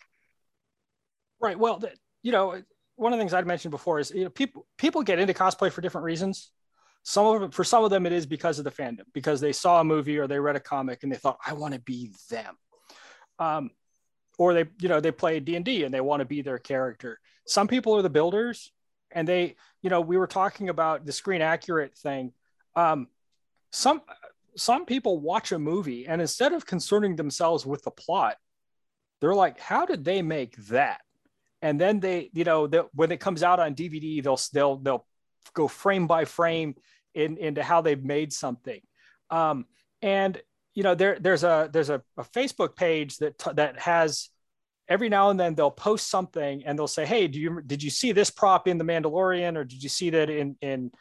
Right. 1.40 1.58
Well, 1.58 1.80
th- 1.80 1.98
you 2.22 2.32
know, 2.32 2.62
one 2.96 3.14
of 3.14 3.18
the 3.18 3.22
things 3.22 3.34
I'd 3.34 3.48
mentioned 3.48 3.72
before 3.72 4.00
is 4.00 4.12
you 4.12 4.26
know 4.26 4.30
people 4.30 4.66
people 4.78 5.04
get 5.04 5.20
into 5.20 5.34
cosplay 5.34 5.72
for 5.72 5.82
different 5.82 6.06
reasons. 6.06 6.52
Some 7.04 7.26
of 7.26 7.42
them, 7.42 7.52
for 7.52 7.64
some 7.64 7.84
of 7.84 7.90
them, 7.90 8.06
it 8.06 8.12
is 8.12 8.26
because 8.26 8.60
of 8.60 8.66
the 8.66 8.72
fandom, 8.72 9.06
because 9.14 9.40
they 9.40 9.54
saw 9.54 9.80
a 9.80 9.86
movie 9.86 10.18
or 10.18 10.28
they 10.28 10.40
read 10.40 10.58
a 10.58 10.60
comic 10.60 11.04
and 11.04 11.12
they 11.12 11.16
thought, 11.16 11.38
I 11.46 11.54
want 11.54 11.74
to 11.74 11.80
be 11.80 12.12
them. 12.30 12.58
Um, 13.40 13.72
or 14.38 14.54
they, 14.54 14.66
you 14.82 14.90
know, 14.90 15.00
they 15.00 15.12
play 15.12 15.40
D 15.40 15.56
and 15.56 15.64
D 15.64 15.86
and 15.86 15.94
they 15.94 16.02
want 16.02 16.20
to 16.20 16.26
be 16.26 16.42
their 16.42 16.60
character. 16.60 17.20
Some 17.48 17.70
people 17.70 17.96
are 17.96 18.02
the 18.02 18.10
builders, 18.10 18.74
and 19.12 19.28
they, 19.28 19.56
you 19.82 19.90
know, 19.90 20.02
we 20.02 20.18
were 20.18 20.28
talking 20.28 20.70
about 20.70 21.06
the 21.06 21.12
screen 21.12 21.42
accurate 21.42 21.98
thing. 21.98 22.34
Um, 22.76 23.08
some 23.72 24.02
some 24.56 24.86
people 24.86 25.20
watch 25.20 25.52
a 25.52 25.60
movie 25.60 26.08
and 26.08 26.22
instead 26.22 26.54
of 26.54 26.66
concerning 26.66 27.16
themselves 27.16 27.66
with 27.66 27.84
the 27.84 27.92
plot, 27.92 28.38
they're 29.22 29.36
like, 29.36 29.60
how 29.60 29.86
did 29.86 30.04
they 30.04 30.22
make 30.22 30.56
that? 30.68 31.02
and 31.62 31.80
then 31.80 32.00
they 32.00 32.30
you 32.34 32.44
know 32.44 32.68
when 32.94 33.12
it 33.12 33.20
comes 33.20 33.44
out 33.44 33.60
on 33.60 33.76
dvd 33.76 34.24
they'll 34.24 34.40
they'll 34.54 34.78
they'll 34.78 35.06
go 35.54 35.68
frame 35.68 36.08
by 36.08 36.26
frame 36.26 36.76
in, 37.16 37.38
into 37.38 37.64
how 37.64 37.82
they've 37.82 38.04
made 38.04 38.32
something 38.32 38.82
um, 39.30 39.66
and 40.02 40.42
you 40.74 40.84
know 40.84 40.96
there 40.96 41.18
there's 41.20 41.44
a 41.44 41.70
there's 41.72 41.90
a, 41.90 42.02
a 42.18 42.24
facebook 42.24 42.76
page 42.76 43.18
that 43.18 43.38
that 43.56 43.80
has 43.80 44.30
every 44.90 45.08
now 45.08 45.30
and 45.30 45.40
then 45.40 45.56
they'll 45.56 45.72
post 45.72 46.10
something 46.10 46.64
and 46.66 46.78
they'll 46.78 46.88
say 46.88 47.06
hey 47.06 47.28
do 47.28 47.40
you 47.40 47.62
did 47.62 47.82
you 47.82 47.90
see 47.90 48.12
this 48.12 48.30
prop 48.30 48.68
in 48.68 48.78
the 48.78 48.84
mandalorian 48.84 49.56
or 49.56 49.64
did 49.64 49.82
you 49.82 49.90
see 49.90 50.10
that 50.10 50.30
in 50.30 50.58
in 50.62 50.92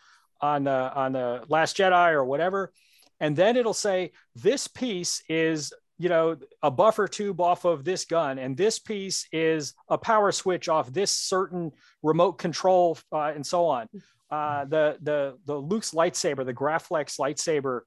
on 0.41 0.67
uh, 0.67 0.93
on 0.95 1.13
the 1.13 1.43
last 1.49 1.77
jedi 1.77 2.13
or 2.13 2.25
whatever? 2.25 2.73
And 3.21 3.37
then 3.37 3.57
it'll 3.57 3.75
say 3.75 4.13
this 4.35 4.69
piece 4.69 5.23
is 5.29 5.73
you 5.99 6.09
know 6.09 6.37
a 6.63 6.71
buffer 6.71 7.09
tube 7.09 7.41
off 7.41 7.65
of 7.65 7.85
this 7.85 8.05
gun 8.05 8.39
and 8.39 8.57
this 8.57 8.79
piece 8.79 9.27
is 9.33 9.75
a 9.89 9.99
power 9.99 10.31
switch 10.31 10.69
off 10.69 10.93
this 10.93 11.11
certain 11.11 11.73
remote 12.03 12.33
control 12.33 12.99
uh, 13.13 13.33
and 13.35 13.47
so 13.47 13.67
on. 13.67 13.89
Uh, 14.31 14.65
the 14.67 14.99
the 15.03 15.39
the 15.47 15.57
luke's 15.57 15.93
lightsaber 15.93 16.45
the 16.45 16.53
graflex 16.53 17.19
lightsaber 17.19 17.81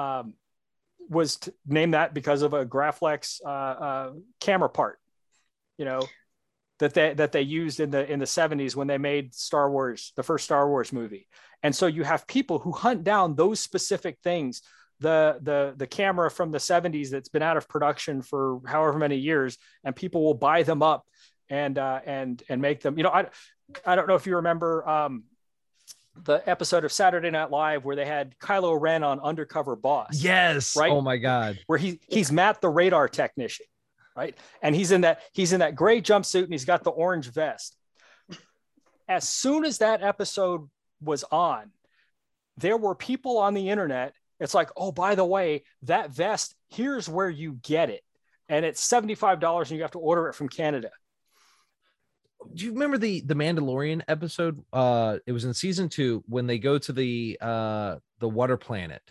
um, 0.00 0.34
was 1.10 1.36
t- 1.36 1.50
named 1.66 1.94
that 1.94 2.14
because 2.14 2.42
of 2.42 2.54
a 2.54 2.64
graflex 2.64 3.40
uh, 3.44 3.48
uh, 3.48 4.12
camera 4.40 4.68
part 4.68 5.00
you 5.78 5.84
know 5.84 6.02
that 6.80 6.94
they 6.94 7.14
that 7.14 7.32
they 7.32 7.42
used 7.42 7.80
in 7.80 7.90
the 7.90 8.10
in 8.10 8.18
the 8.18 8.24
70s 8.24 8.76
when 8.76 8.86
they 8.86 8.98
made 8.98 9.34
star 9.34 9.70
wars 9.70 10.12
the 10.16 10.22
first 10.22 10.44
star 10.44 10.68
wars 10.68 10.92
movie 10.92 11.26
and 11.62 11.74
so 11.74 11.86
you 11.86 12.04
have 12.04 12.26
people 12.26 12.58
who 12.58 12.72
hunt 12.72 13.02
down 13.04 13.34
those 13.34 13.58
specific 13.60 14.18
things 14.22 14.62
the 15.00 15.38
the 15.42 15.74
the 15.76 15.86
camera 15.86 16.30
from 16.30 16.50
the 16.50 16.58
70s 16.58 17.10
that's 17.10 17.28
been 17.28 17.42
out 17.42 17.56
of 17.56 17.68
production 17.68 18.20
for 18.22 18.60
however 18.66 18.98
many 18.98 19.16
years 19.16 19.56
and 19.84 19.94
people 19.96 20.22
will 20.24 20.34
buy 20.34 20.62
them 20.62 20.82
up 20.82 21.04
and 21.48 21.78
uh, 21.78 22.00
and 22.04 22.42
and 22.48 22.60
make 22.60 22.80
them 22.82 22.96
you 22.98 23.04
know 23.04 23.10
i 23.10 23.26
i 23.86 23.94
don't 23.96 24.06
know 24.08 24.14
if 24.16 24.26
you 24.26 24.36
remember 24.36 24.86
um 24.88 25.24
the 26.24 26.42
episode 26.50 26.84
of 26.84 26.90
saturday 26.92 27.30
night 27.30 27.50
live 27.50 27.84
where 27.84 27.94
they 27.96 28.04
had 28.06 28.36
kylo 28.38 28.76
ren 28.80 29.02
on 29.04 29.20
undercover 29.20 29.76
boss 29.76 30.20
Yes. 30.22 30.76
Right? 30.76 30.90
Oh 30.90 31.00
my 31.00 31.16
God. 31.16 31.58
where 31.66 31.78
he 31.78 32.00
he's 32.08 32.30
matt 32.32 32.60
the 32.60 32.68
radar 32.68 33.08
technician 33.08 33.66
right? 34.18 34.36
And 34.60 34.74
he's 34.74 34.90
in 34.90 35.02
that 35.02 35.22
he's 35.32 35.52
in 35.52 35.60
that 35.60 35.76
gray 35.76 36.00
jumpsuit 36.02 36.44
and 36.44 36.52
he's 36.52 36.64
got 36.64 36.82
the 36.82 36.90
orange 36.90 37.32
vest. 37.32 37.76
As 39.08 39.26
soon 39.26 39.64
as 39.64 39.78
that 39.78 40.02
episode 40.02 40.68
was 41.00 41.24
on 41.30 41.70
there 42.58 42.76
were 42.76 42.94
people 42.94 43.38
on 43.38 43.54
the 43.54 43.70
internet 43.70 44.12
it's 44.40 44.54
like 44.54 44.70
oh 44.76 44.92
by 44.92 45.14
the 45.14 45.24
way 45.24 45.62
that 45.82 46.10
vest 46.10 46.54
here's 46.70 47.08
where 47.08 47.30
you 47.30 47.58
get 47.62 47.90
it. 47.90 48.02
And 48.50 48.64
it's 48.64 48.86
$75 48.86 49.60
and 49.60 49.70
you 49.72 49.82
have 49.82 49.90
to 49.92 49.98
order 49.98 50.28
it 50.28 50.34
from 50.34 50.48
canada. 50.48 50.90
Do 52.54 52.64
you 52.64 52.72
remember 52.72 52.98
the 52.98 53.20
the 53.22 53.34
Mandalorian 53.34 54.02
episode? 54.06 54.64
Uh, 54.72 55.18
it 55.26 55.32
was 55.32 55.44
in 55.44 55.52
season 55.54 55.88
two 55.88 56.22
when 56.28 56.46
they 56.46 56.58
go 56.58 56.78
to 56.78 56.92
the 56.92 57.36
uh 57.40 57.96
the 58.20 58.28
water 58.28 58.56
planet, 58.56 59.02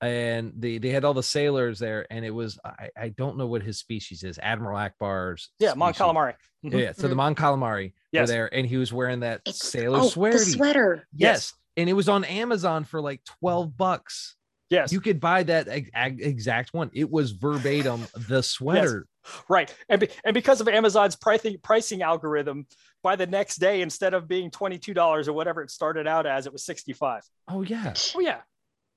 and 0.00 0.52
they 0.56 0.78
they 0.78 0.90
had 0.90 1.04
all 1.04 1.14
the 1.14 1.22
sailors 1.22 1.78
there, 1.78 2.06
and 2.10 2.24
it 2.24 2.30
was 2.30 2.58
I 2.64 2.90
I 2.96 3.08
don't 3.10 3.36
know 3.38 3.46
what 3.46 3.62
his 3.62 3.78
species 3.78 4.22
is, 4.24 4.38
Admiral 4.42 4.78
Ackbar's. 4.78 5.50
yeah 5.58 5.74
mon 5.74 5.94
species. 5.94 6.06
calamari 6.06 6.34
Mhm. 6.64 6.80
Yeah, 6.80 6.92
so 6.92 7.08
the 7.08 7.14
Mon 7.14 7.34
Calamari 7.34 7.92
Yes. 8.10 8.22
were 8.22 8.26
there, 8.34 8.54
and 8.54 8.66
he 8.66 8.78
was 8.78 8.90
wearing 8.90 9.20
that 9.20 9.42
It's 9.44 9.68
sailor 9.68 9.98
oh, 10.00 10.08
sweater. 10.08 10.38
the 10.38 10.44
sweater. 10.44 11.06
Yes, 11.14 11.52
and 11.76 11.90
it 11.90 11.92
was 11.92 12.08
on 12.08 12.24
Amazon 12.24 12.84
for 12.84 13.00
like 13.02 13.22
twelve 13.24 13.76
bucks. 13.76 14.36
yes 14.70 14.90
You 14.92 15.00
could 15.02 15.20
buy 15.20 15.42
that 15.42 15.68
ex- 15.68 15.90
ex- 15.94 16.22
exact 16.22 16.72
one. 16.72 16.90
It 16.94 17.10
was 17.10 17.32
verbatim 17.32 18.06
the 18.28 18.42
sweater. 18.54 19.06
right 19.48 19.74
and, 19.90 20.00
be, 20.00 20.08
and 20.24 20.32
because 20.34 20.60
of 20.60 20.68
amazon's 20.68 21.16
pricing 21.16 21.56
pricing 21.62 22.02
algorithm 22.02 22.66
by 23.02 23.14
the 23.16 23.26
next 23.26 23.56
day, 23.56 23.82
instead 23.82 24.14
of 24.14 24.26
being 24.26 24.50
$22 24.50 25.28
or 25.28 25.32
whatever 25.34 25.62
it 25.62 25.70
started 25.70 26.06
out 26.06 26.24
as, 26.26 26.46
it 26.46 26.52
was 26.52 26.64
65. 26.64 27.22
Oh 27.48 27.60
yeah. 27.62 27.92
Oh 28.14 28.20
yeah. 28.20 28.40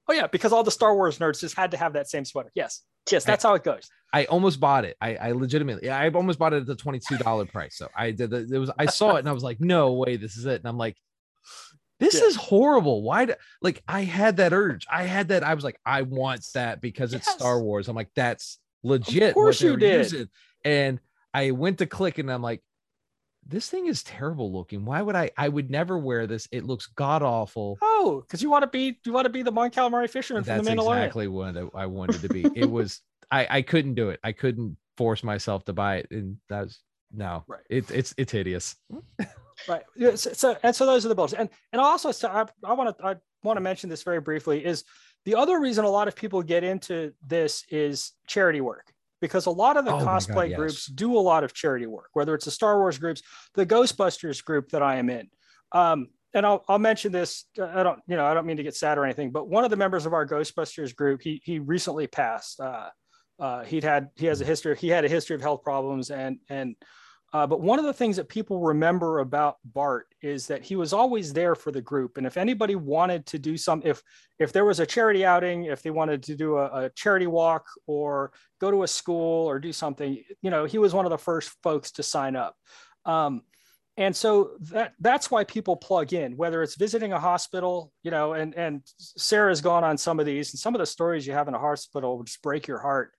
Oh 0.09 0.13
yeah, 0.13 0.27
because 0.27 0.53
all 0.53 0.63
the 0.63 0.71
Star 0.71 0.95
Wars 0.95 1.19
nerds 1.19 1.39
just 1.39 1.55
had 1.55 1.71
to 1.71 1.77
have 1.77 1.93
that 1.93 2.09
same 2.09 2.25
sweater. 2.25 2.51
Yes. 2.55 2.81
Yes, 3.09 3.23
that's 3.23 3.43
how 3.43 3.53
it 3.53 3.63
goes. 3.63 3.89
I 4.13 4.25
almost 4.25 4.59
bought 4.59 4.84
it. 4.84 4.97
I, 4.99 5.15
I 5.15 5.31
legitimately, 5.31 5.89
I 5.89 6.09
almost 6.09 6.39
bought 6.39 6.53
it 6.53 6.57
at 6.57 6.65
the 6.65 6.75
twenty-two 6.75 7.17
dollar 7.17 7.45
price. 7.45 7.77
So 7.77 7.88
I 7.95 8.11
did. 8.11 8.31
The, 8.31 8.47
it 8.53 8.57
was. 8.57 8.69
I 8.77 8.85
saw 8.88 9.15
it 9.15 9.19
and 9.19 9.29
I 9.29 9.31
was 9.31 9.43
like, 9.43 9.61
no 9.61 9.93
way, 9.93 10.17
this 10.17 10.35
is 10.35 10.45
it. 10.45 10.59
And 10.59 10.67
I'm 10.67 10.77
like, 10.77 10.97
this 12.01 12.15
Yeah. 12.15 12.25
is 12.27 12.35
horrible. 12.35 13.03
Why? 13.03 13.25
Do, 13.25 13.34
like 13.61 13.81
I 13.88 14.01
had 14.01 14.38
that 14.38 14.51
urge. 14.51 14.85
I 14.91 15.03
had 15.03 15.29
that. 15.29 15.43
I 15.43 15.53
was 15.53 15.63
like, 15.63 15.79
I 15.85 16.01
want 16.01 16.45
that 16.53 16.81
because 16.81 17.13
it's 17.13 17.31
Star 17.31 17.61
Wars. 17.61 17.88
I'm 17.88 17.95
like, 17.95 18.11
that's 18.15 18.59
legit. 18.84 19.29
Of 19.29 19.34
course 19.35 19.61
you 19.61 19.77
did. 19.77 19.99
using. 19.99 20.29
And 20.65 20.99
I 21.34 21.51
went 21.51 21.77
to 21.77 21.85
click 21.85 22.17
and 22.17 22.29
I'm 22.29 22.41
like, 22.41 22.61
this 23.47 23.69
thing 23.69 23.87
is 23.87 24.03
terrible 24.03 24.51
looking. 24.51 24.85
Why 24.85 25.01
would 25.01 25.15
I? 25.15 25.31
I 25.37 25.47
would 25.47 25.69
never 25.69 25.97
wear 25.97 26.27
this. 26.27 26.47
It 26.51 26.65
looks 26.65 26.87
god 26.87 27.23
awful. 27.23 27.77
Oh, 27.81 28.21
because 28.21 28.41
you 28.41 28.49
want 28.49 28.63
to 28.63 28.67
be 28.67 28.99
you 29.05 29.13
want 29.13 29.25
to 29.25 29.29
be 29.31 29.41
the 29.43 29.51
Mon 29.51 29.71
Calamari 29.71 30.09
fisherman 30.09 30.43
from 30.43 30.57
That's 30.57 30.67
the 30.67 30.75
Mandalorian. 30.75 30.97
exactly 30.97 31.27
what 31.27 31.57
I- 31.57 31.69
I 31.73 31.85
wanted 31.85 32.21
to 32.21 32.29
be. 32.29 32.45
It 32.55 32.65
was 32.69 33.01
I 33.31 33.47
I 33.49 33.61
couldn't 33.61 33.95
do 33.95 34.09
it. 34.09 34.19
I 34.23 34.31
couldn't 34.31 34.77
force 34.97 35.23
myself 35.23 35.63
to 35.65 35.73
buy 35.73 35.97
it, 35.97 36.07
and 36.11 36.37
that 36.49 36.63
was 36.63 36.79
no. 37.11 37.43
Right. 37.47 37.61
It, 37.69 37.89
it's 37.91 38.13
it's 38.17 38.31
hideous. 38.31 38.75
Right. 39.67 39.83
So, 40.15 40.33
so 40.33 40.57
and 40.63 40.75
so 40.75 40.85
those 40.85 41.05
are 41.05 41.09
the 41.09 41.15
builds. 41.15 41.33
And 41.33 41.49
and 41.71 41.81
also 41.81 42.11
so 42.11 42.27
I, 42.29 42.45
I 42.63 42.73
want 42.73 42.97
to 42.97 43.05
I 43.05 43.15
want 43.43 43.57
to 43.57 43.61
mention 43.61 43.89
this 43.89 44.03
very 44.03 44.19
briefly 44.19 44.63
is 44.65 44.83
the 45.25 45.35
other 45.35 45.59
reason 45.59 45.83
a 45.85 45.89
lot 45.89 46.07
of 46.07 46.15
people 46.15 46.41
get 46.43 46.63
into 46.63 47.13
this 47.25 47.63
is 47.69 48.11
charity 48.27 48.61
work 48.61 48.93
because 49.22 49.45
a 49.45 49.52
lot 49.52 49.77
of 49.77 49.85
the 49.85 49.91
Oh 49.91 49.99
my 49.99 50.03
God, 50.06 50.22
cosplay 50.22 50.49
yes. 50.49 50.57
groups 50.57 50.85
do 50.88 51.18
a 51.18 51.19
lot 51.19 51.44
of 51.44 51.53
charity 51.53 51.88
work, 51.88 52.10
whether 52.14 52.34
it's 52.35 52.45
the 52.45 52.52
Star 52.52 52.77
Wars 52.77 52.98
groups, 52.98 53.22
the 53.56 53.65
Ghostbusters 53.65 54.44
group 54.44 54.69
that 54.69 54.84
I 54.84 54.98
am 54.98 55.10
in. 55.10 55.30
Um, 55.72 56.07
and 56.34 56.45
I'll, 56.45 56.64
I'll 56.68 56.80
mention 56.80 57.11
this. 57.11 57.45
I 57.61 57.84
don't, 57.84 57.99
you 58.07 58.15
know, 58.15 58.26
I 58.26 58.34
don't 58.34 58.45
mean 58.45 58.57
to 58.57 58.64
get 58.64 58.76
sad 58.76 58.98
or 58.98 59.06
anything, 59.06 59.31
but 59.31 59.49
one 59.49 59.64
of 59.64 59.69
the 59.69 59.77
members 59.77 60.06
of 60.06 60.14
our 60.14 60.26
Ghostbusters 60.26 60.95
group, 60.95 61.22
he 61.22 61.41
he 61.44 61.60
recently 61.60 62.06
passed. 62.06 62.60
Uh, 62.60 62.89
uh, 63.39 63.64
he'd 63.64 63.84
had 63.84 64.10
he 64.15 64.26
has 64.27 64.41
a 64.41 64.45
history. 64.45 64.76
He 64.76 64.89
had 64.89 65.06
a 65.06 65.10
history 65.10 65.35
of 65.35 65.41
health 65.41 65.64
problems, 65.64 66.11
and 66.11 66.39
and 66.49 66.76
uh, 67.33 67.45
but 67.45 67.59
one 67.59 67.77
of 67.77 67.85
the 67.85 67.93
things 67.93 68.15
that 68.15 68.29
people 68.29 68.61
remember 68.61 69.19
about 69.19 69.57
Bart 69.65 70.07
is 70.21 70.47
that 70.47 70.63
he 70.63 70.77
was 70.77 70.93
always 70.93 71.33
there 71.33 71.55
for 71.55 71.71
the 71.71 71.81
group. 71.81 72.17
And 72.17 72.25
if 72.25 72.37
anybody 72.37 72.75
wanted 72.75 73.25
to 73.27 73.39
do 73.39 73.57
some, 73.57 73.81
if 73.83 74.01
if 74.39 74.53
there 74.53 74.63
was 74.63 74.79
a 74.79 74.85
charity 74.85 75.25
outing, 75.25 75.65
if 75.65 75.81
they 75.81 75.89
wanted 75.89 76.23
to 76.23 76.35
do 76.35 76.57
a, 76.57 76.85
a 76.85 76.89
charity 76.91 77.27
walk 77.27 77.65
or 77.85 78.31
go 78.61 78.71
to 78.71 78.83
a 78.83 78.87
school 78.87 79.45
or 79.45 79.59
do 79.59 79.73
something, 79.73 80.23
you 80.41 80.49
know, 80.49 80.63
he 80.63 80.77
was 80.77 80.93
one 80.93 81.05
of 81.05 81.09
the 81.09 81.17
first 81.17 81.51
folks 81.63 81.91
to 81.93 82.03
sign 82.03 82.37
up. 82.37 82.55
Um, 83.05 83.41
and 83.97 84.15
so 84.15 84.51
that 84.71 84.93
that's 84.99 85.29
why 85.29 85.43
people 85.43 85.75
plug 85.75 86.13
in, 86.13 86.37
whether 86.37 86.63
it's 86.63 86.75
visiting 86.75 87.11
a 87.11 87.19
hospital, 87.19 87.91
you 88.03 88.11
know, 88.11 88.33
and 88.33 88.55
and 88.55 88.83
Sarah's 88.97 89.59
gone 89.59 89.83
on 89.83 89.97
some 89.97 90.21
of 90.21 90.25
these, 90.25 90.53
and 90.53 90.59
some 90.59 90.75
of 90.75 90.79
the 90.79 90.85
stories 90.85 91.27
you 91.27 91.33
have 91.33 91.49
in 91.49 91.55
a 91.55 91.59
hospital 91.59 92.17
would 92.17 92.27
just 92.27 92.41
break 92.41 92.67
your 92.67 92.79
heart. 92.79 93.11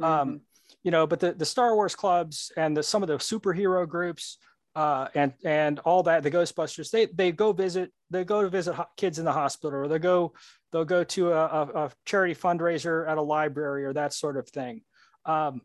Um, 0.00 0.40
you 0.82 0.90
know, 0.90 1.06
but 1.06 1.20
the, 1.20 1.32
the 1.32 1.44
Star 1.44 1.74
Wars 1.74 1.94
clubs 1.94 2.52
and 2.56 2.76
the, 2.76 2.82
some 2.82 3.02
of 3.02 3.08
the 3.08 3.18
superhero 3.18 3.88
groups 3.88 4.38
uh, 4.74 5.08
and 5.14 5.34
and 5.44 5.78
all 5.80 6.02
that, 6.02 6.22
the 6.22 6.30
Ghostbusters, 6.30 6.90
they 6.90 7.06
they 7.06 7.30
go 7.30 7.52
visit, 7.52 7.92
they 8.10 8.24
go 8.24 8.42
to 8.42 8.48
visit 8.48 8.74
kids 8.96 9.18
in 9.18 9.24
the 9.24 9.32
hospital, 9.32 9.80
or 9.80 9.88
they 9.88 9.98
go 9.98 10.32
they'll 10.72 10.84
go 10.84 11.04
to 11.04 11.32
a, 11.32 11.44
a, 11.44 11.84
a 11.84 11.90
charity 12.06 12.34
fundraiser 12.34 13.06
at 13.06 13.18
a 13.18 13.22
library 13.22 13.84
or 13.84 13.92
that 13.92 14.14
sort 14.14 14.38
of 14.38 14.48
thing. 14.48 14.80
Um, 15.26 15.60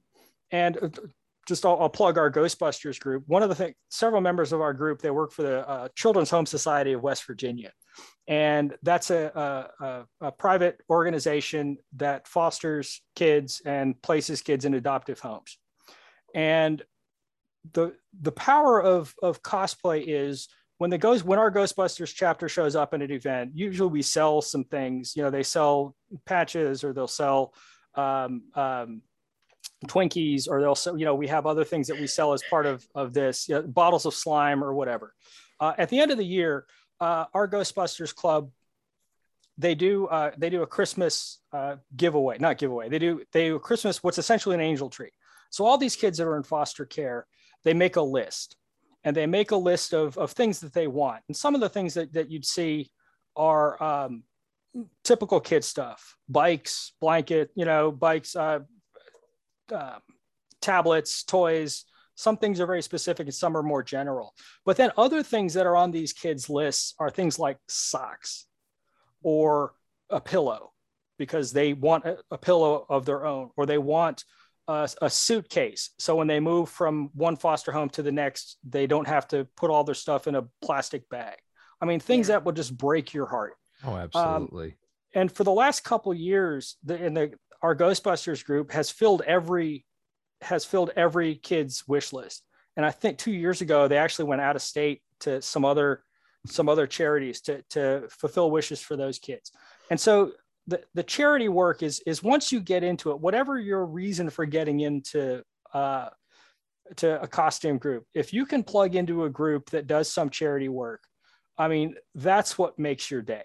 and 0.51 0.77
uh, 0.77 0.89
just 1.47 1.65
I'll, 1.65 1.79
I'll 1.79 1.89
plug 1.89 2.17
our 2.17 2.31
Ghostbusters 2.31 2.99
group. 2.99 3.23
One 3.27 3.43
of 3.43 3.49
the 3.49 3.55
things, 3.55 3.75
several 3.89 4.21
members 4.21 4.51
of 4.51 4.61
our 4.61 4.73
group, 4.73 5.01
they 5.01 5.11
work 5.11 5.31
for 5.31 5.43
the 5.43 5.67
uh, 5.67 5.87
Children's 5.95 6.29
Home 6.29 6.45
Society 6.45 6.93
of 6.93 7.01
West 7.01 7.25
Virginia, 7.25 7.71
and 8.27 8.75
that's 8.83 9.09
a, 9.09 9.69
a, 9.79 10.05
a, 10.21 10.31
private 10.31 10.81
organization 10.89 11.77
that 11.95 12.27
fosters 12.27 13.01
kids 13.15 13.61
and 13.65 13.99
places 14.01 14.41
kids 14.41 14.65
in 14.65 14.73
adoptive 14.73 15.19
homes. 15.19 15.57
And 16.35 16.83
the 17.73 17.95
the 18.21 18.31
power 18.31 18.81
of 18.81 19.13
of 19.23 19.41
cosplay 19.41 20.03
is 20.05 20.47
when 20.77 20.89
the 20.89 20.97
ghost 20.97 21.23
when 21.23 21.39
our 21.39 21.51
Ghostbusters 21.51 22.13
chapter 22.13 22.49
shows 22.49 22.75
up 22.75 22.93
at 22.93 23.01
an 23.01 23.11
event. 23.11 23.51
Usually 23.53 23.89
we 23.89 24.01
sell 24.01 24.41
some 24.41 24.63
things. 24.65 25.15
You 25.15 25.23
know, 25.23 25.31
they 25.31 25.43
sell 25.43 25.95
patches 26.25 26.83
or 26.83 26.93
they'll 26.93 27.07
sell. 27.07 27.53
Um, 27.95 28.43
um, 28.53 29.01
Twinkies, 29.85 30.47
or 30.49 30.61
they'll 30.61 30.75
sell, 30.75 30.97
you 30.97 31.05
know, 31.05 31.13
we 31.13 31.27
have 31.27 31.45
other 31.45 31.63
things 31.63 31.87
that 31.87 31.99
we 31.99 32.07
sell 32.07 32.33
as 32.33 32.41
part 32.49 32.65
of, 32.65 32.87
of 32.95 33.13
this, 33.13 33.47
you 33.47 33.55
know, 33.55 33.61
bottles 33.61 34.05
of 34.05 34.13
slime 34.13 34.63
or 34.63 34.73
whatever. 34.73 35.13
Uh, 35.59 35.73
at 35.77 35.89
the 35.89 35.99
end 35.99 36.11
of 36.11 36.17
the 36.17 36.25
year, 36.25 36.65
uh, 36.99 37.25
our 37.33 37.47
Ghostbusters 37.47 38.13
Club, 38.13 38.49
they 39.57 39.75
do 39.75 40.07
uh, 40.07 40.31
they 40.37 40.49
do 40.49 40.61
a 40.61 40.67
Christmas 40.67 41.39
uh, 41.51 41.77
giveaway, 41.95 42.37
not 42.39 42.57
giveaway. 42.57 42.89
They 42.89 42.99
do 42.99 43.23
they 43.31 43.47
do 43.47 43.55
a 43.55 43.59
Christmas 43.59 44.03
what's 44.03 44.19
essentially 44.19 44.55
an 44.55 44.61
angel 44.61 44.89
tree. 44.89 45.11
So 45.49 45.65
all 45.65 45.77
these 45.77 45.95
kids 45.95 46.17
that 46.17 46.27
are 46.27 46.37
in 46.37 46.43
foster 46.43 46.85
care, 46.85 47.25
they 47.63 47.73
make 47.73 47.95
a 47.95 48.01
list, 48.01 48.55
and 49.03 49.15
they 49.15 49.25
make 49.25 49.51
a 49.51 49.55
list 49.55 49.93
of 49.93 50.17
of 50.17 50.31
things 50.31 50.59
that 50.59 50.73
they 50.73 50.87
want. 50.87 51.23
And 51.27 51.35
some 51.35 51.55
of 51.55 51.61
the 51.61 51.69
things 51.69 51.95
that 51.95 52.13
that 52.13 52.29
you'd 52.29 52.45
see 52.45 52.91
are 53.35 53.81
um, 53.81 54.23
typical 55.03 55.39
kid 55.39 55.63
stuff: 55.63 56.17
bikes, 56.29 56.93
blanket, 57.01 57.49
you 57.55 57.65
know, 57.65 57.91
bikes, 57.91 58.35
uh, 59.71 59.75
um, 59.75 60.01
tablets, 60.61 61.23
toys. 61.23 61.85
Some 62.15 62.37
things 62.37 62.59
are 62.59 62.65
very 62.65 62.81
specific 62.81 63.27
and 63.27 63.33
some 63.33 63.55
are 63.55 63.63
more 63.63 63.83
general. 63.83 64.33
But 64.65 64.77
then 64.77 64.91
other 64.97 65.21
things 65.21 65.53
that 65.53 65.67
are 65.67 65.75
on 65.75 65.91
these 65.91 66.13
kids' 66.13 66.49
lists 66.49 66.95
are 66.99 67.09
things 67.11 67.37
like 67.37 67.57
socks 67.67 68.47
or 69.21 69.73
a 70.09 70.19
pillow 70.19 70.71
because 71.19 71.51
they 71.53 71.73
want 71.73 72.05
a, 72.05 72.17
a 72.31 72.37
pillow 72.37 72.85
of 72.89 73.05
their 73.05 73.25
own 73.25 73.49
or 73.55 73.65
they 73.65 73.77
want 73.77 74.23
a, 74.67 74.89
a 75.01 75.09
suitcase. 75.09 75.91
So 75.99 76.15
when 76.15 76.27
they 76.27 76.39
move 76.39 76.69
from 76.69 77.09
one 77.13 77.35
foster 77.35 77.71
home 77.71 77.89
to 77.91 78.01
the 78.03 78.11
next, 78.11 78.57
they 78.67 78.87
don't 78.87 79.07
have 79.07 79.27
to 79.29 79.45
put 79.55 79.69
all 79.69 79.83
their 79.83 79.95
stuff 79.95 80.27
in 80.27 80.35
a 80.35 80.43
plastic 80.61 81.07
bag. 81.09 81.37
I 81.81 81.85
mean, 81.85 81.99
things 81.99 82.29
Yeah. 82.29 82.35
that 82.35 82.45
will 82.45 82.53
just 82.53 82.75
break 82.75 83.13
your 83.13 83.27
heart 83.27 83.53
Oh, 83.83 83.95
absolutely. 83.95 84.75
and 85.13 85.31
for 85.31 85.43
the 85.43 85.51
last 85.51 85.83
couple 85.83 86.11
years 86.13 86.77
the 86.83 86.95
in 87.03 87.13
the 87.13 87.33
our 87.61 87.75
ghostbusters 87.75 88.43
group 88.43 88.71
has 88.71 88.89
filled 88.89 89.21
every 89.21 89.85
has 90.41 90.65
filled 90.65 90.91
every 90.95 91.35
kid's 91.35 91.87
wish 91.87 92.13
list. 92.13 92.43
And 92.75 92.85
i 92.85 92.91
think 92.91 93.17
two 93.17 93.31
years 93.31 93.61
ago 93.61 93.87
they 93.87 93.97
actually 93.97 94.25
went 94.25 94.41
out 94.41 94.55
of 94.55 94.61
state 94.61 95.01
to 95.21 95.41
some 95.41 95.65
other 95.65 96.03
some 96.45 96.69
other 96.69 96.87
charities 96.87 97.41
to 97.41 97.63
to 97.69 98.07
fulfill 98.09 98.51
wishes 98.51 98.81
for 98.81 98.95
those 98.95 99.19
kids. 99.19 99.51
And 99.89 99.99
so 99.99 100.31
the, 100.67 100.81
the 100.93 101.03
charity 101.03 101.49
work 101.49 101.81
is 101.81 102.01
is 102.05 102.21
once 102.21 102.51
you 102.51 102.59
get 102.59 102.83
into 102.83 103.11
it 103.11 103.19
whatever 103.19 103.57
your 103.57 103.85
reason 103.85 104.29
for 104.29 104.45
getting 104.45 104.81
into 104.81 105.41
uh, 105.73 106.09
to 106.97 107.21
a 107.21 107.27
costume 107.27 107.77
group 107.77 108.05
if 108.13 108.33
you 108.33 108.45
can 108.45 108.63
plug 108.63 108.95
into 108.95 109.23
a 109.23 109.29
group 109.29 109.69
that 109.71 109.87
does 109.87 110.11
some 110.11 110.29
charity 110.29 110.69
work 110.69 111.03
i 111.57 111.67
mean 111.67 111.95
that's 112.15 112.57
what 112.57 112.77
makes 112.77 113.09
your 113.09 113.21
day 113.21 113.43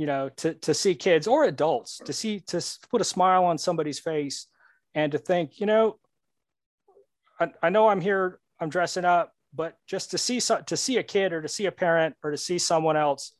you 0.00 0.06
know 0.06 0.30
to 0.36 0.54
to 0.54 0.72
see 0.72 0.94
kids 0.94 1.26
or 1.26 1.44
adults 1.44 2.00
to 2.06 2.12
see 2.12 2.40
to 2.40 2.64
put 2.90 3.02
a 3.02 3.04
smile 3.04 3.44
on 3.44 3.58
somebody's 3.58 3.98
face 3.98 4.46
and 4.94 5.12
to 5.12 5.18
think 5.18 5.60
you 5.60 5.66
know 5.66 5.98
i, 7.38 7.48
I 7.62 7.68
know 7.68 7.88
i'm 7.88 8.00
here 8.00 8.40
i'm 8.58 8.70
dressing 8.70 9.04
up 9.04 9.34
but 9.52 9.76
just 9.86 10.12
to 10.12 10.18
see 10.18 10.40
so, 10.40 10.62
to 10.62 10.76
see 10.76 10.96
a 10.96 11.02
kid 11.02 11.32
or 11.34 11.42
to 11.42 11.48
see 11.48 11.66
a 11.66 11.72
parent 11.72 12.16
or 12.24 12.30
to 12.30 12.38
see 12.38 12.58
someone 12.58 12.96
else 12.96 13.32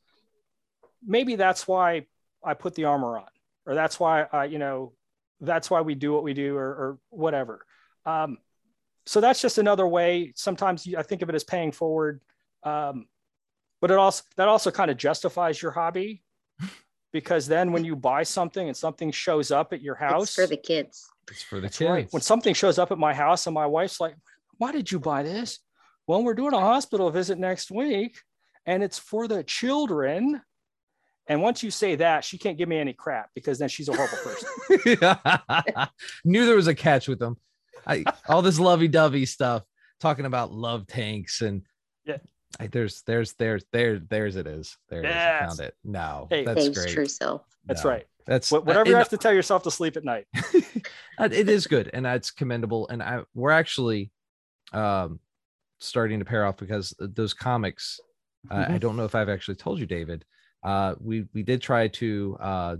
maybe 1.03 1.35
that's 1.35 1.67
why 1.67 2.05
i 2.45 2.53
put 2.53 2.75
the 2.75 2.85
armor 2.85 3.17
on 3.17 3.31
or 3.65 3.73
that's 3.73 3.99
why 3.99 4.27
i 4.31 4.45
you 4.45 4.59
know 4.59 4.93
that's 5.41 5.69
why 5.69 5.81
we 5.81 5.95
do 5.95 6.13
what 6.13 6.23
we 6.23 6.33
do 6.33 6.55
or, 6.55 6.67
or 6.67 6.99
whatever. 7.09 7.65
Um, 8.05 8.37
so 9.05 9.19
that's 9.19 9.41
just 9.41 9.57
another 9.57 9.87
way. 9.87 10.33
Sometimes 10.35 10.87
i 10.95 11.01
think 11.01 11.23
of 11.23 11.29
it 11.29 11.35
as 11.35 11.43
paying 11.43 11.71
forward. 11.71 12.21
Um, 12.63 13.07
but 13.81 13.89
it 13.89 13.97
also 13.97 14.23
that 14.37 14.47
also 14.47 14.69
kind 14.69 14.91
of 14.91 14.97
justifies 14.97 15.59
your 15.59 15.71
hobby 15.71 16.21
because 17.11 17.47
then 17.47 17.71
when 17.71 17.83
you 17.85 17.95
buy 17.95 18.23
something 18.23 18.67
and 18.67 18.75
something 18.75 19.11
shows 19.11 19.51
up 19.51 19.73
at 19.73 19.81
your 19.81 19.95
house 19.95 20.29
It's 20.29 20.35
for 20.35 20.47
the 20.47 20.57
kids. 20.57 21.09
It's 21.29 21.43
for 21.43 21.59
the 21.59 21.69
kids. 21.69 21.89
right. 21.89 22.07
When 22.11 22.21
something 22.21 22.53
shows 22.53 22.77
up 22.79 22.91
at 22.91 22.97
my 22.97 23.13
house 23.13 23.47
and 23.47 23.53
my 23.53 23.65
wife's 23.65 23.99
like, 23.99 24.15
why 24.57 24.71
did 24.71 24.91
you 24.91 24.99
buy 24.99 25.23
this? 25.23 25.59
Well, 26.07 26.23
we're 26.23 26.33
doing 26.33 26.53
a 26.53 26.59
hospital 26.59 27.09
visit 27.09 27.37
next 27.37 27.71
week 27.71 28.19
and 28.65 28.83
it's 28.83 28.99
for 28.99 29.27
the 29.27 29.43
children. 29.43 30.41
And 31.27 31.41
once 31.41 31.63
you 31.63 31.71
say 31.71 31.95
that, 31.95 32.23
she 32.25 32.37
can't 32.37 32.57
give 32.57 32.67
me 32.67 32.77
any 32.79 32.93
crap 32.93 33.29
because 33.35 33.59
then 33.59 33.69
she's 33.69 33.87
a 33.89 33.93
horrible 33.93 34.17
person. 34.17 35.87
Knew 36.25 36.45
there 36.45 36.55
was 36.55 36.67
a 36.67 36.75
catch 36.75 37.07
with 37.07 37.19
them. 37.19 37.37
I 37.87 38.03
all 38.27 38.41
this 38.41 38.59
lovey-dovey 38.59 39.25
stuff 39.25 39.63
talking 39.99 40.25
about 40.25 40.51
love 40.51 40.87
tanks 40.87 41.41
and 41.41 41.63
Yeah. 42.05 42.17
I, 42.59 42.67
there's 42.67 43.01
there's 43.03 43.33
there's 43.33 43.63
there 43.71 43.99
there's 43.99 44.35
it 44.35 44.47
is 44.47 44.77
there 44.89 45.01
it 45.03 45.05
is. 45.09 45.15
I 45.15 45.39
found 45.47 45.59
it 45.61 45.75
no 45.83 46.27
Hey. 46.29 46.43
that's 46.45 46.63
Dave's 46.65 46.77
great 46.77 46.89
true 46.93 47.05
self. 47.05 47.43
That's 47.65 47.83
No, 47.83 47.89
right. 47.91 48.07
that's 48.25 48.49
Wh- 48.49 48.65
Whatever 48.65 48.89
you 48.89 48.95
and- 48.95 48.99
have 48.99 49.09
to 49.09 49.17
tell 49.17 49.33
yourself 49.33 49.63
to 49.63 49.71
sleep 49.71 49.97
at 49.97 50.03
night. 50.03 50.25
Uh, 51.19 51.29
it 51.31 51.47
is 51.49 51.67
good 51.67 51.89
and 51.93 52.03
that's 52.05 52.31
commendable 52.31 52.87
and 52.87 53.03
i 53.03 53.19
we're 53.35 53.51
actually 53.51 54.09
um 54.73 55.19
starting 55.79 56.17
to 56.19 56.25
pair 56.25 56.45
off 56.45 56.57
because 56.57 56.95
those 56.99 57.33
comics. 57.33 57.99
Uh, 58.49 58.65
I 58.69 58.77
don't 58.79 58.95
know 58.95 59.05
if 59.05 59.13
I've 59.13 59.29
actually 59.29 59.55
told 59.55 59.77
you, 59.79 59.85
David. 59.85 60.25
Uh, 60.63 60.95
we 60.99 61.25
we 61.33 61.43
did 61.43 61.61
try 61.61 61.87
to 61.89 62.37
uh, 62.39 62.75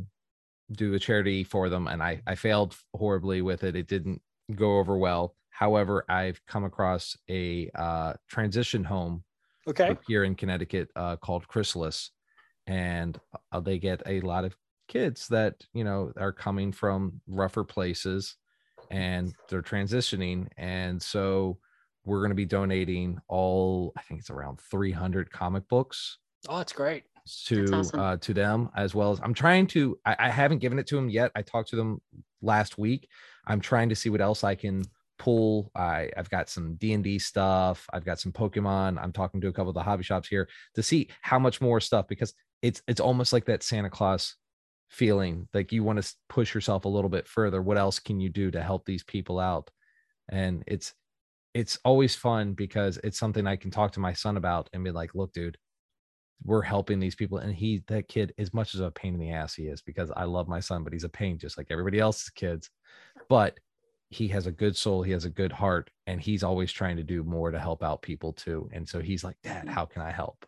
do 0.71 0.93
a 0.95 0.99
charity 0.99 1.43
for 1.43 1.69
them, 1.69 1.87
and 1.87 2.01
I 2.01 2.21
I 2.25 2.33
failed 2.35 2.75
horribly 2.95 3.41
with 3.43 3.63
it. 3.63 3.75
It 3.75 3.87
didn't 3.87 4.21
go 4.55 4.79
over 4.79 4.97
well. 4.97 5.35
However, 5.49 6.03
I've 6.09 6.41
come 6.47 6.63
across 6.63 7.15
a 7.29 7.69
uh, 7.75 8.13
transition 8.27 8.83
home 8.83 9.23
Okay. 9.67 9.95
here 10.07 10.23
in 10.23 10.35
Connecticut 10.35 10.89
uh, 10.95 11.15
called 11.17 11.47
Chrysalis, 11.47 12.11
and 12.67 13.19
uh, 13.51 13.59
they 13.59 13.77
get 13.79 14.01
a 14.05 14.21
lot 14.21 14.45
of 14.45 14.55
kids 14.87 15.27
that 15.29 15.63
you 15.73 15.83
know 15.83 16.11
are 16.17 16.31
coming 16.33 16.71
from 16.71 17.21
rougher 17.27 17.63
places, 17.63 18.35
and 18.89 19.33
they're 19.49 19.61
transitioning, 19.61 20.47
and 20.57 21.01
so 21.01 21.59
we're 22.03 22.19
going 22.19 22.31
to 22.31 22.35
be 22.35 22.45
donating 22.45 23.19
all 23.27 23.93
I 23.97 24.01
think 24.01 24.19
it's 24.21 24.29
around 24.31 24.59
300 24.59 25.31
comic 25.31 25.67
books 25.67 26.17
Oh, 26.49 26.57
that's 26.57 26.73
great. 26.73 27.03
to 27.45 27.65
awesome. 27.75 27.99
uh 27.99 28.17
to 28.17 28.33
them 28.33 28.69
as 28.75 28.95
well 28.95 29.11
as 29.11 29.19
I'm 29.21 29.35
trying 29.35 29.67
to 29.67 29.99
I, 30.03 30.15
I 30.17 30.29
haven't 30.29 30.57
given 30.59 30.79
it 30.79 30.87
to 30.87 30.95
them 30.95 31.09
yet. 31.09 31.31
I 31.35 31.43
talked 31.43 31.69
to 31.69 31.75
them 31.75 32.01
last 32.41 32.79
week. 32.79 33.07
I'm 33.45 33.61
trying 33.61 33.89
to 33.89 33.95
see 33.95 34.09
what 34.09 34.19
else 34.21 34.43
I 34.43 34.55
can 34.55 34.81
pull. 35.21 35.69
I 35.75 36.09
I've 36.17 36.31
got 36.31 36.49
some 36.49 36.75
D&D 36.75 37.19
stuff. 37.19 37.85
I've 37.93 38.03
got 38.03 38.19
some 38.19 38.31
Pokemon. 38.31 38.97
I'm 38.99 39.11
talking 39.11 39.39
to 39.41 39.49
a 39.49 39.53
couple 39.53 39.69
of 39.69 39.75
the 39.75 39.83
hobby 39.83 40.03
shops 40.03 40.27
here 40.27 40.49
to 40.73 40.81
see 40.81 41.09
how 41.21 41.37
much 41.37 41.61
more 41.61 41.79
stuff 41.79 42.07
because 42.07 42.33
it's 42.63 42.81
it's 42.87 42.99
almost 42.99 43.31
like 43.31 43.45
that 43.45 43.61
Santa 43.61 43.91
Claus 43.91 44.35
feeling 44.89 45.47
like 45.53 45.71
you 45.71 45.83
want 45.83 46.01
to 46.01 46.13
push 46.27 46.55
yourself 46.55 46.85
a 46.85 46.89
little 46.89 47.09
bit 47.09 47.27
further. 47.27 47.61
What 47.61 47.77
else 47.77 47.99
can 47.99 48.19
you 48.19 48.29
do 48.29 48.49
to 48.49 48.63
help 48.63 48.83
these 48.85 49.03
people 49.03 49.39
out? 49.39 49.69
And 50.29 50.63
it's 50.65 50.91
it's 51.53 51.77
always 51.85 52.15
fun 52.15 52.53
because 52.53 52.97
it's 53.03 53.19
something 53.19 53.45
I 53.45 53.57
can 53.57 53.69
talk 53.69 53.91
to 53.93 53.99
my 53.99 54.13
son 54.13 54.37
about 54.37 54.69
and 54.73 54.83
be 54.83 54.89
like, 54.91 55.13
look, 55.13 55.33
dude, 55.33 55.57
we're 56.43 56.63
helping 56.63 56.99
these 56.99 57.15
people. 57.15 57.37
And 57.37 57.53
he, 57.53 57.83
that 57.87 58.07
kid, 58.07 58.33
as 58.39 58.53
much 58.53 58.73
as 58.73 58.79
a 58.79 58.89
pain 58.89 59.13
in 59.13 59.19
the 59.19 59.31
ass 59.31 59.53
he 59.53 59.63
is, 59.63 59.81
because 59.81 60.11
I 60.15 60.23
love 60.23 60.47
my 60.47 60.61
son, 60.61 60.83
but 60.83 60.93
he's 60.93 61.03
a 61.03 61.09
pain 61.09 61.37
just 61.37 61.57
like 61.57 61.67
everybody 61.69 61.99
else's 61.99 62.29
kids. 62.29 62.69
But 63.29 63.59
he 64.11 64.27
has 64.27 64.45
a 64.45 64.51
good 64.51 64.75
soul, 64.75 65.01
he 65.01 65.11
has 65.13 65.23
a 65.23 65.29
good 65.29 65.51
heart, 65.51 65.89
and 66.05 66.21
he's 66.21 66.43
always 66.43 66.71
trying 66.71 66.97
to 66.97 67.03
do 67.03 67.23
more 67.23 67.49
to 67.49 67.59
help 67.59 67.81
out 67.81 68.01
people 68.01 68.33
too. 68.33 68.69
And 68.73 68.87
so 68.87 68.99
he's 68.99 69.23
like, 69.23 69.37
Dad, 69.41 69.69
how 69.69 69.85
can 69.85 70.01
I 70.01 70.11
help? 70.11 70.45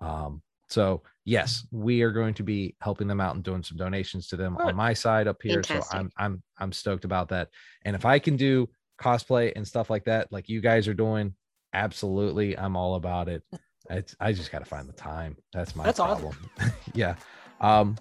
Um, 0.00 0.42
so 0.68 1.02
yes, 1.24 1.66
we 1.70 2.02
are 2.02 2.10
going 2.10 2.34
to 2.34 2.42
be 2.42 2.74
helping 2.80 3.06
them 3.06 3.20
out 3.20 3.36
and 3.36 3.44
doing 3.44 3.62
some 3.62 3.78
donations 3.78 4.26
to 4.28 4.36
them 4.36 4.56
on 4.56 4.74
my 4.74 4.92
side 4.92 5.28
up 5.28 5.40
here. 5.42 5.62
So 5.62 5.80
I'm 5.92 6.10
I'm 6.18 6.42
I'm 6.58 6.72
stoked 6.72 7.04
about 7.04 7.28
that. 7.30 7.48
And 7.84 7.96
if 7.96 8.04
I 8.04 8.18
can 8.18 8.36
do 8.36 8.68
cosplay 9.00 9.52
and 9.54 9.66
stuff 9.66 9.88
like 9.88 10.04
that, 10.04 10.30
like 10.32 10.48
you 10.48 10.60
guys 10.60 10.88
are 10.88 10.94
doing, 10.94 11.34
absolutely, 11.72 12.58
I'm 12.58 12.76
all 12.76 12.96
about 12.96 13.28
it. 13.28 13.42
It's, 13.90 14.14
I 14.20 14.32
just 14.32 14.50
got 14.50 14.58
to 14.58 14.64
find 14.64 14.88
the 14.88 14.92
time. 14.92 15.36
That's 15.54 15.74
my 15.74 15.84
That's 15.84 16.00
awesome. 16.00 16.36
yeah. 16.94 17.14
Um, 17.60 17.96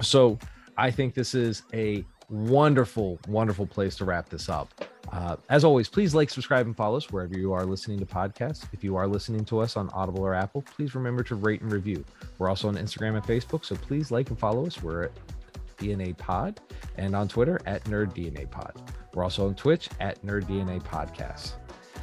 so 0.00 0.38
I 0.78 0.90
think 0.90 1.14
this 1.14 1.34
is 1.34 1.62
a 1.74 2.04
wonderful, 2.28 3.18
wonderful 3.28 3.66
place 3.66 3.96
to 3.96 4.04
wrap 4.04 4.28
this 4.28 4.48
up. 4.48 4.72
Uh, 5.12 5.36
as 5.48 5.64
always, 5.64 5.88
please 5.88 6.14
like, 6.14 6.30
subscribe, 6.30 6.66
and 6.66 6.76
follow 6.76 6.96
us 6.96 7.10
wherever 7.10 7.36
you 7.36 7.52
are 7.52 7.64
listening 7.64 7.98
to 7.98 8.06
podcasts. 8.06 8.66
If 8.72 8.82
you 8.82 8.96
are 8.96 9.06
listening 9.06 9.44
to 9.46 9.60
us 9.60 9.76
on 9.76 9.88
Audible 9.90 10.22
or 10.22 10.34
Apple, 10.34 10.62
please 10.62 10.94
remember 10.94 11.22
to 11.24 11.34
rate 11.34 11.60
and 11.60 11.70
review. 11.70 12.04
We're 12.38 12.48
also 12.48 12.68
on 12.68 12.76
Instagram 12.76 13.16
and 13.16 13.24
Facebook, 13.24 13.64
so 13.64 13.76
please 13.76 14.10
like 14.10 14.30
and 14.30 14.38
follow 14.38 14.66
us. 14.66 14.82
We're 14.82 15.04
at 15.04 15.12
DNA 15.76 16.16
Pod 16.16 16.60
and 16.96 17.14
on 17.14 17.28
Twitter 17.28 17.60
at 17.66 17.84
Nerd 17.84 18.14
DNA 18.14 18.50
Pod. 18.50 18.80
We're 19.12 19.24
also 19.24 19.46
on 19.46 19.54
Twitch 19.54 19.88
at 20.00 20.22
Nerd 20.24 20.44
DNA 20.44 20.82
Podcast. 20.82 21.52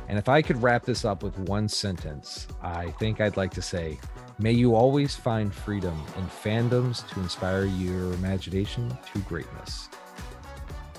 And 0.08 0.18
if 0.18 0.28
I 0.28 0.42
could 0.42 0.62
wrap 0.62 0.84
this 0.84 1.06
up 1.06 1.24
with 1.24 1.38
one 1.40 1.70
sentence, 1.70 2.48
I 2.62 2.92
think 2.92 3.22
I'd 3.22 3.38
like 3.38 3.52
to 3.52 3.62
say, 3.62 4.00
may 4.40 4.52
you 4.52 4.76
always 4.76 5.16
find 5.16 5.54
freedom 5.54 5.98
in 6.18 6.26
fandoms 6.26 7.08
to 7.10 7.20
inspire 7.20 7.66
your 7.66 8.14
imagination 8.14 8.98
to 9.14 9.20
greatness. 9.20 9.90